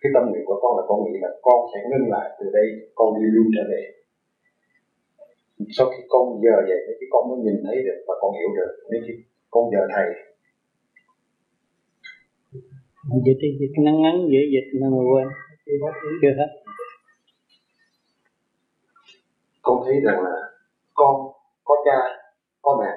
[0.00, 2.66] cái tâm nguyện của con là con nghĩ là con sẽ ngưng lại từ đây
[2.94, 3.82] con đi lưu trở về.
[5.76, 8.72] Sau khi con giờ vậy thì con mới nhìn thấy được và con hiểu được
[8.90, 9.14] nếu khi
[9.50, 10.08] con giờ thầy.
[13.26, 15.28] Dịch dịch ngắn ngắn dễ dịch nên mà quên.
[16.22, 16.50] Chưa hết.
[19.62, 20.36] Con thấy rằng là
[20.94, 21.14] con
[21.64, 21.98] có cha
[22.62, 22.92] có mẹ.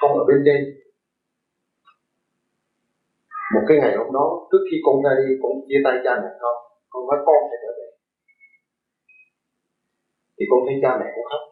[0.00, 0.79] Con ở bên đây
[3.54, 6.30] một cái ngày hôm đó, trước khi con ra đi, con chia tay cha mẹ
[6.42, 6.56] con
[6.92, 7.88] con nói con sẽ trở về.
[10.36, 11.42] Thì con thấy cha mẹ con khóc,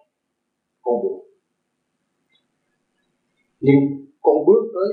[0.84, 1.18] con buồn.
[3.66, 3.80] Nhưng
[4.24, 4.90] con bước tới,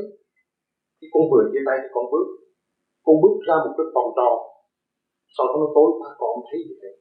[0.98, 2.28] khi con vừa chia tay thì con bước
[3.06, 4.36] con bước ra một cái vòng tròn
[5.36, 6.96] sau đó nó tối qua con không thấy gì hết.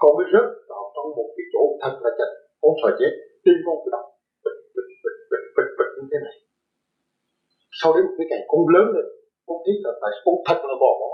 [0.00, 2.30] Con mới rớt vào trong một cái chỗ thật là chật,
[2.62, 3.12] con sợ chết,
[3.44, 4.04] tim con cứ đập
[4.44, 6.36] bịch bịch bịch bịch bịch bịch, như thế này
[7.80, 9.06] sau đến một cái cảnh con lớn lên
[9.46, 10.90] con thấy là tại con thật là bỏ.
[11.00, 11.12] Bó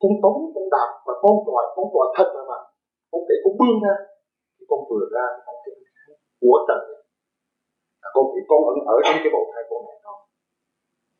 [0.00, 2.60] con tống con đạp và con tỏi con tỏi thật là mà.
[3.10, 3.94] Con để con bươn ra,
[4.56, 5.74] thì con vừa ra thì con thấy
[6.42, 6.80] của trần
[8.14, 10.16] con bị con ẩn ở trong cái bầu thai của mẹ con.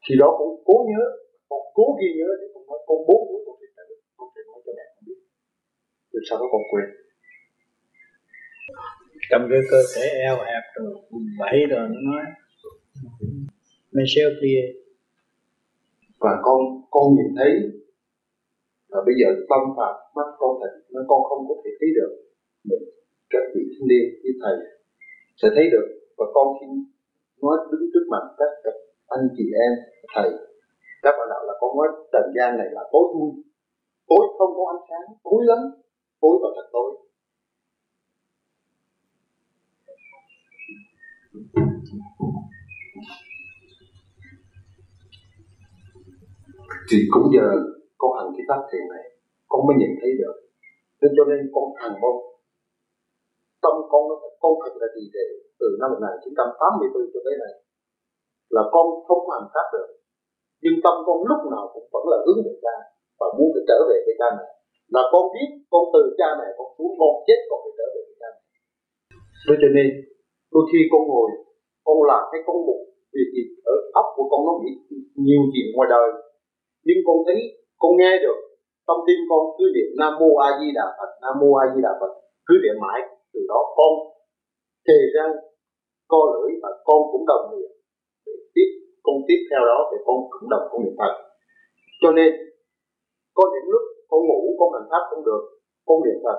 [0.05, 1.03] Khi đó con cố nhớ,
[1.51, 3.83] con cố ghi nhớ để con nói con bốn tuổi con sẽ trở
[4.19, 5.19] con sẽ nói cho mẹ con biết.
[6.13, 6.87] Rồi sau đó con quên.
[9.31, 10.87] Trong cái cơ thể eo hẹp rồi
[11.41, 12.25] bảy rồi nó nói
[13.93, 14.73] Michelle Pierre
[16.19, 17.53] và con con nhìn thấy
[18.91, 22.13] và bây giờ tâm phạt mắt con thịt nó con không có thể thấy được.
[22.69, 22.85] Mình
[23.31, 24.57] các vị thanh niên như thầy
[25.41, 25.87] sẽ thấy được.
[26.19, 26.67] Và con khi
[27.43, 28.75] nói đứng trước mặt các
[29.09, 29.73] anh chị em,
[30.15, 30.31] thầy.
[31.03, 33.31] Các bạn đạo là con nói trần gian này là tối thui.
[34.09, 35.59] Tối không có ánh sáng, tối lắm,
[36.21, 36.91] tối và thật tối.
[46.89, 47.47] Thì cũng giờ
[48.01, 49.05] con hành cái pháp thiền này,
[49.51, 50.37] con mới nhìn thấy được.
[51.01, 52.19] Nên cho nên con hành mong
[53.65, 55.27] tâm con nó, con thật là trì trệ.
[55.61, 57.53] Từ năm 1984 cho tới nay,
[58.57, 59.89] là con không có hành pháp được.
[60.63, 62.77] Nhưng tâm con lúc nào cũng vẫn là hướng về cha
[63.21, 64.49] và muốn phải trở về với cha mẹ.
[64.95, 68.01] Là con biết con từ cha mẹ con xuống, con chết con phải trở về
[68.09, 68.41] với cha mẹ.
[69.47, 69.89] Nên cho nên,
[70.55, 71.29] đôi khi con ngồi,
[71.87, 72.81] con làm cái con một
[73.15, 74.71] việc gì ở óc của con nó bị
[75.27, 76.09] nhiều chuyện ngoài đời
[76.87, 77.39] nhưng con thấy,
[77.83, 78.39] con nghe được,
[78.87, 81.81] trong tim con cứ niệm nam mô a di đà phật nam mô a di
[81.87, 82.13] đà phật,
[82.47, 83.01] cứ niệm mãi,
[83.33, 83.93] từ đó con
[84.87, 85.35] thề răng,
[86.13, 87.71] co lưỡi và con cũng đồng niệm.
[88.27, 88.69] Để tiếp,
[89.07, 91.15] con tiếp theo đó thì con cũng đồng con niệm phật.
[92.03, 92.31] Cho nên,
[93.37, 95.43] có những lúc con ngủ, con hành pháp không được,
[95.89, 96.39] con niệm phật.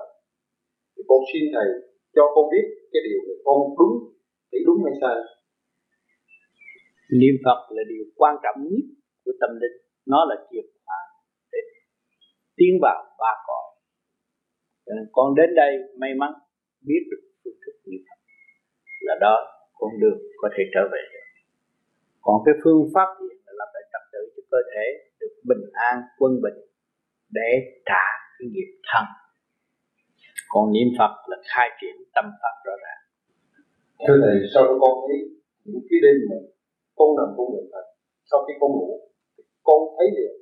[0.93, 1.67] Thì con xin thầy
[2.15, 3.95] cho con biết cái điều này, con đúng
[4.49, 5.17] thì đúng hay sai?
[7.19, 8.85] Niệm phật là điều quan trọng nhất
[9.25, 11.00] của tâm linh nó là chìa khóa
[11.51, 11.59] để
[12.58, 13.66] tiến vào ba cõi.
[15.11, 16.32] Con đến đây may mắn
[16.88, 18.19] biết được phương thức niệm phật
[19.08, 19.35] là đó,
[19.74, 21.25] con đường có thể trở về được.
[22.25, 24.85] Còn cái phương pháp thiền là lập lại trật tự cho cơ thể,
[25.19, 26.59] được bình an, quân bình,
[27.38, 27.50] để
[27.90, 29.06] trả cái nghiệp thân.
[30.53, 33.01] Còn niệm phật là khai triển tâm pháp rõ ràng.
[34.08, 35.17] Thưa thầy, sau đó con thấy
[35.69, 36.38] những cái đêm mà
[36.98, 37.85] con nằm con niệm phật,
[38.30, 38.90] sau khi con ngủ
[39.67, 40.33] con thấy liền.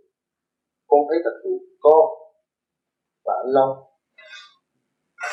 [0.89, 1.51] Con thấy thật sự
[1.85, 2.05] con
[3.25, 3.73] và anh Long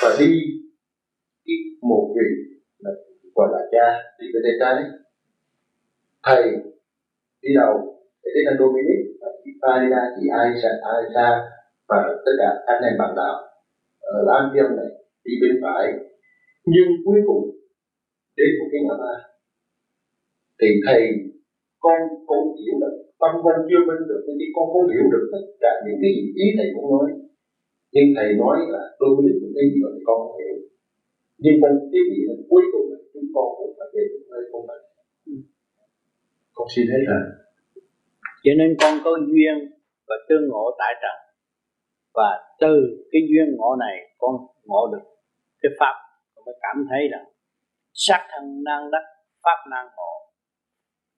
[0.02, 0.32] và đi
[1.44, 2.28] cái một vị
[2.78, 2.90] là
[3.34, 3.86] gọi là cha.
[4.18, 4.74] Đi về đây trái
[6.26, 6.42] thầy
[7.42, 7.74] đi đầu
[8.22, 11.28] để đến anh Dominic và chị Farida chị Aisha Aisha
[11.88, 13.36] và tất cả anh ờ, em bạn đạo.
[14.00, 14.90] Ở Lan Viêm này
[15.24, 15.84] đi bên phải.
[16.64, 17.44] Nhưng cuối cùng,
[18.36, 19.14] đến một cái ngã ba.
[20.60, 21.00] Thì thầy
[21.80, 25.44] con con hiểu được tâm con chưa minh được nên con không hiểu được tất
[25.64, 26.12] cả những cái
[26.44, 27.06] ý thầy cũng nói.
[27.94, 30.56] Nhưng thầy nói là tôi mới định cái gì thì con không hiểu.
[31.42, 34.62] Nhưng con ý nghĩ là cuối cùng là chúng con cũng phải về nơi con
[34.68, 34.78] phải.
[36.56, 37.24] Con xin hết rồi
[38.44, 39.56] cho nên con có duyên
[40.08, 41.16] và tương ngộ tại trần.
[42.14, 42.74] Và từ
[43.12, 44.34] cái duyên ngộ này con
[44.64, 45.04] ngộ được
[45.62, 45.94] cái pháp.
[46.34, 47.24] Con mới cảm thấy rằng
[47.92, 49.04] sát thân năng đắc
[49.44, 50.12] pháp năng ngộ.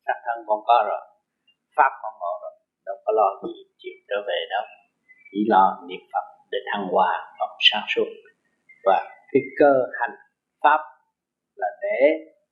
[0.06, 1.11] Sát thân con có rồi
[1.76, 2.54] pháp con ngộ rồi.
[2.86, 4.64] Đâu có lo gì chịu trở về đâu.
[5.30, 8.08] Chỉ lo niệm phật để thăng hoa, học sáng suốt.
[8.84, 8.98] Và
[9.32, 10.14] cái cơ hành
[10.62, 10.80] pháp
[11.56, 11.98] là để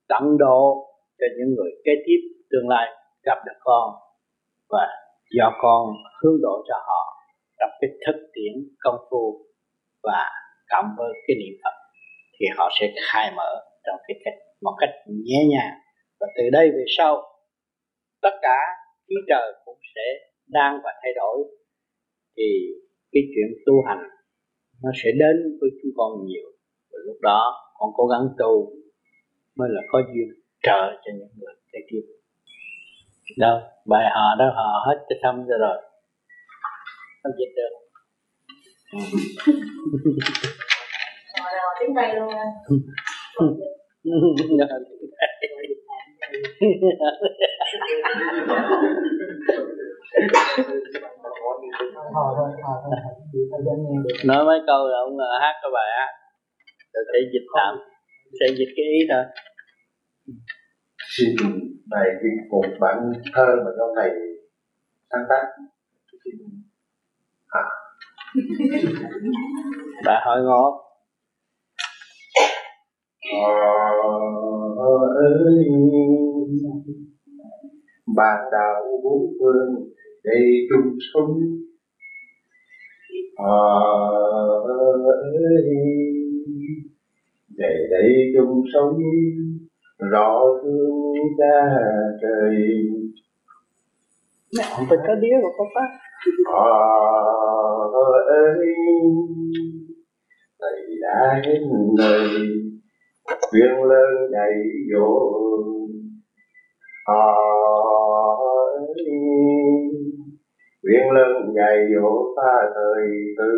[0.09, 0.87] tận độ
[1.19, 2.87] cho những người kế tiếp tương lai
[3.23, 3.95] gặp được con.
[4.69, 4.87] Và
[5.31, 5.87] do con
[6.23, 7.03] hướng độ cho họ
[7.59, 9.47] trong cái thực tiễn công phu
[10.03, 10.31] và
[10.71, 11.77] cộng với cái niệm Phật,
[12.39, 13.51] thì họ sẽ khai mở
[13.85, 15.75] trong cái cách, một cách nhẹ nhàng.
[16.21, 17.23] Và từ đây về sau,
[18.23, 18.59] tất cả
[19.11, 20.07] khí trời cũng sẽ
[20.49, 21.37] đang và thay đổi.
[22.37, 22.49] Thì
[23.13, 24.03] cái chuyện tu hành
[24.83, 26.49] nó sẽ đến với chúng con nhiều.
[26.93, 27.41] Và lúc đó
[27.79, 28.73] con cố gắng tu
[29.57, 30.29] mới là có duyên
[30.63, 32.03] trợ cho những người kế tiếp.
[33.39, 35.79] Đâu bài họ đó họ hết cái xong rồi
[37.23, 37.73] không dịch được
[41.81, 42.29] tiếng Tây luôn
[54.25, 56.11] nói mấy câu là ông hát cái bài hát
[56.93, 57.75] rồi sẽ dịch tạm
[58.41, 59.25] sẽ dịch cái ý thôi
[61.17, 61.37] xin
[61.91, 64.11] thầy viết một bản thơ mà do thầy
[65.11, 65.45] sáng tác
[66.25, 66.35] xin
[67.49, 67.63] à.
[70.07, 70.87] bà hỏi ngó
[73.33, 74.60] ờ
[75.15, 75.65] ơi.
[78.17, 79.91] Bạn đạo bốn phương
[80.25, 81.41] đây chung sống.
[83.37, 83.59] Ờ
[84.69, 85.65] ơi.
[87.59, 88.99] Về đây chung sống
[90.11, 91.79] rõ thương cha
[92.23, 92.57] trời.
[94.77, 95.89] Không phải có đĩa của con phát
[96.55, 96.71] ờ
[98.29, 98.67] ơi.
[100.61, 101.61] Thầy đã hết
[101.99, 102.60] lời
[103.51, 104.51] khuyên lớn dạy
[104.93, 105.09] dỗ
[107.05, 107.15] ờ
[108.75, 108.95] ơi
[110.83, 113.05] khuyên lớn dạy dỗ ta thời
[113.39, 113.51] tử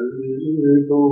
[0.89, 1.03] tu.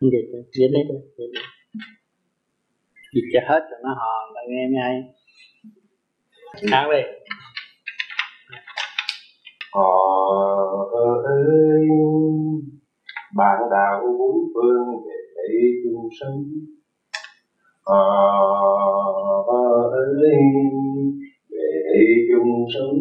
[0.00, 1.00] Dịch dịch đấy thôi
[3.14, 5.02] dịch cho hết rồi nó hò là nghe mới hay.
[6.72, 7.02] Hát đi.
[9.72, 9.90] Họ
[11.24, 11.88] ơi
[13.36, 16.44] bạn đạo bốn phương về đây chung sống
[17.84, 18.02] à
[19.46, 20.32] ờ, ơi
[21.50, 22.98] về đây chung sống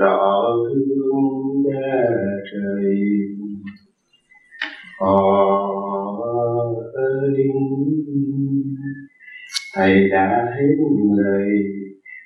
[0.00, 1.98] rõ thương cha
[2.52, 2.94] trời.
[5.00, 5.12] À
[6.94, 7.34] ơi,
[9.74, 10.74] thầy đã hết
[11.16, 11.48] lời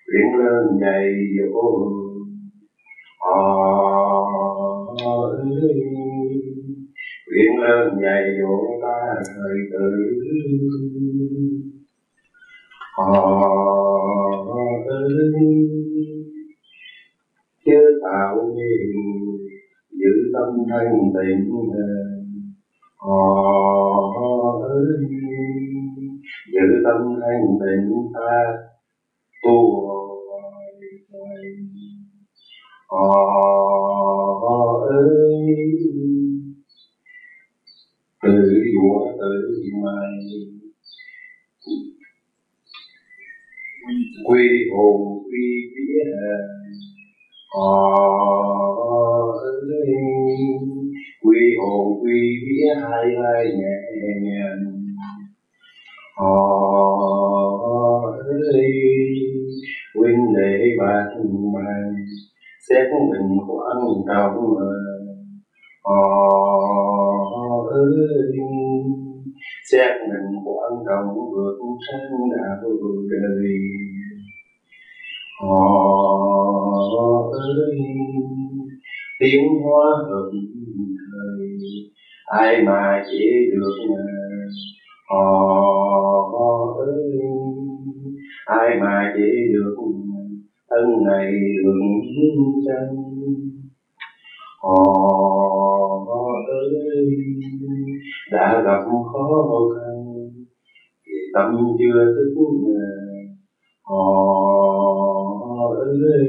[0.07, 1.93] khuyên lên đầy dỗ
[3.19, 3.43] à
[5.05, 5.33] ờ,
[5.63, 5.92] ơi
[7.33, 9.89] khuyên lớn dạy dỗ ta thời tử.
[12.97, 13.13] Họ
[14.89, 15.33] ơi
[17.65, 18.93] chớ tạo nên
[19.91, 21.51] giữ tâm thanh tịnh.
[22.99, 23.19] Ờ,
[24.17, 24.87] Họ ơi
[26.53, 28.45] giữ tâm thanh tịnh ta
[29.45, 30.13] tu hồi.
[32.89, 33.09] Ờ,
[34.43, 35.53] Họ ơi
[38.23, 38.31] từ
[38.75, 40.13] dũa tự mai.
[44.27, 46.11] Quy hồn quy vía
[47.55, 47.89] họ
[48.91, 49.13] ờ,
[51.23, 54.65] quy hồn quy vía hai hai nhẹ nhàng.
[56.17, 56.35] Họ
[58.53, 58.71] ơi
[59.95, 61.07] huynh đệ bạn
[61.55, 61.83] mày
[62.69, 64.73] xét mình của anh đồng họ
[65.83, 67.02] ờ,
[67.73, 67.93] ơi
[69.71, 72.71] xem mình quan trọng vượt sang đạo
[73.11, 73.59] đời
[75.41, 75.59] họ
[77.33, 77.79] ơi,
[79.21, 80.31] tiếng hoa hợp
[81.13, 81.49] thời,
[82.27, 83.95] ai mà chỉ được
[85.09, 85.25] họ
[86.79, 87.13] ơi,
[88.47, 89.77] ai mà chỉ được
[90.71, 91.33] thân này
[91.65, 91.83] đường
[92.67, 92.89] chân
[94.63, 95.62] họ
[96.49, 97.07] ơi,
[98.33, 98.81] đã gặp
[99.13, 99.97] khó khăn.
[101.07, 102.35] Thì tâm chưa thức
[103.85, 104.09] họ ờ,
[105.49, 106.27] ờ, ơi.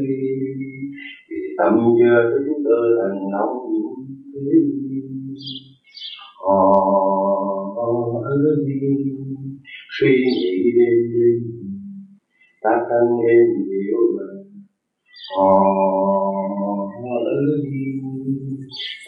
[1.29, 3.57] Thì tâm chưa thức cơ thành nóng
[6.39, 6.61] họ
[7.75, 8.57] ờ, ơi,
[9.99, 11.39] suy nghĩ đêm đêm,
[12.61, 14.27] ta thân em hiểu mà
[15.37, 15.49] họ
[17.25, 18.42] ơi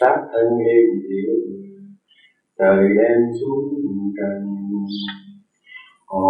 [0.00, 1.34] sát thân em hiểu.
[2.58, 3.84] Trời đem xuống
[4.16, 4.42] trần.
[6.06, 6.26] Họ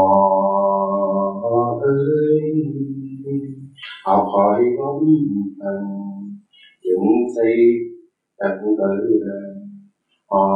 [1.82, 2.52] ơi,
[4.04, 5.04] học hỏi bóng
[5.60, 5.84] thần.
[6.84, 7.06] Dựng
[7.36, 7.56] xây
[8.38, 9.16] tận tự
[10.30, 10.46] họ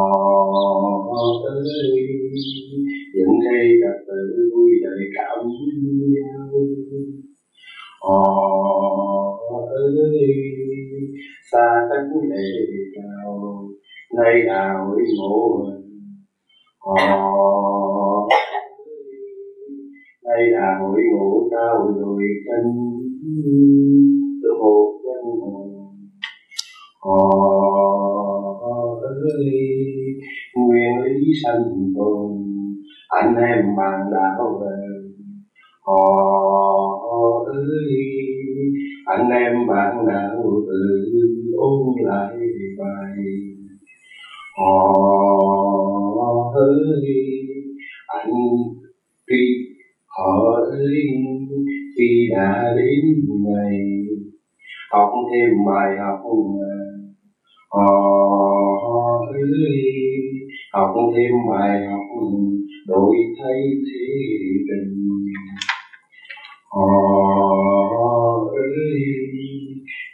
[1.44, 2.10] ơi
[3.14, 5.46] dựng xây trật tự vui đời cảm
[6.14, 6.50] nhau.
[8.02, 8.20] Họ
[9.58, 10.60] ơi
[11.52, 12.50] xa cách lệ
[12.94, 13.68] cao
[14.16, 15.64] nay đào ngộ
[16.78, 16.96] họ
[20.24, 22.72] nay đào ngộ cao rồi chân
[24.42, 25.68] tự hồ chân hồn
[27.04, 27.18] họ
[29.02, 29.50] ơi
[30.56, 32.30] nguyên lý sanh tồn
[33.08, 34.76] anh em bạn đạo về
[35.86, 36.30] họ
[37.46, 38.00] ơi
[39.16, 41.12] anh em bạn đạo tự
[41.56, 42.36] ôn lại
[42.78, 43.16] bài.
[44.58, 44.94] Họ
[46.54, 47.04] hỡi
[48.06, 48.32] anh
[49.30, 49.66] khi
[50.08, 51.06] họ ơi
[51.98, 53.00] khi đã đến
[53.44, 53.78] ngày.
[54.92, 56.20] Học thêm bài học
[57.70, 57.86] họ
[59.32, 59.70] hỡi,
[60.72, 62.22] học thêm bài học
[62.86, 64.06] đổi thay thế
[64.68, 65.16] tình.
[66.68, 67.89] Họ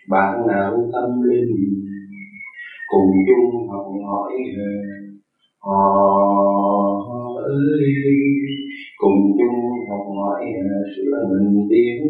[0.08, 1.56] bạn nào tâm linh
[2.86, 4.32] cùng chung học hỏi
[5.66, 5.82] họ
[7.44, 7.94] ơi,
[8.98, 10.44] cùng chung học hỏi
[10.96, 12.02] sửa mình tiến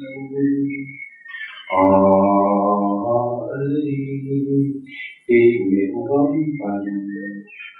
[0.00, 0.44] thân.
[1.72, 1.88] Họ
[3.50, 3.92] ơi,
[5.28, 6.30] khi nguyện góp
[6.60, 6.84] phần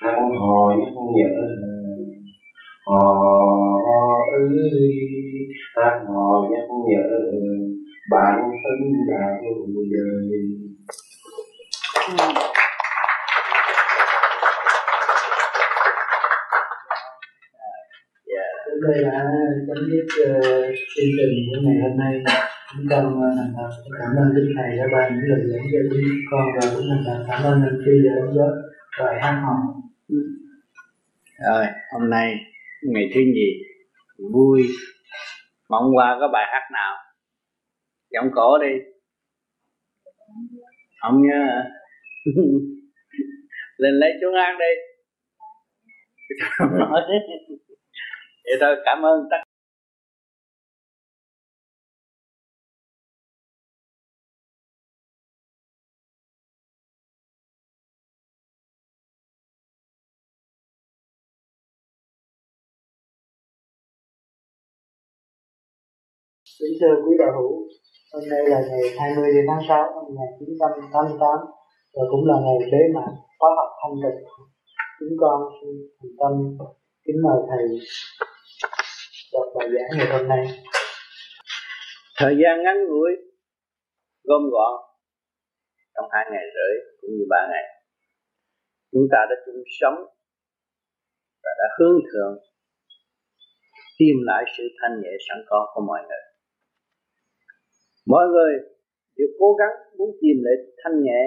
[0.03, 1.47] hăng hò nhắc nhở
[2.87, 3.03] họ
[4.33, 4.91] ơi
[5.77, 7.09] hăng hò nhắc nhở
[8.13, 8.79] bản thân
[9.11, 9.41] đạo
[9.93, 10.43] đời
[18.67, 19.25] Đến đây là
[19.67, 22.13] chấm dứt uh, chương trình của ngày hôm nay.
[22.73, 26.01] Chúng con thành thật cảm ơn Đức Thầy đã ban những lời dẫn cho chúng
[26.31, 28.55] con và cũng thành thật cảm ơn anh Phi đã đóng góp
[29.01, 29.65] bài hát hồng.
[31.49, 32.35] Rồi, hôm nay
[32.83, 33.51] ngày thứ nhì
[34.33, 34.63] vui
[35.69, 37.02] mong qua có bài hát nào
[38.13, 38.73] giọng cổ đi.
[41.01, 41.71] Ông nha, ờ,
[43.79, 44.73] lên lấy xuống ăn đi.
[48.45, 49.37] Vậy thôi cảm ơn tất
[66.61, 67.69] Kính thưa quý đạo hữu,
[68.13, 71.31] hôm nay là ngày 20 tháng 6 năm 1988
[71.95, 74.21] và cũng là ngày bế mạc khóa học thanh tịnh.
[74.99, 76.33] Chúng con xin thành tâm
[77.05, 77.65] kính mời thầy
[79.33, 80.43] đọc bài giảng ngày hôm nay.
[82.21, 83.13] thời gian ngắn ngủi,
[84.25, 84.75] gom gọn
[85.95, 87.67] trong hai ngày rưỡi cũng như ba ngày
[88.93, 89.99] chúng ta đã chung sống
[91.43, 92.35] và đã hướng thượng,
[93.99, 96.32] tìm lại sự thanh nhẹ sẵn có của mọi người
[98.07, 98.53] mọi người
[99.17, 101.21] đều cố gắng muốn tìm lại thanh nhẹ.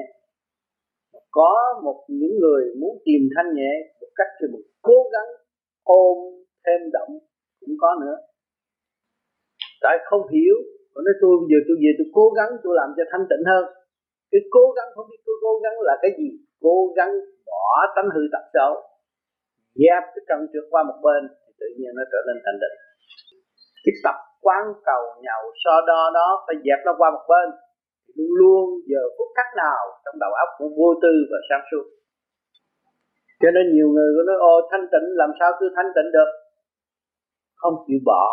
[1.31, 1.51] Có
[1.85, 3.71] một những người muốn tìm thanh nhẹ
[4.01, 5.29] một cách thì một cố gắng
[5.83, 6.17] ôm
[6.65, 7.11] thêm động
[7.59, 8.15] cũng có nữa.
[9.81, 10.57] Tại không hiểu
[10.91, 13.43] còn nói tôi bây giờ tôi về tôi cố gắng tôi làm cho thanh tịnh
[13.51, 13.63] hơn.
[14.31, 16.29] Cái cố gắng không biết tôi cố gắng là cái gì?
[16.65, 17.11] Cố gắng
[17.49, 18.71] bỏ tánh hư tật xấu
[19.81, 22.75] dẹp cái trần trượt qua một bên thì tự nhiên nó trở nên thanh tịnh.
[23.83, 27.47] Cái tập quán cầu nhậu, so đo đó, phải dẹp nó qua một bên.
[28.17, 31.85] Luôn luôn giờ phút khắc nào trong đầu óc cũng vô tư và sáng suốt.
[33.41, 36.29] Cho nên nhiều người có nói, ô, thanh tịnh, làm sao tôi thanh tịnh được?
[37.61, 38.23] Không chịu bỏ,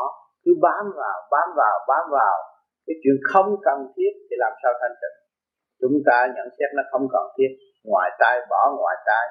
[0.45, 2.37] cứ bám vào bám vào bám vào.
[2.87, 5.17] Cái chuyện không cần thiết thì làm sao thanh tịnh?
[5.81, 7.51] Chúng ta nhận xét nó không cần thiết.
[7.91, 9.25] Ngoài tai bỏ, ngoài tai.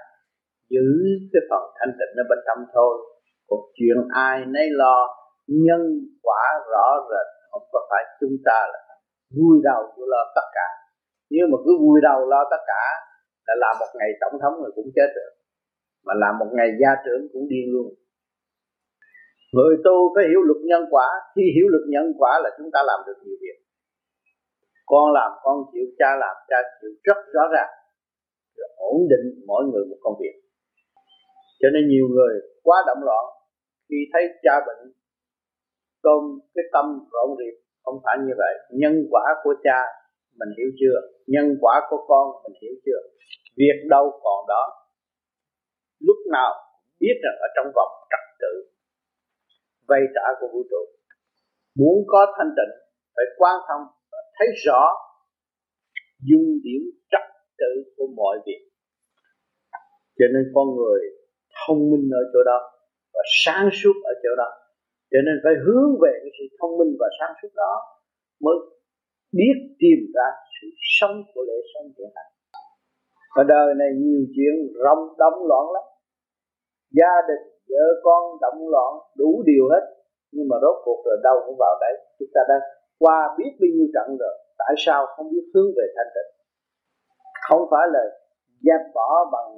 [0.73, 0.87] Giữ
[1.33, 2.93] cái phần thanh tịnh ở bên tâm thôi.
[3.49, 3.97] Cuộc chuyện
[4.29, 4.97] ai nấy lo
[5.65, 5.81] nhân
[6.25, 8.79] quả rõ rệt, không có phải chúng ta là
[9.37, 10.67] vui đầu vô lo tất cả.
[11.33, 12.83] Nếu mà cứ vui đầu lo tất cả,
[13.47, 15.31] là làm một ngày tổng thống rồi cũng chết được
[16.05, 17.87] mà làm một ngày gia trưởng cũng điên luôn.
[19.55, 21.07] Người tu phải hiểu luật nhân quả.
[21.35, 23.57] Khi hiểu luật nhân quả là chúng ta làm được nhiều việc.
[24.91, 27.71] Con làm, con chịu, cha làm, cha chịu rất rõ ràng.
[28.57, 30.35] Rồi ổn định mỗi người một công việc.
[31.61, 33.25] Cho nên nhiều người quá động loạn
[33.89, 34.81] khi thấy cha bệnh
[36.05, 36.21] tôm,
[36.55, 38.53] cái tâm rộn rịp, không phải như vậy.
[38.81, 39.79] Nhân quả của cha,
[40.39, 40.97] mình hiểu chưa?
[41.33, 43.01] Nhân quả của con, mình hiểu chưa?
[43.57, 44.63] Việc đâu còn đó,
[46.07, 46.51] lúc nào
[46.99, 48.53] biết rằng ở trong vòng trật tự,
[49.87, 50.83] vây trả của vũ trụ.
[51.79, 52.73] Muốn có thanh tịnh,
[53.15, 54.83] phải quan thông và thấy rõ
[56.29, 56.81] dung điểm
[57.11, 57.25] trật
[57.57, 58.61] tự của mọi việc.
[60.17, 61.01] Cho nên con người
[61.61, 62.59] thông minh ở chỗ đó
[63.13, 64.49] và sáng suốt ở chỗ đó
[65.11, 67.73] cho nên phải hướng về cái sự thông minh và sáng suốt đó
[68.45, 68.57] mới
[69.37, 70.67] biết tìm ra sự
[70.97, 72.31] sống của lễ sống của hành
[73.39, 75.85] ở đời này nhiều chuyện rong đóng loạn lắm.
[76.99, 79.83] Gia đình, vợ con động loạn đủ điều hết.
[80.31, 81.93] Nhưng mà rốt cuộc rồi đâu cũng vào đấy.
[82.19, 82.55] Chúng ta đã
[82.99, 84.33] qua biết bao nhiêu trận rồi.
[84.57, 86.31] Tại sao không biết hướng về thanh tịnh?
[87.47, 88.03] Không phải là
[88.65, 89.51] dẹp bỏ bằng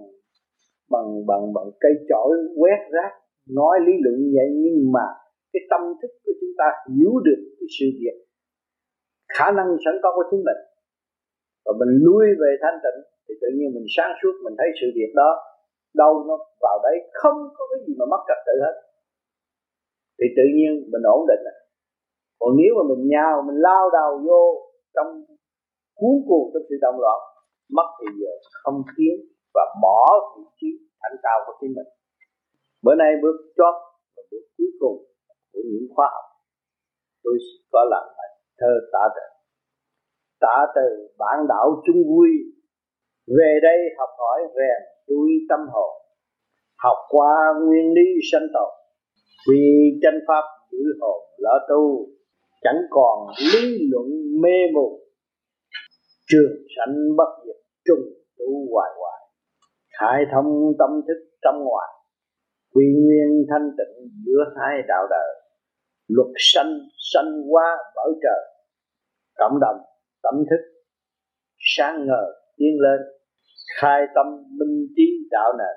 [0.93, 3.11] bằng bằng bằng cây chổi quét rác,
[3.49, 5.05] nói lý luận vậy, nhưng mà
[5.53, 8.17] cái tâm thức của chúng ta hiểu được cái sự việc.
[9.35, 10.59] Khả năng sẵn có của chính mình.
[11.65, 14.87] Và mình lui về thanh tịnh, thì tự nhiên mình sáng suốt, mình thấy sự
[14.97, 15.29] việc đó
[16.01, 18.75] đâu nó vào đấy, không có cái gì mà mất trật tự hết.
[20.17, 21.57] Thì tự nhiên mình ổn định rồi
[22.43, 24.41] còn nếu mà mình nhào, mình lao đầu vô
[24.95, 25.09] trong
[25.99, 27.19] cuốn cuồng trong sự động loạn,
[27.77, 28.31] mất thì giờ
[28.63, 29.15] không tiến
[29.55, 29.99] và bỏ
[30.33, 30.69] vị trí
[31.01, 31.89] thành cao của chính mình.
[32.83, 33.75] Bữa nay bước chót
[34.15, 34.97] và bước cuối cùng
[35.53, 36.27] của những khoa học.
[37.23, 37.37] Tôi
[37.71, 39.25] có làm bài thơ tạ từ.
[40.39, 42.29] Tạ từ, bản đảo chung vui.
[43.27, 45.91] Về đây học hỏi rèn đuôi tâm hồn.
[46.83, 48.71] Học qua nguyên lý sanh tồn.
[49.49, 49.65] Vì
[50.01, 52.07] chân pháp giữ hồn lỡ tu,
[52.61, 53.17] chẳng còn
[53.53, 54.07] lý luận
[54.41, 54.99] mê mù.
[56.29, 58.05] Trường sanh bất diệt trung
[58.37, 59.21] tu hoài hoài.
[59.99, 61.89] Khai thông tâm thức trong ngoài.
[62.73, 65.42] Quy nguyên thanh tịnh giữa hai đạo đời
[66.07, 66.79] luật sanh
[67.13, 68.53] sanh qua bởi trời
[69.37, 69.77] cộng đồng,
[70.23, 70.61] tâm thức,
[71.75, 72.99] sáng ngời, tiến lên,
[73.79, 74.25] khai tâm
[74.59, 75.75] minh trí đạo nền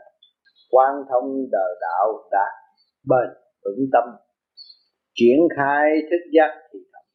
[0.70, 2.52] quan thông đời đạo đạt
[3.08, 3.28] bền
[3.64, 4.04] vững tâm,
[5.14, 7.06] triển khai thức giác thì thật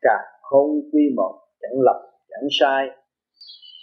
[0.00, 2.86] cả không quy một, chẳng lập chẳng sai.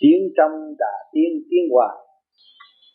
[0.02, 1.98] Tiến trong đà tiến tiến hoài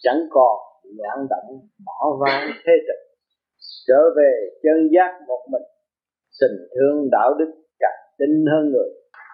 [0.02, 0.56] chẳng còn
[0.98, 3.05] loạn động, bỏ vang thế tịch
[3.88, 4.32] trở về
[4.62, 5.66] chân giác một mình
[6.40, 8.90] tình thương đạo đức càng tinh hơn người,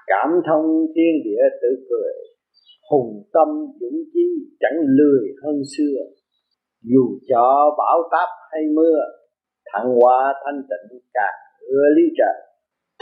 [0.06, 2.12] cảm thông thiên địa tự cười,
[2.90, 3.48] hùng tâm
[3.80, 4.26] dũng chí
[4.60, 5.98] chẳng lười hơn xưa.
[6.82, 8.98] Dù cho bão táp hay mưa
[9.72, 12.36] thẳng qua thanh tịnh càng ưa lý trời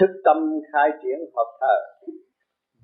[0.01, 0.37] thức tâm
[0.73, 1.77] khai triển hợp thờ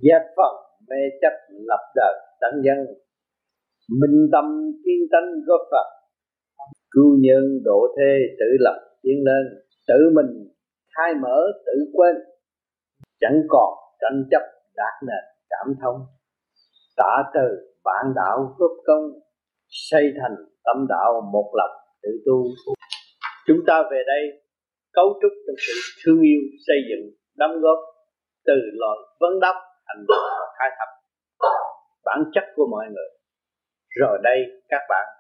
[0.00, 0.54] dẹp phần
[0.88, 2.78] mê chấp lập đời tận dân
[4.00, 4.44] minh tâm
[4.84, 5.88] kiên tánh góp phật
[6.90, 9.44] cứu nhân, độ thế tự lập, tiến lên.
[9.88, 10.48] Tự mình
[10.96, 12.14] khai mở, tự quên.
[13.20, 14.42] Chẳng còn tranh chấp
[14.76, 16.00] đạt nền, cảm thông.
[16.96, 17.46] Tả từ
[17.84, 19.04] bản đạo góp công.
[19.68, 22.44] Xây thành tâm đạo, một lập tự tu.
[23.46, 24.22] Chúng ta về đây
[24.92, 27.04] cấu trúc trong sự thương yêu, xây dựng,
[27.36, 27.78] đóng góp
[28.46, 29.56] từ loại vấn đáp,
[29.86, 30.88] hành động và khai thập.
[32.04, 33.10] Bản chất của mọi người.
[34.00, 35.15] Rồi đây, các bạn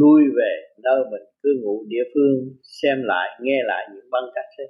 [0.00, 0.52] lui về
[0.84, 4.68] nơi mình cư ngụ địa phương, xem lại, nghe lại những băng cách ấy.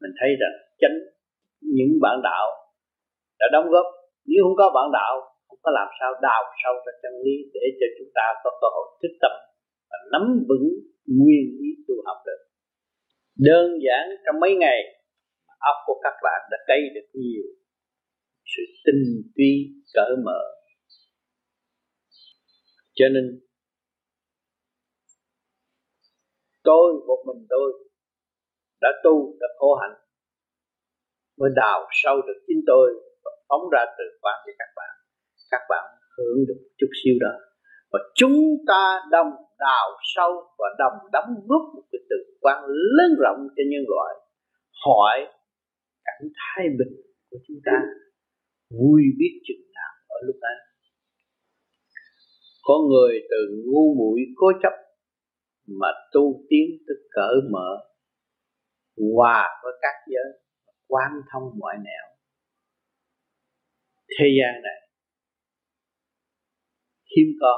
[0.00, 0.96] Mình thấy rằng chánh
[1.60, 2.46] những bản đạo
[3.38, 3.86] đã đóng góp.
[4.26, 5.14] Nếu không có bản đạo,
[5.48, 8.68] không có làm sao đào sâu ra chân lý để cho chúng ta có cơ
[8.74, 9.32] hội thích tâm
[9.90, 10.66] và nắm vững
[11.18, 12.40] nguyên lý tu học được.
[13.48, 14.78] Đơn giản trong mấy ngày
[15.72, 17.46] óc của các bạn đã cây được nhiều
[18.52, 19.02] sự tinh
[19.36, 19.52] vi
[19.94, 20.40] cởi mở.
[22.94, 23.24] Cho nên
[26.66, 27.68] tôi, một mình tôi
[28.80, 29.96] đã tu, đã khổ hạnh.
[31.38, 32.86] Mới đào sâu được chính tôi
[33.24, 34.92] và phóng ra từ quán cho các bạn.
[35.50, 35.84] Các bạn
[36.16, 37.34] hưởng được chút siêu đó.
[37.92, 43.10] Và chúng ta đồng đào sâu và đồng đóng góp một cái từ quan lớn
[43.22, 44.14] rộng cho nhân loại.
[44.84, 45.16] Hỏi
[46.04, 46.94] cảnh thái bình
[47.30, 47.76] của chúng ta.
[48.78, 50.56] Vui biết chừng nào ở lúc ấy.
[52.62, 53.36] Có người từ
[53.70, 54.85] ngu muội cố chấp
[55.66, 57.68] mà tu tiến tức cỡ mở,
[59.14, 60.40] hòa với các giới
[60.88, 62.06] quan thông mọi nẻo.
[64.18, 64.80] Thế gian này
[67.16, 67.54] hiếm có,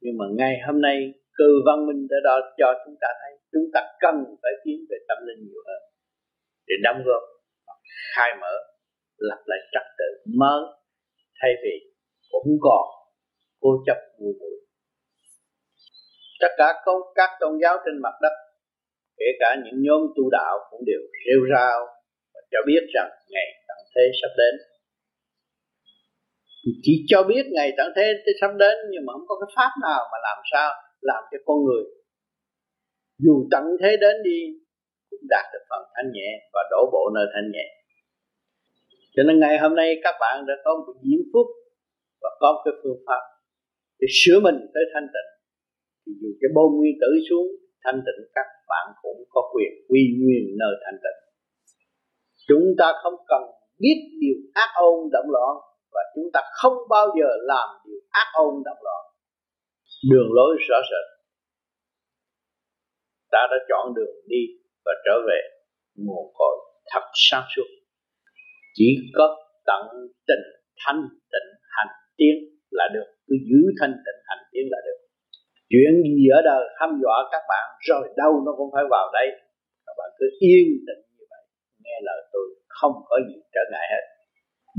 [0.00, 0.96] nhưng mà ngày hôm nay
[1.32, 4.96] cơ văn minh đã đó cho chúng ta thấy, chúng ta cần phải tiến về
[5.08, 5.82] tâm linh nhiều hơn
[6.66, 7.22] để đóng góp,
[8.14, 8.54] khai mở,
[9.16, 10.62] lập lại trật tự mới.
[11.40, 11.74] Thay vì
[12.30, 12.84] cũng còn
[13.60, 14.65] cố chấp ngu muội
[16.40, 16.68] tất cả
[17.14, 18.34] các tôn giáo trên mặt đất,
[19.18, 21.78] kể cả những nhóm tu đạo cũng đều rêu rao
[22.34, 24.54] và cho biết rằng ngày tận thế sắp đến.
[26.82, 28.06] Chỉ cho biết ngày tận thế
[28.40, 31.58] sắp đến nhưng mà không có cái pháp nào mà làm sao làm cho con
[31.64, 31.84] người,
[33.18, 34.40] dù tận thế đến đi,
[35.10, 37.66] cũng đạt được phần thanh nhẹ và đổ bộ nơi thanh nhẹ.
[39.16, 41.46] Cho nên ngày hôm nay các bạn đã có một diễn phúc
[42.22, 43.22] và có cái phương pháp
[44.00, 45.35] để sửa mình tới thanh tịnh
[46.06, 47.48] thì dù cái bom nguyên tử xuống,
[47.84, 51.20] thanh tịnh các bạn cũng có quyền quy nguyên nơi thanh tịnh.
[52.48, 53.42] Chúng ta không cần
[53.82, 55.54] biết điều ác ôn động loạn
[55.94, 59.02] và chúng ta không bao giờ làm điều ác ôn động loạn.
[60.10, 61.06] Đường lối rõ rệt.
[63.32, 64.42] Ta đã chọn đường đi
[64.84, 65.40] và trở về
[66.04, 66.56] nguồn cội
[66.90, 67.68] thật sáng suốt.
[68.74, 69.26] Chỉ có
[69.66, 69.82] tận
[70.28, 70.44] tình
[70.82, 71.02] thanh
[71.32, 72.34] tịnh hành tiến
[72.70, 73.08] là được.
[73.26, 75.05] Cứ giữ thanh tịnh hành tiến là được
[75.70, 79.28] chuyện gì ở đời hăm dọa các bạn, rồi đâu nó cũng phải vào đây
[79.86, 81.42] các bạn cứ yên tĩnh như vậy,
[81.84, 82.46] nghe lời tôi,
[82.78, 84.04] không có gì trở ngại hết.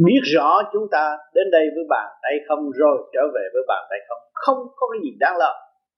[0.06, 1.04] Biết rõ chúng ta
[1.36, 4.84] đến đây với bàn tay không, rồi trở về với bàn tay không không có
[4.92, 5.52] cái gì đáng lo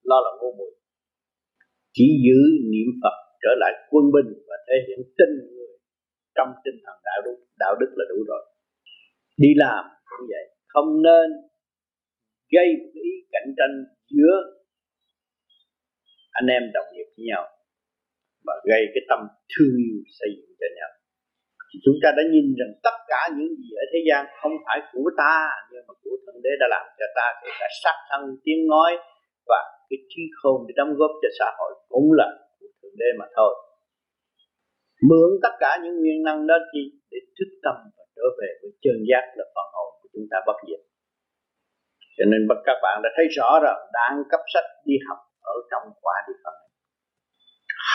[0.10, 0.72] lo là ngu muội.
[1.96, 2.40] Chỉ giữ
[2.72, 5.74] niệm phật trở lại quân bình và thể hiện tinh người
[6.38, 8.44] trong tinh thần đạo đức đạo đức là đủ rồi.
[9.44, 11.28] Đi làm cũng vậy, không nên
[12.56, 13.74] gây ý cạnh tranh
[14.18, 14.36] giữa
[16.38, 17.44] anh em đồng nghiệp với nhau
[18.46, 19.20] mà gây cái tâm
[19.52, 20.92] thương yêu xây dựng cho nhau.
[21.70, 24.80] Thì chúng ta đã nhìn rằng tất cả những gì ở thế gian không phải
[24.92, 25.36] của ta,
[25.70, 28.92] nhưng mà của thượng đế đã làm cho ta, kể cả sát thân, tiếng nói
[29.50, 29.60] và
[29.90, 32.28] cái trí khôn để đóng góp cho xã hội cũng là
[32.60, 33.52] của thượng đế mà thôi.
[35.10, 38.72] Mượn tất cả những nguyên năng đó chi để thức tâm và trở về với
[38.84, 40.82] chân giác là phần hồn của chúng ta bất diệt.
[42.18, 45.20] Cho nên các bạn đã thấy rõ rồi đang cấp sách đi học
[45.56, 46.58] ở trong quả địa phận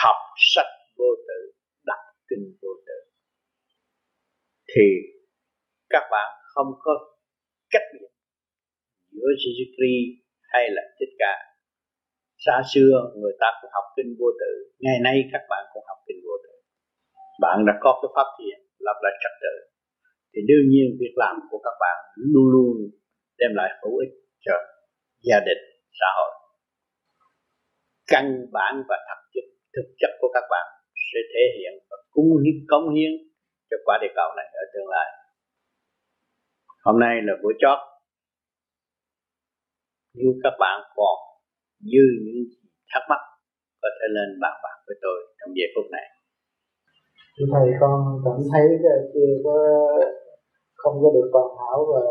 [0.01, 0.19] học
[0.53, 1.39] sách vô tự,
[1.89, 2.99] đọc kinh vô tự.
[4.71, 4.87] Thì
[5.93, 6.93] các bạn không có
[7.73, 8.11] cách biệt
[9.15, 10.09] giữa Jesus Christ
[10.53, 11.33] hay là Thích Ca.
[12.45, 14.51] Xa xưa người ta cũng học kinh vô tự,
[14.85, 16.53] ngày nay các bạn cũng học kinh vô tự.
[17.43, 19.53] Bạn đã có cái pháp thiền, lập lại trật tự.
[20.31, 21.97] Thì đương nhiên việc làm của các bạn
[22.31, 22.75] luôn luôn
[23.39, 24.13] đem lại hữu ích
[24.45, 24.55] cho
[25.27, 25.61] gia đình,
[25.99, 26.31] xã hội
[28.11, 28.25] căn
[28.55, 30.65] bản và thực chất thực chất của các bạn
[31.09, 33.11] sẽ thể hiện và cung hiến, cống hiến
[33.69, 35.07] cho quả địa cầu này ở tương lai.
[36.85, 37.79] Hôm nay là buổi chót.
[40.17, 41.17] Nếu các bạn còn
[41.91, 42.41] dư những
[42.91, 43.21] thắc mắc,
[43.81, 46.07] có thể lên bàn bạc với tôi trong giây phút này.
[47.53, 48.65] Thầy, con cảm thấy
[49.13, 49.55] chưa có,
[50.81, 52.01] không có được hoàn hảo và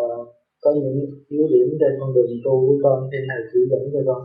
[0.63, 0.99] có những
[1.35, 4.21] yếu điểm trên con đường tu của con, thì thầy chỉ dẫn cho con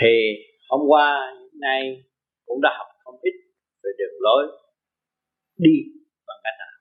[0.00, 0.14] thì
[0.68, 1.06] hôm qua
[1.60, 1.80] nay
[2.46, 3.34] cũng đã học không ít
[3.82, 4.42] về đường lối
[5.56, 5.76] đi
[6.26, 6.76] bằng cách nào.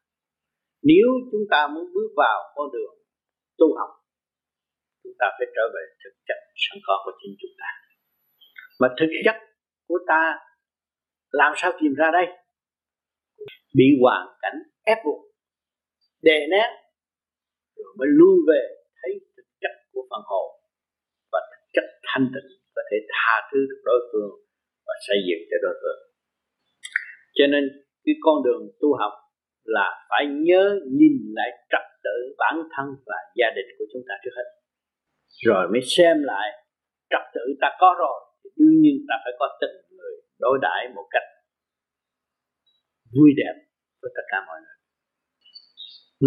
[0.83, 2.95] Nếu chúng ta muốn bước vào con đường
[3.57, 3.89] tu học,
[5.03, 7.69] chúng ta phải trở về thực chất sẵn có của chính chúng ta.
[8.80, 9.35] Mà thực chất
[9.88, 10.39] của ta
[11.31, 12.25] làm sao tìm ra đây?
[13.75, 15.22] Bị hoàn cảnh ép buộc,
[16.22, 16.69] đè nén,
[17.75, 18.61] rồi mới lui về
[19.01, 20.61] thấy thực chất của phần hồn
[21.31, 24.32] và thực chất thanh tịnh có thể tha thứ được đối phương
[24.88, 25.99] và xây dựng cho đối phương.
[27.38, 27.64] Cho nên,
[28.06, 29.14] cái con đường tu học
[29.77, 30.64] là phải nhớ
[30.99, 34.48] nhìn lại trật tự bản thân và gia đình của chúng ta trước hết.
[35.48, 36.48] Rồi mới xem lại
[37.11, 40.82] trật tự ta có rồi, thì đương nhiên ta phải có tình người đối đãi
[40.95, 41.27] một cách
[43.16, 43.56] vui đẹp
[44.01, 44.80] với tất cả mọi người.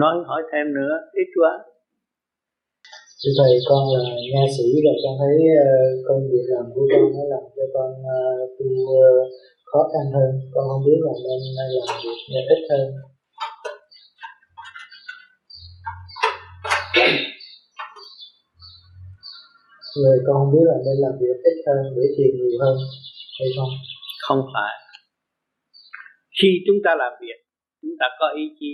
[0.01, 1.53] Nói hỏi thêm nữa, ít quá.
[3.25, 4.03] Thưa Thầy, con là
[4.33, 7.91] nha sĩ và con thấy uh, công việc làm của con nó làm cho con
[8.15, 8.69] uh, tu
[9.01, 9.27] uh,
[9.71, 10.31] khó khăn hơn.
[10.55, 11.69] Con không biết là nên làm
[12.31, 12.87] việc ít hơn.
[20.03, 22.77] Rồi con không biết là nên làm việc ít hơn để thiền nhiều hơn
[23.39, 23.73] hay không?
[24.27, 24.75] Không phải.
[26.39, 27.39] Khi chúng ta làm việc,
[27.83, 28.73] chúng ta có ý chí.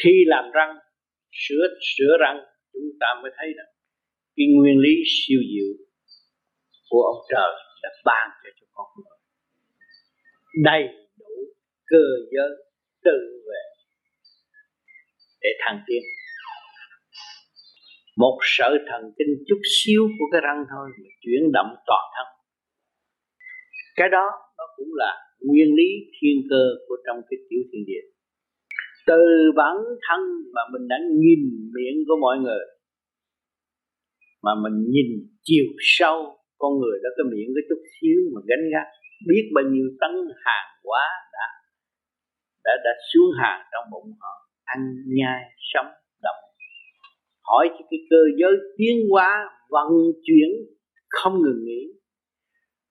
[0.00, 0.72] Khi làm răng,
[1.44, 1.64] sửa
[1.96, 2.38] sửa răng,
[2.72, 3.64] chúng ta mới thấy là
[4.36, 5.70] cái nguyên lý siêu diệu
[6.90, 9.18] của ông trời đã ban cho chúng con người.
[10.64, 10.82] Đầy
[11.18, 11.32] đủ
[11.86, 12.50] cơ giới
[13.04, 13.62] tự về
[15.42, 16.02] để thăng tiến.
[18.16, 22.26] Một sợi thần kinh chút xíu của cái răng thôi mà chuyển động toàn thân.
[23.96, 24.26] Cái đó
[24.58, 28.04] nó cũng là nguyên lý thiên cơ của trong cái tiểu thiên địa
[29.06, 29.22] từ
[29.56, 29.76] bản
[30.08, 30.20] thân
[30.54, 31.42] mà mình đã nhìn
[31.74, 32.64] miệng của mọi người,
[34.42, 35.08] mà mình nhìn
[35.42, 36.18] chiều sâu,
[36.58, 38.88] con người đó, cái miệng cái chút xíu mà gánh gác,
[39.28, 40.12] biết bao nhiêu tấn
[40.44, 41.46] hàng hóa đã
[42.64, 44.80] đã đã xuống hàng trong bụng họ, ăn
[45.16, 45.90] nhai, sống
[46.22, 46.42] động
[47.48, 49.30] hỏi cho cái cơ giới tiến hóa,
[49.70, 49.88] vận
[50.26, 50.48] chuyển,
[51.08, 51.82] không ngừng nghỉ.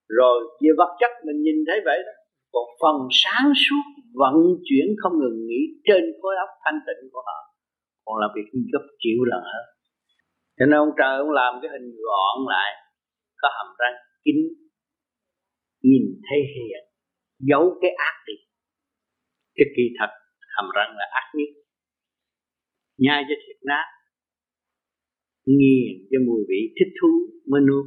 [0.10, 2.14] Rồi về vật chất mình nhìn thấy vậy đó
[2.54, 3.86] còn phần sáng suốt
[4.20, 4.36] vận
[4.68, 7.40] chuyển không ngừng nghỉ trên khối óc thanh tịnh của họ.
[8.06, 9.66] Còn làm việc gấp triệu lần hơn
[10.58, 12.72] cho nên ông trời ông làm cái hình gọn lại,
[13.42, 14.38] có hàm răng kín,
[15.90, 16.84] nhìn thấy hiền,
[17.50, 18.34] giấu cái ác đi.
[19.56, 20.12] Cái kỳ thật
[20.56, 21.52] hàm răng là ác nhất.
[22.98, 23.86] Nhai cho thiệt nát
[25.46, 27.12] nghiền cho mùi vị thích thú
[27.52, 27.86] mới nuốt.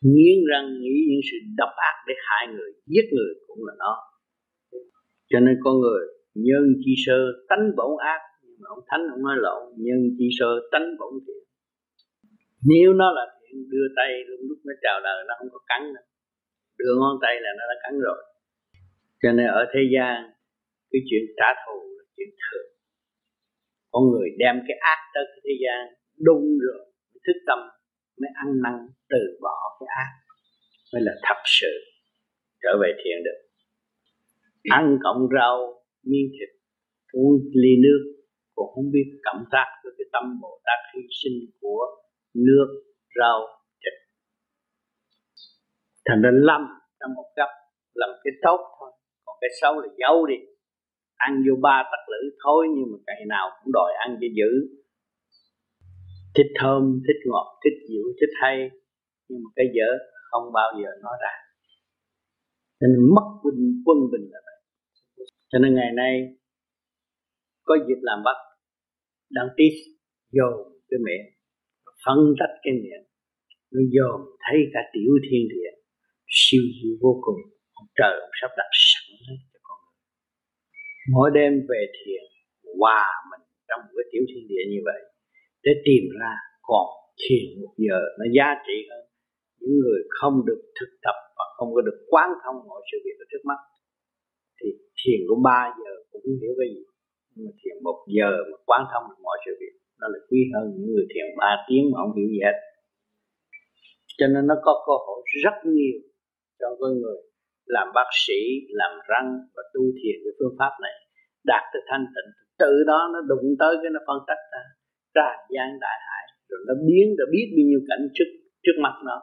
[0.00, 3.92] Nghiến răng nghĩ những sự độc ác để hại người, giết người cũng là nó
[5.32, 6.02] cho nên con người
[6.46, 8.20] nhân chi sơ tánh bổn ác.
[8.42, 11.42] Nhưng mà ông thánh ông nói lộn nhân chi sơ tánh bổn thiện.
[12.72, 15.82] Nếu nó là thiện, đưa tay lúc lúc nó chào đời, nó không có cắn
[15.94, 16.04] nữa.
[16.78, 18.18] Đưa ngón tay là nó đã cắn rồi.
[19.22, 20.14] Cho nên ở thế gian,
[20.90, 22.68] cái chuyện trả thù là chuyện thường.
[23.92, 25.80] Con người đem cái ác tới cái thế gian,
[26.26, 26.80] đun rồi
[27.26, 27.58] thức tâm,
[28.20, 28.76] mới ăn năn
[29.12, 30.10] từ bỏ cái ác.
[30.92, 31.72] Mới là thật sự
[32.62, 33.51] trở về thiện được
[34.70, 35.56] ăn cộng rau,
[36.02, 36.50] miếng thịt,
[37.12, 38.02] uống ly nước.
[38.54, 41.82] Cũng không biết cảm giác với cái tâm bồ tát hy sinh của
[42.34, 42.68] nước,
[43.20, 43.38] rau,
[43.82, 43.96] thịt.
[46.06, 46.60] Thành ra lâm
[47.00, 47.48] trong một cấp
[47.94, 48.90] làm cái tốt thôi.
[49.24, 50.36] Còn cái xấu là giấu đi.
[51.16, 54.50] Ăn vô ba tắc lử thôi, nhưng mà ngày nào cũng đòi ăn cho dữ.
[56.36, 58.70] Thích thơm, thích ngọt, thích dịu, thích hay.
[59.28, 59.90] Nhưng mà cái dở
[60.30, 61.34] không bao giờ nói ra.
[62.80, 64.40] Nên mất bình, quân bình là
[65.52, 66.14] cho nên ngày nay,
[67.64, 68.38] có dịp làm bắt
[69.30, 69.72] đang tít
[70.36, 70.54] dồn
[70.88, 71.26] cái miệng,
[72.04, 73.04] phân tách cái miệng,
[73.72, 75.70] nó dồn thấy cả tiểu thiên địa
[76.40, 77.40] siêu diệu vô cùng.
[77.80, 80.00] Ông trời ông sắp đặt sẵn hết cho con người.
[81.14, 82.22] Mỗi đêm về thiền,
[82.78, 85.00] hòa mình trong một cái tiểu thiên địa như vậy,
[85.64, 86.32] để tìm ra
[86.68, 86.86] còn
[87.22, 89.04] thiền một giờ nó giá trị hơn.
[89.60, 93.16] Những người không được thực tập và không có được quán thông mọi sự việc
[93.24, 93.60] ở trước mắt
[94.62, 96.82] thì thiền của ba giờ cũng không hiểu cái gì.
[97.34, 100.40] Nhưng mà thiền một giờ mà quán thông được mọi sự việc, nó là quý
[100.54, 102.56] hơn những người thiền ba tiếng mà không hiểu gì hết.
[104.18, 105.96] Cho nên nó có cơ hội rất nhiều
[106.60, 107.18] cho con người
[107.76, 108.40] làm bác sĩ,
[108.80, 110.94] làm răng và tu thiền cái phương pháp này.
[111.50, 112.30] Đạt tới thanh tịnh
[112.62, 114.62] từ đó nó đụng tới cái nó phân tách ra
[115.16, 118.30] ra gian đại hải, rồi nó biến rồi biết bao nhiêu cảnh trước
[118.64, 119.16] trước mặt nó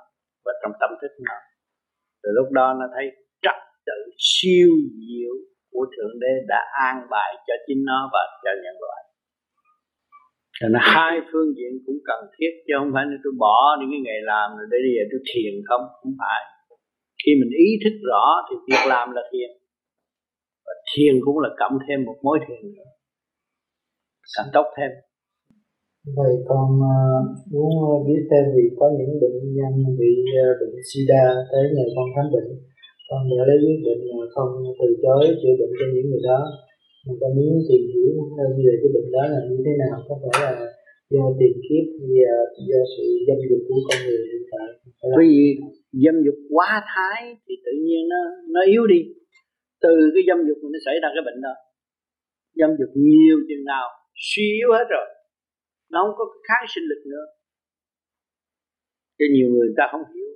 [0.45, 1.37] và trong tâm thức nó.
[2.23, 3.05] Từ lúc đó nó thấy
[3.43, 3.59] trật
[3.89, 3.99] tự
[4.31, 4.69] siêu
[5.03, 5.33] diệu
[5.71, 9.01] của thượng đế đã an bài cho chính nó và cho nhân loại.
[10.57, 13.89] Cho nên hai phương diện cũng cần thiết chứ không phải là tôi bỏ những
[13.93, 15.83] cái nghề làm rồi để đi về tôi thiền không?
[15.99, 16.41] Không phải.
[17.21, 19.51] Khi mình ý thức rõ thì việc làm là thiền.
[20.65, 22.89] Và thiền cũng là cộng thêm một mối thiền nữa.
[24.35, 24.91] Càng tốc thêm.
[26.17, 26.97] Vậy con uh, à,
[27.51, 31.85] muốn à, biết thêm vì có những bệnh nhân bị uh, bệnh sida tới nhờ
[31.95, 32.49] con khám bệnh
[33.09, 36.39] con đã lấy quyết định là không từ chối chữa bệnh cho những người đó.
[37.05, 40.13] Mà con muốn tìm hiểu hơn về cái bệnh đó là như thế nào, có
[40.21, 40.51] phải là
[41.13, 42.37] do tiền kiếp hay là
[42.69, 44.67] do sự dâm dục của con người hiện tại?
[45.19, 45.33] Vì
[46.03, 48.21] dâm dục quá thái thì tự nhiên nó
[48.53, 49.01] nó yếu đi.
[49.83, 51.53] Từ cái dâm dục nó xảy ra cái bệnh đó,
[52.59, 53.87] dâm dục nhiều chừng nào,
[54.29, 55.07] suy yếu hết rồi.
[55.93, 57.25] Nó không có kháng sinh lực nữa.
[59.17, 60.31] Cho nhiều người ta không hiểu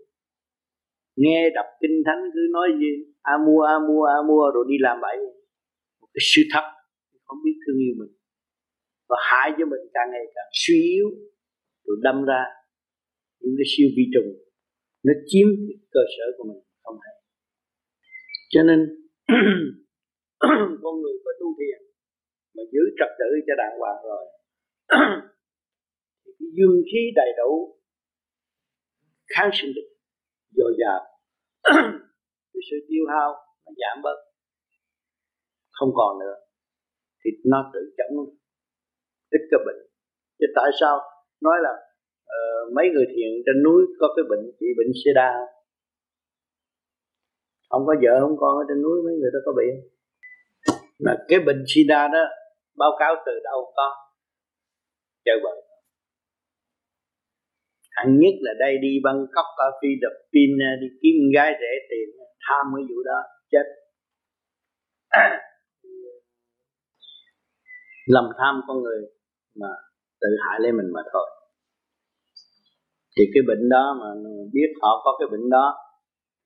[1.16, 4.76] nghe đọc kinh thánh cứ nói gì, a mua a mua a mua rồi đi
[4.80, 5.18] làm bậy.
[6.02, 6.66] Một cái sự thật,
[7.26, 8.14] không biết thương yêu mình.
[9.10, 11.08] Và hại cho mình càng ngày càng suy yếu,
[11.86, 12.42] rồi đâm ra
[13.40, 14.30] những cái siêu vi trùng,
[15.06, 17.16] nó chiếm cái cơ sở của mình không hay.
[18.50, 18.80] Cho nên,
[20.84, 21.80] con người có tu thiền
[22.56, 24.26] mà giữ trật tự cho đàng hoàng rồi,
[26.26, 27.52] thì cái dương khí đầy đủ
[29.36, 29.93] kháng sinh lực
[30.58, 31.00] dồi dào.
[32.52, 33.30] Cái sự tiêu hao
[33.66, 34.18] nó giảm bớt.
[35.72, 36.36] Không còn nữa.
[37.26, 38.14] Thì nó tự chống
[39.36, 39.82] ít cái bệnh.
[40.40, 41.00] Chứ tại sao?
[41.42, 41.74] Nói là
[42.36, 45.30] uh, mấy người thiền trên núi có cái bệnh bị bệnh sida
[47.70, 47.86] không?
[47.88, 49.90] Có vợ không con ở trên núi mấy người đó có bị không?
[50.98, 52.24] Là cái bệnh sida đó
[52.78, 53.92] báo cáo từ đâu con
[55.26, 55.58] chơi bời
[57.98, 62.28] hạng nhất là đây đi Bangkok ở Philippines à, đi kiếm gái rẻ tiền à,
[62.46, 63.20] tham cái vụ đó
[63.52, 63.66] chết.
[68.06, 69.02] Lầm tham con người
[69.62, 69.68] mà
[70.22, 71.28] tự hại lên mình mà thôi.
[73.18, 74.08] Thì cái bệnh đó mà
[74.54, 75.66] biết họ có cái bệnh đó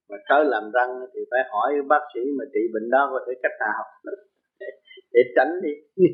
[0.10, 3.34] mà tới làm răng thì phải hỏi bác sĩ mà trị bệnh đó có thể
[3.44, 3.82] cách nào
[4.60, 4.68] để,
[5.14, 5.74] để tránh đi.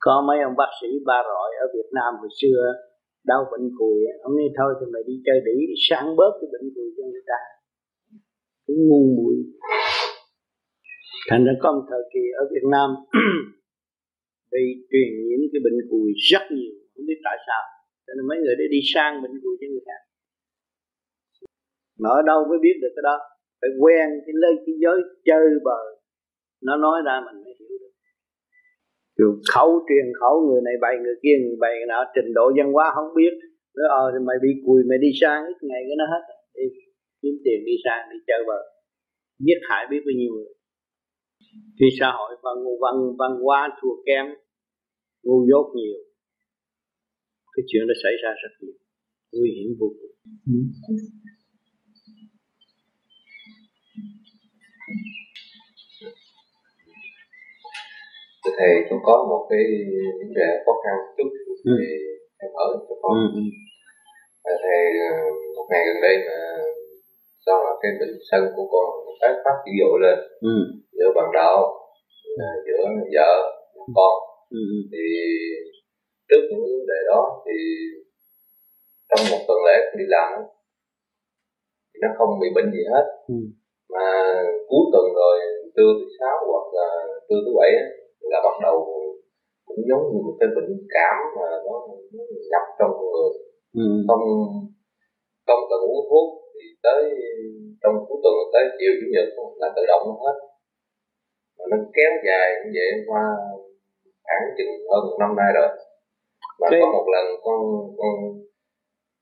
[0.00, 2.60] Có mấy ông bác sĩ ba rọi ở Việt Nam hồi xưa
[3.24, 6.48] đau bệnh cùi ông nói thôi thì mày đi chơi đĩ đi sáng bớt cái
[6.52, 7.40] bệnh cùi cho người ta.
[8.66, 9.34] Cái ngu muội.
[11.28, 12.88] Thành ra có một thời kỳ ở Việt Nam
[14.52, 17.62] bị truyền nhiễm cái bệnh cùi rất nhiều, không biết tại sao.
[18.06, 20.00] Cho nên mấy người để đi sang bệnh cùi cho người khác.
[22.00, 23.16] Mà ở đâu mới biết được cái đó.
[23.60, 25.86] Phải quen cái lời cái giới chơi bời.
[26.66, 27.49] Nó nói ra mình mới
[29.20, 32.68] rồi khẩu truyền khẩu người này bày, người kia người bày nọ, trình độ văn
[32.74, 33.32] hóa không biết.
[33.76, 36.22] Nói ờ thì mày bị cùi, mày đi sang ít ngày cái nó hết
[36.56, 36.66] đi,
[37.20, 38.60] kiếm tiền đi sang, đi chơi bờ
[39.46, 40.52] giết hại biết bao nhiêu người.
[41.78, 44.26] Khi xã hội văn văn văn hóa thua kém,
[45.24, 45.98] ngu dốt nhiều,
[47.54, 48.76] cái chuyện nó xảy ra rất nhiều.
[49.32, 50.12] Nguy hiểm vô cùng.
[50.52, 50.56] Ừ.
[58.50, 58.54] ừ.
[58.58, 59.64] thầy tôi có một cái
[60.18, 61.30] vấn đề khó khăn chút
[61.70, 61.72] ừ.
[61.80, 61.90] thì
[62.38, 63.24] thầy mở cho con ừ.
[63.40, 63.42] ừ.
[64.62, 64.80] thầy
[65.10, 65.14] ờ,
[65.56, 66.38] một ngày gần đây mà
[67.46, 68.86] do là cái bệnh sân của con
[69.20, 70.56] phát phát dữ dội lên ừ.
[70.98, 71.56] giữa bạn đạo
[72.66, 72.82] giữa
[73.16, 73.32] vợ
[73.96, 74.14] con
[74.50, 74.62] ừ.
[74.92, 75.04] thì
[76.28, 77.56] trước những vấn đề đó thì
[79.08, 80.32] trong một tuần lễ đi làm
[81.90, 83.34] thì nó không bị bệnh gì hết ừ.
[83.94, 84.06] mà
[84.68, 85.36] cuối tuần rồi
[85.76, 86.88] trưa thứ sáu hoặc là
[87.28, 87.72] trưa thứ bảy
[88.30, 88.76] là bắt đầu
[89.66, 91.74] cũng giống như một cái bệnh cảm mà nó,
[92.14, 93.28] nó nhập trong người
[93.82, 93.86] ừ.
[94.08, 94.24] không
[95.46, 97.00] không cần uống thuốc thì tới
[97.82, 99.28] trong cuối tuần tới chiều chủ nhật
[99.60, 100.36] là tự động hết
[101.56, 103.24] mà nó kéo dài như vậy qua
[104.24, 105.68] khoảng chừng hơn một năm nay rồi
[106.60, 106.80] mà okay.
[106.80, 107.58] có một lần con
[107.98, 108.14] con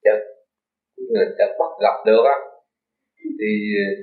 [0.04, 0.20] chợt
[1.10, 2.38] người chợt bắt gặp được á
[3.38, 3.50] thì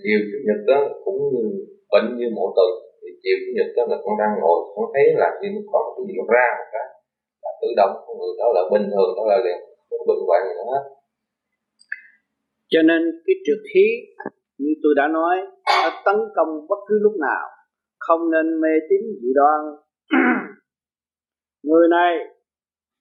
[0.01, 1.43] chiều chủ nhật đó cũng như
[1.91, 2.71] bệnh như mỗi tuần
[3.25, 5.79] thì chiều chủ nhật đó là con đang ngồi, con thấy là khi nó có
[5.93, 6.87] cái gì nó ra một cái,
[7.43, 10.41] là tự động con người đó là bình thường, đó là liền, không bệnh hoạn
[10.47, 10.67] gì nữa.
[10.73, 10.83] Hết
[12.73, 13.85] cho nên cái trượt khí
[14.57, 15.35] như tôi đã nói,
[15.83, 17.45] nó tấn công bất cứ lúc nào,
[17.99, 19.59] không nên mê tín dị đoan.
[21.67, 22.11] Người này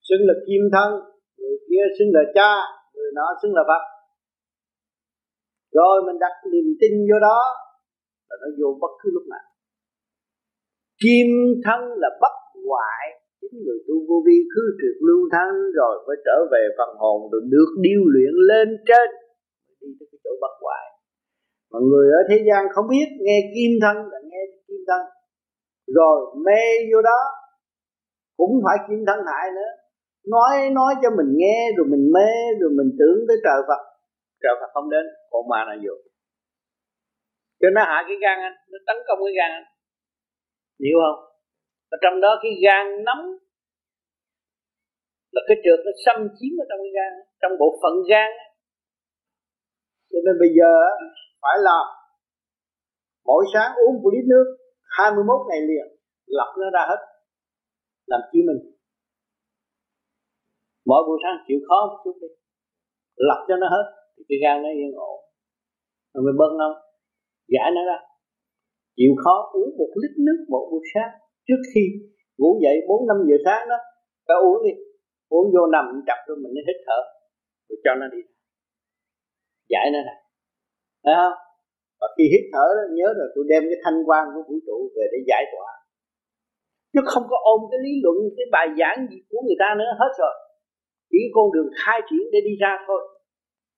[0.08, 0.90] xưng là kim thân,
[1.38, 2.50] người kia xưng là cha,
[2.94, 3.82] người nọ xưng là phật.
[5.72, 7.40] Rồi mình đặt niềm tin vô đó,
[8.28, 9.53] là nó vô bất cứ lúc nào
[11.04, 11.28] kim
[11.66, 12.36] thân là bất
[12.68, 13.04] hoại.
[13.40, 17.18] Chính người tu vô vi cứ trượt lưu thân rồi mới trở về phần hồn
[17.32, 19.08] rồi được điêu luyện lên trên.
[19.80, 20.84] Đi tới cái chỗ bất hoại.
[21.70, 25.02] Mà người ở thế gian không biết nghe kim thân là nghe kim thân.
[25.96, 26.16] Rồi
[26.46, 27.20] mê vô đó.
[28.38, 29.70] Cũng phải kim thân hại nữa.
[30.34, 33.82] Nói nói cho mình nghe rồi mình mê rồi mình tưởng tới trời Phật.
[34.42, 35.04] Trời Phật không đến.
[35.30, 35.94] Còn mà là vô.
[37.60, 38.56] Cho nó hại cái gan anh.
[38.70, 39.66] Nó tấn công cái gan anh
[40.82, 41.20] hiểu không?
[41.90, 43.24] Và trong đó cái gan nóng
[45.34, 48.30] là cái trượt nó xâm chiếm ở trong cái gan, trong bộ phận gan.
[50.10, 50.70] Cho nên bây giờ
[51.42, 51.86] phải làm
[53.28, 54.46] mỗi sáng uống một lít nước
[54.98, 55.86] 21 ngày liền,
[56.26, 57.00] lọc nó ra hết,
[58.06, 58.60] làm chiếu mình.
[60.88, 62.28] Mỗi buổi sáng chịu khó một chút đi,
[63.28, 65.18] lọc cho nó hết, thì cái gan nó yên ổn.
[66.12, 66.76] Rồi mình bớt nông
[67.54, 67.98] giải nó ra
[68.98, 71.12] chịu khó uống một lít nước một buổi sáng
[71.46, 71.84] trước khi
[72.38, 73.78] ngủ dậy bốn năm giờ sáng đó,
[74.28, 74.72] ta uống đi.
[75.34, 77.00] Uống vô nằm chặt rồi mình hít thở.
[77.68, 78.20] Rồi cho nó đi.
[79.72, 80.18] Giải nó này
[81.04, 81.36] thấy không?
[82.00, 84.76] Và khi hít thở đó, nhớ rồi, tôi đem cái thanh quan của vũ trụ
[84.96, 85.70] về để giải tỏa.
[86.92, 89.90] Chứ không có ôm cái lý luận, cái bài giảng gì của người ta nữa,
[90.00, 90.34] hết rồi.
[91.10, 93.00] Chỉ con đường khai triển để đi ra thôi.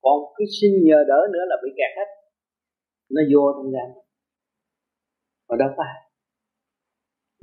[0.04, 2.08] Còn cái xin nhờ đỡ nữa là bị kẹt hết.
[3.14, 3.88] Nó vô trong gan
[5.48, 5.96] mà đâu phải.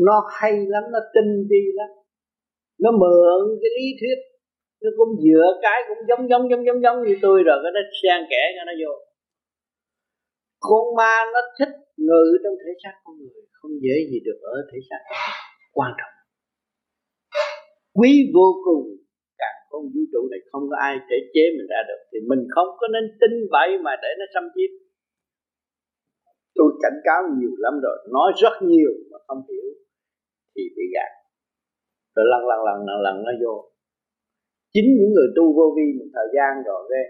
[0.08, 1.90] Nó hay lắm, nó tinh vi lắm.
[2.84, 4.18] Nó mượn cái lý thuyết.
[4.84, 7.58] Nó cũng dựa cái cũng giống giống giống giống giống như tôi rồi.
[7.64, 8.94] Cái nó xen kẽ cho nó vô.
[10.68, 14.56] Con ma nó thích ngự trong thể xác con người, không dễ gì được ở
[14.70, 15.02] thể xác.
[15.78, 16.14] Quan trọng.
[18.00, 18.84] Quý vô cùng.
[19.42, 22.02] Càng con vũ trụ này không có ai thể chế mình ra được.
[22.12, 24.72] Thì mình không có nên tin vậy mà để nó xâm chiếm
[26.58, 27.98] tôi cảnh cáo nhiều lắm rồi.
[28.16, 29.68] Nói rất nhiều mà không hiểu
[30.54, 31.12] thì bị gạt.
[32.16, 33.56] Rồi lần lần lần lần lần nó vô.
[34.74, 37.02] Chính những người tu vô vi một thời gian rồi về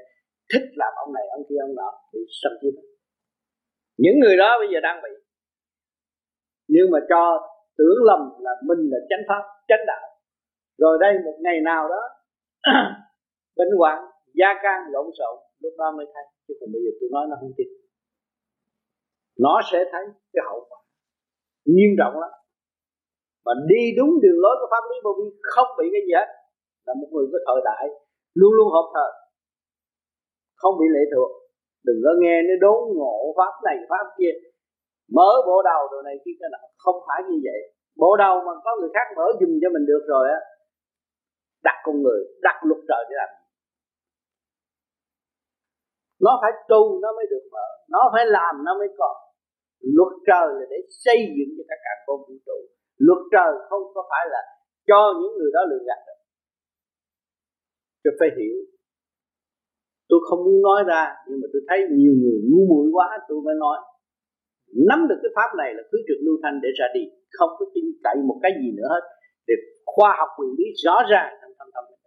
[0.51, 2.75] thích làm ông này, ông kia, ông nọ, bị xâm chiếm.
[4.03, 5.13] Những người đó bây giờ đang bị.
[6.73, 7.21] Nhưng mà cho
[7.77, 10.05] tưởng lầm là mình là chánh pháp, chánh đạo.
[10.77, 12.01] Rồi đây một ngày nào đó,
[13.57, 13.97] bệnh hoạn
[14.39, 16.25] gia can lộn xộn, lúc đó mới thấy.
[16.47, 17.67] Chứ còn bây giờ tôi nói nó không tin
[19.39, 20.03] nó sẽ thấy
[20.33, 20.79] cái hậu quả.
[21.73, 22.31] Nghiêm trọng lắm.
[23.45, 26.29] Mà đi đúng đường lối của pháp lý vô vi không bị cái gì hết.
[26.85, 27.83] Là một người có thời đại,
[28.39, 29.11] luôn luôn hợp thời.
[30.61, 31.31] Không bị lệ thuộc.
[31.87, 34.33] Đừng có nghe nó đốn ngộ pháp này, pháp kia.
[35.15, 37.59] Mở bộ đầu đồ này kia cái nào không phải như vậy.
[38.01, 40.39] Bộ đầu mà có người khác mở dùng cho mình được rồi á,
[41.67, 43.43] đặt con người, đặt luật trời để làm
[46.25, 47.67] nó phải tu nó mới được mở.
[47.89, 49.15] Nó phải làm nó mới còn
[49.97, 52.57] luật trời là để xây dựng cho các cả con vũ trụ.
[53.07, 54.41] Luật trời không có phải là
[54.89, 56.19] cho những người đó lừa gạt được.
[58.03, 58.57] Cho phải hiểu.
[60.09, 63.37] Tôi không muốn nói ra, nhưng mà tôi thấy nhiều người ngu muội quá, tôi
[63.45, 63.77] mới nói.
[64.89, 67.03] Nắm được cái pháp này là cứ trực lưu thanh để ra đi.
[67.37, 69.03] Không có tin cậy một cái gì nữa hết.
[69.47, 69.55] Để
[69.93, 72.01] khoa học quyền bí rõ ràng trong thâm tâm mình.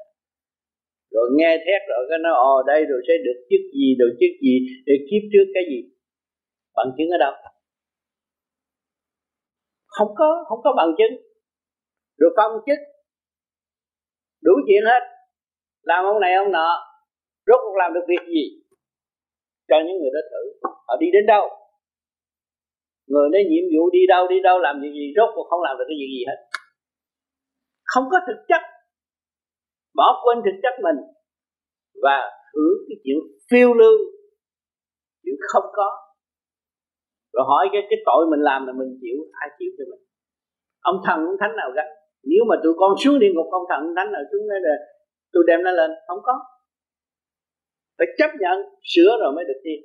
[1.15, 4.13] Rồi nghe thét rồi cái nó ồ ờ, đây rồi sẽ được chức gì, được
[4.21, 4.55] chức gì,
[4.87, 5.81] để kiếp trước cái gì?
[6.77, 7.35] Bằng chứng ở đâu?
[9.97, 11.15] Không có không có bằng chứng.
[12.21, 12.79] Rồi phong chức,
[14.47, 15.03] đủ chuyện hết.
[15.83, 16.69] Làm ông này, ông nọ,
[17.47, 18.45] rốt cuộc làm được việc gì?
[19.69, 20.43] Cho những người đó thử.
[20.87, 21.45] Họ đi đến đâu?
[23.11, 25.75] Người nói nhiệm vụ đi đâu đi đâu, làm việc gì, rốt cuộc không làm
[25.79, 26.39] được cái việc gì hết.
[27.93, 28.63] Không có thực chất.
[29.95, 30.99] Bỏ quên thực chất mình
[32.03, 32.19] và
[32.53, 33.19] thử cái chuyện
[33.51, 33.99] phiêu lưu.
[35.23, 36.06] Chuyện không có
[37.37, 40.03] rồi hỏi cái cái tội mình làm là mình chịu, ai chịu cho mình?
[40.91, 41.93] Ông thần ông thánh nào gánh
[42.31, 44.75] nếu mà tụi con xuống địa ngục, ông thần ông thánh nào xuống đây là
[45.33, 45.91] tôi đem nó lên?
[46.09, 46.35] Không có.
[47.99, 48.57] Phải chấp nhận,
[48.93, 49.77] sửa rồi mới được đi.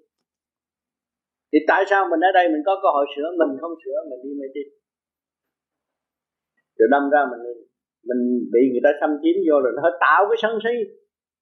[1.51, 3.27] Thì tại sao mình ở đây mình có cơ hội sửa?
[3.39, 4.67] Mình không sửa, mình đi mê tín
[6.81, 7.41] rồi đâm ra mình
[8.09, 8.21] mình
[8.53, 10.75] bị người ta xâm chiếm vô rồi nó tạo cái sân si.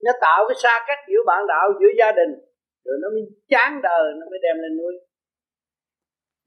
[0.06, 2.32] Nó tạo cái xa cách giữa bạn đạo, giữa gia đình.
[2.86, 4.94] Rồi nó mới chán đời, nó mới đem lên nuôi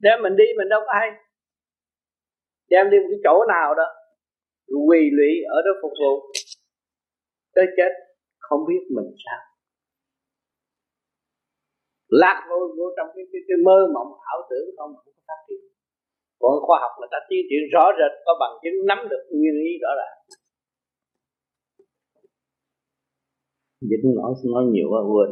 [0.05, 1.09] đem mình đi mình đâu có hay.
[2.71, 3.87] Đem đi một cái chỗ nào đó
[4.87, 6.13] quỳ lụy ở đó phục vụ
[7.55, 7.91] tới chết
[8.39, 9.41] không biết mình sao.
[12.21, 15.39] Lạc vô, vô trong cái, cái, cái mơ mộng ảo tưởng không không có phát
[15.47, 15.63] triển.
[16.41, 19.55] Còn khoa học là ta tiến triển rõ rệt có bằng chứng nắm được nguyên
[19.61, 20.17] lý rõ ràng.
[23.89, 25.29] Dính nói nói nhiều quá quên.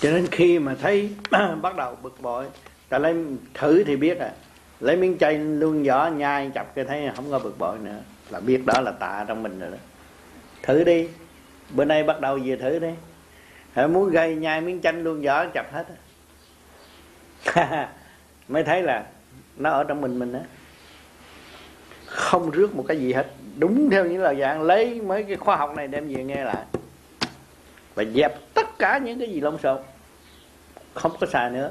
[0.00, 1.10] Cho nên khi mà thấy
[1.62, 2.44] bắt đầu bực bội
[2.88, 3.14] ta lấy
[3.54, 4.30] thử thì biết à.
[4.80, 7.96] Lấy miếng chay luôn vỏ nhai chập cái thấy không có bực bội nữa.
[8.30, 9.76] Là biết đó là tạ trong mình rồi đó.
[10.62, 11.08] Thử đi.
[11.70, 12.90] Bữa nay bắt đầu về thử đi.
[13.72, 15.86] Hãy muốn gây nhai miếng chanh luôn vỏ chập hết
[18.48, 19.06] mới thấy là
[19.56, 20.40] nó ở trong mình mình á.
[22.06, 23.26] Không rước một cái gì hết.
[23.56, 26.64] Đúng theo những lời dạng lấy mấy cái khoa học này đem về nghe lại.
[27.94, 29.78] Và dẹp tất cả những cái gì lộn xộn.
[30.94, 31.70] Không có xài nữa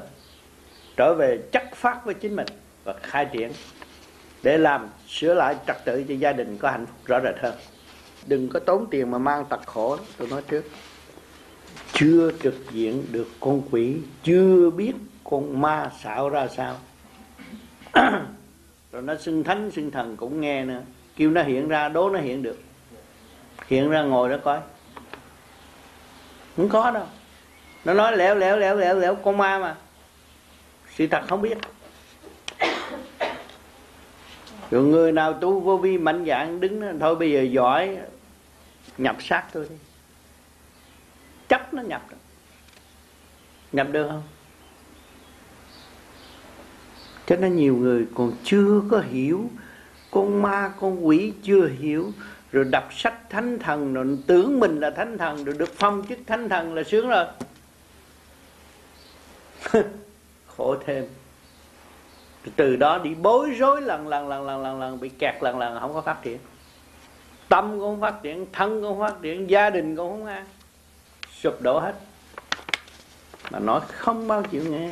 [0.98, 2.46] trở về chắc phát với chính mình
[2.84, 3.52] và khai triển
[4.42, 7.54] để làm, sửa lại trật tự cho gia đình có hạnh phúc rõ rệt hơn.
[8.26, 10.64] Đừng có tốn tiền mà mang tật khổ, tôi nói trước.
[11.92, 14.92] Chưa trực diện được con quỷ, chưa biết
[15.24, 16.76] con ma xạo ra sao.
[18.92, 20.80] Rồi nó xưng thánh, xưng thần cũng nghe nữa.
[21.16, 22.58] Kêu nó hiện ra, đố nó hiện được.
[23.66, 24.60] Hiện ra ngồi đó coi.
[26.56, 27.06] Không có đâu.
[27.84, 29.76] Nó nói lẻo lẻo lẻo lẻo lẻo, con ma mà
[30.98, 31.58] sự thật không biết.
[34.70, 37.96] Rồi người nào tu vô vi mạnh dạng đứng thôi bây giờ giỏi,
[38.98, 39.76] nhập sát tôi đi.
[41.48, 42.16] Chấp nó nhập được
[43.72, 44.22] nhập được không?
[47.26, 49.50] Cho nên nhiều người còn chưa có hiểu,
[50.10, 52.12] con ma, con quỷ chưa hiểu,
[52.52, 56.18] rồi đọc sách thánh thần, rồi tưởng mình là thánh thần, rồi được phong chức
[56.26, 57.26] thánh thần là sướng rồi.
[60.58, 61.06] khổ thêm.
[62.56, 65.80] Từ đó đi bối rối lần lần lần lần lần lần, bị kẹt lần lần,
[65.80, 66.38] không có phát triển.
[67.48, 70.46] Tâm cũng không phát triển, thân cũng không phát triển, gia đình cũng không an.
[71.42, 71.94] Sụp đổ hết.
[73.50, 74.90] Mà nói không bao chịu nghe,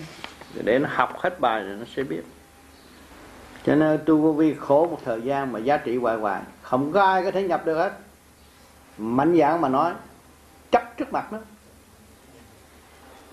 [0.64, 2.22] để nó học hết bài rồi nó sẽ biết.
[3.64, 6.92] Cho nên tu vô vi khổ một thời gian mà giá trị hoài hoài, không
[6.92, 7.92] có ai có thể nhập được hết.
[8.98, 9.92] Mạnh dạng mà nói,
[10.70, 11.38] chấp trước mặt nó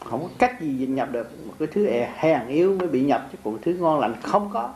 [0.04, 1.48] không có cách gì nhập được.
[1.48, 4.50] Một cái thứ e hèn yếu mới bị nhập chứ còn thứ ngon lành không
[4.54, 4.70] có.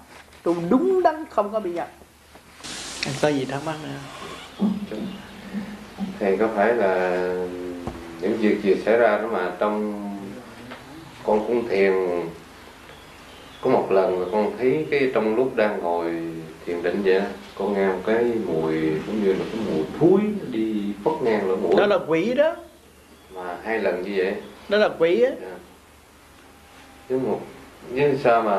[0.43, 1.89] Tu đúng đắn không có bị nhập.
[3.21, 4.67] Có gì thắc mắc nữa?
[6.19, 7.09] Thầy có phải là
[8.21, 10.03] những việc gì xảy ra đó mà trong
[11.23, 11.93] con cũng thiền
[13.61, 16.05] có một lần mà con thấy cái trong lúc đang ngồi
[16.65, 17.21] thiền định vậy
[17.55, 18.73] con nghe một cái mùi
[19.05, 21.75] cũng như là cái mùi thúi đi phất ngang lỗ mũi.
[21.77, 22.55] Đó là quỷ đó.
[23.35, 24.35] Mà hai lần như vậy
[24.69, 25.29] đó là quỷ á.
[25.29, 25.59] Yeah.
[27.09, 27.39] chứ một
[27.91, 28.55] nhưng sao mà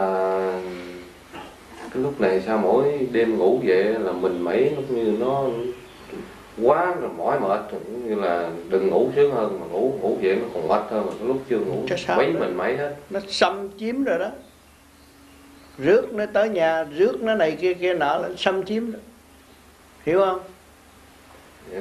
[1.95, 5.45] cái lúc này sao mỗi đêm ngủ vậy là mình mấy nó như nó
[6.63, 10.37] quá là mỏi mệt cũng như là đừng ngủ sướng hơn mà ngủ ngủ vậy
[10.37, 12.97] nó còn mệt hơn mà cái lúc chưa ngủ mấy mình mấy hết.
[13.11, 14.31] Nó xâm chiếm rồi đó.
[15.79, 18.99] Rước nó tới nhà rước nó này kia kia nọ nó xâm chiếm đó.
[20.05, 20.41] hiểu không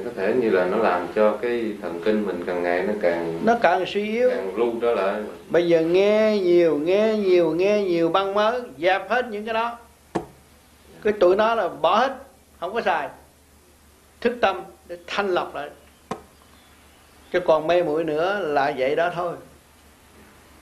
[0.04, 3.40] có thể như là nó làm cho cái thần kinh mình càng ngày nó càng
[3.44, 4.30] nó càng suy yếu.
[4.30, 5.22] càng lưu trở lại.
[5.48, 9.78] Bây giờ nghe nhiều nghe nhiều nghe nhiều băng mới dẹp hết những cái đó.
[11.02, 12.16] Cái tụi nó là bỏ hết
[12.60, 13.08] không có xài.
[14.20, 15.70] Thức tâm để thanh lọc lại.
[17.32, 19.36] Chứ còn mê muội nữa là vậy đó thôi.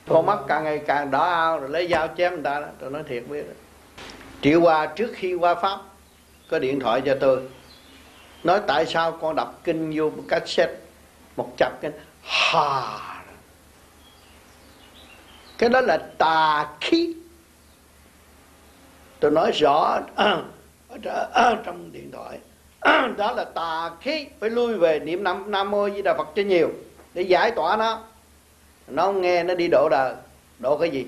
[0.07, 2.91] Con mắt càng ngày càng đỏ ao rồi lấy dao chém người ta đó tôi
[2.91, 3.45] nói thiệt biết.
[4.41, 5.79] Triệu hòa trước khi qua pháp
[6.49, 7.39] có điện thoại cho tôi
[8.47, 10.75] nói tại sao con đọc kinh vô một cassette
[11.35, 12.99] một chập kinh hà?
[15.57, 17.15] Cái đó là tà khí.
[19.19, 20.43] Tôi nói rõ ở,
[21.65, 22.39] trong điện thoại
[23.17, 24.27] đó là tà khí.
[24.39, 26.69] Phải lui về niệm nam nam mô di đà phật cho nhiều
[27.13, 28.03] để giải tỏa nó.
[28.87, 30.13] Nó không nghe nó đi độ đời
[30.59, 31.05] độ cái gì?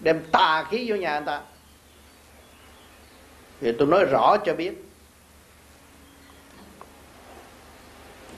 [0.00, 1.40] Đem tà khí vô nhà người ta.
[3.60, 4.83] Thì tôi nói rõ cho biết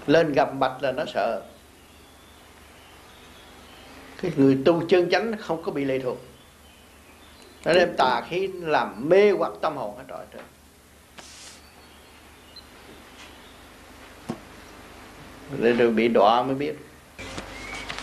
[0.06, 1.42] lên gặp bạch là nó sợ.
[4.22, 6.18] Cái người tu chân chánh không có bị lệ thuộc.
[7.64, 10.24] Nó đem tà khí làm mê hoặc tâm hồn hết rồi.
[15.58, 16.74] Nên rồi bị đọa mới biết.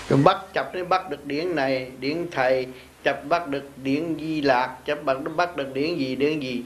[0.09, 2.67] Rồi bắt chập nó bắt được điển này, điển thầy,
[3.03, 6.63] chập bắt được điển di lạc chập bắt nó bắt được điển gì điển gì.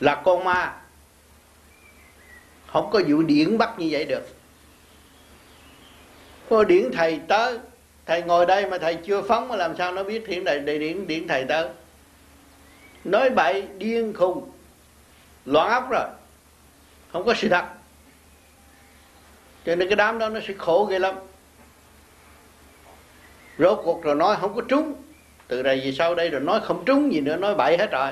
[0.00, 0.80] Là con ma.
[2.66, 4.39] Không có vụ điển bắt như vậy được
[6.50, 7.58] có điển thầy tới.
[8.06, 10.78] Thầy ngồi đây mà thầy chưa phóng mà làm sao nó biết thiện đại đại
[10.78, 11.68] điển điển thầy tới.
[13.04, 14.50] Nói bậy điên khùng.
[15.44, 16.04] Loạn óc rồi.
[17.12, 17.64] Không có sự thật.
[19.66, 21.14] Cho nên cái đám đó nó sẽ khổ ghê lắm.
[23.58, 24.94] Rốt cuộc rồi nói không có trúng.
[25.48, 28.10] Từ đây về sau đây rồi nói không trúng gì nữa, nói bậy hết rồi.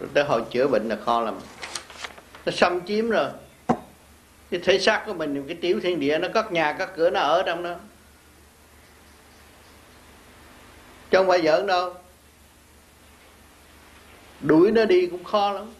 [0.00, 1.38] Rồi tới hồi chữa bệnh là kho làm
[2.46, 3.28] nó xâm chiếm rồi
[4.50, 7.20] cái thể xác của mình, cái tiểu thiên địa nó cất nhà, cất cửa, nó
[7.20, 7.74] ở trong đó.
[11.10, 11.94] Chứ không phải giỡn đâu.
[14.40, 15.72] Đuổi nó đi cũng khó lắm.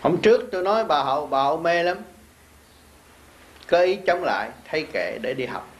[0.00, 1.98] Hôm trước tôi nói bà hậu bà hậu mê lắm.
[3.66, 5.70] Có ý chống lại, thay kệ để đi học.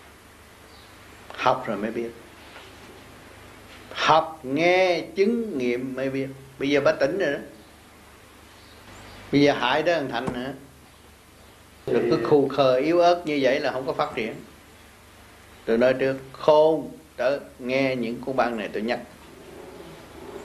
[1.29, 2.11] Học rồi mới biết.
[3.93, 6.29] Học, nghe, chứng nghiệm mới biết.
[6.59, 7.39] Bây giờ bà tỉnh rồi đó
[9.35, 10.53] bây giờ hại tới thằng thành nữa.
[11.87, 14.35] Rồi cứ khù khờ yếu ớt như vậy là không có phát triển.
[15.65, 19.01] Tôi nói trước khôn trở nghe những cuốn băng này tôi nhắc.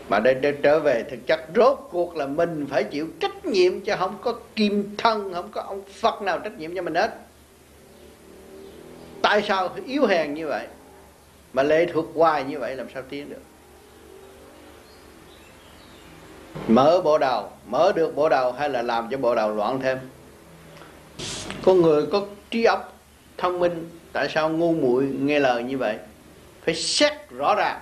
[0.10, 3.82] Mà để, để trở về thực chất rốt cuộc là mình phải chịu trách nhiệm
[3.82, 7.12] cho không có kim thân không có ông phật nào trách nhiệm cho mình hết.
[9.22, 10.68] Tại sao yếu hèn như vậy?
[11.54, 13.42] Mà lệ thuộc hoài như vậy làm sao tiến được?
[16.68, 17.50] Mở bộ đầu.
[17.68, 20.00] Mở được bộ đầu hay là làm cho bộ đầu loạn thêm?
[21.64, 22.22] Con người có
[22.52, 22.98] trí óc
[23.38, 25.98] thông minh, tại sao ngu muội nghe lời như vậy?
[26.66, 27.80] Phải xét rõ ràng.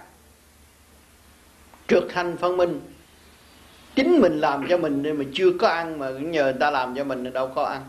[1.87, 2.81] Trực thanh phân minh.
[3.95, 6.95] Chính mình làm cho mình nên mà chưa có ăn mà nhờ người ta làm
[6.95, 7.81] cho mình đâu có ăn.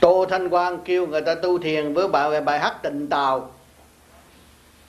[0.00, 3.50] Tô thanh quang kêu người ta tu thiền với bài bài hát tình tào.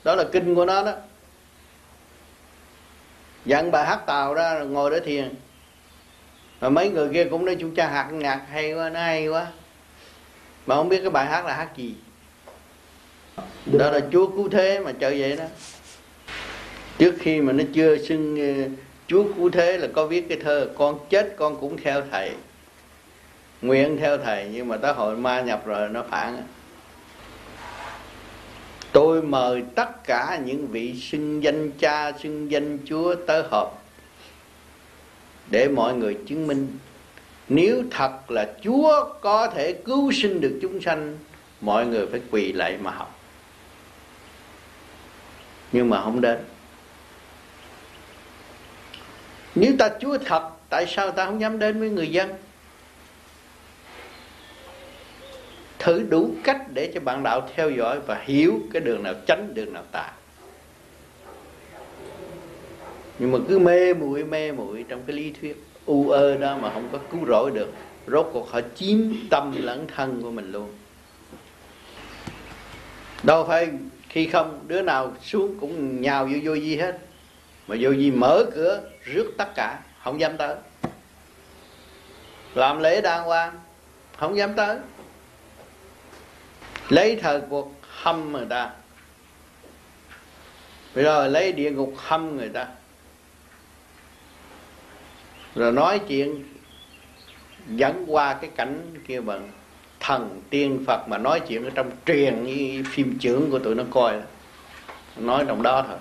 [0.04, 0.94] Đó là kinh của nó đó
[3.46, 5.34] dặn bài hát tàu ra rồi ngồi để thiền.
[6.62, 9.48] Mà mấy người kia cũng nói, chú cha hát nhạc hay quá, nó hay quá.
[10.66, 11.96] Mà không biết cái bài hát là hát gì.
[13.66, 15.46] Đó là chúa cứu thế mà chơi vậy đó.
[16.98, 18.70] Trước khi mà nó chưa xưng ờ,
[19.08, 22.32] chúa cứu thế là có viết cái thơ, con chết, con cũng theo thầy.
[23.62, 26.44] Nguyện theo thầy, nhưng mà tới hội ma nhập rồi nó phản
[28.92, 33.84] tôi mời tất cả những vị xưng danh cha xưng danh chúa tới họp
[35.50, 36.68] để mọi người chứng minh.
[37.50, 41.18] Nếu thật là chúa có thể cứu sinh được chúng sanh,
[41.62, 43.20] mọi người phải quỳ lại mà học.
[45.72, 46.38] Nhưng mà không đến.
[49.56, 52.30] Nếu ta chúa thật, tại sao ta không dám đến với người dân?
[55.82, 59.54] Thử đủ cách để cho bạn đạo theo dõi và hiểu cái đường nào tránh,
[59.54, 60.12] đường nào tà.
[63.20, 66.74] Nhưng mà cứ mê muội mê muội trong cái lý thuyết, u ơ đó mà
[66.74, 67.74] không có cứu rỗi được,
[68.08, 68.98] rốt cuộc họ chiếm
[69.30, 70.72] tâm lẫn thân của mình luôn.
[73.24, 73.70] Đâu phải
[74.10, 77.00] khi không, đứa nào xuống cũng nhào vô vô di hết.
[77.68, 80.56] Mà vô di mở cửa, rước tất cả, không dám tới.
[82.56, 83.60] Làm lễ đàng hoàng,
[84.18, 84.78] không dám tới
[86.92, 88.70] lấy thời cuộc hâm người ta.
[90.96, 92.68] Rồi lấy địa ngục hâm người ta.
[95.56, 96.44] Rồi nói chuyện,
[97.68, 99.52] dẫn qua cái cảnh kia bằng
[100.00, 103.84] thần tiên phật mà nói chuyện ở trong truyền như phim trưởng của tụi nó
[103.92, 104.22] coi.
[105.18, 105.98] Nói trong đó thôi.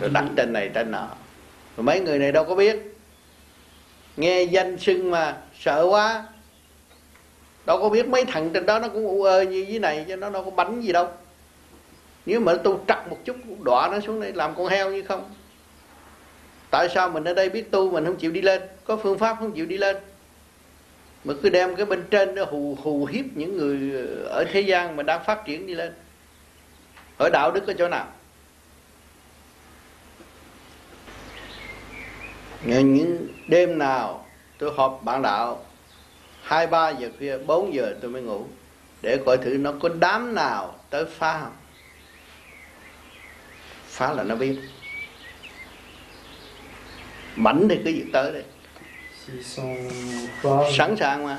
[0.00, 1.08] Rồi đặt tên này, tên nọ.
[1.76, 2.76] Rồi mấy người này đâu có biết.
[4.16, 6.24] Nghe danh xưng mà sợ quá
[7.68, 10.16] đâu có biết mấy thằng trên đó nó cũng u ơ như thế này cho
[10.16, 11.08] nó đâu có bánh gì đâu.
[12.26, 15.30] Nếu mà tu trật một chút, đọa nó xuống đây làm con heo như không.
[16.70, 18.62] Tại sao mình ở đây biết tu, mình không chịu đi lên?
[18.84, 19.96] Có phương pháp không chịu đi lên?
[21.24, 24.96] Mà cứ đem cái bên trên đó hù hù hiếp những người ở thế gian
[24.96, 25.92] mà đang phát triển đi lên.
[27.18, 28.06] Ở đạo đức ở chỗ nào?
[32.64, 34.26] Những đêm nào
[34.58, 35.64] tôi họp bạn đạo
[36.48, 38.46] hai ba giờ khuya bốn giờ tôi mới ngủ
[39.02, 41.56] để coi thử nó có đám nào tới phá không.
[43.86, 44.58] Phá là nó biết.
[47.36, 48.44] Mảnh thì cứ việc tới đấy
[50.76, 51.38] sẵn sàng mà.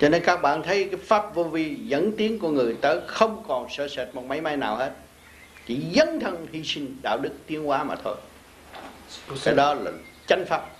[0.00, 3.44] Cho nên các bạn thấy cái pháp vô vi dẫn tiến của người tới không
[3.48, 4.92] còn sợ sệt một máy may nào hết.
[5.66, 8.16] Chỉ dấn thân hy sinh đạo đức tiến hóa mà thôi.
[9.44, 9.90] Cái đó là
[10.26, 10.75] chánh pháp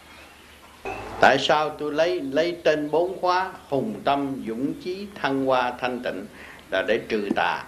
[1.20, 6.00] tại sao tôi lấy lấy tên bốn khóa hùng tâm, dũng chí, thăng hoa, thanh
[6.02, 6.26] tịnh
[6.70, 7.64] là để trừ tà?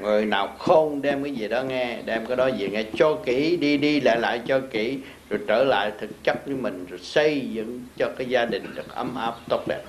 [0.00, 2.84] Người nào khôn đem cái gì đó nghe, đem cái đó về nghe.
[2.94, 4.98] Cho kỹ, đi đi lại lại cho kỹ,
[5.30, 8.94] rồi trở lại thực chất với mình, rồi xây dựng cho cái gia đình được
[8.94, 9.82] ấm áp, tốt đẹp.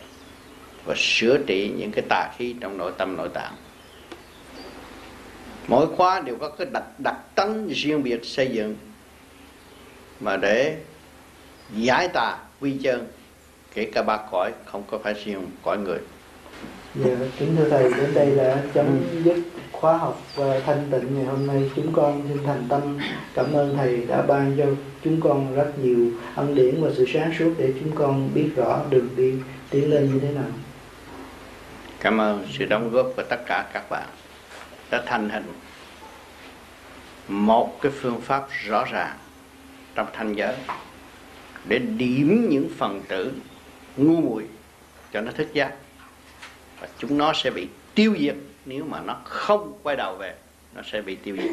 [0.85, 3.53] Và sửa trị những cái tà khí trong nội tâm, nội tạng.
[5.67, 8.75] Mỗi khóa đều có cái đặc đặc tính riêng biệt xây dựng.
[10.19, 10.77] Mà để
[11.75, 13.07] giải tà quy chân
[13.73, 15.99] kể cả ba cõi không có phải riêng cõi người
[16.95, 19.21] Dạ, kính thưa thầy, đến đây là chấm ừ.
[19.23, 19.37] dứt
[19.71, 21.71] khóa học và thanh tịnh ngày hôm nay.
[21.75, 22.99] Chúng con xin thành tâm
[23.33, 24.65] cảm ơn thầy đã ban cho
[25.03, 28.79] chúng con rất nhiều ân điển và sự sáng suốt để chúng con biết rõ
[28.89, 29.33] đường đi
[29.69, 30.49] tiến lên như thế nào.
[31.99, 34.07] Cảm ơn sự đóng góp của tất cả các bạn
[34.91, 35.45] đã thành hình
[37.27, 39.17] một cái phương pháp rõ ràng
[39.95, 40.55] trong thanh giới
[41.67, 43.33] để điểm những phần tử
[43.97, 44.47] ngu muội
[45.13, 45.75] cho nó thức giác.
[46.79, 50.35] Và chúng nó sẽ bị tiêu diệt nếu mà nó không quay đầu về,
[50.75, 51.51] nó sẽ bị tiêu diệt.